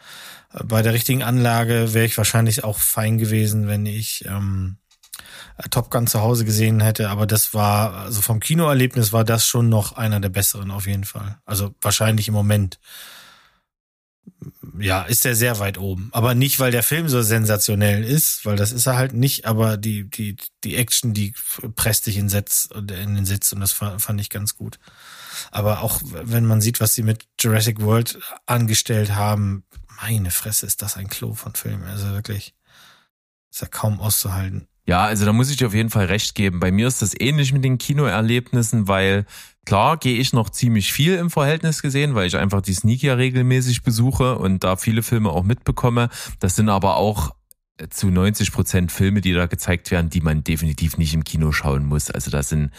Bei 0.65 0.83
der 0.83 0.93
richtigen 0.93 1.23
Anlage 1.23 1.95
wäre 1.95 2.07
ich 2.07 2.17
wahrscheinlich 2.19 2.65
auch 2.65 2.79
fein 2.79 3.19
gewesen, 3.19 3.69
wenn 3.69 3.87
ich 3.87 4.25
ähm, 4.27 4.77
Top 5.71 5.91
Gun 5.91 6.07
zu 6.07 6.21
Hause 6.21 6.45
gesehen 6.45 6.81
hätte, 6.81 7.11
aber 7.11 7.27
das 7.27 7.53
war, 7.55 7.93
also 7.95 8.23
vom 8.23 8.41
Kinoerlebnis 8.41 9.13
war 9.13 9.25
das 9.25 9.47
schon 9.47 9.69
noch 9.69 9.93
einer 9.93 10.21
der 10.21 10.29
besseren 10.29 10.71
auf 10.71 10.87
jeden 10.87 11.05
Fall. 11.05 11.39
Also 11.45 11.75
wahrscheinlich 11.81 12.29
im 12.29 12.35
Moment. 12.35 12.79
ja, 14.79 15.03
ist 15.03 15.27
er 15.27 15.35
sehr 15.35 15.59
weit 15.59 15.79
oben. 15.79 16.11
Aber 16.13 16.35
nicht, 16.35 16.61
weil 16.61 16.71
der 16.71 16.83
Film 16.83 17.09
so 17.09 17.23
sensationell 17.23 18.05
ist, 18.05 18.45
weil 18.47 18.57
das 18.57 18.73
ist 18.73 18.87
er 18.87 18.97
halt 18.97 19.13
nicht, 19.15 19.47
aber 19.47 19.77
die, 19.77 20.09
die, 20.09 20.37
die 20.65 20.77
Action, 20.77 21.15
die 21.15 21.35
presst 21.75 22.07
dich 22.07 22.17
in, 22.17 22.29
Sitz, 22.29 22.69
in 22.75 22.87
den 22.87 23.27
Sitz 23.27 23.53
und 23.53 23.61
das 23.61 23.73
fand 23.73 24.21
ich 24.21 24.31
ganz 24.31 24.57
gut. 24.57 24.79
Aber 25.51 25.83
auch 25.83 26.01
wenn 26.05 26.47
man 26.47 26.61
sieht, 26.61 26.81
was 26.81 26.95
sie 26.95 27.03
mit 27.03 27.27
Jurassic 27.41 27.81
World 27.81 28.19
angestellt 28.47 29.15
haben, 29.15 29.65
meine 30.01 30.31
Fresse, 30.31 30.67
ist 30.67 30.83
das 30.83 30.97
ein 30.97 31.09
Klo 31.09 31.35
von 31.35 31.55
Filmen. 31.55 31.85
Also 31.85 32.11
wirklich, 32.11 32.55
ist 33.51 33.63
ja 33.63 33.69
kaum 33.69 34.01
auszuhalten. 34.01 34.69
Ja, 34.89 35.05
also 35.05 35.27
da 35.27 35.35
muss 35.35 35.51
ich 35.51 35.59
dir 35.59 35.67
auf 35.67 35.75
jeden 35.75 35.91
Fall 35.91 36.07
recht 36.07 36.35
geben. 36.35 36.61
Bei 36.61 36.73
mir 36.73 36.89
ist 36.89 37.03
das 37.03 37.13
ähnlich 37.21 37.53
mit 37.53 37.63
den 37.63 37.77
Kinoerlebnissen, 37.77 38.89
weil 38.89 39.27
klar 39.67 39.99
gehe 39.99 40.17
ich 40.17 40.33
noch 40.33 40.49
ziemlich 40.49 40.95
viel 40.95 41.17
im 41.17 41.29
Verhältnis 41.29 41.83
gesehen, 41.83 42.15
weil 42.15 42.27
ich 42.27 42.39
einfach 42.39 42.63
die 42.63 42.73
Sneak 42.73 43.03
ja 43.03 43.13
regelmäßig 43.13 43.83
besuche 43.83 44.39
und 44.39 44.65
da 44.65 44.77
viele 44.77 45.03
Filme 45.03 45.29
auch 45.29 45.43
mitbekomme. 45.43 46.09
Das 46.41 46.57
sind 46.57 46.71
aber 46.71 46.97
auch 46.97 47.35
zu 47.91 48.09
90 48.09 48.53
Prozent 48.53 48.93
Filme, 48.93 49.21
die 49.21 49.33
da 49.33 49.47
gezeigt 49.47 49.91
werden, 49.91 50.11
die 50.11 50.21
man 50.21 50.45
definitiv 50.45 50.99
nicht 50.99 51.15
im 51.15 51.25
Kino 51.25 51.53
schauen 51.53 51.87
muss. 51.87 52.11
Also 52.11 52.31
da 52.31 52.43
sind 52.43 52.71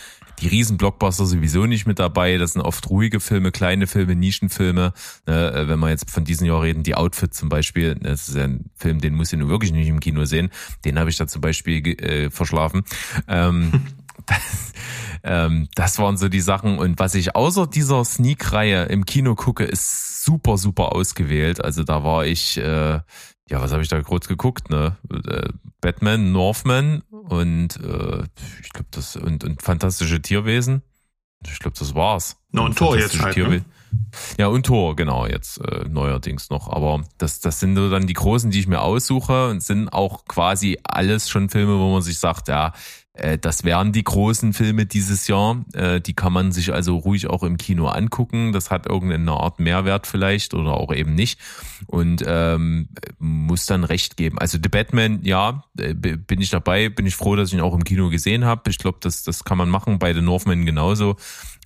die 0.41 0.47
Riesen-Blockbuster 0.47 1.25
sowieso 1.25 1.65
nicht 1.65 1.85
mit 1.85 1.99
dabei. 1.99 2.37
Das 2.37 2.53
sind 2.53 2.61
oft 2.61 2.89
ruhige 2.89 3.19
Filme, 3.19 3.51
kleine 3.51 3.87
Filme, 3.87 4.15
Nischenfilme. 4.15 4.93
Ne, 5.25 5.51
äh, 5.53 5.67
wenn 5.67 5.79
wir 5.79 5.89
jetzt 5.89 6.09
von 6.09 6.23
diesem 6.23 6.47
Jahr 6.47 6.61
reden, 6.61 6.83
die 6.83 6.95
Outfit 6.95 7.33
zum 7.33 7.49
Beispiel, 7.49 7.95
das 7.95 8.29
ist 8.29 8.37
ein 8.37 8.69
Film, 8.75 8.99
den 9.01 9.15
muss 9.15 9.33
ich 9.33 9.39
nur 9.39 9.49
wirklich 9.49 9.71
nicht 9.71 9.87
im 9.87 9.99
Kino 9.99 10.25
sehen. 10.25 10.49
Den 10.85 10.99
habe 10.99 11.09
ich 11.09 11.17
da 11.17 11.27
zum 11.27 11.41
Beispiel 11.41 11.85
äh, 12.01 12.29
verschlafen. 12.29 12.83
Ähm, 13.27 13.71
das, 14.25 14.73
ähm, 15.23 15.67
das 15.75 15.99
waren 15.99 16.17
so 16.17 16.29
die 16.29 16.41
Sachen. 16.41 16.77
Und 16.77 16.99
was 16.99 17.15
ich 17.15 17.35
außer 17.35 17.67
dieser 17.67 18.03
Sneak-Reihe 18.03 18.85
im 18.85 19.05
Kino 19.05 19.35
gucke, 19.35 19.63
ist 19.63 20.23
super, 20.23 20.57
super 20.57 20.93
ausgewählt. 20.93 21.63
Also 21.63 21.83
da 21.83 22.03
war 22.03 22.25
ich 22.25 22.57
äh, 22.57 22.99
ja, 23.49 23.61
was 23.61 23.71
habe 23.71 23.81
ich 23.81 23.89
da 23.89 24.01
kurz 24.01 24.27
geguckt, 24.27 24.69
ne? 24.69 24.97
Äh, 25.11 25.49
Batman, 25.81 26.31
Northman 26.31 27.01
und 27.09 27.77
äh, 27.77 28.23
ich 28.61 28.69
glaube 28.71 28.89
das 28.91 29.15
und, 29.15 29.43
und 29.43 29.61
fantastische 29.61 30.21
Tierwesen. 30.21 30.81
Ich 31.45 31.59
glaube, 31.59 31.77
das 31.77 31.95
war's. 31.95 32.37
No, 32.51 32.65
und 32.65 32.77
Tor 32.77 32.97
jetzt 32.97 33.21
halt, 33.21 33.37
ne? 33.37 33.63
Ja, 34.37 34.47
und 34.47 34.65
Tor, 34.65 34.95
genau, 34.95 35.25
jetzt 35.25 35.59
äh, 35.59 35.87
neuerdings 35.89 36.49
noch. 36.49 36.69
Aber 36.69 37.03
das, 37.17 37.39
das 37.39 37.59
sind 37.59 37.75
so 37.75 37.89
dann 37.89 38.07
die 38.07 38.13
großen, 38.13 38.51
die 38.51 38.59
ich 38.59 38.67
mir 38.67 38.81
aussuche 38.81 39.49
und 39.49 39.63
sind 39.63 39.89
auch 39.89 40.25
quasi 40.25 40.77
alles 40.83 41.29
schon 41.29 41.49
Filme, 41.49 41.79
wo 41.79 41.91
man 41.91 42.01
sich 42.01 42.19
sagt, 42.19 42.49
ja, 42.49 42.73
das 43.41 43.63
wären 43.63 43.91
die 43.91 44.03
großen 44.03 44.53
Filme 44.53 44.85
dieses 44.85 45.27
Jahr. 45.27 45.63
Äh, 45.73 46.01
die 46.01 46.13
kann 46.13 46.33
man 46.33 46.51
sich 46.51 46.73
also 46.73 46.97
ruhig 46.97 47.27
auch 47.27 47.43
im 47.43 47.57
Kino 47.57 47.87
angucken. 47.87 48.53
Das 48.53 48.71
hat 48.71 48.87
irgendeine 48.87 49.31
Art 49.31 49.59
Mehrwert 49.59 50.07
vielleicht 50.07 50.53
oder 50.53 50.73
auch 50.73 50.93
eben 50.93 51.15
nicht. 51.15 51.39
Und 51.87 52.23
ähm, 52.25 52.89
muss 53.17 53.65
dann 53.65 53.83
recht 53.83 54.17
geben. 54.17 54.37
Also 54.39 54.57
The 54.61 54.69
Batman, 54.69 55.19
ja, 55.23 55.63
äh, 55.77 55.93
bin 55.93 56.41
ich 56.41 56.49
dabei. 56.49 56.89
Bin 56.89 57.05
ich 57.05 57.15
froh, 57.15 57.35
dass 57.35 57.49
ich 57.49 57.55
ihn 57.55 57.61
auch 57.61 57.73
im 57.73 57.83
Kino 57.83 58.09
gesehen 58.09 58.45
habe. 58.45 58.69
Ich 58.69 58.77
glaube, 58.77 58.99
das, 59.01 59.23
das 59.23 59.43
kann 59.43 59.57
man 59.57 59.69
machen. 59.69 59.99
Bei 59.99 60.13
The 60.13 60.21
Northman 60.21 60.65
genauso. 60.65 61.15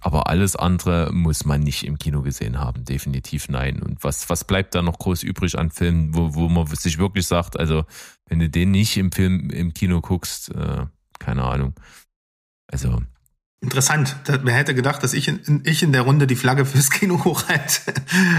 Aber 0.01 0.27
alles 0.27 0.57
andere 0.57 1.11
muss 1.13 1.45
man 1.45 1.61
nicht 1.61 1.85
im 1.85 1.97
Kino 1.97 2.23
gesehen 2.23 2.59
haben. 2.59 2.83
Definitiv 2.83 3.47
nein. 3.47 3.81
Und 3.81 4.03
was, 4.03 4.29
was 4.29 4.43
bleibt 4.43 4.75
da 4.75 4.81
noch 4.81 4.99
groß 4.99 5.23
übrig 5.23 5.57
an 5.57 5.71
Filmen, 5.71 6.13
wo, 6.13 6.35
wo 6.35 6.49
man 6.49 6.67
sich 6.67 6.97
wirklich 6.97 7.25
sagt, 7.25 7.57
also 7.57 7.85
wenn 8.27 8.39
du 8.39 8.49
den 8.49 8.71
nicht 8.71 8.97
im 8.97 9.13
Film, 9.13 9.49
im 9.49 9.73
Kino 9.73 10.01
guckst, 10.01 10.53
äh, 10.53 10.85
keine 11.23 11.43
Ahnung. 11.43 11.73
Also. 12.67 13.01
Interessant. 13.61 14.17
Wer 14.25 14.53
hätte 14.55 14.75
gedacht, 14.75 15.03
dass 15.03 15.13
ich 15.13 15.29
in, 15.29 15.61
ich 15.63 15.83
in 15.83 15.93
der 15.93 16.01
Runde 16.01 16.27
die 16.27 16.35
Flagge 16.35 16.65
fürs 16.65 16.89
Kino 16.89 17.23
hochhalte. 17.23 17.93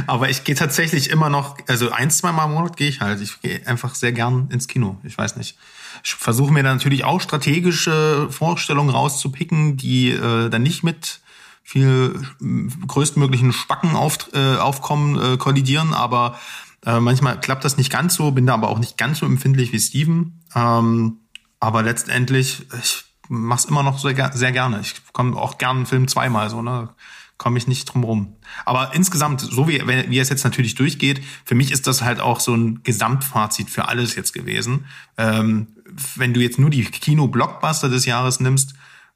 Aber 0.06 0.28
ich 0.28 0.44
gehe 0.44 0.54
tatsächlich 0.54 1.08
immer 1.08 1.30
noch, 1.30 1.56
also 1.66 1.90
ein, 1.90 2.10
zwei 2.10 2.30
Mal 2.30 2.44
im 2.44 2.52
Monat 2.52 2.76
gehe 2.76 2.88
ich 2.88 3.00
halt. 3.00 3.22
Ich 3.22 3.40
gehe 3.40 3.66
einfach 3.66 3.94
sehr 3.94 4.12
gern 4.12 4.48
ins 4.50 4.68
Kino. 4.68 4.98
Ich 5.02 5.16
weiß 5.16 5.36
nicht. 5.36 5.56
Ich 6.02 6.14
versuche 6.14 6.52
mir 6.52 6.62
da 6.62 6.74
natürlich 6.74 7.04
auch 7.04 7.20
strategische 7.20 8.28
Vorstellungen 8.30 8.90
rauszupicken, 8.90 9.78
die 9.78 10.10
äh, 10.10 10.50
dann 10.50 10.62
nicht 10.62 10.82
mit 10.82 11.20
viel 11.62 12.20
äh, 12.42 12.86
größtmöglichen 12.86 13.52
Spacken 13.54 13.96
auf, 13.96 14.18
äh, 14.34 14.56
aufkommen, 14.56 15.18
äh, 15.18 15.36
kollidieren, 15.38 15.94
aber 15.94 16.38
äh, 16.84 17.00
manchmal 17.00 17.40
klappt 17.40 17.64
das 17.64 17.78
nicht 17.78 17.90
ganz 17.90 18.14
so, 18.14 18.30
bin 18.32 18.46
da 18.46 18.54
aber 18.54 18.68
auch 18.68 18.78
nicht 18.78 18.98
ganz 18.98 19.20
so 19.20 19.26
empfindlich 19.26 19.72
wie 19.72 19.80
Steven. 19.80 20.40
Ähm, 20.54 21.23
aber 21.64 21.82
letztendlich, 21.82 22.66
ich 22.82 23.04
mach's 23.28 23.64
immer 23.64 23.82
noch 23.82 23.98
sehr, 23.98 24.32
sehr 24.34 24.52
gerne. 24.52 24.80
Ich 24.80 24.94
komme 25.12 25.36
auch 25.36 25.56
gerne 25.56 25.78
einen 25.78 25.86
Film 25.86 26.08
zweimal 26.08 26.50
so, 26.50 26.60
ne? 26.62 26.90
Komme 27.36 27.58
ich 27.58 27.66
nicht 27.66 27.86
drum 27.86 28.04
rum. 28.04 28.36
Aber 28.64 28.94
insgesamt, 28.94 29.40
so 29.40 29.66
wie, 29.66 29.82
wie 29.86 30.18
es 30.18 30.28
jetzt 30.28 30.44
natürlich 30.44 30.76
durchgeht, 30.76 31.20
für 31.44 31.54
mich 31.56 31.72
ist 31.72 31.86
das 31.86 32.02
halt 32.02 32.20
auch 32.20 32.38
so 32.38 32.54
ein 32.54 32.82
Gesamtfazit 32.84 33.70
für 33.70 33.88
alles 33.88 34.14
jetzt 34.14 34.34
gewesen. 34.34 34.86
Ähm, 35.18 35.68
wenn 36.14 36.32
du 36.32 36.40
jetzt 36.40 36.58
nur 36.58 36.70
die 36.70 36.84
Kino-Blockbuster 36.84 37.88
des 37.88 38.04
Jahres 38.04 38.38
nimmst, 38.38 38.74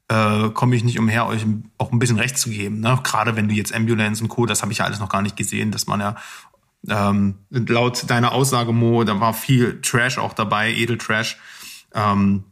äh, 0.09 0.49
komme 0.49 0.75
ich 0.75 0.83
nicht 0.83 0.99
umher, 0.99 1.27
euch 1.27 1.45
auch 1.77 1.91
ein 1.91 1.99
bisschen 1.99 2.17
recht 2.17 2.37
zu 2.37 2.49
geben. 2.49 2.81
Ne? 2.81 2.99
Gerade 3.03 3.35
wenn 3.35 3.47
du 3.47 3.53
jetzt 3.53 3.73
Ambulance 3.73 4.21
und 4.21 4.29
Co., 4.29 4.45
das 4.45 4.63
habe 4.63 4.71
ich 4.71 4.79
ja 4.79 4.85
alles 4.85 4.99
noch 4.99 5.09
gar 5.09 5.21
nicht 5.21 5.37
gesehen, 5.37 5.71
dass 5.71 5.87
man 5.87 6.01
ja 6.01 6.15
ähm, 6.89 7.35
laut 7.51 8.09
deiner 8.09 8.33
Aussage, 8.33 8.73
Mo, 8.73 9.03
da 9.03 9.19
war 9.19 9.33
viel 9.33 9.79
Trash 9.81 10.17
auch 10.17 10.33
dabei, 10.33 10.73
Edeltrash. 10.73 11.37
Ähm, 11.93 12.43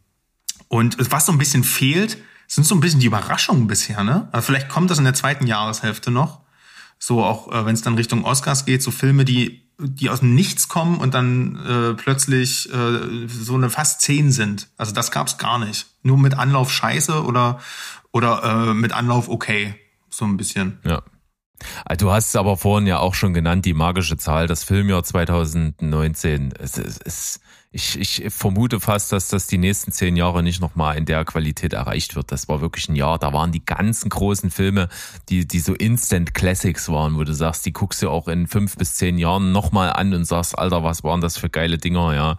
und 0.68 0.96
was 1.10 1.26
so 1.26 1.32
ein 1.32 1.38
bisschen 1.38 1.64
fehlt, 1.64 2.18
sind 2.46 2.64
so 2.64 2.74
ein 2.74 2.80
bisschen 2.80 3.00
die 3.00 3.06
Überraschungen 3.06 3.66
bisher, 3.66 4.04
ne? 4.04 4.28
Also 4.32 4.46
vielleicht 4.46 4.68
kommt 4.68 4.90
das 4.90 4.98
in 4.98 5.04
der 5.04 5.14
zweiten 5.14 5.46
Jahreshälfte 5.46 6.10
noch. 6.10 6.40
So 6.98 7.22
auch, 7.22 7.52
äh, 7.52 7.64
wenn 7.66 7.74
es 7.74 7.82
dann 7.82 7.94
Richtung 7.94 8.24
Oscars 8.24 8.64
geht, 8.64 8.82
so 8.82 8.90
Filme, 8.90 9.24
die 9.24 9.68
die 9.80 10.10
aus 10.10 10.20
dem 10.20 10.34
Nichts 10.34 10.68
kommen 10.68 10.98
und 10.98 11.14
dann 11.14 11.56
äh, 11.64 11.94
plötzlich 11.94 12.68
äh, 12.72 13.28
so 13.28 13.54
eine 13.54 13.70
fast 13.70 14.00
zehn 14.00 14.32
sind. 14.32 14.68
Also 14.76 14.92
das 14.92 15.12
gab's 15.12 15.38
gar 15.38 15.58
nicht. 15.58 15.86
Nur 16.02 16.18
mit 16.18 16.34
Anlauf 16.34 16.72
scheiße 16.72 17.22
oder 17.24 17.60
oder 18.10 18.70
äh, 18.70 18.74
mit 18.74 18.92
Anlauf 18.92 19.28
okay, 19.28 19.76
so 20.10 20.24
ein 20.24 20.36
bisschen. 20.36 20.78
Ja. 20.84 21.02
Also 21.84 22.06
du 22.06 22.12
hast 22.12 22.28
es 22.28 22.36
aber 22.36 22.56
vorhin 22.56 22.86
ja 22.86 22.98
auch 22.98 23.14
schon 23.14 23.34
genannt, 23.34 23.64
die 23.64 23.74
magische 23.74 24.16
Zahl, 24.16 24.46
das 24.46 24.64
Filmjahr 24.64 25.04
2019. 25.04 26.54
Es, 26.58 26.78
es, 26.78 26.98
es 27.04 27.40
ich, 27.70 27.98
ich 27.98 28.32
vermute 28.32 28.80
fast, 28.80 29.12
dass 29.12 29.28
das 29.28 29.46
die 29.46 29.58
nächsten 29.58 29.92
zehn 29.92 30.16
Jahre 30.16 30.42
nicht 30.42 30.60
nochmal 30.60 30.96
in 30.96 31.04
der 31.04 31.26
Qualität 31.26 31.74
erreicht 31.74 32.16
wird. 32.16 32.32
Das 32.32 32.48
war 32.48 32.62
wirklich 32.62 32.88
ein 32.88 32.96
Jahr, 32.96 33.18
da 33.18 33.34
waren 33.34 33.52
die 33.52 33.64
ganzen 33.64 34.08
großen 34.08 34.50
Filme, 34.50 34.88
die, 35.28 35.46
die 35.46 35.60
so 35.60 35.74
Instant 35.74 36.32
Classics 36.32 36.88
waren, 36.88 37.16
wo 37.16 37.24
du 37.24 37.34
sagst, 37.34 37.66
die 37.66 37.74
guckst 37.74 38.02
du 38.02 38.08
auch 38.08 38.26
in 38.26 38.46
fünf 38.46 38.76
bis 38.76 38.94
zehn 38.94 39.18
Jahren 39.18 39.52
nochmal 39.52 39.92
an 39.92 40.14
und 40.14 40.24
sagst, 40.24 40.58
Alter, 40.58 40.82
was 40.82 41.04
waren 41.04 41.20
das 41.20 41.36
für 41.36 41.50
geile 41.50 41.76
Dinger, 41.76 42.14
ja. 42.14 42.38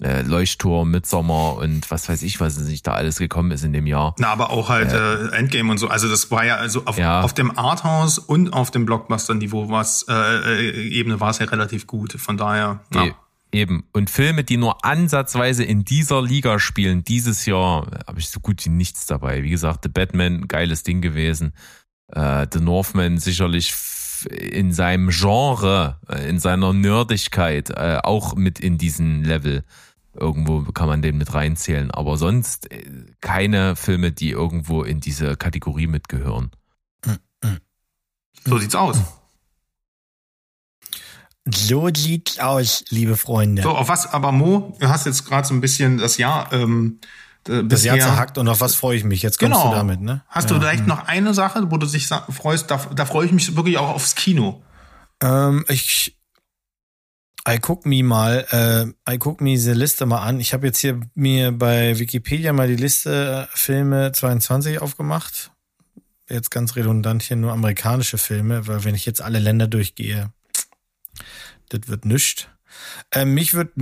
Äh, 0.00 0.22
Leuchtturm, 0.22 0.92
Midsommer 0.92 1.56
und 1.56 1.90
was 1.90 2.08
weiß 2.08 2.22
ich, 2.22 2.38
was 2.38 2.56
nicht 2.56 2.86
da 2.86 2.92
alles 2.92 3.18
gekommen 3.18 3.50
ist 3.50 3.64
in 3.64 3.72
dem 3.72 3.88
Jahr. 3.88 4.14
Na, 4.18 4.28
aber 4.28 4.50
auch 4.50 4.68
halt 4.68 4.92
äh, 4.92 5.14
äh 5.14 5.32
Endgame 5.32 5.72
und 5.72 5.78
so. 5.78 5.88
Also 5.88 6.08
das 6.08 6.30
war 6.30 6.44
ja 6.44 6.54
also 6.54 6.84
auf, 6.84 6.96
ja. 6.98 7.22
auf 7.22 7.34
dem 7.34 7.58
Arthouse 7.58 8.18
und 8.18 8.52
auf 8.52 8.70
dem 8.70 8.86
Blockbuster-Niveau 8.86 9.70
was 9.70 10.06
äh, 10.08 10.12
äh, 10.14 10.88
Ebene 10.90 11.18
war 11.18 11.30
es 11.30 11.40
ja 11.40 11.46
relativ 11.46 11.88
gut. 11.88 12.12
Von 12.12 12.36
daher. 12.36 12.78
Ja. 12.94 13.08
Eben. 13.50 13.84
Und 13.92 14.10
Filme, 14.10 14.44
die 14.44 14.58
nur 14.58 14.84
ansatzweise 14.84 15.64
in 15.64 15.84
dieser 15.84 16.20
Liga 16.22 16.58
spielen, 16.58 17.04
dieses 17.04 17.46
Jahr 17.46 17.86
habe 18.06 18.18
ich 18.18 18.28
so 18.28 18.40
gut 18.40 18.64
wie 18.64 18.70
nichts 18.70 19.06
dabei. 19.06 19.42
Wie 19.42 19.50
gesagt, 19.50 19.80
The 19.84 19.88
Batman, 19.88 20.48
geiles 20.48 20.82
Ding 20.82 21.00
gewesen. 21.00 21.54
Äh, 22.08 22.46
The 22.52 22.60
Northman 22.60 23.18
sicherlich 23.18 23.74
in 24.26 24.72
seinem 24.72 25.10
Genre, 25.10 25.98
äh, 26.08 26.28
in 26.28 26.38
seiner 26.38 26.72
Nerdigkeit 26.72 27.70
äh, 27.70 28.00
auch 28.02 28.34
mit 28.34 28.60
in 28.60 28.76
diesen 28.76 29.24
Level. 29.24 29.64
Irgendwo 30.14 30.62
kann 30.72 30.88
man 30.88 31.00
den 31.00 31.16
mit 31.16 31.32
reinzählen. 31.32 31.90
Aber 31.90 32.16
sonst 32.16 32.70
äh, 32.70 32.84
keine 33.20 33.76
Filme, 33.76 34.12
die 34.12 34.30
irgendwo 34.30 34.82
in 34.82 35.00
diese 35.00 35.36
Kategorie 35.36 35.86
mitgehören. 35.86 36.50
So 38.44 38.58
sieht's 38.58 38.74
aus. 38.74 38.98
So 41.54 41.88
sieht's 41.94 42.38
aus, 42.38 42.84
liebe 42.90 43.16
Freunde. 43.16 43.62
So, 43.62 43.70
auf 43.70 43.88
was 43.88 44.12
aber 44.12 44.32
Mo, 44.32 44.76
du 44.80 44.88
hast 44.88 45.06
jetzt 45.06 45.24
gerade 45.24 45.46
so 45.46 45.54
ein 45.54 45.60
bisschen 45.60 45.98
das 45.98 46.16
Jahr 46.16 46.52
ähm, 46.52 47.00
das 47.44 47.84
Jahr 47.84 47.98
zerhackt 47.98 48.36
und 48.36 48.46
auf 48.48 48.60
was 48.60 48.74
freue 48.74 48.96
ich 48.96 49.04
mich? 49.04 49.22
Jetzt 49.22 49.38
kommst 49.38 49.54
genau. 49.54 49.70
du 49.70 49.76
damit, 49.76 50.00
ne? 50.00 50.22
Hast 50.28 50.50
ja. 50.50 50.56
du 50.56 50.60
vielleicht 50.60 50.86
noch 50.86 51.06
eine 51.06 51.32
Sache, 51.32 51.70
wo 51.70 51.78
du 51.78 51.86
dich 51.86 52.06
freust? 52.06 52.70
Da, 52.70 52.76
da 52.94 53.06
freue 53.06 53.26
ich 53.26 53.32
mich 53.32 53.56
wirklich 53.56 53.78
auch 53.78 53.88
aufs 53.88 54.14
Kino. 54.14 54.62
Ähm, 55.22 55.64
ich 55.68 56.18
I 57.48 57.58
guck 57.58 57.86
me 57.86 58.02
mal, 58.02 58.44
äh, 58.50 59.12
I 59.14 59.18
guck 59.18 59.40
me 59.40 59.50
diese 59.50 59.72
Liste 59.72 60.04
mal 60.04 60.22
an. 60.22 60.38
Ich 60.40 60.52
habe 60.52 60.66
jetzt 60.66 60.80
hier 60.80 61.00
mir 61.14 61.52
bei 61.52 61.98
Wikipedia 61.98 62.52
mal 62.52 62.68
die 62.68 62.76
Liste 62.76 63.48
äh, 63.50 63.56
Filme 63.56 64.12
22 64.12 64.82
aufgemacht. 64.82 65.50
Jetzt 66.28 66.50
ganz 66.50 66.76
redundant 66.76 67.22
hier 67.22 67.38
nur 67.38 67.52
amerikanische 67.52 68.18
Filme, 68.18 68.66
weil 68.66 68.84
wenn 68.84 68.94
ich 68.94 69.06
jetzt 69.06 69.22
alle 69.22 69.38
Länder 69.38 69.66
durchgehe, 69.66 70.30
das 71.68 71.88
wird 71.88 72.04
nischt. 72.04 72.48
Äh, 73.10 73.24
mich 73.24 73.54
wird, 73.54 73.72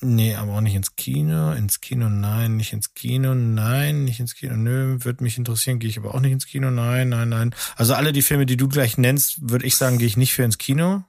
nee, 0.00 0.34
aber 0.34 0.54
auch 0.54 0.60
nicht 0.60 0.74
ins 0.74 0.96
Kino. 0.96 1.52
Ins 1.52 1.80
Kino, 1.80 2.08
nein, 2.08 2.56
nicht 2.56 2.72
ins 2.72 2.94
Kino, 2.94 3.34
nein, 3.34 4.04
nicht 4.04 4.20
ins 4.20 4.34
Kino, 4.34 4.56
nö, 4.56 4.98
wird 5.00 5.20
mich 5.20 5.38
interessieren, 5.38 5.78
gehe 5.78 5.90
ich 5.90 5.98
aber 5.98 6.14
auch 6.14 6.20
nicht 6.20 6.32
ins 6.32 6.46
Kino, 6.46 6.70
nein, 6.70 7.08
nein, 7.08 7.28
nein. 7.28 7.54
Also 7.76 7.94
alle 7.94 8.12
die 8.12 8.22
Filme, 8.22 8.46
die 8.46 8.56
du 8.56 8.68
gleich 8.68 8.98
nennst, 8.98 9.50
würde 9.50 9.66
ich 9.66 9.76
sagen, 9.76 9.98
gehe 9.98 10.06
ich 10.06 10.16
nicht 10.16 10.34
für 10.34 10.42
ins 10.42 10.58
Kino. 10.58 11.04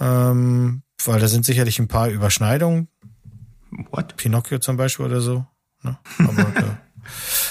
Ähm, 0.00 0.82
weil 1.04 1.20
da 1.20 1.28
sind 1.28 1.44
sicherlich 1.44 1.78
ein 1.78 1.88
paar 1.88 2.08
Überschneidungen. 2.08 2.88
What? 3.90 4.16
Pinocchio 4.16 4.58
zum 4.58 4.76
Beispiel 4.76 5.06
oder 5.06 5.20
so. 5.20 5.46
Ne? 5.82 5.98
Aber, 6.18 6.42
äh, 6.56 6.76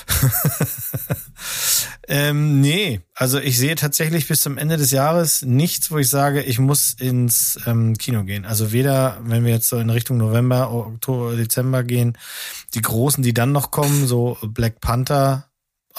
ähm, 2.07 2.61
nee, 2.61 3.01
also 3.13 3.39
ich 3.39 3.57
sehe 3.57 3.75
tatsächlich 3.75 4.27
bis 4.27 4.41
zum 4.41 4.57
Ende 4.57 4.77
des 4.77 4.91
Jahres 4.91 5.43
nichts, 5.43 5.91
wo 5.91 5.97
ich 5.97 6.09
sage, 6.09 6.41
ich 6.41 6.59
muss 6.59 6.93
ins 6.93 7.59
ähm, 7.65 7.97
Kino 7.97 8.23
gehen. 8.23 8.45
Also 8.45 8.71
weder, 8.71 9.19
wenn 9.23 9.45
wir 9.45 9.51
jetzt 9.51 9.69
so 9.69 9.77
in 9.77 9.89
Richtung 9.89 10.17
November, 10.17 10.71
Oktober, 10.71 11.35
Dezember 11.35 11.83
gehen, 11.83 12.17
die 12.73 12.81
großen, 12.81 13.23
die 13.23 13.33
dann 13.33 13.51
noch 13.51 13.71
kommen, 13.71 14.07
so 14.07 14.37
Black 14.41 14.81
Panther, 14.81 15.47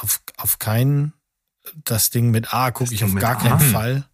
auf, 0.02 0.20
auf 0.36 0.58
keinen. 0.58 1.12
Das 1.84 2.10
Ding 2.10 2.30
mit 2.30 2.54
A 2.54 2.70
gucke 2.70 2.94
ich 2.94 3.04
auf 3.04 3.14
gar 3.14 3.38
keinen 3.38 3.60
Fall. 3.60 4.04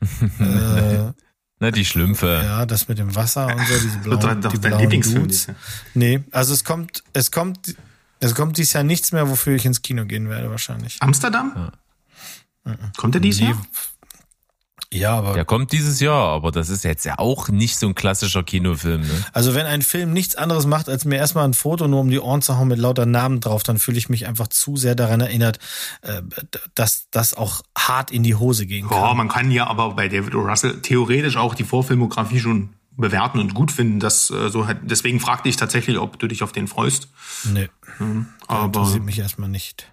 äh, 0.40 1.12
Na, 1.58 1.70
die 1.70 1.84
Schlümpfe. 1.84 2.42
ja, 2.44 2.66
das 2.66 2.88
mit 2.88 2.98
dem 2.98 3.14
Wasser 3.14 3.46
und 3.46 3.66
so, 3.66 3.80
diese 3.80 3.98
blauen, 3.98 4.42
doch 4.42 4.52
die 4.52 4.58
dein 4.58 4.88
blauen. 4.88 5.02
Dudes. 5.02 5.46
Nee, 5.94 6.22
also 6.30 6.52
es 6.52 6.64
kommt, 6.64 7.02
es 7.12 7.30
kommt, 7.30 7.74
es 8.20 8.34
kommt 8.34 8.56
dieses 8.58 8.72
Jahr 8.74 8.84
nichts 8.84 9.12
mehr, 9.12 9.28
wofür 9.28 9.54
ich 9.56 9.64
ins 9.64 9.82
Kino 9.82 10.04
gehen 10.04 10.28
werde, 10.28 10.50
wahrscheinlich. 10.50 10.96
Amsterdam? 11.00 11.72
Kommt 12.96 13.14
er 13.14 13.20
dieses 13.20 13.40
Nee. 13.40 13.48
Jahr? 13.48 13.62
Ja, 14.92 15.12
aber 15.18 15.34
Der 15.34 15.44
kommt 15.44 15.70
dieses 15.70 16.00
Jahr, 16.00 16.30
aber 16.30 16.50
das 16.50 16.68
ist 16.68 16.82
jetzt 16.82 17.04
ja 17.04 17.16
auch 17.20 17.48
nicht 17.48 17.76
so 17.78 17.86
ein 17.86 17.94
klassischer 17.94 18.42
Kinofilm. 18.42 19.02
Ne? 19.02 19.24
also 19.32 19.54
wenn 19.54 19.64
ein 19.64 19.82
Film 19.82 20.12
nichts 20.12 20.34
anderes 20.34 20.66
macht, 20.66 20.88
als 20.88 21.04
mir 21.04 21.14
erstmal 21.14 21.44
ein 21.44 21.54
Foto 21.54 21.86
nur 21.86 22.00
um 22.00 22.10
die 22.10 22.18
Ohren 22.18 22.42
zu 22.42 22.58
hauen 22.58 22.66
mit 22.66 22.78
lauter 22.80 23.06
Namen 23.06 23.38
drauf, 23.38 23.62
dann 23.62 23.78
fühle 23.78 23.98
ich 23.98 24.08
mich 24.08 24.26
einfach 24.26 24.48
zu 24.48 24.76
sehr 24.76 24.96
daran 24.96 25.20
erinnert, 25.20 25.60
äh, 26.02 26.22
dass 26.74 27.06
das 27.12 27.34
auch 27.34 27.62
hart 27.78 28.10
in 28.10 28.24
die 28.24 28.34
Hose 28.34 28.66
gehen 28.66 28.88
Ja, 28.90 29.06
kann. 29.08 29.16
man 29.16 29.28
kann 29.28 29.52
ja 29.52 29.68
aber 29.68 29.94
bei 29.94 30.08
David 30.08 30.34
O. 30.34 30.40
Russell 30.40 30.80
theoretisch 30.82 31.36
auch 31.36 31.54
die 31.54 31.64
Vorfilmografie 31.64 32.40
schon 32.40 32.70
bewerten 33.00 33.38
und 33.38 33.54
gut 33.54 33.72
finden. 33.72 34.00
Das, 34.00 34.30
äh, 34.30 34.50
so 34.50 34.66
hat, 34.66 34.78
deswegen 34.82 35.20
fragte 35.20 35.48
ich 35.48 35.56
tatsächlich, 35.56 35.98
ob 35.98 36.18
du 36.18 36.26
dich 36.26 36.42
auf 36.42 36.52
den 36.52 36.68
freust. 36.68 37.08
Nee, 37.52 37.68
Aber 38.46 38.64
interessiert 38.66 39.04
mich 39.04 39.18
erstmal 39.18 39.48
nicht. 39.48 39.90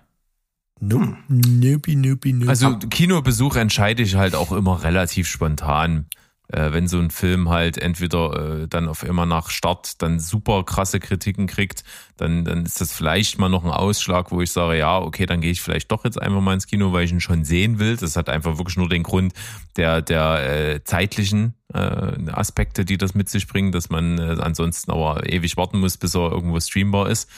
Nope. 0.80 1.18
Nope, 1.28 1.96
nope, 1.96 2.34
nope. 2.34 2.50
Also 2.50 2.78
Kinobesuch 2.78 3.56
entscheide 3.56 4.04
ich 4.04 4.16
halt 4.16 4.36
auch 4.36 4.52
immer 4.52 4.84
relativ 4.84 5.28
spontan. 5.28 6.06
Äh, 6.50 6.72
wenn 6.72 6.88
so 6.88 6.98
ein 6.98 7.12
Film 7.12 7.50
halt 7.50 7.78
entweder 7.78 8.62
äh, 8.62 8.68
dann 8.68 8.88
auf 8.88 9.04
immer 9.04 9.26
nach 9.26 9.50
Start 9.50 10.02
dann 10.02 10.20
super 10.20 10.64
krasse 10.64 11.00
Kritiken 11.00 11.46
kriegt, 11.48 11.84
dann, 12.16 12.46
dann 12.46 12.66
ist 12.66 12.80
das 12.80 12.94
vielleicht 12.94 13.38
mal 13.38 13.50
noch 13.50 13.66
ein 13.66 13.72
Ausschlag, 13.72 14.32
wo 14.32 14.42
ich 14.42 14.52
sage, 14.52 14.78
ja, 14.78 14.98
okay, 14.98 15.26
dann 15.26 15.42
gehe 15.42 15.52
ich 15.52 15.62
vielleicht 15.62 15.92
doch 15.92 16.06
jetzt 16.06 16.22
einfach 16.22 16.40
mal 16.40 16.54
ins 16.54 16.68
Kino, 16.68 16.94
weil 16.94 17.04
ich 17.04 17.12
ihn 17.12 17.20
schon 17.20 17.44
sehen 17.44 17.80
will. 17.80 17.98
Das 17.98 18.16
hat 18.16 18.30
einfach 18.30 18.58
wirklich 18.58 18.78
nur 18.78 18.88
den 18.88 19.04
Grund 19.04 19.34
der, 19.76 20.02
der 20.02 20.76
äh, 20.76 20.84
zeitlichen 20.86 21.54
äh, 21.74 22.32
Aspekte, 22.32 22.86
die 22.86 22.98
das 22.98 23.14
mit 23.14 23.28
sich 23.28 23.48
bringen, 23.48 23.74
dass 23.74 23.90
man 23.90 24.18
äh, 24.18 24.38
ansonsten 24.40 24.92
aber 24.92 25.30
ewig 25.30 25.58
warten 25.58 25.80
muss, 25.80 25.98
bis 25.98 26.16
er 26.16 26.32
irgendwo 26.32 26.60
streambar 26.62 27.10
ist. 27.10 27.30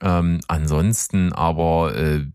Ähm, 0.00 0.40
ansonsten 0.46 1.32
aber 1.32 1.96
äh, 1.96 2.26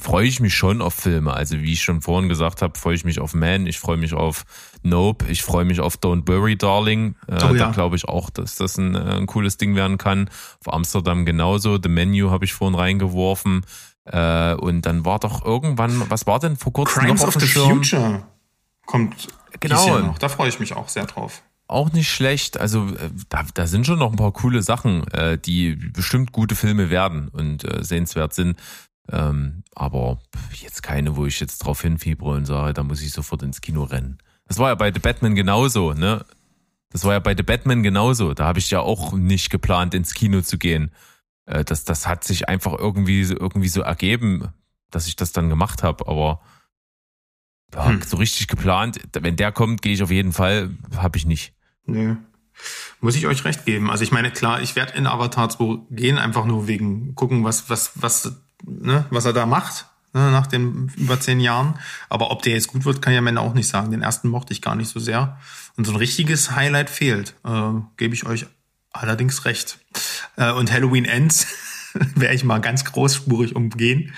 freue 0.00 0.26
ich 0.26 0.40
mich 0.40 0.54
schon 0.54 0.82
auf 0.82 0.94
Filme. 0.94 1.32
Also 1.34 1.60
wie 1.60 1.72
ich 1.72 1.82
schon 1.82 2.00
vorhin 2.02 2.28
gesagt 2.28 2.62
habe, 2.62 2.78
freue 2.78 2.94
ich 2.94 3.04
mich 3.04 3.18
auf 3.20 3.34
Man, 3.34 3.66
ich 3.66 3.78
freue 3.78 3.96
mich 3.96 4.14
auf 4.14 4.44
Nope, 4.82 5.26
ich 5.28 5.42
freue 5.42 5.64
mich 5.64 5.80
auf 5.80 5.96
Don't 5.96 6.28
Worry 6.28 6.56
Darling. 6.56 7.16
Äh, 7.26 7.34
Oh 7.42 7.54
ja. 7.54 7.66
Da 7.66 7.70
glaube 7.70 7.96
ich 7.96 8.06
auch, 8.08 8.30
dass 8.30 8.54
das 8.56 8.76
ein, 8.78 8.94
äh, 8.94 8.98
ein 8.98 9.26
cooles 9.26 9.56
Ding 9.56 9.74
werden 9.74 9.98
kann. 9.98 10.30
Auf 10.64 10.72
Amsterdam 10.72 11.24
genauso. 11.24 11.78
The 11.82 11.88
Menu 11.88 12.30
habe 12.30 12.44
ich 12.44 12.52
vorhin 12.52 12.74
reingeworfen. 12.78 13.64
Äh, 14.04 14.54
und 14.54 14.82
dann 14.82 15.04
war 15.04 15.18
doch 15.18 15.44
irgendwann, 15.44 16.08
was 16.10 16.26
war 16.26 16.38
denn 16.38 16.56
vor 16.56 16.72
kurzem 16.72 17.02
Crimes 17.02 17.20
noch 17.22 17.28
of 17.28 17.36
auf 17.36 17.42
the 17.42 17.46
dem 17.46 17.48
Schirm? 17.48 17.68
Future 17.84 18.22
kommt 18.86 19.28
Genau. 19.60 19.98
noch. 20.00 20.18
Da 20.18 20.28
freue 20.28 20.48
ich 20.48 20.60
mich 20.60 20.74
auch 20.76 20.88
sehr 20.88 21.06
drauf. 21.06 21.42
Auch 21.68 21.90
nicht 21.92 22.08
schlecht. 22.08 22.58
Also 22.60 22.86
äh, 22.90 23.10
da, 23.28 23.44
da 23.54 23.66
sind 23.66 23.86
schon 23.86 23.98
noch 23.98 24.10
ein 24.12 24.16
paar 24.16 24.32
coole 24.32 24.62
Sachen, 24.62 25.08
äh, 25.08 25.36
die 25.38 25.74
bestimmt 25.74 26.30
gute 26.30 26.54
Filme 26.54 26.90
werden 26.90 27.28
und 27.28 27.64
äh, 27.64 27.82
sehenswert 27.82 28.34
sind. 28.34 28.56
Ähm, 29.12 29.62
aber 29.74 30.18
jetzt 30.52 30.82
keine, 30.82 31.16
wo 31.16 31.26
ich 31.26 31.38
jetzt 31.40 31.58
drauf 31.58 31.82
hinfiebre 31.82 32.30
und 32.30 32.44
sage, 32.46 32.72
da 32.74 32.82
muss 32.82 33.02
ich 33.02 33.12
sofort 33.12 33.42
ins 33.42 33.60
Kino 33.60 33.84
rennen. 33.84 34.18
Das 34.48 34.58
war 34.58 34.68
ja 34.70 34.74
bei 34.74 34.92
The 34.92 34.98
Batman 35.00 35.34
genauso, 35.34 35.92
ne? 35.92 36.24
Das 36.90 37.04
war 37.04 37.12
ja 37.12 37.18
bei 37.18 37.36
The 37.36 37.42
Batman 37.42 37.82
genauso. 37.82 38.32
Da 38.34 38.44
habe 38.46 38.58
ich 38.58 38.70
ja 38.70 38.80
auch 38.80 39.12
nicht 39.12 39.50
geplant, 39.50 39.92
ins 39.94 40.14
Kino 40.14 40.40
zu 40.40 40.56
gehen. 40.58 40.92
Äh, 41.46 41.64
das, 41.64 41.84
das 41.84 42.06
hat 42.06 42.24
sich 42.24 42.48
einfach 42.48 42.72
irgendwie, 42.78 43.24
so- 43.24 43.36
irgendwie 43.38 43.68
so 43.68 43.80
ergeben, 43.82 44.48
dass 44.90 45.06
ich 45.06 45.16
das 45.16 45.32
dann 45.32 45.48
gemacht 45.48 45.82
habe. 45.82 46.06
Aber 46.08 46.40
ja, 47.74 47.86
Hm. 47.88 48.02
so 48.02 48.16
richtig 48.16 48.48
geplant, 48.48 49.00
wenn 49.12 49.36
der 49.36 49.52
kommt, 49.52 49.82
gehe 49.82 49.92
ich 49.92 50.02
auf 50.02 50.10
jeden 50.10 50.32
Fall, 50.32 50.70
habe 50.96 51.18
ich 51.18 51.26
nicht. 51.26 51.52
Nö. 51.84 52.16
Muss 53.00 53.16
ich 53.16 53.26
euch 53.26 53.44
recht 53.44 53.66
geben. 53.66 53.90
Also 53.90 54.02
ich 54.04 54.12
meine, 54.12 54.30
klar, 54.30 54.62
ich 54.62 54.76
werde 54.76 54.94
in 54.94 55.06
Avatar 55.06 55.48
2 55.50 55.78
gehen, 55.90 56.16
einfach 56.16 56.46
nur 56.46 56.66
wegen 56.68 57.14
gucken, 57.14 57.44
was, 57.44 57.68
was, 57.68 57.92
was, 58.00 58.40
ne, 58.64 59.04
was 59.10 59.24
er 59.24 59.32
da 59.32 59.46
macht, 59.46 59.86
ne, 60.12 60.30
nach 60.30 60.46
den 60.46 60.90
über 60.96 61.18
zehn 61.20 61.40
Jahren. 61.40 61.78
Aber 62.08 62.30
ob 62.30 62.42
der 62.42 62.54
jetzt 62.54 62.68
gut 62.68 62.84
wird, 62.84 63.02
kann 63.02 63.12
ich 63.12 63.18
am 63.18 63.26
Ende 63.26 63.40
auch 63.40 63.54
nicht 63.54 63.68
sagen. 63.68 63.90
Den 63.90 64.02
ersten 64.02 64.28
mochte 64.28 64.52
ich 64.52 64.62
gar 64.62 64.74
nicht 64.76 64.88
so 64.90 65.00
sehr. 65.00 65.38
Und 65.76 65.84
so 65.86 65.92
ein 65.92 65.96
richtiges 65.96 66.52
Highlight 66.52 66.88
fehlt. 66.90 67.34
Äh, 67.44 67.72
Gebe 67.96 68.14
ich 68.14 68.24
euch 68.26 68.46
allerdings 68.92 69.44
recht. 69.44 69.78
Äh, 70.36 70.52
und 70.52 70.72
Halloween 70.72 71.04
Ends 71.04 71.46
werde 72.14 72.34
ich 72.34 72.44
mal 72.44 72.60
ganz 72.60 72.84
großspurig 72.84 73.54
umgehen. 73.56 74.12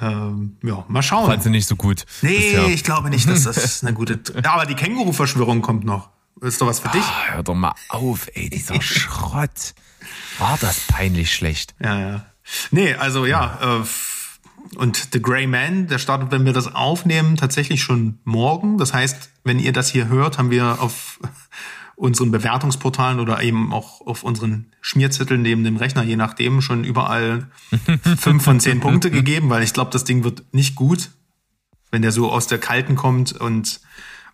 Ähm, 0.00 0.56
ja, 0.62 0.84
mal 0.88 1.02
schauen. 1.02 1.26
Fand 1.26 1.42
sie 1.42 1.50
nicht 1.50 1.66
so 1.66 1.76
gut. 1.76 2.06
Nee, 2.22 2.52
bisher. 2.52 2.68
ich 2.68 2.84
glaube 2.84 3.10
nicht, 3.10 3.28
dass 3.28 3.42
das 3.42 3.82
eine 3.82 3.92
gute. 3.92 4.18
Ja, 4.44 4.52
aber 4.54 4.64
die 4.66 4.74
Känguru-Verschwörung 4.74 5.60
kommt 5.60 5.84
noch. 5.84 6.08
Ist 6.40 6.60
doch 6.60 6.66
was 6.66 6.80
für 6.80 6.88
dich? 6.88 7.02
Ah, 7.02 7.32
Hör 7.34 7.42
doch 7.42 7.54
mal 7.54 7.74
auf, 7.90 8.28
ey, 8.32 8.48
dieser 8.48 8.80
Schrott. 8.82 9.74
War 10.38 10.56
das 10.58 10.80
peinlich 10.88 11.34
schlecht. 11.34 11.74
Ja, 11.82 12.00
ja. 12.00 12.26
Nee, 12.70 12.94
also 12.94 13.26
ja. 13.26 13.80
Äh, 13.80 13.84
und 14.76 15.08
The 15.12 15.20
Grey 15.20 15.46
Man, 15.46 15.88
der 15.88 15.98
startet, 15.98 16.30
wenn 16.30 16.44
wir 16.44 16.52
das 16.52 16.74
aufnehmen, 16.74 17.36
tatsächlich 17.36 17.82
schon 17.82 18.18
morgen. 18.24 18.78
Das 18.78 18.94
heißt, 18.94 19.30
wenn 19.44 19.58
ihr 19.58 19.72
das 19.72 19.90
hier 19.90 20.08
hört, 20.08 20.38
haben 20.38 20.50
wir 20.50 20.80
auf 20.80 21.18
unseren 21.96 22.30
Bewertungsportalen 22.30 23.20
oder 23.20 23.42
eben 23.42 23.72
auch 23.72 24.00
auf 24.06 24.22
unseren 24.22 24.72
Schmierzetteln 24.80 25.42
neben 25.42 25.64
dem 25.64 25.76
Rechner, 25.76 26.02
je 26.02 26.16
nachdem, 26.16 26.62
schon 26.62 26.84
überall 26.84 27.48
fünf 28.18 28.42
von 28.44 28.60
zehn 28.60 28.80
Punkte 28.80 29.10
gegeben, 29.10 29.50
weil 29.50 29.62
ich 29.62 29.74
glaube, 29.74 29.90
das 29.90 30.04
Ding 30.04 30.24
wird 30.24 30.44
nicht 30.52 30.76
gut, 30.76 31.10
wenn 31.90 32.02
der 32.02 32.12
so 32.12 32.30
aus 32.30 32.46
der 32.46 32.58
Kalten 32.58 32.94
kommt 32.94 33.32
und 33.32 33.80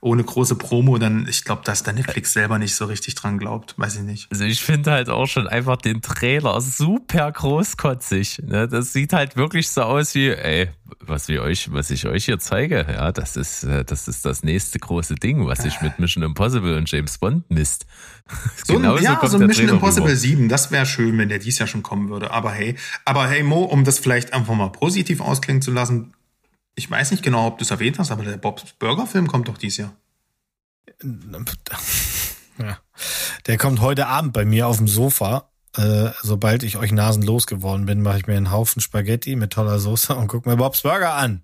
ohne 0.07 0.23
große 0.23 0.55
Promo, 0.55 0.99
dann, 0.99 1.27
ich 1.29 1.45
glaube, 1.45 1.63
dass 1.65 1.83
der 1.83 1.93
Netflix 1.93 2.33
selber 2.33 2.61
nicht 2.61 2.77
so 2.77 2.85
richtig 2.85 3.17
dran 3.17 3.39
glaubt. 3.39 3.75
Weiß 3.77 3.97
ich 3.97 4.03
nicht. 4.03 4.29
Also 4.31 4.45
ich 4.45 4.63
finde 4.63 4.93
halt 4.93 5.09
auch 5.09 5.27
schon 5.27 5.49
einfach 5.49 5.77
den 5.77 6.01
Trailer 6.01 6.61
super 6.61 7.31
großkotzig. 7.33 8.43
Ne? 8.47 8.69
Das 8.69 8.93
sieht 8.93 9.13
halt 9.13 9.37
wirklich 9.37 9.69
so 9.69 9.83
aus 9.83 10.15
wie, 10.15 10.29
ey, 10.29 10.69
was 11.01 11.27
wir 11.27 11.43
euch, 11.43 11.73
was 11.73 11.91
ich 11.91 12.07
euch 12.07 12.25
hier 12.25 12.39
zeige, 12.39 12.87
ja, 12.89 13.11
das 13.11 13.37
ist, 13.37 13.65
äh, 13.65 13.85
das 13.85 14.07
ist 14.07 14.25
das 14.25 14.45
nächste 14.45 14.79
große 14.79 15.17
Ding, 15.17 15.45
was 15.47 15.63
sich 15.63 15.81
mit 15.81 15.99
Mission 15.99 16.23
Impossible 16.23 16.77
und 16.77 16.91
James 16.91 17.19
Bond 17.19 17.51
misst. 17.51 17.87
So 18.67 18.77
ein, 18.77 18.83
ja, 19.03 19.21
so 19.25 19.37
ein 19.37 19.47
Mission 19.47 19.67
Trailer 19.67 19.73
Impossible 19.75 20.09
rüber. 20.09 20.17
7, 20.17 20.49
das 20.49 20.73
wäre 20.73 20.85
schön, 20.85 21.17
wenn 21.17 21.29
der 21.29 21.39
dies 21.39 21.61
Jahr 21.61 21.69
schon 21.69 21.85
kommen 21.85 22.09
würde. 22.09 22.33
Aber 22.33 22.51
hey, 22.51 22.75
aber 23.05 23.29
hey 23.29 23.45
Mo, 23.45 23.63
um 23.63 23.85
das 23.85 24.01
vielleicht 24.01 24.33
einfach 24.33 24.55
mal 24.55 24.71
positiv 24.71 25.21
ausklingen 25.21 25.63
zu 25.63 25.71
lassen, 25.71 26.16
ich 26.77 26.89
weiß 26.91 27.11
nicht 27.11 27.23
genau, 27.23 27.47
ob 27.49 27.59
du 27.59 27.65
es 27.65 27.71
erwähnt 27.71 27.99
hast, 27.99 28.11
aber 28.13 28.23
der 28.23 28.37
Bob's 28.37 28.73
Burger 28.79 29.07
Film 29.07 29.27
kommt 29.27 29.49
doch 29.49 29.59
dieses 29.59 29.79
Jahr. 29.79 29.97
Ja. 32.59 32.79
Der 33.47 33.59
kommt 33.59 33.83
heute 33.83 34.07
Abend 34.07 34.33
bei 34.33 34.47
mir 34.47 34.67
auf 34.67 34.79
dem 34.79 34.89
Sofa. 34.89 35.51
Äh, 35.77 36.09
sobald 36.23 36.63
ich 36.63 36.79
euch 36.79 36.91
nasenlos 36.91 37.47
geworden 37.47 37.85
bin, 37.85 38.01
mache 38.01 38.17
ich 38.17 38.27
mir 38.27 38.35
einen 38.35 38.51
Haufen 38.51 38.81
Spaghetti 38.81 39.37
mit 39.37 39.53
toller 39.53 39.79
Soße 39.79 40.15
und 40.15 40.29
gucke 40.29 40.49
mir 40.49 40.57
Bob's 40.57 40.81
Burger 40.81 41.13
an. 41.13 41.43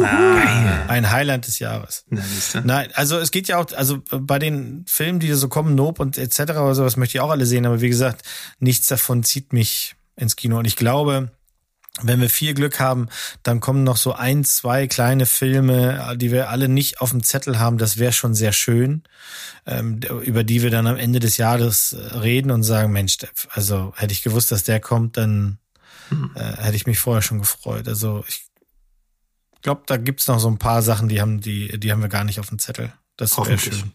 Ah, 0.00 0.86
Ein 0.86 1.10
Highlight 1.10 1.48
des 1.48 1.58
Jahres. 1.58 2.04
Nein, 2.62 2.88
also 2.94 3.18
es 3.18 3.32
geht 3.32 3.48
ja 3.48 3.58
auch, 3.58 3.66
also 3.72 3.98
bei 4.10 4.38
den 4.38 4.84
Filmen, 4.86 5.18
die 5.18 5.32
so 5.32 5.48
kommen, 5.48 5.74
Nope 5.74 6.00
und 6.02 6.18
etc. 6.18 6.40
oder 6.52 6.74
sowas, 6.76 6.96
möchte 6.96 7.18
ich 7.18 7.20
auch 7.20 7.30
alle 7.30 7.46
sehen, 7.46 7.66
aber 7.66 7.80
wie 7.80 7.88
gesagt, 7.88 8.22
nichts 8.60 8.86
davon 8.86 9.24
zieht 9.24 9.52
mich 9.52 9.96
ins 10.14 10.36
Kino. 10.36 10.58
Und 10.58 10.66
ich 10.66 10.76
glaube, 10.76 11.32
wenn 12.02 12.20
wir 12.20 12.28
viel 12.28 12.54
Glück 12.54 12.80
haben, 12.80 13.08
dann 13.42 13.60
kommen 13.60 13.84
noch 13.84 13.96
so 13.96 14.12
ein, 14.12 14.42
zwei 14.44 14.88
kleine 14.88 15.26
Filme, 15.26 16.16
die 16.16 16.32
wir 16.32 16.50
alle 16.50 16.68
nicht 16.68 17.00
auf 17.00 17.10
dem 17.10 17.22
Zettel 17.22 17.58
haben. 17.58 17.78
Das 17.78 17.98
wäre 17.98 18.12
schon 18.12 18.34
sehr 18.34 18.52
schön, 18.52 19.04
ähm, 19.64 20.00
über 20.22 20.42
die 20.42 20.62
wir 20.62 20.70
dann 20.70 20.86
am 20.86 20.96
Ende 20.96 21.20
des 21.20 21.36
Jahres 21.36 21.92
äh, 21.92 22.18
reden 22.18 22.50
und 22.50 22.64
sagen, 22.64 22.92
Mensch, 22.92 23.18
also 23.50 23.92
hätte 23.96 24.12
ich 24.12 24.22
gewusst, 24.22 24.50
dass 24.50 24.64
der 24.64 24.80
kommt, 24.80 25.16
dann 25.16 25.58
äh, 26.34 26.56
hätte 26.62 26.76
ich 26.76 26.86
mich 26.86 26.98
vorher 26.98 27.22
schon 27.22 27.38
gefreut. 27.38 27.86
Also 27.86 28.24
ich 28.26 28.44
glaube, 29.62 29.82
da 29.86 29.96
gibt's 29.96 30.26
noch 30.26 30.40
so 30.40 30.48
ein 30.48 30.58
paar 30.58 30.82
Sachen, 30.82 31.08
die 31.08 31.20
haben 31.20 31.40
die, 31.40 31.78
die 31.78 31.92
haben 31.92 32.02
wir 32.02 32.08
gar 32.08 32.24
nicht 32.24 32.40
auf 32.40 32.48
dem 32.48 32.58
Zettel. 32.58 32.92
Das 33.16 33.38
wäre 33.38 33.58
schön. 33.58 33.92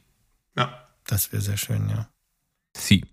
Ja. 0.56 0.86
Das 1.06 1.32
wäre 1.32 1.42
sehr 1.42 1.58
schön, 1.58 1.90
ja. 1.90 2.08
Sie. 2.78 3.04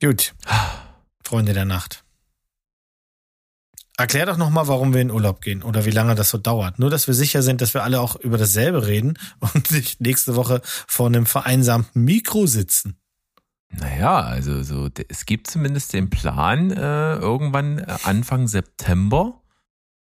Gut. 0.00 0.34
Freunde 1.32 1.54
der 1.54 1.64
Nacht. 1.64 2.04
Erklär 3.96 4.26
doch 4.26 4.36
nochmal, 4.36 4.68
warum 4.68 4.92
wir 4.92 5.00
in 5.00 5.10
Urlaub 5.10 5.40
gehen 5.40 5.62
oder 5.62 5.86
wie 5.86 5.90
lange 5.90 6.14
das 6.14 6.28
so 6.28 6.36
dauert. 6.36 6.78
Nur, 6.78 6.90
dass 6.90 7.06
wir 7.06 7.14
sicher 7.14 7.40
sind, 7.40 7.62
dass 7.62 7.72
wir 7.72 7.82
alle 7.82 8.02
auch 8.02 8.16
über 8.16 8.36
dasselbe 8.36 8.86
reden 8.86 9.18
und 9.40 9.70
nicht 9.70 10.02
nächste 10.02 10.36
Woche 10.36 10.60
vor 10.62 11.06
einem 11.06 11.24
vereinsamten 11.24 12.04
Mikro 12.04 12.46
sitzen. 12.46 12.98
Naja, 13.70 14.20
also 14.20 14.62
so, 14.62 14.90
es 15.08 15.24
gibt 15.24 15.46
zumindest 15.46 15.94
den 15.94 16.10
Plan, 16.10 16.70
äh, 16.70 17.14
irgendwann 17.14 17.78
äh, 17.78 17.96
Anfang 18.02 18.46
September 18.46 19.40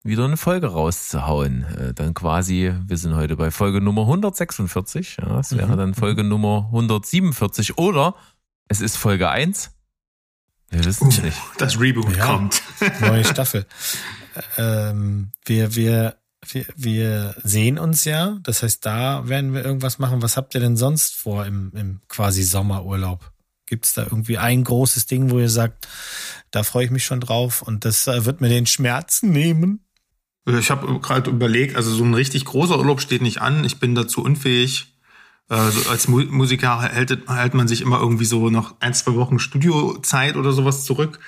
wieder 0.02 0.24
eine 0.24 0.36
Folge 0.36 0.66
rauszuhauen. 0.66 1.62
Äh, 1.62 1.94
dann 1.94 2.14
quasi, 2.14 2.74
wir 2.88 2.96
sind 2.96 3.14
heute 3.14 3.36
bei 3.36 3.52
Folge 3.52 3.80
Nummer 3.80 4.02
146, 4.02 5.18
ja, 5.18 5.38
es 5.38 5.56
wäre 5.56 5.74
mhm. 5.74 5.76
dann 5.76 5.94
Folge 5.94 6.24
Nummer 6.24 6.64
147 6.72 7.78
oder 7.78 8.16
es 8.66 8.80
ist 8.80 8.96
Folge 8.96 9.30
1. 9.30 9.70
Wir 10.70 10.84
wissen 10.84 11.08
es 11.08 11.18
uh, 11.18 11.22
nicht. 11.22 11.36
Das 11.58 11.78
Reboot 11.78 12.16
ja, 12.16 12.26
kommt. 12.26 12.62
Neue 13.00 13.24
Staffel. 13.24 13.66
Ähm, 14.56 15.30
wir, 15.44 15.74
wir, 15.74 16.16
wir, 16.50 16.66
wir 16.76 17.34
sehen 17.42 17.78
uns 17.78 18.04
ja. 18.04 18.38
Das 18.42 18.62
heißt, 18.62 18.84
da 18.84 19.28
werden 19.28 19.54
wir 19.54 19.64
irgendwas 19.64 19.98
machen. 19.98 20.22
Was 20.22 20.36
habt 20.36 20.54
ihr 20.54 20.60
denn 20.60 20.76
sonst 20.76 21.14
vor 21.14 21.46
im, 21.46 21.72
im 21.74 22.00
quasi 22.08 22.42
Sommerurlaub? 22.42 23.30
Gibt 23.66 23.86
es 23.86 23.94
da 23.94 24.02
irgendwie 24.02 24.38
ein 24.38 24.64
großes 24.64 25.06
Ding, 25.06 25.30
wo 25.30 25.38
ihr 25.38 25.48
sagt, 25.48 25.88
da 26.50 26.62
freue 26.62 26.84
ich 26.84 26.90
mich 26.90 27.04
schon 27.04 27.20
drauf 27.20 27.62
und 27.62 27.84
das 27.84 28.06
äh, 28.06 28.24
wird 28.24 28.40
mir 28.40 28.48
den 28.48 28.66
Schmerzen 28.66 29.30
nehmen? 29.30 29.80
Ich 30.46 30.70
habe 30.70 31.00
gerade 31.00 31.30
überlegt, 31.30 31.74
also 31.76 31.90
so 31.90 32.04
ein 32.04 32.12
richtig 32.12 32.44
großer 32.44 32.76
Urlaub 32.76 33.00
steht 33.00 33.22
nicht 33.22 33.40
an. 33.40 33.64
Ich 33.64 33.80
bin 33.80 33.94
dazu 33.94 34.22
unfähig. 34.22 34.93
Also 35.48 35.90
als 35.90 36.08
Musiker 36.08 36.80
hält, 36.80 37.28
hält 37.28 37.54
man 37.54 37.68
sich 37.68 37.82
immer 37.82 38.00
irgendwie 38.00 38.24
so 38.24 38.48
noch 38.48 38.76
ein, 38.80 38.94
zwei 38.94 39.14
Wochen 39.14 39.38
Studiozeit 39.38 40.36
oder 40.36 40.52
sowas 40.52 40.84
zurück. 40.84 41.20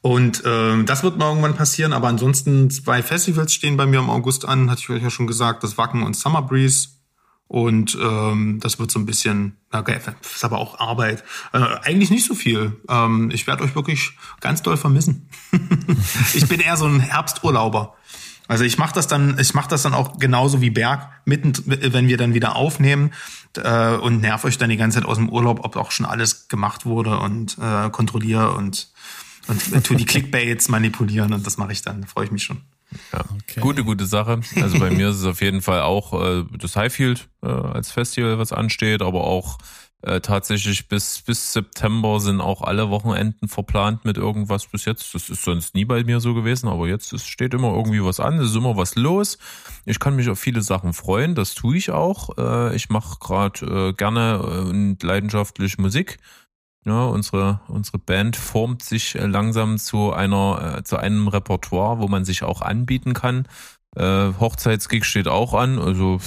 Und 0.00 0.44
äh, 0.46 0.82
das 0.84 1.02
wird 1.02 1.18
mal 1.18 1.28
irgendwann 1.28 1.54
passieren. 1.54 1.92
Aber 1.92 2.08
ansonsten 2.08 2.70
zwei 2.70 3.02
Festivals 3.02 3.52
stehen 3.52 3.76
bei 3.76 3.84
mir 3.84 4.00
im 4.00 4.08
August 4.08 4.46
an, 4.46 4.70
hatte 4.70 4.80
ich 4.80 4.90
euch 4.90 5.02
ja 5.02 5.10
schon 5.10 5.26
gesagt, 5.26 5.62
das 5.62 5.76
Wacken 5.76 6.02
und 6.02 6.16
Summer 6.16 6.42
Breeze. 6.42 6.88
Und 7.48 7.98
ähm, 8.00 8.60
das 8.60 8.78
wird 8.78 8.92
so 8.92 9.00
ein 9.00 9.06
bisschen, 9.06 9.56
okay, 9.72 9.98
ist 10.22 10.44
aber 10.44 10.58
auch 10.58 10.78
Arbeit. 10.78 11.24
Äh, 11.52 11.58
eigentlich 11.58 12.10
nicht 12.10 12.24
so 12.24 12.34
viel. 12.34 12.80
Ähm, 12.88 13.30
ich 13.32 13.48
werde 13.48 13.64
euch 13.64 13.74
wirklich 13.74 14.12
ganz 14.40 14.62
doll 14.62 14.76
vermissen. 14.76 15.28
ich 16.34 16.46
bin 16.46 16.60
eher 16.60 16.76
so 16.76 16.86
ein 16.86 17.00
Herbsturlauber. 17.00 17.96
Also 18.50 18.64
ich 18.64 18.78
mache 18.78 18.92
das 18.92 19.06
dann, 19.06 19.38
ich 19.38 19.54
mache 19.54 19.68
das 19.68 19.82
dann 19.82 19.94
auch 19.94 20.18
genauso 20.18 20.60
wie 20.60 20.70
Berg, 20.70 21.08
mitten, 21.24 21.52
wenn 21.66 22.08
wir 22.08 22.16
dann 22.16 22.34
wieder 22.34 22.56
aufnehmen 22.56 23.12
äh, 23.56 23.94
und 23.94 24.20
nerv 24.22 24.44
euch 24.44 24.58
dann 24.58 24.70
die 24.70 24.76
ganze 24.76 24.98
Zeit 24.98 25.08
aus 25.08 25.18
dem 25.18 25.28
Urlaub, 25.28 25.64
ob 25.64 25.76
auch 25.76 25.92
schon 25.92 26.04
alles 26.04 26.48
gemacht 26.48 26.84
wurde 26.84 27.20
und 27.20 27.56
äh, 27.58 27.90
kontrolliere 27.90 28.50
und 28.50 28.88
und 29.46 29.86
tu 29.86 29.94
die 29.94 30.04
Clickbaits 30.06 30.68
manipulieren 30.68 31.32
und 31.32 31.46
das 31.46 31.58
mache 31.58 31.70
ich 31.70 31.82
dann. 31.82 32.04
Freue 32.08 32.24
ich 32.24 32.32
mich 32.32 32.42
schon. 32.42 32.62
Ja, 33.12 33.20
okay. 33.20 33.60
gute, 33.60 33.84
gute 33.84 34.06
Sache. 34.06 34.40
Also 34.56 34.80
bei 34.80 34.90
mir 34.96 35.10
ist 35.10 35.18
es 35.18 35.26
auf 35.26 35.40
jeden 35.40 35.62
Fall 35.62 35.82
auch 35.82 36.20
äh, 36.20 36.44
das 36.58 36.74
Highfield 36.74 37.28
äh, 37.44 37.46
als 37.46 37.92
Festival, 37.92 38.40
was 38.40 38.52
ansteht, 38.52 39.00
aber 39.00 39.22
auch 39.22 39.58
äh, 40.02 40.20
tatsächlich 40.20 40.88
bis, 40.88 41.20
bis 41.22 41.52
September 41.52 42.20
sind 42.20 42.40
auch 42.40 42.62
alle 42.62 42.88
Wochenenden 42.88 43.48
verplant 43.48 44.04
mit 44.04 44.16
irgendwas 44.16 44.66
bis 44.66 44.86
jetzt. 44.86 45.14
Das 45.14 45.28
ist 45.28 45.44
sonst 45.44 45.74
nie 45.74 45.84
bei 45.84 46.04
mir 46.04 46.20
so 46.20 46.32
gewesen, 46.32 46.68
aber 46.68 46.88
jetzt 46.88 47.12
es 47.12 47.26
steht 47.26 47.52
immer 47.52 47.74
irgendwie 47.74 48.02
was 48.02 48.18
an, 48.18 48.38
es 48.38 48.50
ist 48.50 48.56
immer 48.56 48.76
was 48.76 48.94
los. 48.94 49.38
Ich 49.84 49.98
kann 49.98 50.16
mich 50.16 50.30
auf 50.30 50.38
viele 50.38 50.62
Sachen 50.62 50.94
freuen, 50.94 51.34
das 51.34 51.54
tue 51.54 51.76
ich 51.76 51.90
auch. 51.90 52.36
Äh, 52.38 52.74
ich 52.74 52.88
mache 52.88 53.18
gerade 53.20 53.90
äh, 53.90 53.92
gerne 53.92 54.42
und 54.42 55.02
leidenschaftlich 55.02 55.78
Musik. 55.78 56.18
Ja, 56.86 57.04
unsere, 57.04 57.60
unsere 57.68 57.98
Band 57.98 58.36
formt 58.36 58.82
sich 58.82 59.14
äh, 59.14 59.26
langsam 59.26 59.76
zu 59.76 60.12
einer, 60.14 60.78
äh, 60.78 60.82
zu 60.82 60.96
einem 60.96 61.28
Repertoire, 61.28 61.98
wo 61.98 62.08
man 62.08 62.24
sich 62.24 62.42
auch 62.42 62.62
anbieten 62.62 63.12
kann. 63.12 63.46
Äh, 63.96 64.32
Hochzeitsgig 64.38 65.04
steht 65.04 65.28
auch 65.28 65.52
an, 65.52 65.78
also 65.78 66.20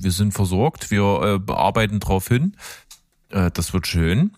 wir 0.00 0.10
sind 0.12 0.32
versorgt, 0.32 0.90
wir 0.90 1.42
äh, 1.48 1.52
arbeiten 1.52 1.98
drauf 1.98 2.28
hin. 2.28 2.56
Äh, 3.30 3.50
das 3.50 3.72
wird 3.72 3.86
schön. 3.86 4.36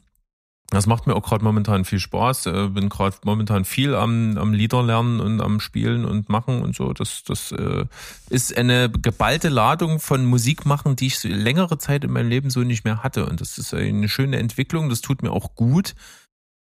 Das 0.70 0.86
macht 0.86 1.06
mir 1.06 1.16
auch 1.16 1.22
gerade 1.22 1.42
momentan 1.42 1.86
viel 1.86 1.98
Spaß. 1.98 2.46
Äh, 2.46 2.68
bin 2.68 2.90
gerade 2.90 3.16
momentan 3.24 3.64
viel 3.64 3.94
am, 3.94 4.36
am 4.36 4.52
Lieder 4.52 4.82
lernen 4.82 5.18
und 5.20 5.40
am 5.40 5.60
Spielen 5.60 6.04
und 6.04 6.28
machen 6.28 6.60
und 6.60 6.76
so. 6.76 6.92
Das, 6.92 7.22
das 7.24 7.52
äh, 7.52 7.86
ist 8.28 8.56
eine 8.56 8.90
geballte 8.90 9.48
Ladung 9.48 9.98
von 9.98 10.26
Musik 10.26 10.66
machen, 10.66 10.94
die 10.94 11.06
ich 11.06 11.18
so 11.18 11.28
längere 11.28 11.78
Zeit 11.78 12.04
in 12.04 12.12
meinem 12.12 12.28
Leben 12.28 12.50
so 12.50 12.60
nicht 12.60 12.84
mehr 12.84 13.02
hatte. 13.02 13.24
Und 13.26 13.40
das 13.40 13.56
ist 13.56 13.72
eine 13.72 14.08
schöne 14.08 14.38
Entwicklung. 14.38 14.90
Das 14.90 15.00
tut 15.00 15.22
mir 15.22 15.30
auch 15.30 15.54
gut. 15.54 15.94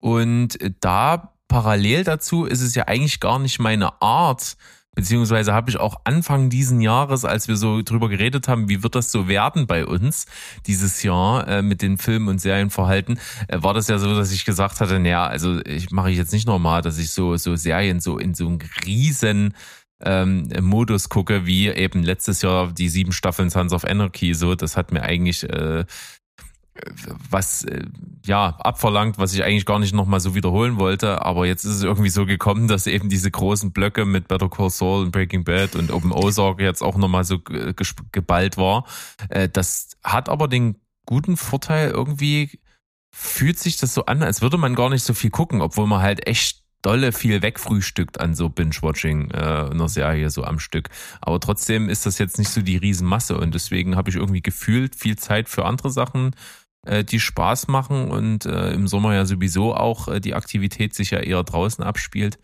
Und 0.01 0.59
da 0.81 1.33
parallel 1.49 2.05
dazu 2.05 2.45
ist 2.45 2.61
es 2.61 2.75
ja 2.77 2.85
eigentlich 2.87 3.19
gar 3.19 3.41
nicht 3.41 3.59
meine 3.59 4.01
Art, 4.03 4.57
Beziehungsweise 4.97 5.53
habe 5.53 5.69
ich 5.69 5.79
auch 5.79 6.01
Anfang 6.05 6.49
diesen 6.49 6.81
Jahres, 6.81 7.27
als 7.27 7.49
wir 7.49 7.57
so 7.57 7.83
drüber 7.83 8.09
geredet 8.09 8.49
haben, 8.49 8.71
wie 8.71 8.83
wird 8.83 8.95
das 8.95 9.13
so 9.13 9.29
werden 9.29 9.67
bei 9.67 9.85
uns 9.85 10.25
dieses 10.67 11.03
Jahr 11.03 11.47
äh, 11.47 11.61
mit 11.61 11.83
den 11.83 11.99
Film- 11.99 12.29
und 12.29 12.41
Serienverhalten, 12.41 13.21
äh, 13.49 13.63
war 13.63 13.75
das 13.75 13.89
ja 13.89 13.99
so, 13.99 14.17
dass 14.17 14.33
ich 14.33 14.47
gesagt 14.47 14.81
hatte, 14.81 14.99
naja, 14.99 15.27
also 15.27 15.61
ich 15.67 15.91
mache 15.91 16.11
ich 16.11 16.17
jetzt 16.17 16.33
nicht 16.33 16.47
normal, 16.47 16.81
dass 16.81 16.97
ich 16.97 17.11
so, 17.11 17.37
so 17.37 17.57
Serien 17.57 18.01
so 18.01 18.17
in 18.17 18.33
so 18.35 18.47
einem 18.47 18.59
riesen 18.87 19.53
ähm, 20.01 20.49
Modus 20.63 21.11
gucke, 21.11 21.45
wie 21.47 21.69
eben 21.69 22.03
letztes 22.03 22.41
Jahr 22.43 22.73
die 22.73 22.89
sieben 22.89 23.13
Staffeln 23.13 23.51
Sons 23.51 23.75
of 23.75 23.85
Anarchy, 23.85 24.33
so, 24.35 24.55
das 24.55 24.79
hat 24.79 24.93
mir 24.93 25.03
eigentlich 25.03 25.45
äh, 25.45 25.85
was 27.31 27.65
äh, 27.65 27.85
ja 28.25 28.57
abverlangt, 28.59 29.19
was 29.19 29.35
ich 29.35 29.45
eigentlich 29.45 29.67
gar 29.67 29.79
nicht 29.79 29.95
nochmal 29.95 30.21
so 30.21 30.35
wiederholen 30.35 30.79
wollte, 30.79 31.23
aber 31.25 31.47
jetzt 31.47 31.65
ist 31.65 31.77
es 31.77 31.83
irgendwie 31.83 32.11
so 32.11 32.27
gekommen, 32.27 32.69
dass 32.69 32.87
eben 32.87 33.09
diese 33.09 33.31
großen 33.31 33.73
Blöcke 33.73 34.05
mit 34.05 34.29
Better 34.29 34.49
Call 34.49 34.71
Saul 34.71 35.05
und 35.05 35.13
Breaking 35.13 35.45
Bad 35.45 35.77
und 35.77 35.91
Open 35.91 36.13
Ozark 36.13 36.61
jetzt 36.61 36.83
auch 36.83 36.97
nochmal 36.97 37.25
so 37.25 37.39
geballt 38.13 38.57
war. 38.57 38.87
Äh, 39.29 39.49
das 39.49 39.97
hat 40.03 40.29
aber 40.29 40.49
den 40.49 40.77
guten 41.07 41.37
Vorteil, 41.37 41.91
irgendwie 41.91 42.61
fühlt 43.11 43.59
sich 43.59 43.79
das 43.79 43.95
so 43.95 44.05
an, 44.07 44.23
als 44.23 44.43
würde 44.43 44.59
man 44.59 44.75
gar 44.75 44.91
nicht 44.91 45.05
so 45.05 45.15
viel 45.15 45.31
gucken, 45.31 45.63
obwohl 45.63 45.87
man 45.87 46.03
halt 46.03 46.27
echt 46.27 46.67
dolle 46.83 47.13
viel 47.13 47.43
wegfrühstückt 47.43 48.21
an 48.21 48.35
so 48.35 48.49
Binge-Watching 48.49 49.31
äh, 49.33 49.37
einer 49.71 49.89
Serie 49.89 50.31
so 50.31 50.45
am 50.45 50.61
Stück. 50.61 50.91
Aber 51.21 51.41
trotzdem 51.41 51.89
ist 51.89 52.07
das 52.07 52.19
jetzt 52.19 52.39
nicht 52.39 52.51
so 52.51 52.63
die 52.63 52.77
Riesenmasse 52.77 53.37
und 53.37 53.55
deswegen 53.55 53.97
habe 53.97 54.11
ich 54.11 54.17
irgendwie 54.17 54.43
gefühlt 54.43 54.95
viel 54.95 55.17
Zeit 55.17 55.49
für 55.49 55.65
andere 55.65 55.91
Sachen 55.91 56.33
äh, 56.87 57.05
die 57.05 57.21
Spaß 57.21 57.69
machen 57.69 58.11
und 58.11 58.47
äh, 58.47 58.73
im 58.73 58.89
Sommer 58.89 59.15
ja 59.15 59.27
sowieso 59.27 59.75
auch 59.75 60.09
äh, 60.09 60.21
die 60.21 60.35
Aktivität 60.35 60.95
sich 60.95 61.11
ja 61.11 61.19
eher 61.19 61.43
draußen 61.43 61.85
abspielt. 61.85 62.39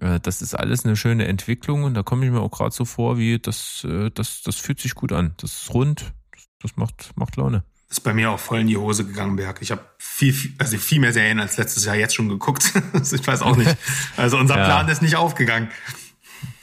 Äh, 0.00 0.20
das 0.20 0.42
ist 0.42 0.54
alles 0.54 0.84
eine 0.84 0.96
schöne 0.96 1.26
Entwicklung 1.26 1.84
und 1.84 1.94
da 1.94 2.02
komme 2.02 2.26
ich 2.26 2.32
mir 2.32 2.40
auch 2.40 2.50
gerade 2.50 2.74
so 2.74 2.84
vor, 2.84 3.18
wie 3.18 3.38
das, 3.38 3.86
äh, 3.88 4.10
das, 4.10 4.42
das 4.42 4.56
fühlt 4.56 4.80
sich 4.80 4.94
gut 4.94 5.12
an. 5.12 5.34
Das 5.38 5.62
ist 5.62 5.74
rund, 5.74 6.12
das, 6.60 6.76
macht, 6.76 7.12
macht 7.16 7.36
Laune. 7.36 7.64
ist 7.88 8.00
bei 8.00 8.14
mir 8.14 8.30
auch 8.30 8.38
voll 8.38 8.60
in 8.60 8.66
die 8.66 8.76
Hose 8.76 9.06
gegangen, 9.06 9.36
Berg. 9.36 9.58
Ich 9.60 9.70
habe 9.70 9.82
viel, 9.98 10.32
viel, 10.32 10.54
also 10.58 10.76
viel 10.78 11.00
mehr 11.00 11.12
Serien 11.12 11.40
als 11.40 11.56
letztes 11.56 11.84
Jahr 11.84 11.96
jetzt 11.96 12.14
schon 12.14 12.28
geguckt. 12.28 12.72
ich 13.12 13.26
weiß 13.26 13.42
auch 13.42 13.56
nicht. 13.56 13.76
Also 14.16 14.38
unser 14.38 14.56
ja. 14.56 14.64
Plan 14.64 14.88
ist 14.88 15.02
nicht 15.02 15.16
aufgegangen. 15.16 15.70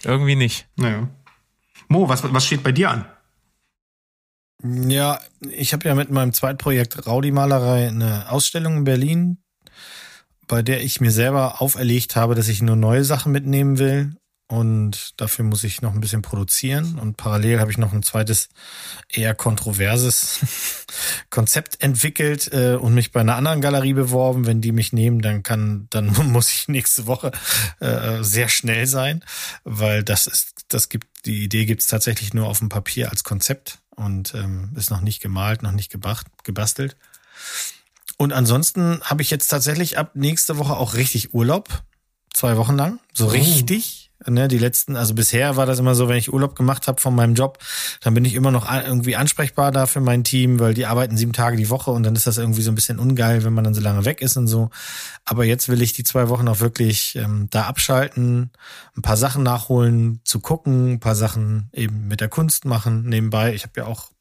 Irgendwie 0.04 0.36
nicht. 0.36 0.68
Naja. 0.76 1.08
Mo, 1.88 2.10
was, 2.10 2.24
was 2.34 2.46
steht 2.46 2.64
bei 2.64 2.72
dir 2.72 2.90
an? 2.90 3.06
Ja, 4.64 5.20
ich 5.42 5.74
habe 5.74 5.90
ja 5.90 5.94
mit 5.94 6.10
meinem 6.10 6.32
Zweitprojekt 6.32 7.06
Raudi-Malerei 7.06 7.90
eine 7.90 8.32
Ausstellung 8.32 8.78
in 8.78 8.84
Berlin, 8.86 9.38
bei 10.48 10.62
der 10.62 10.82
ich 10.82 11.02
mir 11.02 11.12
selber 11.12 11.62
auferlegt 11.62 12.16
habe, 12.16 12.34
dass 12.34 12.48
ich 12.48 12.62
nur 12.62 12.78
neue 12.78 13.04
Sachen 13.04 13.34
mitnehmen 13.34 13.78
will. 13.78 14.16
Und 14.48 15.20
dafür 15.20 15.44
muss 15.44 15.66
ich 15.66 15.82
noch 15.82 15.94
ein 15.94 16.00
bisschen 16.00 16.22
produzieren. 16.22 16.98
Und 16.98 17.18
parallel 17.18 17.60
habe 17.60 17.72
ich 17.72 17.78
noch 17.78 17.92
ein 17.92 18.04
zweites, 18.04 18.50
eher 19.10 19.34
kontroverses 19.36 20.40
Konzept 21.30 21.82
entwickelt 21.84 22.54
äh, 22.54 22.76
und 22.76 22.94
mich 22.94 23.12
bei 23.12 23.20
einer 23.22 23.36
anderen 23.36 23.62
Galerie 23.62 23.94
beworben. 23.94 24.46
Wenn 24.46 24.62
die 24.62 24.72
mich 24.72 24.94
nehmen, 24.94 25.22
dann 25.22 25.44
kann, 25.44 25.88
dann 25.90 26.08
muss 26.32 26.52
ich 26.54 26.70
nächste 26.70 27.06
Woche 27.06 27.32
äh, 27.80 28.24
sehr 28.24 28.48
schnell 28.48 28.86
sein, 28.86 29.26
weil 29.66 30.04
das 30.04 30.28
ist, 30.28 30.66
das 30.70 30.88
gibt, 30.88 31.08
die 31.26 31.44
Idee 31.44 31.66
gibt 31.66 31.82
es 31.82 31.88
tatsächlich 31.88 32.34
nur 32.34 32.48
auf 32.48 32.60
dem 32.60 32.70
Papier 32.70 33.10
als 33.10 33.24
Konzept 33.24 33.83
und 33.96 34.34
ähm, 34.34 34.72
ist 34.76 34.92
noch 34.92 35.02
nicht 35.02 35.22
gemalt, 35.22 35.64
noch 35.64 35.72
nicht 35.72 35.92
gebacht, 35.92 36.28
gebastelt. 36.44 36.96
Und 38.18 38.34
ansonsten 38.34 39.02
habe 39.02 39.22
ich 39.22 39.30
jetzt 39.30 39.48
tatsächlich 39.48 39.98
ab 39.98 40.12
nächste 40.14 40.58
Woche 40.58 40.76
auch 40.76 40.94
richtig 40.94 41.34
Urlaub. 41.34 41.84
Zwei 42.34 42.58
Wochen 42.58 42.76
lang. 42.76 43.00
So 43.14 43.28
oh. 43.28 43.30
richtig. 43.30 44.03
Ne, 44.28 44.48
die 44.48 44.58
letzten, 44.58 44.96
also 44.96 45.14
bisher 45.14 45.58
war 45.58 45.66
das 45.66 45.80
immer 45.80 45.96
so, 45.96 46.08
wenn 46.08 46.18
ich 46.18 46.32
Urlaub 46.32 46.56
gemacht 46.56 46.88
habe 46.88 47.02
von 47.02 47.16
meinem 47.16 47.36
Job, 47.36 47.60
dann 48.02 48.14
bin 48.14 48.26
ich 48.26 48.36
immer 48.36 48.52
noch 48.52 48.72
irgendwie 48.72 49.16
ansprechbar 49.16 49.72
da 49.72 49.86
für 49.86 50.00
mein 50.00 50.24
Team, 50.24 50.60
weil 50.60 50.74
die 50.74 50.86
arbeiten 50.86 51.18
sieben 51.18 51.34
Tage 51.34 51.58
die 51.58 51.70
Woche 51.70 51.92
und 51.92 52.04
dann 52.04 52.16
ist 52.16 52.28
das 52.28 52.38
irgendwie 52.38 52.62
so 52.62 52.72
ein 52.72 52.76
bisschen 52.76 53.00
ungeil, 53.00 53.44
wenn 53.44 53.54
man 53.54 53.64
dann 53.64 53.74
so 53.74 53.82
lange 53.82 54.06
weg 54.06 54.22
ist 54.22 54.38
und 54.38 54.48
so. 54.48 54.70
Aber 55.26 55.46
jetzt 55.46 55.70
will 55.70 55.82
ich 55.82 55.94
die 55.94 56.04
zwei 56.04 56.30
Wochen 56.30 56.48
auch 56.48 56.60
wirklich 56.60 57.16
ähm, 57.16 57.48
da 57.50 57.64
abschalten, 57.64 58.52
ein 58.96 59.02
paar 59.02 59.18
Sachen 59.18 59.44
nachholen, 59.44 60.22
zu 60.24 60.40
gucken, 60.40 60.94
ein 60.94 61.00
paar 61.00 61.16
Sachen 61.16 61.70
eben 61.74 62.08
mit 62.08 62.22
der 62.22 62.30
Kunst 62.30 62.66
machen 62.66 63.04
nebenbei. 63.04 63.54
Ich 63.54 63.64
habe 63.64 63.74
ja 63.78 63.86
auch 63.86 64.14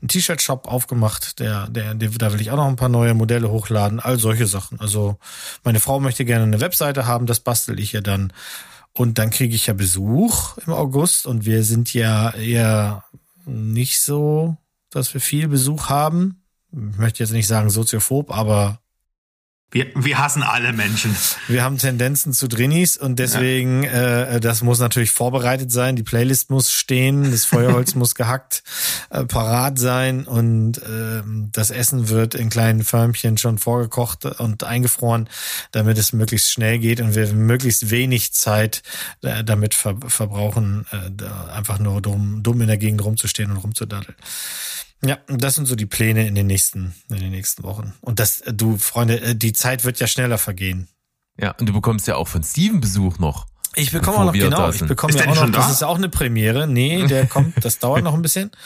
einen 0.00 0.08
T-Shirt-Shop 0.08 0.66
aufgemacht, 0.68 1.38
der, 1.40 1.68
der, 1.68 1.94
der, 1.94 2.10
da 2.10 2.32
will 2.32 2.40
ich 2.40 2.50
auch 2.50 2.56
noch 2.56 2.66
ein 2.66 2.76
paar 2.76 2.88
neue 2.88 3.14
Modelle 3.14 3.50
hochladen, 3.50 4.00
all 4.00 4.18
solche 4.18 4.46
Sachen. 4.46 4.80
Also 4.80 5.18
meine 5.64 5.80
Frau 5.80 6.00
möchte 6.00 6.24
gerne 6.24 6.44
eine 6.44 6.60
Webseite 6.60 7.06
haben, 7.06 7.26
das 7.26 7.40
bastel 7.40 7.78
ich 7.80 7.92
ja 7.92 8.00
dann. 8.00 8.32
Und 8.98 9.18
dann 9.18 9.30
kriege 9.30 9.54
ich 9.54 9.68
ja 9.68 9.74
Besuch 9.74 10.58
im 10.66 10.72
August 10.72 11.28
und 11.28 11.46
wir 11.46 11.62
sind 11.62 11.94
ja 11.94 12.30
eher 12.30 13.04
nicht 13.46 14.00
so, 14.00 14.56
dass 14.90 15.14
wir 15.14 15.20
viel 15.20 15.46
Besuch 15.46 15.88
haben. 15.88 16.42
Ich 16.72 16.98
möchte 16.98 17.22
jetzt 17.22 17.30
nicht 17.30 17.46
sagen 17.46 17.70
soziophob, 17.70 18.36
aber 18.36 18.80
Wir, 19.70 19.86
wir 19.94 20.18
hassen 20.18 20.42
alle 20.42 20.72
Menschen. 20.72 21.14
wir 21.46 21.62
haben 21.62 21.76
Tendenzen 21.76 22.32
zu 22.32 22.48
Drinnies 22.48 22.96
und 22.96 23.18
deswegen, 23.18 23.84
äh, 23.84 24.40
das 24.40 24.62
muss 24.62 24.78
natürlich 24.78 25.10
vorbereitet 25.10 25.70
sein. 25.70 25.94
Die 25.94 26.02
Playlist 26.02 26.48
muss 26.48 26.72
stehen, 26.72 27.30
das 27.30 27.44
Feuerholz 27.44 27.94
muss 27.94 28.14
gehackt, 28.14 28.62
äh, 29.10 29.24
parat 29.24 29.78
sein 29.78 30.26
und 30.26 30.80
ähm, 30.88 31.50
das 31.52 31.70
Essen 31.70 32.08
wird 32.08 32.34
in 32.34 32.48
kleinen 32.48 32.82
Förmchen 32.82 33.36
schon 33.36 33.58
vorgekocht 33.58 34.24
und 34.24 34.64
eingefroren, 34.64 35.28
damit 35.72 35.98
es 35.98 36.14
möglichst 36.14 36.50
schnell 36.50 36.78
geht 36.78 37.02
und 37.02 37.14
wir 37.14 37.30
möglichst 37.34 37.90
wenig 37.90 38.32
Zeit 38.32 38.82
äh, 39.20 39.44
damit 39.44 39.74
ver 39.74 39.96
verbrauchen, 40.06 40.86
äh, 40.92 41.10
da 41.10 41.48
einfach 41.54 41.78
nur 41.78 42.00
dumm, 42.00 42.42
dumm 42.42 42.62
in 42.62 42.68
der 42.68 42.78
Gegend 42.78 43.04
rumzustehen 43.04 43.50
und 43.50 43.58
rumzudaddeln. 43.58 44.16
Ja, 45.04 45.18
das 45.28 45.54
sind 45.54 45.66
so 45.66 45.76
die 45.76 45.86
Pläne 45.86 46.26
in 46.26 46.34
den 46.34 46.46
nächsten, 46.46 46.94
in 47.08 47.18
den 47.18 47.30
nächsten 47.30 47.62
Wochen. 47.62 47.94
Und 48.00 48.18
das, 48.18 48.40
äh, 48.40 48.52
du 48.52 48.78
Freunde, 48.78 49.20
äh, 49.20 49.34
die 49.34 49.52
Zeit 49.52 49.84
wird 49.84 50.00
ja 50.00 50.06
schneller 50.06 50.38
vergehen. 50.38 50.88
Ja, 51.40 51.52
und 51.52 51.68
du 51.68 51.72
bekommst 51.72 52.08
ja 52.08 52.16
auch 52.16 52.26
von 52.26 52.42
Steven 52.42 52.80
Besuch 52.80 53.18
noch. 53.18 53.46
Ich 53.74 53.92
bekomme 53.92 54.18
auch 54.18 54.24
noch, 54.24 54.32
genau, 54.32 54.70
ich 54.70 54.84
bekomme 54.84 55.14
ja 55.14 55.28
auch 55.28 55.36
noch, 55.36 55.50
das 55.50 55.66
da? 55.66 55.72
ist 55.72 55.82
auch 55.84 55.96
eine 55.96 56.08
Premiere. 56.08 56.66
Nee, 56.66 57.06
der 57.06 57.26
kommt, 57.26 57.64
das 57.64 57.78
dauert 57.78 58.02
noch 58.02 58.14
ein 58.14 58.22
bisschen. 58.22 58.50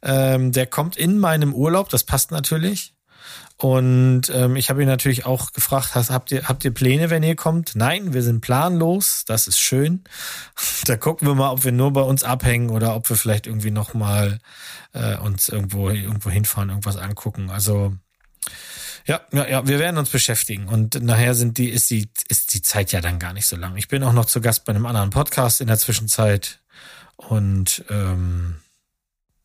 Ähm, 0.00 0.52
der 0.52 0.66
kommt 0.66 0.96
in 0.96 1.18
meinem 1.18 1.52
Urlaub, 1.52 1.88
das 1.88 2.04
passt 2.04 2.30
natürlich. 2.30 2.94
Und 3.60 4.30
ähm, 4.32 4.54
ich 4.54 4.70
habe 4.70 4.82
ihn 4.82 4.88
natürlich 4.88 5.26
auch 5.26 5.52
gefragt, 5.52 5.96
hast, 5.96 6.10
habt, 6.10 6.30
ihr, 6.30 6.48
habt 6.48 6.64
ihr 6.64 6.72
Pläne, 6.72 7.10
wenn 7.10 7.24
ihr 7.24 7.34
kommt? 7.34 7.74
Nein, 7.74 8.14
wir 8.14 8.22
sind 8.22 8.40
planlos, 8.40 9.24
das 9.26 9.48
ist 9.48 9.58
schön. 9.58 10.04
Da 10.84 10.96
gucken 10.96 11.26
wir 11.26 11.34
mal, 11.34 11.50
ob 11.50 11.64
wir 11.64 11.72
nur 11.72 11.92
bei 11.92 12.00
uns 12.00 12.22
abhängen 12.22 12.70
oder 12.70 12.94
ob 12.94 13.10
wir 13.10 13.16
vielleicht 13.16 13.46
irgendwie 13.46 13.72
nochmal 13.72 14.38
äh, 14.92 15.16
uns 15.16 15.48
irgendwo, 15.48 15.90
irgendwo 15.90 16.30
hinfahren, 16.30 16.70
irgendwas 16.70 16.96
angucken. 16.96 17.50
Also 17.50 17.94
ja, 19.04 19.20
ja, 19.32 19.46
ja, 19.48 19.66
wir 19.66 19.78
werden 19.78 19.98
uns 19.98 20.10
beschäftigen 20.10 20.68
und 20.68 21.02
nachher 21.02 21.34
sind 21.34 21.58
die, 21.58 21.68
ist 21.68 21.90
die, 21.90 22.10
ist 22.28 22.54
die 22.54 22.62
Zeit 22.62 22.92
ja 22.92 23.00
dann 23.00 23.18
gar 23.18 23.32
nicht 23.32 23.46
so 23.46 23.56
lang. 23.56 23.76
Ich 23.76 23.88
bin 23.88 24.02
auch 24.04 24.12
noch 24.12 24.26
zu 24.26 24.40
Gast 24.40 24.64
bei 24.64 24.72
einem 24.74 24.86
anderen 24.86 25.10
Podcast 25.10 25.60
in 25.60 25.66
der 25.66 25.78
Zwischenzeit 25.78 26.60
und 27.16 27.84
ähm, 27.90 28.60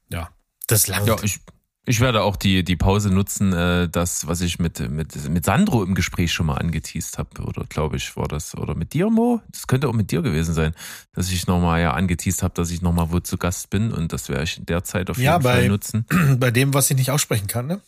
ja, 0.10 0.30
das 0.68 0.88
langt. 0.88 1.08
Ja, 1.08 1.16
ich, 1.24 1.40
ich 1.86 2.00
werde 2.00 2.22
auch 2.24 2.36
die, 2.36 2.64
die 2.64 2.76
Pause 2.76 3.10
nutzen, 3.14 3.52
äh, 3.54 3.90
das, 3.90 4.26
was 4.28 4.42
ich 4.42 4.60
mit, 4.60 4.80
mit, 4.90 5.30
mit 5.30 5.46
Sandro 5.46 5.84
im 5.84 5.96
Gespräch 5.96 6.32
schon 6.32 6.46
mal 6.46 6.56
angeteased 6.58 7.18
habe. 7.18 7.42
Oder 7.44 7.66
glaube 7.66 7.98
ich, 7.98 8.16
war 8.16 8.28
das, 8.28 8.56
oder 8.56 8.76
mit 8.76 8.94
dir, 8.94 9.10
Mo? 9.10 9.42
Das 9.52 9.68
könnte 9.68 9.90
auch 9.90 9.94
mit 9.94 10.12
dir 10.12 10.22
gewesen 10.22 10.54
sein, 10.54 10.74
dass 11.14 11.32
ich 11.32 11.46
nochmal 11.48 11.82
ja 11.82 11.92
angeteased 11.94 12.42
habe, 12.44 12.54
dass 12.54 12.72
ich 12.72 12.82
nochmal 12.82 13.12
wo 13.12 13.20
zu 13.20 13.38
Gast 13.38 13.70
bin 13.70 13.92
und 13.92 14.14
das 14.14 14.30
werde 14.30 14.44
ich 14.44 14.58
in 14.58 14.66
der 14.66 14.84
Zeit 14.84 15.10
auf 15.10 15.18
jeden 15.18 15.26
Ja, 15.26 15.38
bei- 15.40 15.54
Fall 15.60 15.68
nutzen. 15.68 16.06
bei 16.40 16.52
dem, 16.52 16.74
was 16.74 16.90
ich 16.90 16.98
nicht 16.98 17.12
aussprechen 17.12 17.48
kann, 17.48 17.68
ne? 17.68 17.82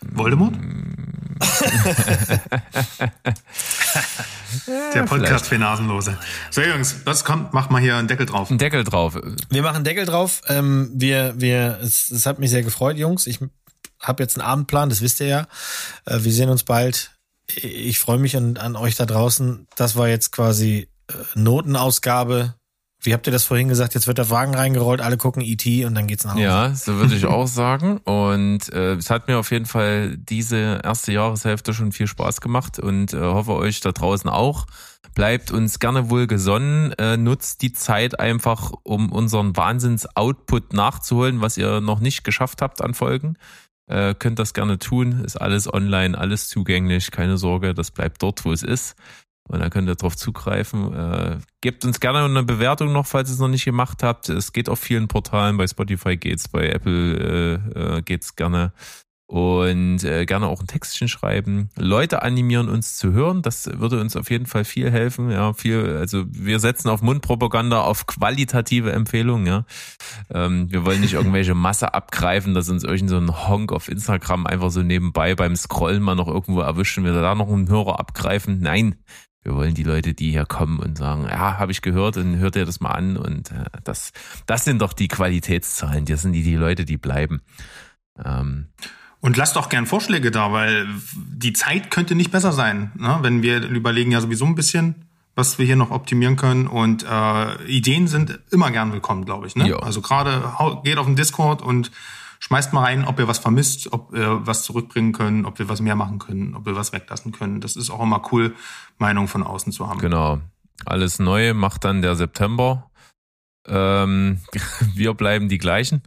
Voldemort? 0.00 0.54
Der 4.94 5.02
Podcast 5.02 5.46
für 5.46 5.58
Nasenlose. 5.58 6.18
So, 6.50 6.62
Jungs, 6.62 6.96
was 7.04 7.24
kommt? 7.24 7.52
Mach 7.52 7.70
mal 7.70 7.80
hier 7.80 7.96
einen 7.96 8.08
Deckel 8.08 8.26
drauf. 8.26 8.50
Ein 8.50 8.58
Deckel 8.58 8.84
drauf. 8.84 9.18
Wir 9.50 9.62
machen 9.62 9.84
Deckel 9.84 10.06
drauf. 10.06 10.42
Ähm, 10.48 10.90
wir, 10.94 11.34
wir, 11.36 11.78
es, 11.82 12.10
es 12.10 12.26
hat 12.26 12.38
mich 12.38 12.50
sehr 12.50 12.62
gefreut, 12.62 12.96
Jungs. 12.96 13.26
Ich 13.26 13.40
habe 14.00 14.22
jetzt 14.22 14.38
einen 14.38 14.46
Abendplan, 14.46 14.88
das 14.88 15.00
wisst 15.00 15.20
ihr 15.20 15.26
ja. 15.26 15.46
Äh, 16.06 16.22
wir 16.22 16.32
sehen 16.32 16.50
uns 16.50 16.64
bald. 16.64 17.16
Ich 17.54 17.98
freue 17.98 18.18
mich 18.18 18.36
an, 18.36 18.56
an 18.56 18.76
euch 18.76 18.96
da 18.96 19.06
draußen. 19.06 19.66
Das 19.76 19.96
war 19.96 20.08
jetzt 20.08 20.32
quasi 20.32 20.88
äh, 21.08 21.14
Notenausgabe. 21.34 22.54
Wie 23.00 23.14
habt 23.14 23.26
ihr 23.28 23.32
das 23.32 23.44
vorhin 23.44 23.68
gesagt? 23.68 23.94
Jetzt 23.94 24.08
wird 24.08 24.18
der 24.18 24.28
Wagen 24.28 24.54
reingerollt, 24.54 25.00
alle 25.00 25.16
gucken 25.16 25.40
E.T. 25.42 25.84
und 25.84 25.94
dann 25.94 26.08
geht's 26.08 26.24
nach 26.24 26.32
Hause. 26.32 26.42
Ja, 26.42 26.74
so 26.74 26.96
würde 26.96 27.14
ich 27.14 27.26
auch 27.26 27.46
sagen. 27.46 27.98
Und 27.98 28.72
äh, 28.72 28.94
es 28.94 29.08
hat 29.08 29.28
mir 29.28 29.38
auf 29.38 29.52
jeden 29.52 29.66
Fall 29.66 30.16
diese 30.16 30.80
erste 30.82 31.12
Jahreshälfte 31.12 31.74
schon 31.74 31.92
viel 31.92 32.08
Spaß 32.08 32.40
gemacht 32.40 32.80
und 32.80 33.12
äh, 33.12 33.20
hoffe 33.20 33.54
euch 33.54 33.80
da 33.80 33.92
draußen 33.92 34.28
auch. 34.28 34.66
Bleibt 35.14 35.52
uns 35.52 35.78
gerne 35.78 36.10
wohl 36.10 36.26
gesonnen, 36.26 36.92
äh, 36.92 37.16
nutzt 37.16 37.62
die 37.62 37.72
Zeit 37.72 38.18
einfach, 38.18 38.72
um 38.82 39.12
unseren 39.12 39.56
Wahnsinns-Output 39.56 40.72
nachzuholen, 40.72 41.40
was 41.40 41.56
ihr 41.56 41.80
noch 41.80 42.00
nicht 42.00 42.24
geschafft 42.24 42.62
habt 42.62 42.82
an 42.82 42.94
Folgen. 42.94 43.36
Äh, 43.86 44.14
könnt 44.14 44.38
das 44.38 44.54
gerne 44.54 44.78
tun, 44.78 45.24
ist 45.24 45.40
alles 45.40 45.72
online, 45.72 46.18
alles 46.18 46.48
zugänglich, 46.48 47.10
keine 47.10 47.38
Sorge, 47.38 47.74
das 47.74 47.90
bleibt 47.90 48.22
dort, 48.22 48.44
wo 48.44 48.52
es 48.52 48.62
ist. 48.62 48.96
Und 49.48 49.60
dann 49.60 49.70
könnt 49.70 49.88
ihr 49.88 49.94
drauf 49.94 50.16
zugreifen. 50.16 50.94
Äh, 50.94 51.38
gebt 51.60 51.84
uns 51.84 52.00
gerne 52.00 52.24
eine 52.24 52.42
Bewertung 52.42 52.92
noch, 52.92 53.06
falls 53.06 53.30
ihr 53.30 53.34
es 53.34 53.40
noch 53.40 53.48
nicht 53.48 53.64
gemacht 53.64 54.02
habt. 54.02 54.28
Es 54.28 54.52
geht 54.52 54.68
auf 54.68 54.78
vielen 54.78 55.08
Portalen. 55.08 55.56
Bei 55.56 55.66
Spotify 55.66 56.16
geht's, 56.16 56.48
bei 56.48 56.68
Apple 56.68 57.60
äh, 57.74 57.96
äh, 57.96 58.02
geht's 58.02 58.36
gerne. 58.36 58.72
Und 59.30 60.04
äh, 60.04 60.24
gerne 60.24 60.46
auch 60.46 60.60
ein 60.60 60.66
Textchen 60.66 61.06
schreiben. 61.06 61.68
Leute 61.76 62.22
animieren 62.22 62.70
uns 62.70 62.96
zu 62.96 63.12
hören. 63.12 63.42
Das 63.42 63.66
würde 63.78 64.00
uns 64.00 64.16
auf 64.16 64.30
jeden 64.30 64.46
Fall 64.46 64.64
viel 64.64 64.90
helfen. 64.90 65.30
Ja, 65.30 65.52
viel. 65.52 65.98
Also 65.98 66.24
wir 66.30 66.60
setzen 66.60 66.88
auf 66.88 67.02
Mundpropaganda, 67.02 67.82
auf 67.82 68.06
qualitative 68.06 68.90
Empfehlungen. 68.90 69.46
Ja, 69.46 69.66
ähm, 70.30 70.72
wir 70.72 70.86
wollen 70.86 71.02
nicht 71.02 71.12
irgendwelche 71.12 71.54
Masse 71.68 71.92
abgreifen, 71.92 72.54
dass 72.54 72.70
uns 72.70 72.84
irgend 72.84 73.10
so 73.10 73.18
ein 73.18 73.46
Honk 73.46 73.70
auf 73.70 73.90
Instagram 73.90 74.46
einfach 74.46 74.70
so 74.70 74.82
nebenbei 74.82 75.34
beim 75.34 75.56
Scrollen 75.56 76.02
mal 76.02 76.14
noch 76.14 76.28
irgendwo 76.28 76.60
erwischt 76.60 76.96
und 76.96 77.04
wir 77.04 77.12
da 77.12 77.34
noch 77.34 77.48
einen 77.48 77.68
Hörer 77.68 78.00
abgreifen. 78.00 78.60
Nein, 78.60 78.96
wir 79.48 79.56
wollen 79.56 79.74
die 79.74 79.82
Leute, 79.82 80.12
die 80.12 80.30
hier 80.30 80.44
kommen 80.44 80.78
und 80.78 80.98
sagen, 80.98 81.24
ja, 81.24 81.58
habe 81.58 81.72
ich 81.72 81.80
gehört 81.80 82.18
und 82.18 82.36
hört 82.36 82.54
ihr 82.54 82.66
das 82.66 82.80
mal 82.80 82.90
an 82.90 83.16
und 83.16 83.50
äh, 83.50 83.64
das, 83.82 84.12
das 84.44 84.64
sind 84.64 84.82
doch 84.82 84.92
die 84.92 85.08
Qualitätszahlen. 85.08 86.04
Das 86.04 86.20
sind 86.20 86.32
die, 86.32 86.42
die 86.42 86.56
Leute, 86.56 86.84
die 86.84 86.98
bleiben. 86.98 87.40
Ähm, 88.22 88.66
Und 89.20 89.38
lasst 89.38 89.56
doch 89.56 89.70
gern 89.70 89.86
Vorschläge 89.86 90.30
da, 90.30 90.52
weil 90.52 90.86
die 91.14 91.54
Zeit 91.54 91.90
könnte 91.90 92.14
nicht 92.14 92.30
besser 92.30 92.52
sein. 92.52 92.92
Ne? 92.96 93.18
Wenn 93.22 93.42
wir 93.42 93.66
überlegen 93.66 94.12
ja 94.12 94.20
sowieso 94.20 94.44
ein 94.44 94.54
bisschen, 94.54 95.06
was 95.34 95.58
wir 95.58 95.64
hier 95.64 95.76
noch 95.76 95.92
optimieren 95.92 96.36
können. 96.36 96.66
Und 96.66 97.06
äh, 97.08 97.64
Ideen 97.64 98.06
sind 98.06 98.38
immer 98.50 98.70
gern 98.70 98.92
willkommen, 98.92 99.24
glaube 99.24 99.46
ich. 99.46 99.56
Ne? 99.56 99.74
Also 99.80 100.02
gerade 100.02 100.52
geht 100.84 100.98
auf 100.98 101.06
den 101.06 101.16
Discord 101.16 101.62
und 101.62 101.90
schmeißt 102.40 102.72
mal 102.72 102.84
rein, 102.84 103.04
ob 103.04 103.18
ihr 103.18 103.28
was 103.28 103.38
vermisst, 103.38 103.92
ob 103.92 104.12
wir 104.12 104.46
was 104.46 104.62
zurückbringen 104.62 105.12
können, 105.12 105.46
ob 105.46 105.58
wir 105.58 105.68
was 105.68 105.80
mehr 105.80 105.96
machen 105.96 106.18
können, 106.18 106.54
ob 106.54 106.66
wir 106.66 106.76
was 106.76 106.92
weglassen 106.92 107.32
können. 107.32 107.60
Das 107.60 107.76
ist 107.76 107.90
auch 107.90 108.02
immer 108.02 108.22
cool, 108.32 108.54
Meinung 108.98 109.28
von 109.28 109.42
außen 109.42 109.72
zu 109.72 109.88
haben. 109.88 109.98
genau. 110.00 110.40
Alles 110.84 111.18
neu 111.18 111.54
macht 111.54 111.84
dann 111.84 112.02
der 112.02 112.14
September. 112.14 112.90
Ähm, 113.66 114.40
wir 114.94 115.14
bleiben 115.14 115.48
die 115.48 115.58
gleichen. 115.58 116.02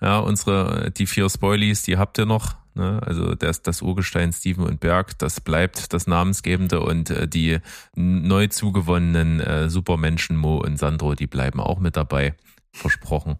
Ja, 0.00 0.18
unsere, 0.18 0.90
die 0.90 1.06
vier 1.06 1.28
Spoilies, 1.28 1.82
die 1.82 1.96
habt 1.96 2.18
ihr 2.18 2.26
noch. 2.26 2.56
Ne? 2.74 3.00
Also 3.04 3.34
das, 3.34 3.62
das 3.62 3.80
Urgestein, 3.80 4.32
Steven 4.32 4.64
und 4.64 4.80
Berg, 4.80 5.18
das 5.18 5.40
bleibt 5.40 5.94
das 5.94 6.06
Namensgebende 6.06 6.80
und 6.80 7.08
äh, 7.10 7.26
die 7.26 7.58
neu 7.94 8.48
zugewonnenen 8.48 9.40
äh, 9.40 9.70
Supermenschen 9.70 10.36
Mo 10.36 10.58
und 10.58 10.78
Sandro, 10.78 11.14
die 11.14 11.26
bleiben 11.26 11.60
auch 11.60 11.78
mit 11.78 11.96
dabei. 11.96 12.34
Versprochen. 12.72 13.38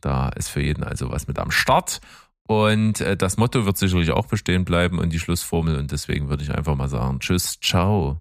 Da 0.00 0.28
ist 0.30 0.48
für 0.48 0.60
jeden 0.62 0.84
also 0.84 1.10
was 1.10 1.26
mit 1.26 1.38
am 1.38 1.50
Start. 1.50 2.00
Und 2.44 3.00
äh, 3.00 3.16
das 3.16 3.36
Motto 3.36 3.66
wird 3.66 3.76
sicherlich 3.76 4.10
auch 4.10 4.26
bestehen 4.26 4.64
bleiben 4.64 4.98
und 4.98 5.10
die 5.12 5.18
Schlussformel. 5.18 5.76
Und 5.76 5.92
deswegen 5.92 6.28
würde 6.28 6.42
ich 6.44 6.54
einfach 6.54 6.76
mal 6.76 6.88
sagen, 6.88 7.20
tschüss, 7.20 7.58
ciao. 7.60 8.20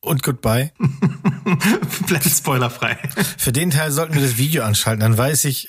Und 0.00 0.22
goodbye. 0.22 0.70
Bleibt 2.06 2.24
spoilerfrei. 2.24 2.96
Für 3.38 3.52
den 3.52 3.70
Teil 3.70 3.90
sollten 3.90 4.14
wir 4.14 4.20
das 4.20 4.36
Video 4.36 4.62
anschalten. 4.62 5.00
Dann 5.00 5.16
weiß 5.16 5.44
ich, 5.46 5.68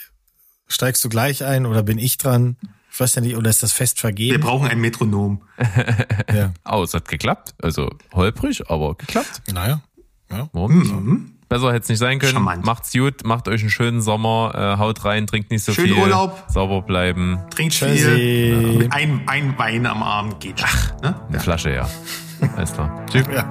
steigst 0.68 1.04
du 1.06 1.10
gleich 1.10 1.44
ein 1.46 1.66
oder 1.66 1.84
bin 1.84 1.98
ich 1.98 2.18
dran? 2.18 2.58
Ich 2.92 3.00
weiß 3.00 3.16
ja 3.16 3.22
nicht, 3.22 3.36
oder 3.36 3.50
ist 3.50 3.64
das 3.64 3.72
fest 3.74 3.98
Wir 3.98 4.02
vergeben? 4.02 4.42
brauchen 4.44 4.68
ein 4.70 4.80
Metronom. 4.80 5.42
Ja. 6.34 6.54
Oh, 6.70 6.84
es 6.84 6.94
hat 6.94 7.08
geklappt. 7.08 7.56
Also 7.62 7.90
holprig, 8.14 8.70
aber 8.70 8.96
geklappt. 8.96 9.42
Naja. 9.54 9.82
Ja. 10.30 10.50
Warum 10.52 10.80
nicht? 10.80 10.92
Besser 11.48 11.68
hätte 11.68 11.84
es 11.84 11.90
nicht 11.90 12.00
sein 12.00 12.20
können. 12.20 12.34
Charmant. 12.34 12.66
Macht's 12.66 12.92
gut, 12.92 13.24
macht 13.24 13.48
euch 13.48 13.62
einen 13.62 13.70
schönen 13.70 14.02
Sommer, 14.02 14.52
äh, 14.56 14.80
haut 14.80 15.06
rein, 15.06 15.28
trinkt 15.28 15.52
nicht 15.52 15.64
so 15.64 15.74
Schönen 15.74 15.94
viel. 15.94 16.02
Urlaub. 16.02 16.44
Sauber 16.48 16.82
bleiben. 16.82 17.40
Trinkt 17.54 17.74
Tschüssi. 17.76 17.98
viel. 17.98 18.88
Ein, 18.92 19.22
ein 19.28 19.58
Wein 19.58 19.86
am 19.86 20.02
Abend 20.02 20.40
geht 20.40 20.60
schon. 20.60 20.70
Ne? 21.02 21.16
Eine 21.30 21.40
Flasche, 21.40 21.72
ja. 21.72 21.88
Alles 22.56 22.74
klar. 22.74 23.06
Tschüss. 23.12 23.26
Ja. 23.34 23.46